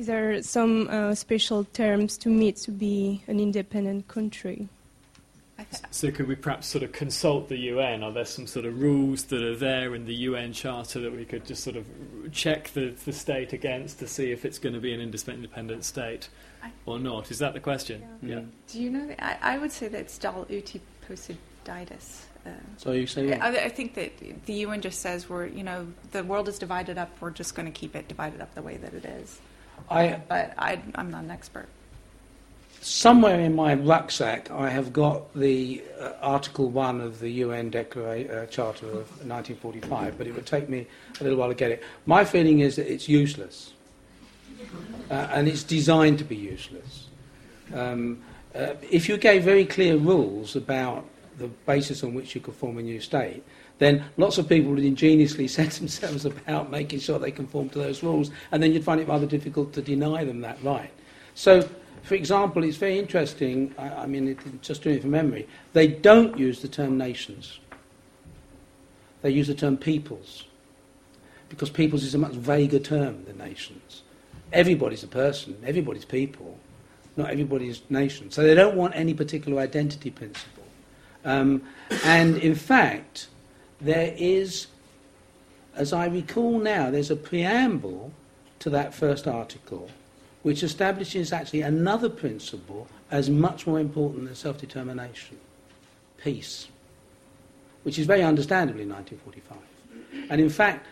Is 0.00 0.06
there 0.06 0.42
some 0.42 0.88
uh, 0.88 1.14
special 1.14 1.64
terms 1.64 2.16
to 2.18 2.30
meet 2.30 2.56
to 2.64 2.70
be 2.70 3.22
an 3.26 3.38
independent 3.38 4.08
country? 4.08 4.66
So, 5.90 6.10
could 6.10 6.26
we 6.26 6.36
perhaps 6.36 6.68
sort 6.68 6.82
of 6.84 6.92
consult 6.92 7.50
the 7.50 7.58
UN? 7.58 8.02
Are 8.02 8.10
there 8.10 8.24
some 8.24 8.46
sort 8.46 8.64
of 8.64 8.80
rules 8.80 9.24
that 9.24 9.42
are 9.42 9.56
there 9.56 9.94
in 9.94 10.06
the 10.06 10.14
UN 10.14 10.54
Charter 10.54 11.00
that 11.00 11.14
we 11.14 11.26
could 11.26 11.44
just 11.44 11.62
sort 11.62 11.76
of 11.76 11.84
check 12.32 12.70
the, 12.70 12.94
the 13.04 13.12
state 13.12 13.52
against 13.52 13.98
to 13.98 14.08
see 14.08 14.32
if 14.32 14.46
it's 14.46 14.58
going 14.58 14.72
to 14.72 14.80
be 14.80 14.94
an 14.94 15.02
independent 15.02 15.84
state 15.84 16.30
or 16.86 16.98
not? 16.98 17.30
Is 17.30 17.38
that 17.40 17.52
the 17.52 17.60
question? 17.60 18.02
Yeah. 18.22 18.36
yeah. 18.36 18.42
Do 18.68 18.80
you 18.80 18.88
know? 18.88 19.06
That, 19.06 19.22
I, 19.22 19.56
I, 19.56 19.58
would 19.58 19.70
say 19.70 19.88
that 19.88 20.06
Stal 20.06 20.48
Uti 20.48 20.80
Possidetis. 21.06 22.22
Uh, 22.46 22.52
so 22.78 22.92
you 22.92 23.06
say 23.06 23.38
I, 23.38 23.48
I, 23.48 23.68
think 23.68 23.92
that 23.96 24.12
the 24.46 24.54
UN 24.64 24.80
just 24.80 25.00
says 25.00 25.28
we're, 25.28 25.44
you 25.44 25.62
know, 25.62 25.88
the 26.12 26.24
world 26.24 26.48
is 26.48 26.58
divided 26.58 26.96
up. 26.96 27.10
We're 27.20 27.32
just 27.32 27.54
going 27.54 27.70
to 27.70 27.78
keep 27.78 27.94
it 27.94 28.08
divided 28.08 28.40
up 28.40 28.54
the 28.54 28.62
way 28.62 28.78
that 28.78 28.94
it 28.94 29.04
is. 29.04 29.38
I, 29.88 30.20
but 30.28 30.54
I, 30.58 30.80
I'm 30.94 31.10
not 31.10 31.24
an 31.24 31.30
expert 31.30 31.68
somewhere 32.80 33.40
in 33.40 33.54
my 33.54 33.74
rucksack, 33.74 34.50
I 34.50 34.70
have 34.70 34.92
got 34.92 35.32
the 35.34 35.82
uh, 36.00 36.12
Article 36.22 36.70
1 36.70 37.00
of 37.00 37.20
the 37.20 37.30
UN 37.30 37.70
Declara- 37.70 38.30
uh, 38.30 38.46
Charter 38.46 38.86
of 38.86 39.08
1945, 39.26 40.16
but 40.16 40.26
it 40.26 40.34
would 40.34 40.46
take 40.46 40.68
me 40.68 40.86
a 41.20 41.22
little 41.22 41.38
while 41.38 41.48
to 41.48 41.54
get 41.54 41.70
it. 41.70 41.82
My 42.06 42.24
feeling 42.24 42.60
is 42.60 42.76
that 42.76 42.90
it's 42.90 43.08
useless, 43.08 43.72
uh, 45.10 45.28
and 45.32 45.46
it's 45.46 45.62
designed 45.62 46.18
to 46.18 46.24
be 46.24 46.36
useless. 46.36 47.06
Um, 47.74 48.22
uh, 48.54 48.74
if 48.90 49.08
you 49.08 49.16
gave 49.16 49.44
very 49.44 49.64
clear 49.64 49.96
rules 49.96 50.56
about 50.56 51.04
the 51.38 51.48
basis 51.48 52.02
on 52.02 52.14
which 52.14 52.34
you 52.34 52.40
could 52.40 52.54
form 52.54 52.78
a 52.78 52.82
new 52.82 53.00
state, 53.00 53.44
then 53.80 54.04
lots 54.16 54.38
of 54.38 54.48
people 54.48 54.70
would 54.70 54.84
ingeniously 54.84 55.48
set 55.58 55.70
themselves 55.72 56.24
about 56.24 56.70
making 56.70 57.00
sure 57.00 57.18
they 57.18 57.32
conform 57.32 57.68
to 57.70 57.78
those 57.80 58.04
rules, 58.04 58.30
and 58.52 58.62
then 58.62 58.72
you'd 58.72 58.84
find 58.84 59.00
it 59.00 59.08
rather 59.08 59.26
difficult 59.26 59.72
to 59.72 59.82
deny 59.82 60.22
them 60.22 60.40
that 60.42 60.62
right. 60.62 60.92
So 61.34 61.68
for 62.02 62.14
example, 62.14 62.64
it's 62.64 62.76
very 62.76 62.98
interesting, 62.98 63.74
I, 63.78 63.88
I 63.88 64.06
mean, 64.06 64.28
it, 64.28 64.62
just 64.62 64.82
doing 64.82 64.96
it 64.96 65.02
from 65.02 65.10
memory, 65.10 65.46
they 65.72 65.86
don't 65.86 66.38
use 66.38 66.62
the 66.62 66.68
term 66.68 66.96
nations. 66.96 67.60
They 69.22 69.30
use 69.30 69.48
the 69.48 69.54
term 69.54 69.76
peoples, 69.76 70.44
because 71.48 71.68
peoples 71.68 72.04
is 72.04 72.14
a 72.14 72.18
much 72.18 72.32
vaguer 72.32 72.78
term 72.78 73.24
than 73.24 73.38
nations. 73.38 74.02
Everybody's 74.52 75.04
a 75.04 75.08
person, 75.08 75.56
everybody's 75.64 76.04
people, 76.04 76.58
not 77.16 77.30
everybody's 77.30 77.82
nation. 77.90 78.30
So 78.30 78.42
they 78.42 78.54
don't 78.54 78.76
want 78.76 78.94
any 78.96 79.14
particular 79.14 79.60
identity 79.60 80.10
principle. 80.10 80.64
Um, 81.24 81.62
and 82.04 82.38
in 82.38 82.54
fact, 82.54 83.28
there 83.80 84.14
is, 84.16 84.66
as 85.74 85.92
I 85.92 86.06
recall 86.06 86.58
now, 86.58 86.90
there's 86.90 87.10
a 87.10 87.16
preamble 87.16 88.12
to 88.60 88.70
that 88.70 88.94
first 88.94 89.26
article 89.26 89.90
which 90.42 90.62
establishes 90.62 91.32
actually 91.32 91.60
another 91.62 92.08
principle 92.08 92.88
as 93.10 93.28
much 93.28 93.66
more 93.66 93.78
important 93.78 94.24
than 94.24 94.34
self 94.34 94.58
determination 94.58 95.38
peace, 96.16 96.68
which 97.82 97.98
is 97.98 98.06
very 98.06 98.22
understandable 98.22 98.80
in 98.80 98.88
1945. 98.88 100.30
And 100.30 100.40
in 100.40 100.50
fact, 100.50 100.86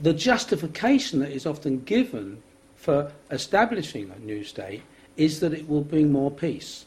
the 0.00 0.12
justification 0.12 1.20
that 1.20 1.30
is 1.30 1.46
often 1.46 1.82
given 1.84 2.42
for 2.76 3.12
establishing 3.30 4.10
a 4.10 4.18
new 4.18 4.44
state 4.44 4.82
is 5.16 5.40
that 5.40 5.52
it 5.52 5.68
will 5.68 5.82
bring 5.82 6.10
more 6.10 6.30
peace. 6.30 6.84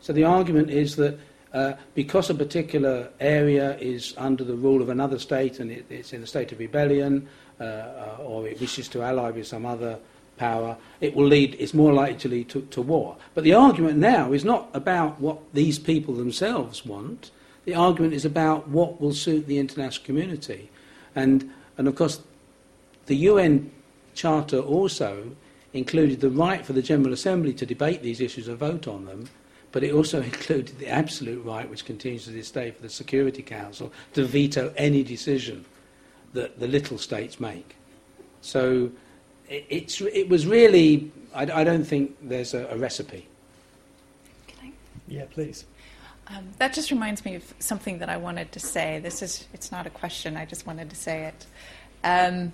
So 0.00 0.12
the 0.12 0.24
argument 0.24 0.70
is 0.70 0.96
that 0.96 1.18
uh, 1.52 1.72
because 1.94 2.30
a 2.30 2.34
particular 2.34 3.08
area 3.20 3.76
is 3.78 4.14
under 4.16 4.44
the 4.44 4.54
rule 4.54 4.82
of 4.82 4.88
another 4.88 5.18
state 5.18 5.60
and 5.60 5.70
it, 5.70 5.86
it's 5.88 6.12
in 6.12 6.22
a 6.22 6.26
state 6.26 6.52
of 6.52 6.58
rebellion, 6.58 7.26
uh, 7.60 7.64
uh, 7.64 8.16
or 8.20 8.46
it 8.46 8.60
wishes 8.60 8.88
to 8.88 9.02
ally 9.02 9.30
with 9.30 9.46
some 9.46 9.66
other 9.66 9.98
power, 10.36 10.76
it 11.00 11.14
will 11.14 11.26
lead, 11.26 11.56
it's 11.58 11.74
more 11.74 11.92
likely 11.92 12.16
to 12.18 12.28
lead 12.28 12.48
to, 12.48 12.62
to 12.62 12.80
war. 12.80 13.16
But 13.34 13.44
the 13.44 13.54
argument 13.54 13.98
now 13.98 14.32
is 14.32 14.44
not 14.44 14.68
about 14.72 15.20
what 15.20 15.38
these 15.52 15.78
people 15.78 16.14
themselves 16.14 16.86
want. 16.86 17.30
The 17.64 17.74
argument 17.74 18.14
is 18.14 18.24
about 18.24 18.68
what 18.68 19.00
will 19.00 19.12
suit 19.12 19.46
the 19.46 19.58
international 19.58 20.06
community. 20.06 20.70
And, 21.14 21.52
and 21.76 21.88
of 21.88 21.96
course, 21.96 22.20
the 23.06 23.16
UN 23.16 23.70
Charter 24.14 24.60
also 24.60 25.32
included 25.72 26.20
the 26.20 26.30
right 26.30 26.64
for 26.64 26.72
the 26.72 26.82
General 26.82 27.12
Assembly 27.12 27.52
to 27.54 27.66
debate 27.66 28.02
these 28.02 28.20
issues 28.20 28.48
and 28.48 28.56
vote 28.56 28.86
on 28.86 29.04
them, 29.04 29.28
but 29.72 29.82
it 29.82 29.92
also 29.92 30.22
included 30.22 30.78
the 30.78 30.88
absolute 30.88 31.44
right, 31.44 31.68
which 31.68 31.84
continues 31.84 32.24
to 32.24 32.30
this 32.30 32.50
day, 32.50 32.70
for 32.70 32.82
the 32.82 32.88
Security 32.88 33.42
Council 33.42 33.92
to 34.14 34.24
veto 34.24 34.72
any 34.76 35.02
decision 35.02 35.64
that 36.32 36.58
the 36.58 36.66
little 36.66 36.98
states 36.98 37.38
make. 37.38 37.76
So 38.40 38.90
it, 39.48 39.66
it's, 39.68 40.00
it 40.00 40.28
was 40.28 40.46
really, 40.46 41.10
I, 41.34 41.42
I 41.42 41.64
don't 41.64 41.84
think 41.84 42.16
there's 42.22 42.54
a, 42.54 42.66
a 42.66 42.76
recipe. 42.76 43.26
Can 44.46 44.68
I? 44.68 44.72
Yeah, 45.06 45.24
please. 45.30 45.64
Um, 46.28 46.48
that 46.58 46.74
just 46.74 46.90
reminds 46.90 47.24
me 47.24 47.36
of 47.36 47.54
something 47.58 47.98
that 47.98 48.10
I 48.10 48.18
wanted 48.18 48.52
to 48.52 48.60
say. 48.60 49.00
This 49.02 49.22
is, 49.22 49.46
it's 49.54 49.72
not 49.72 49.86
a 49.86 49.90
question, 49.90 50.36
I 50.36 50.44
just 50.44 50.66
wanted 50.66 50.90
to 50.90 50.96
say 50.96 51.24
it. 51.24 51.46
Um, 52.04 52.52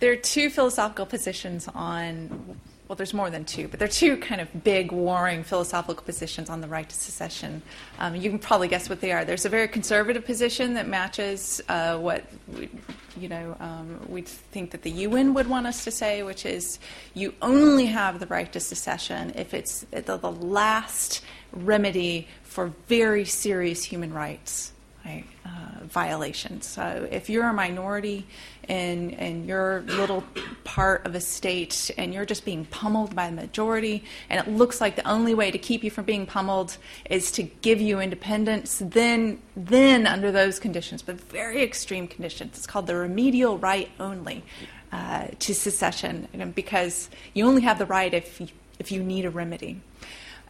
there 0.00 0.10
are 0.12 0.16
two 0.16 0.50
philosophical 0.50 1.06
positions 1.06 1.68
on 1.74 2.58
well, 2.92 2.96
there's 2.98 3.14
more 3.14 3.30
than 3.30 3.46
two, 3.46 3.68
but 3.68 3.78
there 3.78 3.88
are 3.88 3.90
two 3.90 4.18
kind 4.18 4.38
of 4.38 4.64
big, 4.64 4.92
warring 4.92 5.44
philosophical 5.44 6.04
positions 6.04 6.50
on 6.50 6.60
the 6.60 6.68
right 6.68 6.86
to 6.86 6.94
secession. 6.94 7.62
Um, 7.98 8.14
you 8.14 8.28
can 8.28 8.38
probably 8.38 8.68
guess 8.68 8.90
what 8.90 9.00
they 9.00 9.12
are. 9.12 9.24
There's 9.24 9.46
a 9.46 9.48
very 9.48 9.66
conservative 9.66 10.26
position 10.26 10.74
that 10.74 10.86
matches 10.86 11.62
uh, 11.70 11.96
what 11.96 12.22
we, 12.54 12.68
you 13.16 13.30
know 13.30 13.56
um, 13.60 13.98
we 14.10 14.20
think 14.20 14.72
that 14.72 14.82
the 14.82 14.90
UN 14.90 15.32
would 15.32 15.46
want 15.46 15.66
us 15.66 15.84
to 15.84 15.90
say, 15.90 16.22
which 16.22 16.44
is 16.44 16.78
you 17.14 17.32
only 17.40 17.86
have 17.86 18.20
the 18.20 18.26
right 18.26 18.52
to 18.52 18.60
secession 18.60 19.32
if 19.36 19.54
it's 19.54 19.86
the, 19.90 20.18
the 20.18 20.30
last 20.30 21.24
remedy 21.50 22.28
for 22.42 22.74
very 22.88 23.24
serious 23.24 23.84
human 23.84 24.12
rights 24.12 24.70
uh, 25.04 25.84
violations. 25.84 26.66
So 26.66 27.08
if 27.10 27.28
you're 27.28 27.48
a 27.48 27.52
minority 27.52 28.26
in, 28.68 29.10
in 29.10 29.44
your 29.44 29.82
little 29.86 30.24
part 30.64 31.04
of 31.06 31.14
a 31.14 31.20
state 31.20 31.90
and 31.98 32.14
you're 32.14 32.24
just 32.24 32.44
being 32.44 32.64
pummeled 32.66 33.14
by 33.14 33.28
the 33.28 33.36
majority, 33.36 34.04
and 34.30 34.40
it 34.40 34.50
looks 34.52 34.80
like 34.80 34.96
the 34.96 35.06
only 35.08 35.34
way 35.34 35.50
to 35.50 35.58
keep 35.58 35.82
you 35.84 35.90
from 35.90 36.04
being 36.04 36.26
pummeled 36.26 36.76
is 37.10 37.32
to 37.32 37.42
give 37.42 37.80
you 37.80 38.00
independence, 38.00 38.80
then, 38.84 39.40
then 39.56 40.06
under 40.06 40.30
those 40.30 40.58
conditions, 40.58 41.02
but 41.02 41.20
very 41.20 41.62
extreme 41.62 42.06
conditions, 42.06 42.56
it's 42.56 42.66
called 42.66 42.86
the 42.86 42.96
remedial 42.96 43.58
right 43.58 43.90
only 43.98 44.44
uh, 44.92 45.26
to 45.38 45.54
secession, 45.54 46.28
because 46.54 47.10
you 47.34 47.46
only 47.46 47.62
have 47.62 47.78
the 47.78 47.86
right 47.86 48.14
if 48.14 48.40
you, 48.40 48.48
if 48.78 48.92
you 48.92 49.02
need 49.02 49.24
a 49.24 49.30
remedy. 49.30 49.80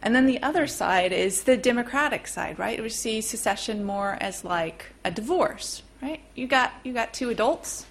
And 0.03 0.13
then 0.13 0.25
the 0.25 0.43
other 0.43 0.67
side 0.67 1.13
is 1.13 1.43
the 1.43 1.55
democratic 1.55 2.27
side, 2.27 2.59
right? 2.59 2.79
We 2.79 2.89
see 2.89 3.21
secession 3.21 3.85
more 3.85 4.17
as 4.19 4.43
like 4.43 4.91
a 5.05 5.09
divorce, 5.09 5.81
right? 6.01 6.19
You 6.35 6.45
got 6.45 6.73
you 6.83 6.91
got 6.91 7.13
two 7.13 7.29
adults, 7.29 7.85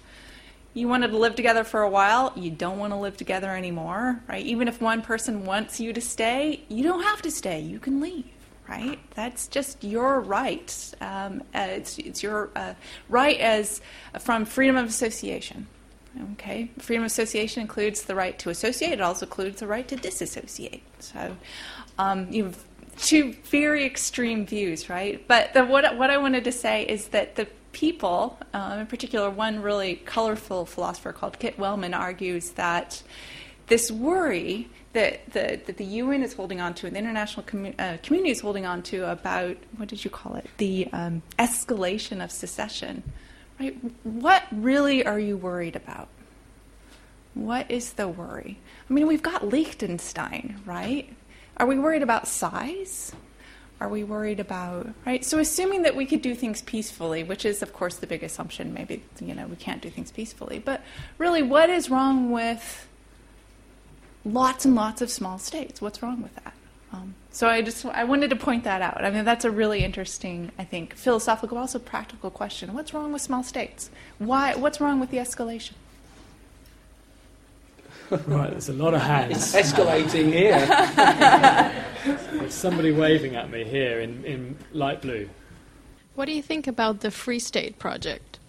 You 0.75 0.87
wanted 0.87 1.09
to 1.09 1.17
live 1.17 1.35
together 1.35 1.63
for 1.63 1.83
a 1.83 1.89
while, 1.89 2.33
you 2.35 2.49
don't 2.49 2.79
want 2.79 2.93
to 2.93 2.97
live 2.97 3.15
together 3.15 3.51
anymore, 3.55 4.21
right? 4.27 4.43
Even 4.43 4.67
if 4.67 4.81
one 4.81 5.03
person 5.03 5.45
wants 5.45 5.79
you 5.79 5.93
to 5.93 6.01
stay, 6.01 6.63
you 6.67 6.83
don't 6.83 7.03
have 7.03 7.21
to 7.23 7.31
stay, 7.31 7.59
you 7.59 7.79
can 7.79 7.99
leave. 7.99 8.25
Right, 8.67 8.97
that's 9.13 9.47
just 9.49 9.83
your 9.83 10.21
right. 10.21 10.93
Um, 11.01 11.43
uh, 11.53 11.67
it's, 11.69 11.99
it's 11.99 12.23
your 12.23 12.49
uh, 12.55 12.75
right 13.09 13.37
as 13.37 13.81
from 14.21 14.45
freedom 14.45 14.77
of 14.77 14.87
association. 14.87 15.67
Okay, 16.33 16.71
freedom 16.79 17.03
of 17.03 17.07
association 17.07 17.61
includes 17.61 18.03
the 18.03 18.15
right 18.15 18.39
to 18.39 18.49
associate. 18.49 18.93
It 18.93 19.01
also 19.01 19.25
includes 19.25 19.59
the 19.59 19.67
right 19.67 19.85
to 19.89 19.97
disassociate. 19.97 20.81
So, 20.99 21.35
um, 21.97 22.27
you 22.31 22.45
have 22.45 22.63
two 22.97 23.33
very 23.45 23.85
extreme 23.85 24.45
views, 24.45 24.89
right? 24.89 25.25
But 25.27 25.53
the, 25.53 25.65
what 25.65 25.97
what 25.97 26.09
I 26.09 26.17
wanted 26.17 26.43
to 26.45 26.51
say 26.51 26.83
is 26.83 27.09
that 27.09 27.35
the 27.35 27.47
people, 27.71 28.37
um, 28.53 28.79
in 28.79 28.87
particular, 28.87 29.29
one 29.29 29.61
really 29.61 29.95
colorful 30.05 30.65
philosopher 30.65 31.11
called 31.11 31.39
Kit 31.39 31.57
Wellman 31.57 31.93
argues 31.93 32.51
that 32.51 33.01
this 33.67 33.91
worry 33.91 34.69
that 34.93 35.31
the, 35.33 35.59
that 35.65 35.77
the 35.77 35.85
UN 35.85 36.23
is 36.23 36.33
holding 36.33 36.61
on 36.61 36.73
to 36.75 36.87
and 36.87 36.95
the 36.95 36.99
international 36.99 37.43
commu- 37.45 37.79
uh, 37.79 37.97
community 38.03 38.31
is 38.31 38.41
holding 38.41 38.65
on 38.65 38.81
to 38.83 39.09
about, 39.11 39.57
what 39.77 39.89
did 39.89 40.05
you 40.05 40.11
call 40.11 40.35
it? 40.35 40.47
The 40.57 40.87
um, 40.93 41.23
escalation 41.39 42.23
of 42.23 42.31
secession. 42.31 43.03
Right? 43.59 43.75
What 44.03 44.43
really 44.51 45.05
are 45.05 45.19
you 45.19 45.35
worried 45.35 45.75
about? 45.75 46.07
What 47.33 47.69
is 47.69 47.93
the 47.93 48.07
worry? 48.07 48.59
I 48.87 48.93
mean, 48.93 49.07
we've 49.07 49.23
got 49.23 49.47
Liechtenstein, 49.47 50.61
right? 50.65 51.11
Are 51.57 51.67
we 51.67 51.77
worried 51.79 52.01
about 52.01 52.27
size? 52.27 53.13
Are 53.79 53.89
we 53.89 54.03
worried 54.03 54.39
about, 54.39 54.87
right? 55.05 55.25
So, 55.25 55.39
assuming 55.39 55.81
that 55.83 55.95
we 55.95 56.05
could 56.05 56.21
do 56.21 56.35
things 56.35 56.61
peacefully, 56.61 57.23
which 57.23 57.43
is, 57.43 57.61
of 57.61 57.73
course, 57.73 57.97
the 57.97 58.07
big 58.07 58.23
assumption, 58.23 58.73
maybe, 58.73 59.03
you 59.19 59.35
know, 59.35 59.47
we 59.47 59.57
can't 59.57 59.81
do 59.81 59.89
things 59.89 60.11
peacefully. 60.11 60.59
But 60.59 60.81
really, 61.17 61.41
what 61.41 61.69
is 61.69 61.89
wrong 61.89 62.31
with 62.31 62.87
lots 64.25 64.65
and 64.65 64.75
lots 64.75 65.01
of 65.01 65.09
small 65.09 65.37
states. 65.37 65.81
What's 65.81 66.01
wrong 66.01 66.21
with 66.21 66.35
that? 66.35 66.53
Um, 66.91 67.15
so 67.31 67.47
I 67.47 67.61
just 67.61 67.85
I 67.85 68.03
wanted 68.03 68.29
to 68.29 68.35
point 68.35 68.63
that 68.65 68.81
out. 68.81 69.03
I 69.03 69.09
mean, 69.09 69.25
that's 69.25 69.45
a 69.45 69.51
really 69.51 69.83
interesting, 69.83 70.51
I 70.59 70.63
think, 70.63 70.95
philosophical, 70.95 71.57
also 71.57 71.79
practical 71.79 72.29
question. 72.29 72.73
What's 72.73 72.93
wrong 72.93 73.11
with 73.11 73.21
small 73.21 73.43
states? 73.43 73.89
Why? 74.19 74.55
What's 74.55 74.79
wrong 74.79 74.99
with 74.99 75.09
the 75.09 75.17
escalation? 75.17 75.73
Right, 78.09 78.51
there's 78.51 78.69
a 78.69 78.73
lot 78.73 78.93
of 78.93 79.01
hands. 79.01 79.55
It's 79.55 79.71
escalating 79.71 80.31
here. 80.31 80.59
There's 82.33 82.53
somebody 82.53 82.91
waving 82.91 83.35
at 83.35 83.49
me 83.49 83.63
here 83.63 84.01
in, 84.01 84.23
in 84.25 84.57
light 84.73 85.01
blue. 85.01 85.29
What 86.15 86.25
do 86.25 86.33
you 86.33 86.41
think 86.43 86.67
about 86.67 86.99
the 86.99 87.11
Free 87.11 87.39
State 87.39 87.79
Project? 87.79 88.39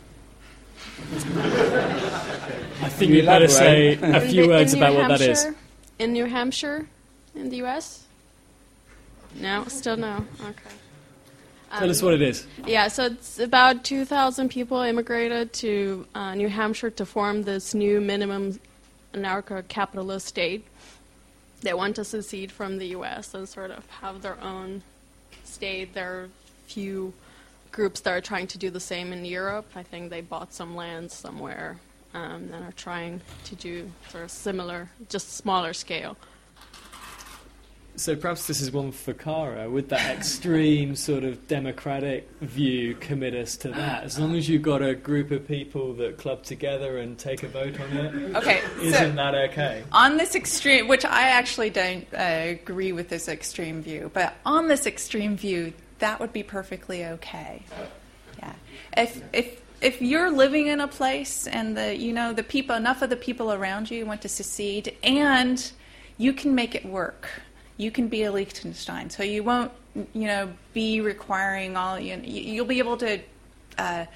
I 1.12 2.88
think 2.88 3.10
you 3.10 3.16
would 3.18 3.26
better 3.26 3.48
say 3.48 3.94
a 3.94 4.20
few 4.20 4.42
the- 4.42 4.48
words 4.48 4.74
in 4.74 4.80
New 4.80 4.86
about 4.86 4.98
what 4.98 5.18
that 5.18 5.20
is. 5.20 5.46
In 5.98 6.12
New 6.12 6.26
Hampshire, 6.26 6.88
in 7.34 7.50
the 7.50 7.58
U.S. 7.58 8.04
No, 9.36 9.64
still 9.68 9.96
no. 9.96 10.26
Okay. 10.40 10.70
Tell 11.78 11.90
us 11.90 12.02
what 12.02 12.14
it 12.14 12.22
is. 12.22 12.46
Yeah, 12.66 12.88
so 12.88 13.06
it's 13.06 13.38
about 13.38 13.84
2,000 13.84 14.48
people 14.48 14.80
immigrated 14.80 15.52
to 15.54 16.06
uh, 16.14 16.34
New 16.34 16.48
Hampshire 16.48 16.90
to 16.90 17.06
form 17.06 17.42
this 17.42 17.74
new 17.74 18.00
minimum 18.00 18.60
anarcho-capitalist 19.14 20.26
state. 20.26 20.66
They 21.62 21.74
want 21.74 21.96
to 21.96 22.04
secede 22.04 22.52
from 22.52 22.78
the 22.78 22.88
U.S. 22.88 23.32
and 23.34 23.48
sort 23.48 23.70
of 23.70 23.86
have 23.86 24.22
their 24.22 24.40
own 24.42 24.82
state. 25.44 25.94
There 25.94 26.12
are 26.12 26.28
few 26.66 27.14
groups 27.72 28.00
that 28.00 28.10
are 28.10 28.20
trying 28.20 28.46
to 28.48 28.58
do 28.58 28.70
the 28.70 28.80
same 28.80 29.12
in 29.12 29.24
Europe. 29.24 29.66
I 29.74 29.82
think 29.82 30.10
they 30.10 30.20
bought 30.20 30.52
some 30.52 30.76
land 30.76 31.10
somewhere 31.10 31.78
um, 32.14 32.50
and 32.52 32.64
are 32.64 32.72
trying 32.72 33.20
to 33.44 33.54
do 33.56 33.90
sort 34.08 34.24
of 34.24 34.30
similar, 34.30 34.88
just 35.08 35.36
smaller 35.36 35.72
scale. 35.72 36.16
So 37.96 38.16
perhaps 38.16 38.48
this 38.48 38.60
is 38.60 38.72
one 38.72 38.90
for 38.90 39.14
Cara. 39.14 39.70
Would 39.70 39.88
that 39.90 40.16
extreme 40.18 40.96
sort 40.96 41.22
of 41.22 41.46
democratic 41.46 42.28
view 42.40 42.96
commit 42.96 43.34
us 43.34 43.56
to 43.58 43.68
that? 43.68 44.02
As 44.02 44.18
long 44.18 44.34
as 44.34 44.48
you've 44.48 44.62
got 44.62 44.82
a 44.82 44.96
group 44.96 45.30
of 45.30 45.46
people 45.46 45.92
that 45.94 46.18
club 46.18 46.42
together 46.42 46.98
and 46.98 47.16
take 47.16 47.44
a 47.44 47.48
vote 47.48 47.78
on 47.80 47.96
it, 47.96 48.36
Okay, 48.36 48.62
isn't 48.80 48.92
so- 48.92 49.12
that 49.12 49.34
okay? 49.36 49.84
On 49.92 50.16
this 50.16 50.34
extreme, 50.34 50.88
which 50.88 51.04
I 51.04 51.28
actually 51.28 51.70
don't 51.70 52.04
uh, 52.12 52.18
agree 52.60 52.90
with 52.90 53.10
this 53.10 53.28
extreme 53.28 53.80
view, 53.80 54.10
but 54.12 54.34
on 54.44 54.66
this 54.66 54.86
extreme 54.86 55.36
view, 55.36 55.72
that 56.00 56.18
would 56.18 56.32
be 56.32 56.42
perfectly 56.42 57.04
okay. 57.06 57.62
Yeah. 58.40 58.52
If 58.96 59.22
if 59.32 59.60
if 59.80 60.02
you're 60.02 60.30
living 60.32 60.66
in 60.66 60.80
a 60.80 60.88
place 60.88 61.46
and 61.46 61.76
the 61.76 61.96
you 61.96 62.12
know 62.12 62.32
the 62.32 62.42
people 62.42 62.74
enough 62.74 63.02
of 63.02 63.10
the 63.10 63.16
people 63.16 63.52
around 63.52 63.88
you 63.90 64.04
want 64.04 64.20
to 64.22 64.28
secede 64.28 64.96
and 65.04 65.70
you 66.18 66.32
can 66.32 66.54
make 66.56 66.74
it 66.74 66.84
work. 66.84 67.28
You 67.76 67.90
can 67.90 68.08
be 68.08 68.22
a 68.22 68.32
Liechtenstein, 68.32 69.10
so 69.10 69.22
you 69.22 69.42
won't 69.42 69.72
you 70.12 70.26
know 70.26 70.52
be 70.72 71.00
requiring 71.00 71.76
all 71.76 71.98
you 71.98 72.16
you'll 72.24 72.66
be 72.66 72.78
able 72.78 72.96
to 72.98 73.20
uh, 73.78 74.06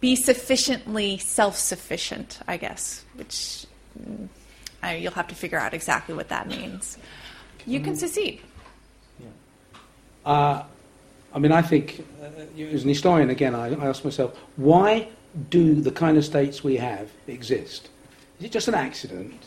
be 0.00 0.16
sufficiently 0.16 1.18
self-sufficient, 1.18 2.40
I 2.48 2.56
guess, 2.56 3.04
which 3.14 3.66
mm, 3.98 4.28
I, 4.82 4.96
you'll 4.96 5.12
have 5.12 5.28
to 5.28 5.34
figure 5.34 5.58
out 5.58 5.74
exactly 5.74 6.14
what 6.14 6.28
that 6.28 6.48
means. 6.48 6.96
You 7.66 7.80
can 7.80 7.96
secede. 7.96 8.40
Uh, 10.24 10.62
I 11.32 11.38
mean, 11.38 11.52
I 11.52 11.62
think, 11.62 12.04
uh, 12.22 12.26
as 12.58 12.82
an 12.82 12.88
historian, 12.88 13.30
again, 13.30 13.54
I, 13.54 13.74
I 13.74 13.86
ask 13.86 14.04
myself, 14.04 14.36
why 14.56 15.08
do 15.48 15.80
the 15.80 15.90
kind 15.90 16.16
of 16.16 16.24
states 16.24 16.64
we 16.64 16.76
have 16.76 17.10
exist? 17.26 17.88
Is 18.38 18.46
it 18.46 18.52
just 18.52 18.68
an 18.68 18.74
accident? 18.74 19.42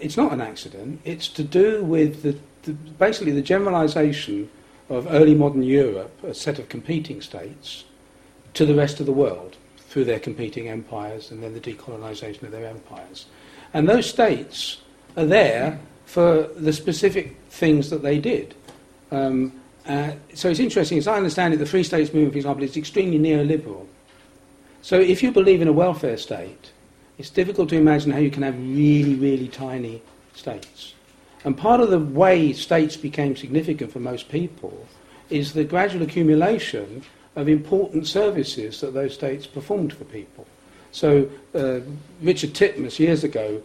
It's 0.00 0.16
not 0.16 0.32
an 0.32 0.40
accident. 0.40 1.00
It's 1.04 1.28
to 1.28 1.42
do 1.42 1.82
with 1.82 2.22
the, 2.22 2.38
the, 2.62 2.72
basically 2.72 3.32
the 3.32 3.42
generalization 3.42 4.48
of 4.88 5.06
early 5.10 5.34
modern 5.34 5.62
Europe, 5.62 6.12
a 6.24 6.34
set 6.34 6.58
of 6.58 6.68
competing 6.68 7.20
states, 7.20 7.84
to 8.54 8.66
the 8.66 8.74
rest 8.74 9.00
of 9.00 9.06
the 9.06 9.12
world 9.12 9.56
through 9.88 10.04
their 10.04 10.20
competing 10.20 10.68
empires 10.68 11.30
and 11.30 11.42
then 11.42 11.54
the 11.54 11.60
decolonization 11.60 12.42
of 12.42 12.50
their 12.50 12.66
empires. 12.66 13.26
And 13.74 13.88
those 13.88 14.08
states 14.08 14.78
are 15.16 15.24
there 15.24 15.78
for 16.06 16.42
the 16.56 16.72
specific 16.72 17.36
things 17.50 17.90
that 17.90 18.02
they 18.02 18.18
did. 18.18 18.54
Um, 19.10 19.52
uh, 19.86 20.12
so 20.34 20.48
it's 20.50 20.60
interesting, 20.60 20.98
as 20.98 21.08
I 21.08 21.16
understand 21.16 21.54
it, 21.54 21.56
the 21.58 21.66
Free 21.66 21.82
States 21.82 22.12
movement, 22.12 22.32
for 22.32 22.38
example, 22.38 22.64
is 22.64 22.76
extremely 22.76 23.18
neoliberal. 23.18 23.86
So 24.82 25.00
if 25.00 25.22
you 25.22 25.32
believe 25.32 25.62
in 25.62 25.68
a 25.68 25.72
welfare 25.72 26.16
state, 26.16 26.72
it's 27.18 27.30
difficult 27.30 27.68
to 27.70 27.76
imagine 27.76 28.12
how 28.12 28.18
you 28.18 28.30
can 28.30 28.42
have 28.42 28.58
really, 28.58 29.14
really 29.14 29.48
tiny 29.48 30.02
states. 30.34 30.94
And 31.44 31.56
part 31.56 31.80
of 31.80 31.90
the 31.90 31.98
way 31.98 32.52
states 32.52 32.96
became 32.96 33.36
significant 33.36 33.92
for 33.92 34.00
most 34.00 34.28
people 34.28 34.86
is 35.30 35.52
the 35.52 35.64
gradual 35.64 36.02
accumulation 36.02 37.02
of 37.34 37.48
important 37.48 38.06
services 38.06 38.80
that 38.80 38.94
those 38.94 39.14
states 39.14 39.46
performed 39.46 39.92
for 39.92 40.04
people. 40.04 40.46
So 40.92 41.28
uh, 41.54 41.80
Richard 42.20 42.52
Titmuss 42.52 42.98
years 42.98 43.24
ago 43.24 43.62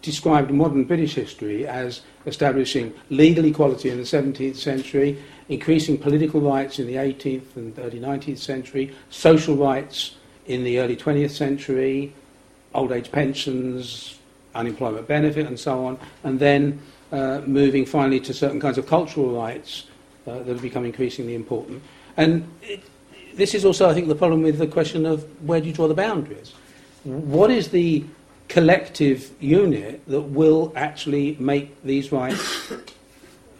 described 0.00 0.50
modern 0.50 0.84
British 0.84 1.14
history 1.14 1.66
as 1.66 2.02
establishing 2.26 2.92
legal 3.10 3.44
equality 3.44 3.90
in 3.90 3.98
the 3.98 4.04
17th 4.04 4.56
century, 4.56 5.18
increasing 5.48 5.98
political 5.98 6.40
rights 6.40 6.78
in 6.78 6.86
the 6.86 6.94
18th 6.94 7.56
and 7.56 7.78
early 7.78 8.00
19th 8.00 8.38
century, 8.38 8.94
social 9.10 9.56
rights 9.56 10.16
in 10.46 10.64
the 10.64 10.78
early 10.78 10.96
20th 10.96 11.30
century, 11.30 12.12
old 12.74 12.92
age 12.92 13.10
pensions, 13.12 14.18
unemployment 14.54 15.06
benefit, 15.06 15.46
and 15.46 15.58
so 15.58 15.84
on, 15.84 15.98
and 16.24 16.38
then 16.38 16.80
uh, 17.12 17.42
moving 17.46 17.84
finally 17.84 18.20
to 18.20 18.34
certain 18.34 18.58
kinds 18.58 18.78
of 18.78 18.86
cultural 18.86 19.30
rights 19.30 19.86
uh, 20.26 20.38
that 20.38 20.48
have 20.48 20.62
become 20.62 20.84
increasingly 20.84 21.34
important. 21.34 21.82
And 22.16 22.48
it, 22.62 22.82
this 23.34 23.54
is 23.54 23.64
also, 23.64 23.88
I 23.88 23.94
think, 23.94 24.08
the 24.08 24.14
problem 24.14 24.42
with 24.42 24.58
the 24.58 24.66
question 24.66 25.06
of 25.06 25.24
where 25.46 25.60
do 25.60 25.66
you 25.66 25.72
draw 25.72 25.88
the 25.88 25.94
boundaries? 25.94 26.52
What 27.04 27.50
is 27.50 27.68
the 27.68 28.04
collective 28.48 29.30
unit 29.40 30.02
that 30.06 30.20
will 30.20 30.72
actually 30.76 31.36
make 31.40 31.82
these 31.82 32.12
rights 32.12 32.72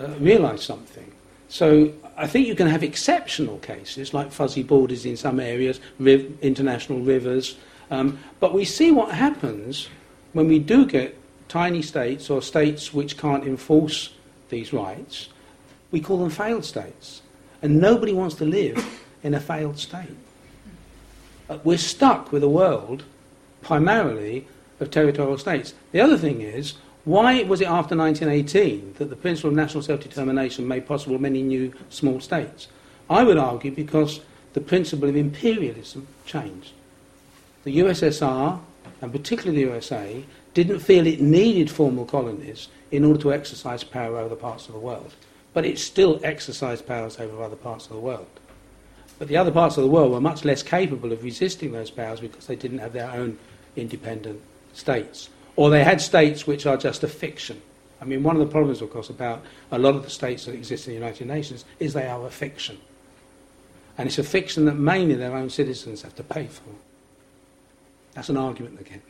uh, 0.00 0.08
realise 0.18 0.62
something? 0.62 1.10
So 1.48 1.92
I 2.16 2.26
think 2.26 2.46
you 2.46 2.54
can 2.54 2.68
have 2.68 2.82
exceptional 2.82 3.58
cases 3.58 4.14
like 4.14 4.32
fuzzy 4.32 4.62
borders 4.62 5.04
in 5.04 5.16
some 5.16 5.40
areas, 5.40 5.80
riv- 5.98 6.38
international 6.42 7.00
rivers, 7.00 7.56
um, 7.90 8.18
but 8.40 8.54
we 8.54 8.64
see 8.64 8.90
what 8.90 9.14
happens 9.14 9.88
when 10.32 10.48
we 10.48 10.58
do 10.58 10.86
get 10.86 11.18
tiny 11.52 11.82
states 11.82 12.30
or 12.30 12.40
states 12.40 12.94
which 12.94 13.18
can't 13.18 13.44
enforce 13.44 14.14
these 14.48 14.72
rights. 14.72 15.28
We 15.90 16.00
call 16.00 16.16
them 16.16 16.30
failed 16.30 16.64
states. 16.64 17.20
And 17.60 17.78
nobody 17.78 18.14
wants 18.14 18.36
to 18.36 18.46
live 18.46 18.82
in 19.22 19.34
a 19.34 19.40
failed 19.40 19.78
state. 19.78 20.16
Uh, 21.50 21.58
We're 21.62 21.76
stuck 21.76 22.32
with 22.32 22.42
a 22.42 22.48
world 22.48 23.04
primarily 23.60 24.48
of 24.80 24.90
territorial 24.90 25.36
states. 25.36 25.74
The 25.92 26.00
other 26.00 26.16
thing 26.16 26.40
is, 26.40 26.74
why 27.04 27.42
was 27.42 27.60
it 27.60 27.68
after 27.68 27.94
1918 27.94 28.94
that 28.94 29.10
the 29.10 29.16
principle 29.16 29.50
of 29.50 29.56
national 29.56 29.82
self-determination 29.82 30.66
made 30.66 30.86
possible 30.86 31.18
many 31.18 31.42
new 31.42 31.74
small 31.90 32.18
states? 32.20 32.68
I 33.10 33.24
would 33.24 33.36
argue 33.36 33.72
because 33.72 34.20
the 34.54 34.60
principle 34.62 35.10
of 35.10 35.16
imperialism 35.16 36.06
changed. 36.24 36.72
The 37.64 37.78
USSR 37.78 38.58
and 39.02 39.12
particularly 39.12 39.64
the 39.64 39.70
USA, 39.72 40.24
didn't 40.54 40.80
feel 40.80 41.06
it 41.06 41.20
needed 41.20 41.70
formal 41.70 42.04
colonies 42.04 42.68
in 42.90 43.04
order 43.04 43.20
to 43.20 43.32
exercise 43.32 43.82
power 43.82 44.18
over 44.18 44.28
the 44.28 44.36
parts 44.36 44.66
of 44.66 44.74
the 44.74 44.78
world. 44.78 45.14
But 45.54 45.64
it 45.64 45.78
still 45.78 46.20
exercised 46.22 46.86
powers 46.86 47.18
over 47.18 47.42
other 47.42 47.56
parts 47.56 47.86
of 47.86 47.92
the 47.92 48.00
world. 48.00 48.28
But 49.18 49.28
the 49.28 49.36
other 49.36 49.50
parts 49.50 49.76
of 49.76 49.84
the 49.84 49.90
world 49.90 50.12
were 50.12 50.20
much 50.20 50.44
less 50.44 50.62
capable 50.62 51.12
of 51.12 51.22
resisting 51.22 51.72
those 51.72 51.90
powers 51.90 52.20
because 52.20 52.46
they 52.46 52.56
didn't 52.56 52.78
have 52.78 52.92
their 52.92 53.10
own 53.10 53.38
independent 53.76 54.40
states. 54.72 55.28
Or 55.56 55.70
they 55.70 55.84
had 55.84 56.00
states 56.00 56.46
which 56.46 56.66
are 56.66 56.76
just 56.76 57.02
a 57.02 57.08
fiction. 57.08 57.60
I 58.00 58.04
mean, 58.04 58.22
one 58.22 58.34
of 58.34 58.40
the 58.40 58.50
problems, 58.50 58.82
of 58.82 58.90
course, 58.90 59.10
about 59.10 59.42
a 59.70 59.78
lot 59.78 59.94
of 59.94 60.02
the 60.02 60.10
states 60.10 60.46
that 60.46 60.54
exist 60.54 60.86
in 60.86 60.94
the 60.94 60.98
United 60.98 61.26
Nations 61.28 61.64
is 61.78 61.92
they 61.92 62.08
are 62.08 62.26
a 62.26 62.30
fiction. 62.30 62.78
And 63.96 64.08
it's 64.08 64.18
a 64.18 64.24
fiction 64.24 64.64
that 64.64 64.74
mainly 64.74 65.14
their 65.14 65.36
own 65.36 65.50
citizens 65.50 66.02
have 66.02 66.16
to 66.16 66.24
pay 66.24 66.46
for. 66.46 66.70
That's 68.14 68.28
an 68.28 68.36
argument 68.36 68.80
again. 68.80 69.02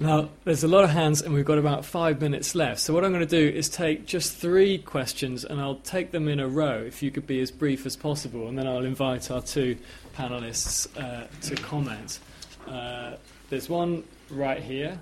Now, 0.00 0.28
there's 0.44 0.62
a 0.62 0.68
lot 0.68 0.84
of 0.84 0.90
hands, 0.90 1.22
and 1.22 1.34
we've 1.34 1.44
got 1.44 1.58
about 1.58 1.84
five 1.84 2.20
minutes 2.20 2.54
left. 2.54 2.78
So, 2.78 2.94
what 2.94 3.04
I'm 3.04 3.10
going 3.10 3.26
to 3.26 3.50
do 3.50 3.58
is 3.58 3.68
take 3.68 4.06
just 4.06 4.36
three 4.36 4.78
questions, 4.78 5.44
and 5.44 5.60
I'll 5.60 5.80
take 5.80 6.12
them 6.12 6.28
in 6.28 6.38
a 6.38 6.46
row 6.46 6.84
if 6.86 7.02
you 7.02 7.10
could 7.10 7.26
be 7.26 7.40
as 7.40 7.50
brief 7.50 7.84
as 7.84 7.96
possible, 7.96 8.46
and 8.46 8.56
then 8.56 8.68
I'll 8.68 8.84
invite 8.84 9.28
our 9.28 9.42
two 9.42 9.76
panelists 10.16 10.86
uh, 10.96 11.26
to 11.48 11.56
comment. 11.56 12.20
Uh, 12.68 13.16
there's 13.50 13.68
one 13.68 14.04
right 14.30 14.62
here. 14.62 15.00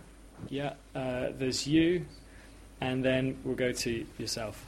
Yeah. 0.48 0.72
Uh, 0.94 1.26
there's 1.36 1.66
you, 1.66 2.06
and 2.80 3.04
then 3.04 3.36
we'll 3.44 3.54
go 3.54 3.72
to 3.72 4.06
yourself. 4.16 4.64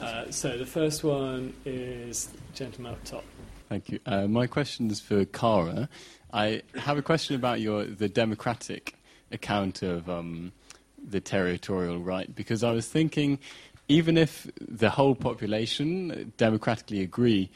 Uh, 0.00 0.30
so, 0.30 0.56
the 0.56 0.66
first 0.66 1.02
one 1.02 1.52
is 1.64 2.28
gentleman 2.54 2.92
up 2.92 3.02
top. 3.02 3.24
Thank 3.68 3.88
you. 3.88 3.98
Uh, 4.06 4.28
my 4.28 4.46
question 4.46 4.88
is 4.88 5.00
for 5.00 5.24
Cara. 5.24 5.88
I 6.32 6.62
have 6.76 6.96
a 6.96 7.02
question 7.02 7.34
about 7.34 7.60
your 7.60 7.84
the 7.84 8.08
democratic 8.08 8.96
account 9.32 9.82
of 9.82 10.08
um, 10.08 10.52
the 11.02 11.20
territorial 11.20 11.98
right 11.98 12.34
because 12.34 12.62
I 12.62 12.72
was 12.72 12.88
thinking, 12.88 13.38
even 13.88 14.16
if 14.18 14.50
the 14.60 14.90
whole 14.90 15.14
population 15.14 16.32
democratically 16.36 17.02
agree 17.02 17.50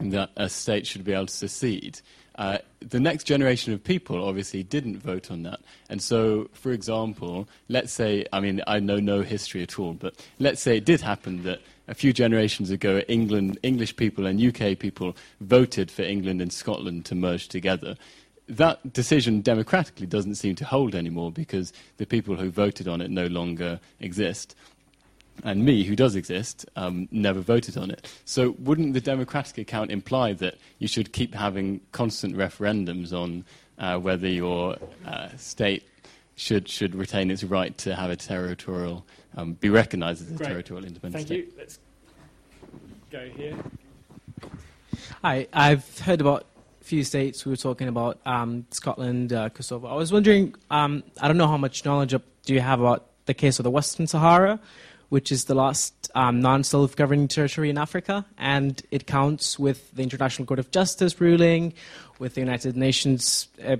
that 0.00 0.30
a 0.36 0.48
state 0.48 0.86
should 0.86 1.04
be 1.04 1.12
able 1.12 1.26
to 1.26 1.34
secede, 1.34 2.00
uh, 2.36 2.58
the 2.80 3.00
next 3.00 3.24
generation 3.24 3.72
of 3.72 3.82
people 3.82 4.24
obviously 4.24 4.62
didn't 4.62 4.98
vote 4.98 5.30
on 5.30 5.42
that. 5.42 5.58
And 5.88 6.00
so, 6.00 6.48
for 6.52 6.70
example, 6.70 7.48
let's 7.68 7.92
say, 7.92 8.26
I 8.32 8.38
mean, 8.38 8.62
I 8.68 8.78
know 8.78 8.98
no 8.98 9.22
history 9.22 9.62
at 9.62 9.76
all, 9.78 9.94
but 9.94 10.14
let's 10.38 10.62
say 10.62 10.76
it 10.76 10.84
did 10.84 11.00
happen 11.00 11.42
that 11.42 11.60
a 11.88 11.94
few 11.94 12.12
generations 12.12 12.70
ago, 12.70 12.98
England, 13.08 13.58
English 13.64 13.96
people 13.96 14.24
and 14.26 14.40
UK 14.40 14.78
people 14.78 15.16
voted 15.40 15.90
for 15.90 16.02
England 16.02 16.40
and 16.40 16.52
Scotland 16.52 17.04
to 17.06 17.16
merge 17.16 17.48
together 17.48 17.96
that 18.48 18.92
decision 18.92 19.40
democratically 19.42 20.06
doesn't 20.06 20.36
seem 20.36 20.54
to 20.56 20.64
hold 20.64 20.94
anymore 20.94 21.30
because 21.30 21.72
the 21.98 22.06
people 22.06 22.36
who 22.36 22.50
voted 22.50 22.88
on 22.88 23.00
it 23.00 23.10
no 23.10 23.26
longer 23.26 23.80
exist. 24.00 24.54
And 25.44 25.64
me, 25.64 25.84
who 25.84 25.94
does 25.94 26.16
exist, 26.16 26.66
um, 26.74 27.08
never 27.12 27.40
voted 27.40 27.76
on 27.76 27.92
it. 27.92 28.10
So, 28.24 28.56
wouldn't 28.58 28.94
the 28.94 29.00
democratic 29.00 29.56
account 29.58 29.92
imply 29.92 30.32
that 30.32 30.56
you 30.80 30.88
should 30.88 31.12
keep 31.12 31.32
having 31.32 31.80
constant 31.92 32.34
referendums 32.34 33.12
on 33.12 33.44
uh, 33.78 33.98
whether 33.98 34.26
your 34.26 34.76
uh, 35.06 35.28
state 35.36 35.84
should, 36.34 36.68
should 36.68 36.94
retain 36.94 37.30
its 37.30 37.44
right 37.44 37.76
to 37.78 37.94
have 37.94 38.10
a 38.10 38.16
territorial, 38.16 39.06
um, 39.36 39.52
be 39.54 39.68
recognised 39.68 40.22
as 40.22 40.32
a 40.32 40.34
Great. 40.34 40.48
territorial 40.48 40.86
independent 40.86 41.28
Thank 41.28 41.44
state? 41.44 41.46
you. 41.46 41.52
Let's 41.56 41.78
go 43.10 43.28
here. 43.36 43.56
Hi, 45.22 45.46
I've 45.52 45.98
heard 46.00 46.20
about 46.20 46.42
a 46.42 46.57
few 46.88 47.04
states. 47.04 47.44
We 47.44 47.50
were 47.50 47.56
talking 47.56 47.86
about 47.86 48.18
um, 48.24 48.64
Scotland, 48.70 49.32
uh, 49.32 49.50
Kosovo. 49.50 49.86
I 49.88 49.94
was 49.94 50.10
wondering, 50.10 50.54
um, 50.70 51.02
I 51.20 51.28
don't 51.28 51.36
know 51.36 51.46
how 51.46 51.58
much 51.58 51.84
knowledge 51.84 52.14
do 52.46 52.54
you 52.54 52.60
have 52.60 52.80
about 52.80 53.06
the 53.26 53.34
case 53.34 53.58
of 53.58 53.64
the 53.64 53.70
Western 53.70 54.06
Sahara, 54.06 54.58
which 55.10 55.30
is 55.30 55.44
the 55.44 55.54
last 55.54 56.10
um, 56.14 56.40
non-self-governing 56.40 57.28
territory 57.28 57.68
in 57.68 57.76
Africa, 57.76 58.24
and 58.38 58.82
it 58.90 59.06
counts 59.06 59.58
with 59.58 59.94
the 59.94 60.02
International 60.02 60.46
Court 60.46 60.58
of 60.58 60.70
Justice 60.70 61.20
ruling, 61.20 61.74
with 62.18 62.34
the 62.34 62.40
United 62.40 62.74
Nations 62.74 63.48
uh, 63.62 63.76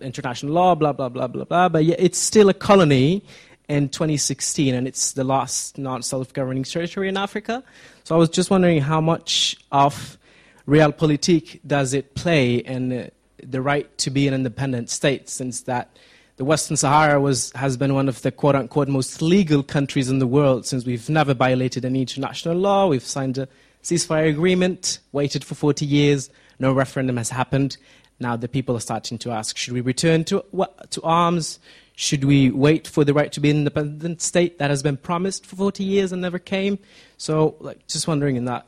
international 0.00 0.52
law, 0.52 0.74
blah 0.74 0.92
blah 0.92 1.08
blah 1.08 1.28
blah 1.28 1.44
blah. 1.44 1.68
But 1.68 1.84
it's 1.84 2.18
still 2.18 2.48
a 2.48 2.54
colony 2.54 3.22
in 3.68 3.88
2016, 3.88 4.74
and 4.74 4.88
it's 4.88 5.12
the 5.12 5.24
last 5.24 5.78
non-self-governing 5.78 6.64
territory 6.64 7.08
in 7.08 7.16
Africa. 7.16 7.62
So 8.02 8.16
I 8.16 8.18
was 8.18 8.28
just 8.28 8.50
wondering 8.50 8.80
how 8.80 9.00
much 9.00 9.56
of 9.70 10.18
realpolitik 10.66 11.60
does 11.66 11.94
it 11.94 12.14
play 12.14 12.56
in 12.56 12.92
uh, 12.92 13.08
the 13.42 13.60
right 13.60 13.96
to 13.98 14.10
be 14.10 14.26
an 14.28 14.34
independent 14.34 14.90
state, 14.90 15.28
since 15.28 15.62
that 15.62 15.96
the 16.36 16.44
Western 16.44 16.76
Sahara 16.76 17.20
was, 17.20 17.52
has 17.52 17.76
been 17.76 17.94
one 17.94 18.08
of 18.08 18.22
the 18.22 18.32
quote 18.32 18.54
unquote 18.54 18.88
most 18.88 19.22
legal 19.22 19.62
countries 19.62 20.10
in 20.10 20.18
the 20.18 20.26
world 20.26 20.66
since 20.66 20.84
we've 20.84 21.08
never 21.08 21.34
violated 21.34 21.84
any 21.84 22.00
international 22.00 22.56
law. 22.56 22.88
We've 22.88 23.02
signed 23.02 23.38
a 23.38 23.48
ceasefire 23.82 24.28
agreement, 24.28 24.98
waited 25.12 25.44
for 25.44 25.54
40 25.54 25.84
years, 25.86 26.30
no 26.58 26.72
referendum 26.72 27.16
has 27.18 27.30
happened. 27.30 27.76
Now 28.18 28.36
the 28.36 28.48
people 28.48 28.76
are 28.76 28.80
starting 28.80 29.18
to 29.18 29.30
ask 29.30 29.56
should 29.56 29.74
we 29.74 29.80
return 29.80 30.24
to, 30.24 30.44
to 30.90 31.02
arms? 31.02 31.58
Should 31.96 32.24
we 32.24 32.50
wait 32.50 32.88
for 32.88 33.04
the 33.04 33.14
right 33.14 33.30
to 33.32 33.40
be 33.40 33.50
an 33.50 33.58
independent 33.58 34.20
state 34.20 34.58
that 34.58 34.70
has 34.70 34.82
been 34.82 34.96
promised 34.96 35.46
for 35.46 35.54
40 35.54 35.84
years 35.84 36.10
and 36.10 36.22
never 36.22 36.40
came? 36.40 36.80
So, 37.18 37.54
like, 37.60 37.86
just 37.86 38.08
wondering 38.08 38.34
in 38.34 38.46
that 38.46 38.66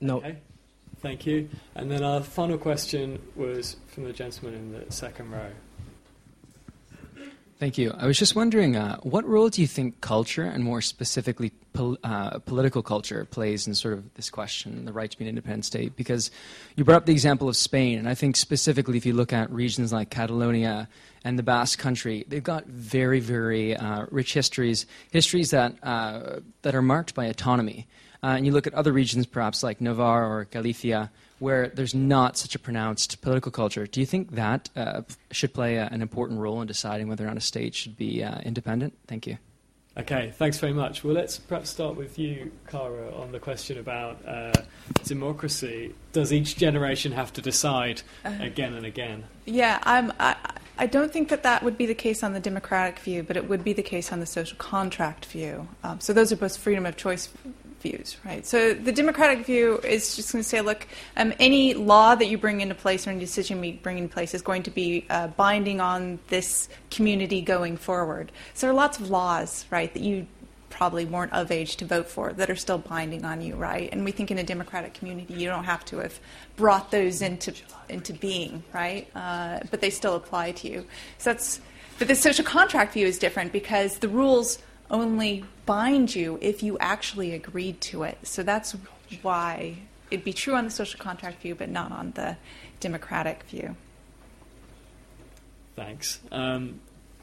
note. 0.00 0.24
Okay. 0.24 0.38
Thank 1.00 1.26
you. 1.26 1.48
And 1.74 1.90
then 1.90 2.02
our 2.02 2.20
final 2.22 2.58
question 2.58 3.20
was 3.36 3.76
from 3.86 4.04
the 4.04 4.12
gentleman 4.12 4.54
in 4.54 4.72
the 4.72 4.92
second 4.92 5.30
row. 5.30 5.50
Thank 7.58 7.76
you. 7.76 7.92
I 7.98 8.06
was 8.06 8.16
just 8.16 8.36
wondering, 8.36 8.76
uh, 8.76 8.98
what 8.98 9.26
role 9.26 9.48
do 9.48 9.60
you 9.60 9.66
think 9.66 10.00
culture, 10.00 10.44
and 10.44 10.62
more 10.62 10.80
specifically 10.80 11.50
pol- 11.72 11.98
uh, 12.04 12.38
political 12.38 12.84
culture, 12.84 13.24
plays 13.24 13.66
in 13.66 13.74
sort 13.74 13.94
of 13.94 14.14
this 14.14 14.30
question, 14.30 14.84
the 14.84 14.92
right 14.92 15.10
to 15.10 15.18
be 15.18 15.24
an 15.24 15.28
independent 15.28 15.64
state? 15.64 15.96
Because 15.96 16.30
you 16.76 16.84
brought 16.84 16.98
up 16.98 17.06
the 17.06 17.12
example 17.12 17.48
of 17.48 17.56
Spain, 17.56 17.98
and 17.98 18.08
I 18.08 18.14
think 18.14 18.36
specifically 18.36 18.96
if 18.96 19.04
you 19.04 19.12
look 19.12 19.32
at 19.32 19.50
regions 19.50 19.92
like 19.92 20.08
Catalonia 20.10 20.88
and 21.24 21.36
the 21.36 21.42
Basque 21.42 21.80
Country, 21.80 22.24
they've 22.28 22.44
got 22.44 22.64
very, 22.66 23.18
very 23.18 23.74
uh, 23.74 24.06
rich 24.12 24.34
histories, 24.34 24.86
histories 25.10 25.50
that 25.50 25.74
uh, 25.82 26.38
that 26.62 26.76
are 26.76 26.82
marked 26.82 27.16
by 27.16 27.24
autonomy. 27.24 27.88
Uh, 28.22 28.34
and 28.36 28.46
you 28.46 28.52
look 28.52 28.66
at 28.66 28.74
other 28.74 28.92
regions, 28.92 29.26
perhaps 29.26 29.62
like 29.62 29.80
Navarre 29.80 30.26
or 30.26 30.44
Galicia, 30.46 31.10
where 31.38 31.68
there's 31.68 31.94
not 31.94 32.36
such 32.36 32.54
a 32.54 32.58
pronounced 32.58 33.20
political 33.20 33.52
culture. 33.52 33.86
Do 33.86 34.00
you 34.00 34.06
think 34.06 34.32
that 34.32 34.70
uh, 34.74 35.02
should 35.30 35.54
play 35.54 35.76
a, 35.76 35.86
an 35.86 36.02
important 36.02 36.40
role 36.40 36.60
in 36.60 36.66
deciding 36.66 37.08
whether 37.08 37.24
or 37.24 37.28
not 37.28 37.36
a 37.36 37.40
state 37.40 37.74
should 37.74 37.96
be 37.96 38.24
uh, 38.24 38.40
independent? 38.40 38.98
Thank 39.06 39.26
you. 39.26 39.38
Okay, 39.96 40.32
thanks 40.36 40.58
very 40.58 40.72
much. 40.72 41.02
Well, 41.02 41.14
let's 41.14 41.38
perhaps 41.38 41.70
start 41.70 41.96
with 41.96 42.20
you, 42.20 42.52
Cara, 42.68 43.12
on 43.16 43.32
the 43.32 43.40
question 43.40 43.78
about 43.78 44.24
uh, 44.24 44.52
democracy. 45.04 45.92
Does 46.12 46.32
each 46.32 46.56
generation 46.56 47.10
have 47.12 47.32
to 47.32 47.42
decide 47.42 48.02
again 48.24 48.74
and 48.74 48.86
again? 48.86 49.24
Yeah, 49.44 49.80
I'm, 49.82 50.12
I, 50.20 50.36
I 50.78 50.86
don't 50.86 51.12
think 51.12 51.30
that 51.30 51.42
that 51.42 51.64
would 51.64 51.76
be 51.76 51.86
the 51.86 51.96
case 51.96 52.22
on 52.22 52.32
the 52.32 52.38
democratic 52.38 53.00
view, 53.00 53.24
but 53.24 53.36
it 53.36 53.48
would 53.48 53.64
be 53.64 53.72
the 53.72 53.82
case 53.82 54.12
on 54.12 54.20
the 54.20 54.26
social 54.26 54.56
contract 54.56 55.26
view. 55.26 55.66
Um, 55.82 55.98
so 55.98 56.12
those 56.12 56.30
are 56.30 56.36
both 56.36 56.56
freedom 56.56 56.86
of 56.86 56.96
choice 56.96 57.28
views, 57.80 58.16
right? 58.24 58.46
So 58.46 58.74
the 58.74 58.92
democratic 58.92 59.46
view 59.46 59.78
is 59.78 60.16
just 60.16 60.32
going 60.32 60.42
to 60.42 60.48
say, 60.48 60.60
look, 60.60 60.86
um, 61.16 61.32
any 61.38 61.74
law 61.74 62.14
that 62.14 62.26
you 62.26 62.38
bring 62.38 62.60
into 62.60 62.74
place 62.74 63.06
or 63.06 63.10
any 63.10 63.20
decision 63.20 63.60
we 63.60 63.72
bring 63.72 63.98
into 63.98 64.12
place 64.12 64.34
is 64.34 64.42
going 64.42 64.62
to 64.64 64.70
be 64.70 65.06
uh, 65.10 65.28
binding 65.28 65.80
on 65.80 66.18
this 66.28 66.68
community 66.90 67.40
going 67.40 67.76
forward. 67.76 68.32
So 68.54 68.66
there 68.66 68.72
are 68.72 68.76
lots 68.76 68.98
of 68.98 69.10
laws, 69.10 69.64
right, 69.70 69.92
that 69.92 70.02
you 70.02 70.26
probably 70.70 71.04
weren't 71.04 71.32
of 71.32 71.50
age 71.50 71.76
to 71.76 71.84
vote 71.84 72.08
for 72.08 72.32
that 72.32 72.50
are 72.50 72.56
still 72.56 72.78
binding 72.78 73.24
on 73.24 73.40
you, 73.40 73.56
right? 73.56 73.88
And 73.90 74.04
we 74.04 74.12
think 74.12 74.30
in 74.30 74.38
a 74.38 74.44
democratic 74.44 74.94
community 74.94 75.34
you 75.34 75.48
don't 75.48 75.64
have 75.64 75.84
to 75.86 75.98
have 75.98 76.18
brought 76.56 76.90
those 76.90 77.22
into 77.22 77.52
into 77.88 78.12
being, 78.12 78.62
right? 78.72 79.08
Uh, 79.14 79.60
but 79.70 79.80
they 79.80 79.90
still 79.90 80.14
apply 80.14 80.52
to 80.52 80.70
you. 80.70 80.86
So 81.18 81.32
that's. 81.32 81.60
But 81.98 82.06
the 82.06 82.14
social 82.14 82.44
contract 82.44 82.92
view 82.92 83.08
is 83.08 83.18
different 83.18 83.50
because 83.52 83.98
the 83.98 84.08
rules 84.08 84.60
only 84.90 85.44
bind 85.66 86.14
you 86.14 86.38
if 86.40 86.62
you 86.62 86.78
actually 86.78 87.34
agreed 87.34 87.80
to 87.82 88.02
it. 88.04 88.18
So 88.22 88.42
that's 88.42 88.76
why 89.22 89.76
it'd 90.10 90.24
be 90.24 90.32
true 90.32 90.54
on 90.54 90.64
the 90.64 90.70
social 90.70 90.98
contract 90.98 91.42
view, 91.42 91.54
but 91.54 91.68
not 91.68 91.92
on 91.92 92.12
the 92.12 92.36
democratic 92.80 93.42
view. 93.44 93.76
Thanks. 95.76 96.20
Um, 96.32 96.80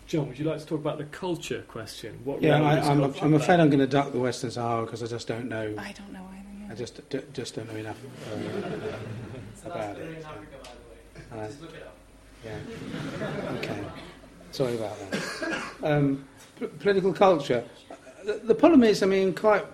John, 0.08 0.28
would 0.28 0.38
you 0.38 0.46
like 0.46 0.60
to 0.60 0.66
talk 0.66 0.80
about 0.80 0.98
the 0.98 1.06
culture 1.06 1.64
question? 1.68 2.20
What 2.24 2.42
Yeah, 2.42 2.62
I, 2.62 2.80
I'm, 2.80 3.00
culture 3.00 3.26
I'm 3.26 3.34
afraid 3.34 3.60
I'm 3.60 3.70
going 3.70 3.80
to 3.80 3.88
duck 3.88 4.12
the 4.12 4.20
Western 4.20 4.52
Sahara 4.52 4.86
because 4.86 5.02
I 5.02 5.08
just 5.08 5.28
don't 5.28 5.50
know. 5.50 5.74
I 5.78 5.92
don't 5.94 6.14
know 6.14 6.26
either. 6.32 6.50
Yeah. 6.62 6.72
I 6.72 6.76
just 6.76 7.10
d- 7.10 7.22
just 7.34 7.56
don't 7.56 7.72
know 7.72 7.80
enough 7.80 7.98
uh, 8.32 9.66
about 9.66 9.98
it. 9.98 10.24
so. 10.24 11.30
Uh, 11.36 11.50
Yeah. 12.46 12.60
Okay. 13.58 13.84
Sorry 14.56 14.76
about 14.76 14.98
that. 15.12 15.64
Um, 15.84 16.26
p- 16.58 16.68
political 16.68 17.12
culture. 17.12 17.62
The, 18.24 18.40
the 18.46 18.56
problem 18.56 18.84
is, 18.84 19.04
I 19.04 19.06
mean, 19.06 19.34
quite 19.34 19.66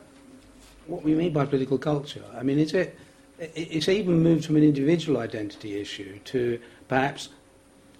what 0.87 1.03
we 1.03 1.13
mean 1.13 1.33
by 1.33 1.45
political 1.45 1.77
culture. 1.77 2.23
I 2.35 2.41
mean, 2.41 2.57
is 2.57 2.73
it? 2.73 2.97
it- 3.37 3.51
It's 3.55 3.87
even 3.89 4.23
moved 4.23 4.45
from 4.45 4.55
an 4.55 4.63
individual 4.63 5.19
identity 5.19 5.79
issue 5.79 6.17
to 6.33 6.59
perhaps 6.87 7.29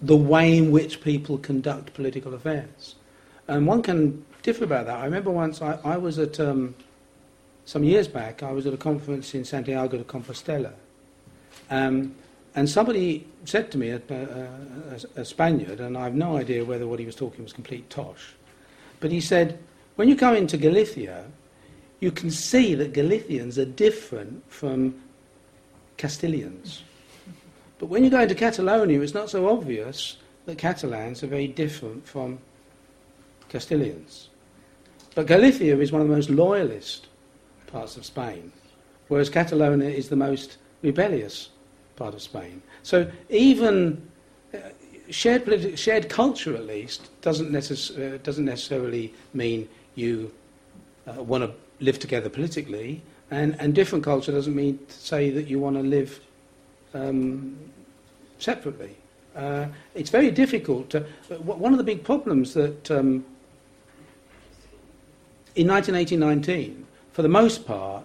the 0.00 0.16
way 0.16 0.56
in 0.58 0.72
which 0.72 1.00
people 1.00 1.38
conduct 1.38 1.94
political 1.94 2.34
affairs. 2.34 2.96
And 3.46 3.64
one 3.64 3.82
can 3.82 4.24
differ 4.42 4.64
about 4.64 4.86
that. 4.86 4.96
I 4.98 5.04
remember 5.04 5.30
once 5.30 5.62
I, 5.62 5.78
I 5.84 5.96
was 5.96 6.18
at, 6.18 6.40
um, 6.40 6.74
some 7.64 7.84
years 7.84 8.08
back, 8.08 8.42
I 8.42 8.50
was 8.50 8.66
at 8.66 8.74
a 8.74 8.76
conference 8.76 9.34
in 9.36 9.44
Santiago 9.44 9.98
de 9.98 10.04
Compostela. 10.04 10.72
Um, 11.70 12.14
and 12.54 12.68
somebody 12.68 13.26
said 13.44 13.70
to 13.72 13.78
me, 13.78 13.90
a, 13.90 14.02
a, 14.10 15.20
a, 15.20 15.24
Spaniard, 15.24 15.80
and 15.80 15.96
I 15.96 16.04
have 16.04 16.14
no 16.14 16.36
idea 16.36 16.64
whether 16.64 16.86
what 16.86 16.98
he 16.98 17.06
was 17.06 17.16
talking 17.16 17.42
was 17.42 17.52
complete 17.52 17.88
tosh, 17.88 18.34
but 19.00 19.10
he 19.10 19.20
said, 19.20 19.58
when 19.96 20.08
you 20.08 20.16
come 20.16 20.36
into 20.36 20.56
Galicia, 20.56 21.24
you 22.00 22.10
can 22.10 22.30
see 22.30 22.74
that 22.74 22.92
Galicians 22.92 23.58
are 23.58 23.64
different 23.64 24.42
from 24.50 24.94
Castilians. 25.96 26.82
But 27.78 27.86
when 27.86 28.04
you 28.04 28.10
go 28.10 28.20
into 28.20 28.34
Catalonia, 28.34 29.00
it's 29.00 29.14
not 29.14 29.30
so 29.30 29.48
obvious 29.48 30.16
that 30.46 30.58
Catalans 30.58 31.22
are 31.22 31.28
very 31.28 31.46
different 31.46 32.06
from 32.06 32.38
Castilians. 33.48 34.28
But 35.14 35.26
Galicia 35.26 35.78
is 35.78 35.92
one 35.92 36.02
of 36.02 36.08
the 36.08 36.14
most 36.14 36.30
loyalist 36.30 37.08
parts 37.66 37.96
of 37.96 38.04
Spain, 38.04 38.52
whereas 39.08 39.30
Catalonia 39.30 39.90
is 39.90 40.08
the 40.08 40.16
most 40.16 40.58
rebellious 40.82 41.50
part 42.02 42.14
of 42.14 42.22
Spain. 42.22 42.60
So 42.82 42.96
even 43.30 43.76
uh, 44.52 44.58
shared, 45.10 45.44
politi- 45.44 45.78
shared 45.78 46.08
culture, 46.08 46.54
at 46.56 46.66
least, 46.66 47.00
doesn't, 47.22 47.50
necess- 47.52 47.92
uh, 47.96 48.18
doesn't 48.28 48.44
necessarily 48.44 49.14
mean 49.34 49.68
you 49.94 50.32
uh, 51.06 51.22
want 51.22 51.44
to 51.44 51.50
live 51.84 51.98
together 52.00 52.28
politically, 52.28 53.02
and, 53.30 53.54
and 53.60 53.74
different 53.74 54.04
culture 54.04 54.32
doesn't 54.32 54.54
mean 54.54 54.78
to 54.88 54.94
say 54.94 55.30
that 55.30 55.46
you 55.46 55.60
want 55.60 55.76
to 55.76 55.82
live 55.82 56.20
um, 56.94 57.56
separately. 58.38 58.96
Uh, 59.36 59.66
it's 59.94 60.10
very 60.10 60.30
difficult. 60.30 60.90
To, 60.90 60.98
uh, 61.30 61.36
one 61.36 61.72
of 61.72 61.78
the 61.78 61.84
big 61.84 62.02
problems 62.02 62.52
that 62.54 62.90
um, 62.90 63.24
in 65.54 65.68
1918 65.68 66.18
19, 66.18 66.86
for 67.12 67.22
the 67.22 67.28
most 67.28 67.64
part, 67.64 68.04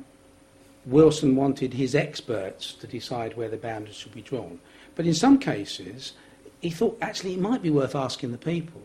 Wilson 0.88 1.35
wanted 1.35 1.73
his 1.73 1.93
experts 1.95 2.73
to 2.76 2.88
decide 2.88 3.35
where 3.35 3.49
the 3.49 3.57
boundaries 3.57 3.95
should 3.95 4.14
be 4.14 4.22
drawn. 4.22 4.59
But 4.95 5.05
in 5.05 5.14
some 5.14 5.38
cases, 5.38 6.14
he 6.61 6.69
thought 6.69 6.97
actually 7.01 7.34
it 7.34 7.39
might 7.39 7.61
be 7.61 7.69
worth 7.69 7.95
asking 7.95 8.31
the 8.31 8.38
people. 8.38 8.81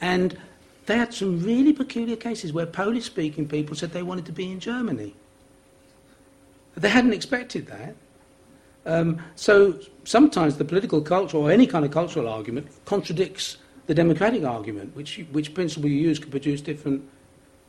And 0.00 0.38
they 0.86 0.96
had 0.96 1.12
some 1.12 1.42
really 1.42 1.72
peculiar 1.72 2.16
cases 2.16 2.52
where 2.52 2.64
Polish 2.64 3.04
speaking 3.04 3.48
people 3.48 3.74
said 3.74 3.92
they 3.92 4.04
wanted 4.04 4.26
to 4.26 4.32
be 4.32 4.50
in 4.50 4.60
Germany. 4.60 5.14
They 6.76 6.88
hadn't 6.88 7.12
expected 7.12 7.66
that. 7.66 7.96
Um, 8.84 9.20
so 9.34 9.80
sometimes 10.04 10.56
the 10.56 10.64
political 10.64 11.00
culture 11.00 11.38
or 11.38 11.50
any 11.50 11.66
kind 11.66 11.84
of 11.84 11.90
cultural 11.90 12.28
argument 12.28 12.68
contradicts 12.84 13.56
the 13.86 13.94
democratic 13.94 14.44
argument, 14.44 14.94
which, 14.94 15.24
which 15.32 15.54
principle 15.54 15.88
you 15.88 15.96
use 15.96 16.20
can 16.20 16.30
produce 16.30 16.60
different, 16.60 17.02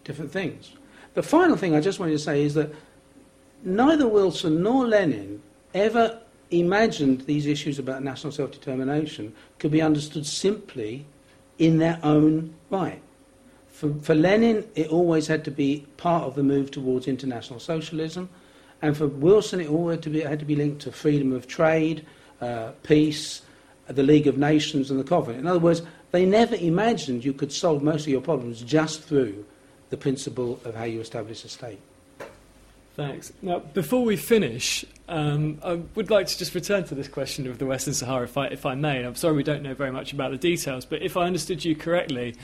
different 0.04 0.32
things. 0.32 0.74
The 1.16 1.24
final 1.24 1.58
thing 1.58 1.76
I 1.76 1.82
just 1.82 2.00
wanted 2.00 2.12
to 2.12 2.20
say 2.20 2.44
is 2.44 2.54
that 2.54 2.72
neither 3.64 4.08
Wilson 4.08 4.64
nor 4.64 4.86
Lenin 4.86 5.42
ever 5.74 6.20
imagined 6.52 7.22
these 7.22 7.46
issues 7.46 7.80
about 7.80 8.04
national 8.04 8.32
self 8.32 8.52
determination 8.52 9.34
could 9.60 9.72
be 9.72 9.82
understood 9.82 10.26
simply 10.26 11.06
in 11.60 11.78
their 11.78 12.00
own 12.04 12.54
right. 12.70 13.02
For, 13.70 13.94
for 14.02 14.16
Lenin, 14.16 14.68
it 14.76 14.88
always 14.88 15.28
had 15.28 15.44
to 15.46 15.52
be 15.52 15.86
part 15.98 16.24
of 16.24 16.36
the 16.36 16.44
move 16.44 16.72
towards 16.72 17.08
international 17.08 17.60
socialism. 17.60 18.30
And 18.82 18.96
for 18.96 19.08
Wilson, 19.08 19.60
it 19.60 19.70
always 19.70 19.96
had 19.96 20.04
to 20.04 20.10
be, 20.10 20.22
had 20.22 20.40
to 20.40 20.46
be 20.46 20.56
linked 20.56 20.82
to 20.84 20.92
freedom 20.92 21.34
of 21.34 21.48
trade, 21.48 22.06
uh, 22.42 22.72
peace, 22.84 23.42
the 23.88 24.04
League 24.04 24.28
of 24.28 24.38
Nations, 24.38 24.92
and 24.92 25.00
the 25.00 25.04
Covenant. 25.04 25.40
In 25.42 25.48
other 25.48 25.60
words, 25.60 25.82
they 26.12 26.26
never 26.26 26.56
imagined 26.56 27.26
you 27.26 27.34
could 27.34 27.52
solve 27.52 27.84
most 27.84 28.02
of 28.02 28.10
your 28.10 28.22
problems 28.22 28.62
just 28.62 29.04
through 29.04 29.46
the 29.90 29.98
principle 29.98 30.60
of 30.64 30.76
how 30.76 30.84
you 30.84 31.00
establish 31.00 31.44
a 31.44 31.50
state. 31.50 31.80
Thanks. 32.98 33.32
Now, 33.44 33.60
before 33.60 34.04
we 34.04 34.16
finish, 34.18 34.84
um, 35.08 35.60
I 35.64 35.76
would 35.94 36.10
like 36.10 36.26
to 36.26 36.38
just 36.38 36.56
return 36.56 36.84
to 36.86 36.96
this 36.96 37.08
question 37.08 37.46
of 37.46 37.60
the 37.60 37.68
Western 37.68 37.94
Sahara, 37.94 38.24
if 38.24 38.36
I, 38.36 38.48
if 38.48 38.66
I 38.66 38.74
may. 38.74 39.06
I'm 39.06 39.14
sorry 39.14 39.36
we 39.36 39.44
don't 39.44 39.62
know 39.62 39.76
very 39.76 39.92
much 39.92 40.14
about 40.14 40.32
the 40.32 40.38
details, 40.40 40.84
but 40.84 41.04
if 41.04 41.16
I 41.16 41.26
understood 41.26 41.64
you 41.64 41.76
correctly, 41.76 42.36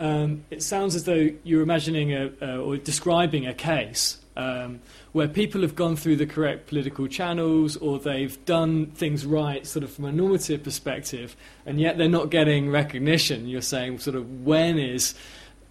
um, 0.00 0.44
it 0.50 0.64
sounds 0.64 0.96
as 0.96 1.04
though 1.04 1.30
you're 1.44 1.62
imagining 1.62 2.12
a, 2.12 2.32
uh, 2.42 2.56
or 2.56 2.76
describing 2.76 3.46
a 3.46 3.54
case 3.54 4.18
um, 4.36 4.80
where 5.12 5.28
people 5.28 5.60
have 5.60 5.76
gone 5.76 5.94
through 5.94 6.16
the 6.16 6.26
correct 6.26 6.66
political 6.66 7.06
channels 7.06 7.76
or 7.76 8.00
they've 8.00 8.44
done 8.46 8.86
things 8.86 9.24
right, 9.24 9.64
sort 9.64 9.84
of 9.84 9.92
from 9.92 10.06
a 10.06 10.12
normative 10.12 10.64
perspective, 10.64 11.36
and 11.66 11.78
yet 11.78 11.98
they're 11.98 12.08
not 12.08 12.30
getting 12.30 12.68
recognition. 12.68 13.46
You're 13.46 13.62
saying, 13.62 14.00
sort 14.00 14.16
of, 14.16 14.42
when 14.42 14.76
is 14.76 15.14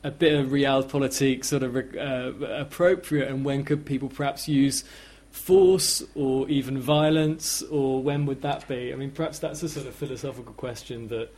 a 0.03 0.11
bit 0.11 0.33
of 0.33 0.49
realpolitik 0.49 1.45
sort 1.45 1.63
of 1.63 1.75
uh, 1.75 2.45
appropriate, 2.45 3.29
and 3.29 3.45
when 3.45 3.63
could 3.63 3.85
people 3.85 4.09
perhaps 4.09 4.47
use 4.47 4.83
force 5.31 6.03
or 6.13 6.47
even 6.49 6.79
violence, 6.79 7.61
or 7.63 8.01
when 8.03 8.25
would 8.25 8.41
that 8.41 8.67
be? 8.67 8.93
I 8.93 8.95
mean, 8.95 9.11
perhaps 9.11 9.39
that's 9.39 9.63
a 9.63 9.69
sort 9.69 9.87
of 9.87 9.95
philosophical 9.95 10.53
question 10.53 11.07
that 11.07 11.29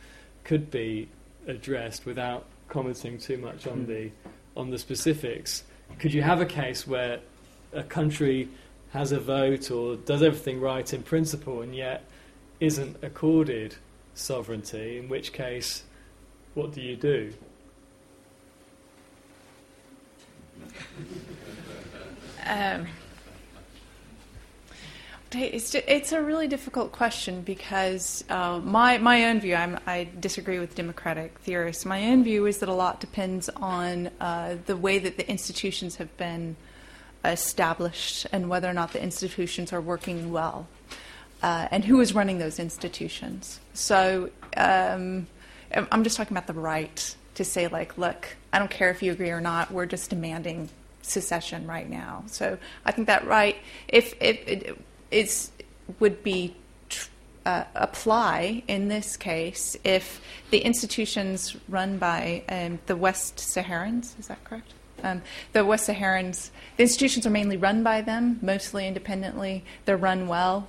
could 0.44 0.70
be 0.70 1.08
addressed 1.46 2.04
without 2.06 2.44
commenting 2.68 3.18
too 3.18 3.38
much 3.38 3.66
on 3.66 3.86
the 3.86 4.10
on 4.56 4.70
the 4.70 4.78
specifics. 4.78 5.64
Could 5.98 6.12
you 6.12 6.22
have 6.22 6.40
a 6.40 6.46
case 6.46 6.86
where 6.86 7.20
a 7.72 7.82
country 7.82 8.48
has 8.90 9.12
a 9.12 9.20
vote 9.20 9.70
or 9.70 9.96
does 9.96 10.22
everything 10.22 10.60
right 10.60 10.92
in 10.92 11.02
principle 11.02 11.62
and 11.62 11.74
yet 11.74 12.04
isn't 12.60 12.96
accorded 13.02 13.76
sovereignty? 14.14 14.98
In 14.98 15.08
which 15.08 15.32
case, 15.32 15.84
what 16.54 16.72
do 16.72 16.80
you 16.80 16.96
do? 16.96 17.32
Um, 22.46 22.86
it's, 25.32 25.74
it's 25.74 26.12
a 26.12 26.22
really 26.22 26.46
difficult 26.46 26.92
question 26.92 27.42
because 27.42 28.24
uh, 28.30 28.60
my, 28.62 28.98
my 28.98 29.24
own 29.26 29.40
view, 29.40 29.54
I'm, 29.54 29.78
i 29.86 30.08
disagree 30.20 30.58
with 30.58 30.74
democratic 30.74 31.38
theorists. 31.40 31.84
My 31.84 32.06
own 32.06 32.24
view 32.24 32.46
is 32.46 32.58
that 32.58 32.68
a 32.68 32.74
lot 32.74 33.00
depends 33.00 33.48
on 33.48 34.10
uh, 34.20 34.56
the 34.66 34.76
way 34.76 34.98
that 34.98 35.16
the 35.16 35.28
institutions 35.28 35.96
have 35.96 36.16
been 36.16 36.56
established 37.24 38.26
and 38.32 38.48
whether 38.48 38.68
or 38.68 38.72
not 38.72 38.92
the 38.92 39.02
institutions 39.02 39.72
are 39.72 39.80
working 39.80 40.30
well 40.32 40.68
uh, 41.42 41.68
and 41.70 41.84
who 41.84 42.00
is 42.00 42.14
running 42.14 42.38
those 42.38 42.58
institutions. 42.58 43.60
So 43.74 44.30
um, 44.56 45.26
I'm 45.72 46.04
just 46.04 46.16
talking 46.16 46.36
about 46.36 46.46
the 46.46 46.54
right 46.54 47.16
to 47.36 47.44
say, 47.44 47.68
like, 47.68 47.96
look, 47.96 48.36
I 48.52 48.58
don't 48.58 48.70
care 48.70 48.90
if 48.90 49.02
you 49.02 49.12
agree 49.12 49.30
or 49.30 49.40
not, 49.40 49.70
we're 49.70 49.86
just 49.86 50.10
demanding 50.10 50.68
secession 51.02 51.66
right 51.66 51.88
now. 51.88 52.24
So 52.26 52.58
I 52.84 52.92
think 52.92 53.06
that 53.06 53.26
right, 53.26 53.56
if, 53.88 54.14
if 54.20 54.46
it, 54.46 54.78
is 55.10 55.50
would 56.00 56.22
be 56.22 56.54
uh, 57.44 57.64
apply 57.76 58.62
in 58.66 58.88
this 58.88 59.16
case 59.16 59.76
if 59.84 60.20
the 60.50 60.58
institutions 60.58 61.56
run 61.68 61.96
by 61.96 62.42
um, 62.48 62.80
the 62.86 62.96
West 62.96 63.36
Saharans, 63.36 64.18
is 64.18 64.26
that 64.26 64.42
correct? 64.42 64.72
Um, 65.04 65.22
the 65.52 65.64
West 65.64 65.88
Saharans, 65.88 66.50
the 66.76 66.82
institutions 66.82 67.26
are 67.26 67.30
mainly 67.30 67.56
run 67.56 67.82
by 67.82 68.00
them, 68.00 68.40
mostly 68.42 68.88
independently. 68.88 69.62
They're 69.84 69.96
run 69.96 70.26
well, 70.26 70.66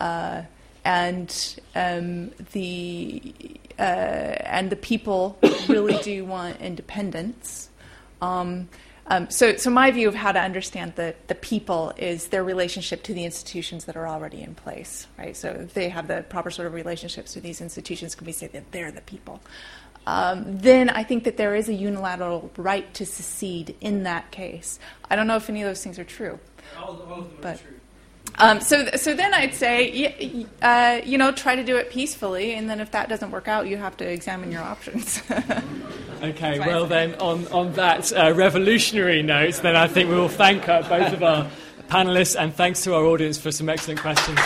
uh, 0.00 0.42
and 0.84 1.60
um, 1.74 2.30
the 2.52 3.34
uh, 3.78 3.82
and 3.82 4.70
the 4.70 4.76
people 4.76 5.38
really 5.68 5.98
do 6.02 6.24
want 6.24 6.60
independence. 6.60 7.70
Um, 8.20 8.68
um, 9.10 9.30
so, 9.30 9.56
so 9.56 9.70
my 9.70 9.90
view 9.90 10.06
of 10.06 10.14
how 10.14 10.32
to 10.32 10.40
understand 10.40 10.94
the, 10.96 11.14
the 11.28 11.34
people 11.34 11.92
is 11.96 12.28
their 12.28 12.44
relationship 12.44 13.02
to 13.04 13.14
the 13.14 13.24
institutions 13.24 13.86
that 13.86 13.96
are 13.96 14.06
already 14.06 14.42
in 14.42 14.54
place, 14.54 15.06
right? 15.16 15.34
So 15.34 15.48
if 15.48 15.72
they 15.72 15.88
have 15.88 16.08
the 16.08 16.24
proper 16.28 16.50
sort 16.50 16.66
of 16.66 16.74
relationships 16.74 17.32
to 17.32 17.40
these 17.40 17.62
institutions, 17.62 18.14
can 18.14 18.26
we 18.26 18.32
say 18.32 18.48
that 18.48 18.70
they're 18.70 18.92
the 18.92 19.00
people? 19.00 19.40
Um, 20.06 20.58
then 20.58 20.90
I 20.90 21.04
think 21.04 21.24
that 21.24 21.38
there 21.38 21.54
is 21.54 21.68
a 21.68 21.74
unilateral 21.74 22.50
right 22.56 22.92
to 22.94 23.06
secede 23.06 23.76
in 23.80 24.02
that 24.02 24.30
case. 24.30 24.78
I 25.10 25.16
don't 25.16 25.26
know 25.26 25.36
if 25.36 25.48
any 25.48 25.62
of 25.62 25.68
those 25.68 25.82
things 25.82 25.98
are 25.98 26.04
true. 26.04 26.38
All, 26.76 27.00
all 27.10 27.26
but, 27.40 27.62
um, 28.38 28.60
so, 28.60 28.86
so 28.96 29.14
then 29.14 29.34
I'd 29.34 29.54
say, 29.54 30.46
uh, 30.62 31.00
you 31.04 31.18
know, 31.18 31.32
try 31.32 31.56
to 31.56 31.64
do 31.64 31.76
it 31.76 31.90
peacefully, 31.90 32.54
and 32.54 32.68
then 32.70 32.80
if 32.80 32.90
that 32.92 33.08
doesn't 33.08 33.30
work 33.30 33.48
out, 33.48 33.66
you 33.66 33.76
have 33.76 33.96
to 33.98 34.08
examine 34.08 34.52
your 34.52 34.62
options. 34.62 35.22
okay, 36.22 36.58
well 36.60 36.86
then, 36.86 37.14
on 37.16 37.46
on 37.48 37.72
that 37.74 38.12
uh, 38.12 38.32
revolutionary 38.34 39.22
note, 39.22 39.54
then 39.56 39.76
I 39.76 39.88
think 39.88 40.08
we 40.08 40.16
will 40.16 40.28
thank 40.28 40.68
uh, 40.68 40.82
both 40.88 41.12
of 41.12 41.22
our 41.22 41.50
panelists, 41.88 42.38
and 42.38 42.54
thanks 42.54 42.82
to 42.84 42.94
our 42.94 43.04
audience 43.04 43.38
for 43.38 43.50
some 43.50 43.68
excellent 43.68 44.00
questions. 44.00 44.38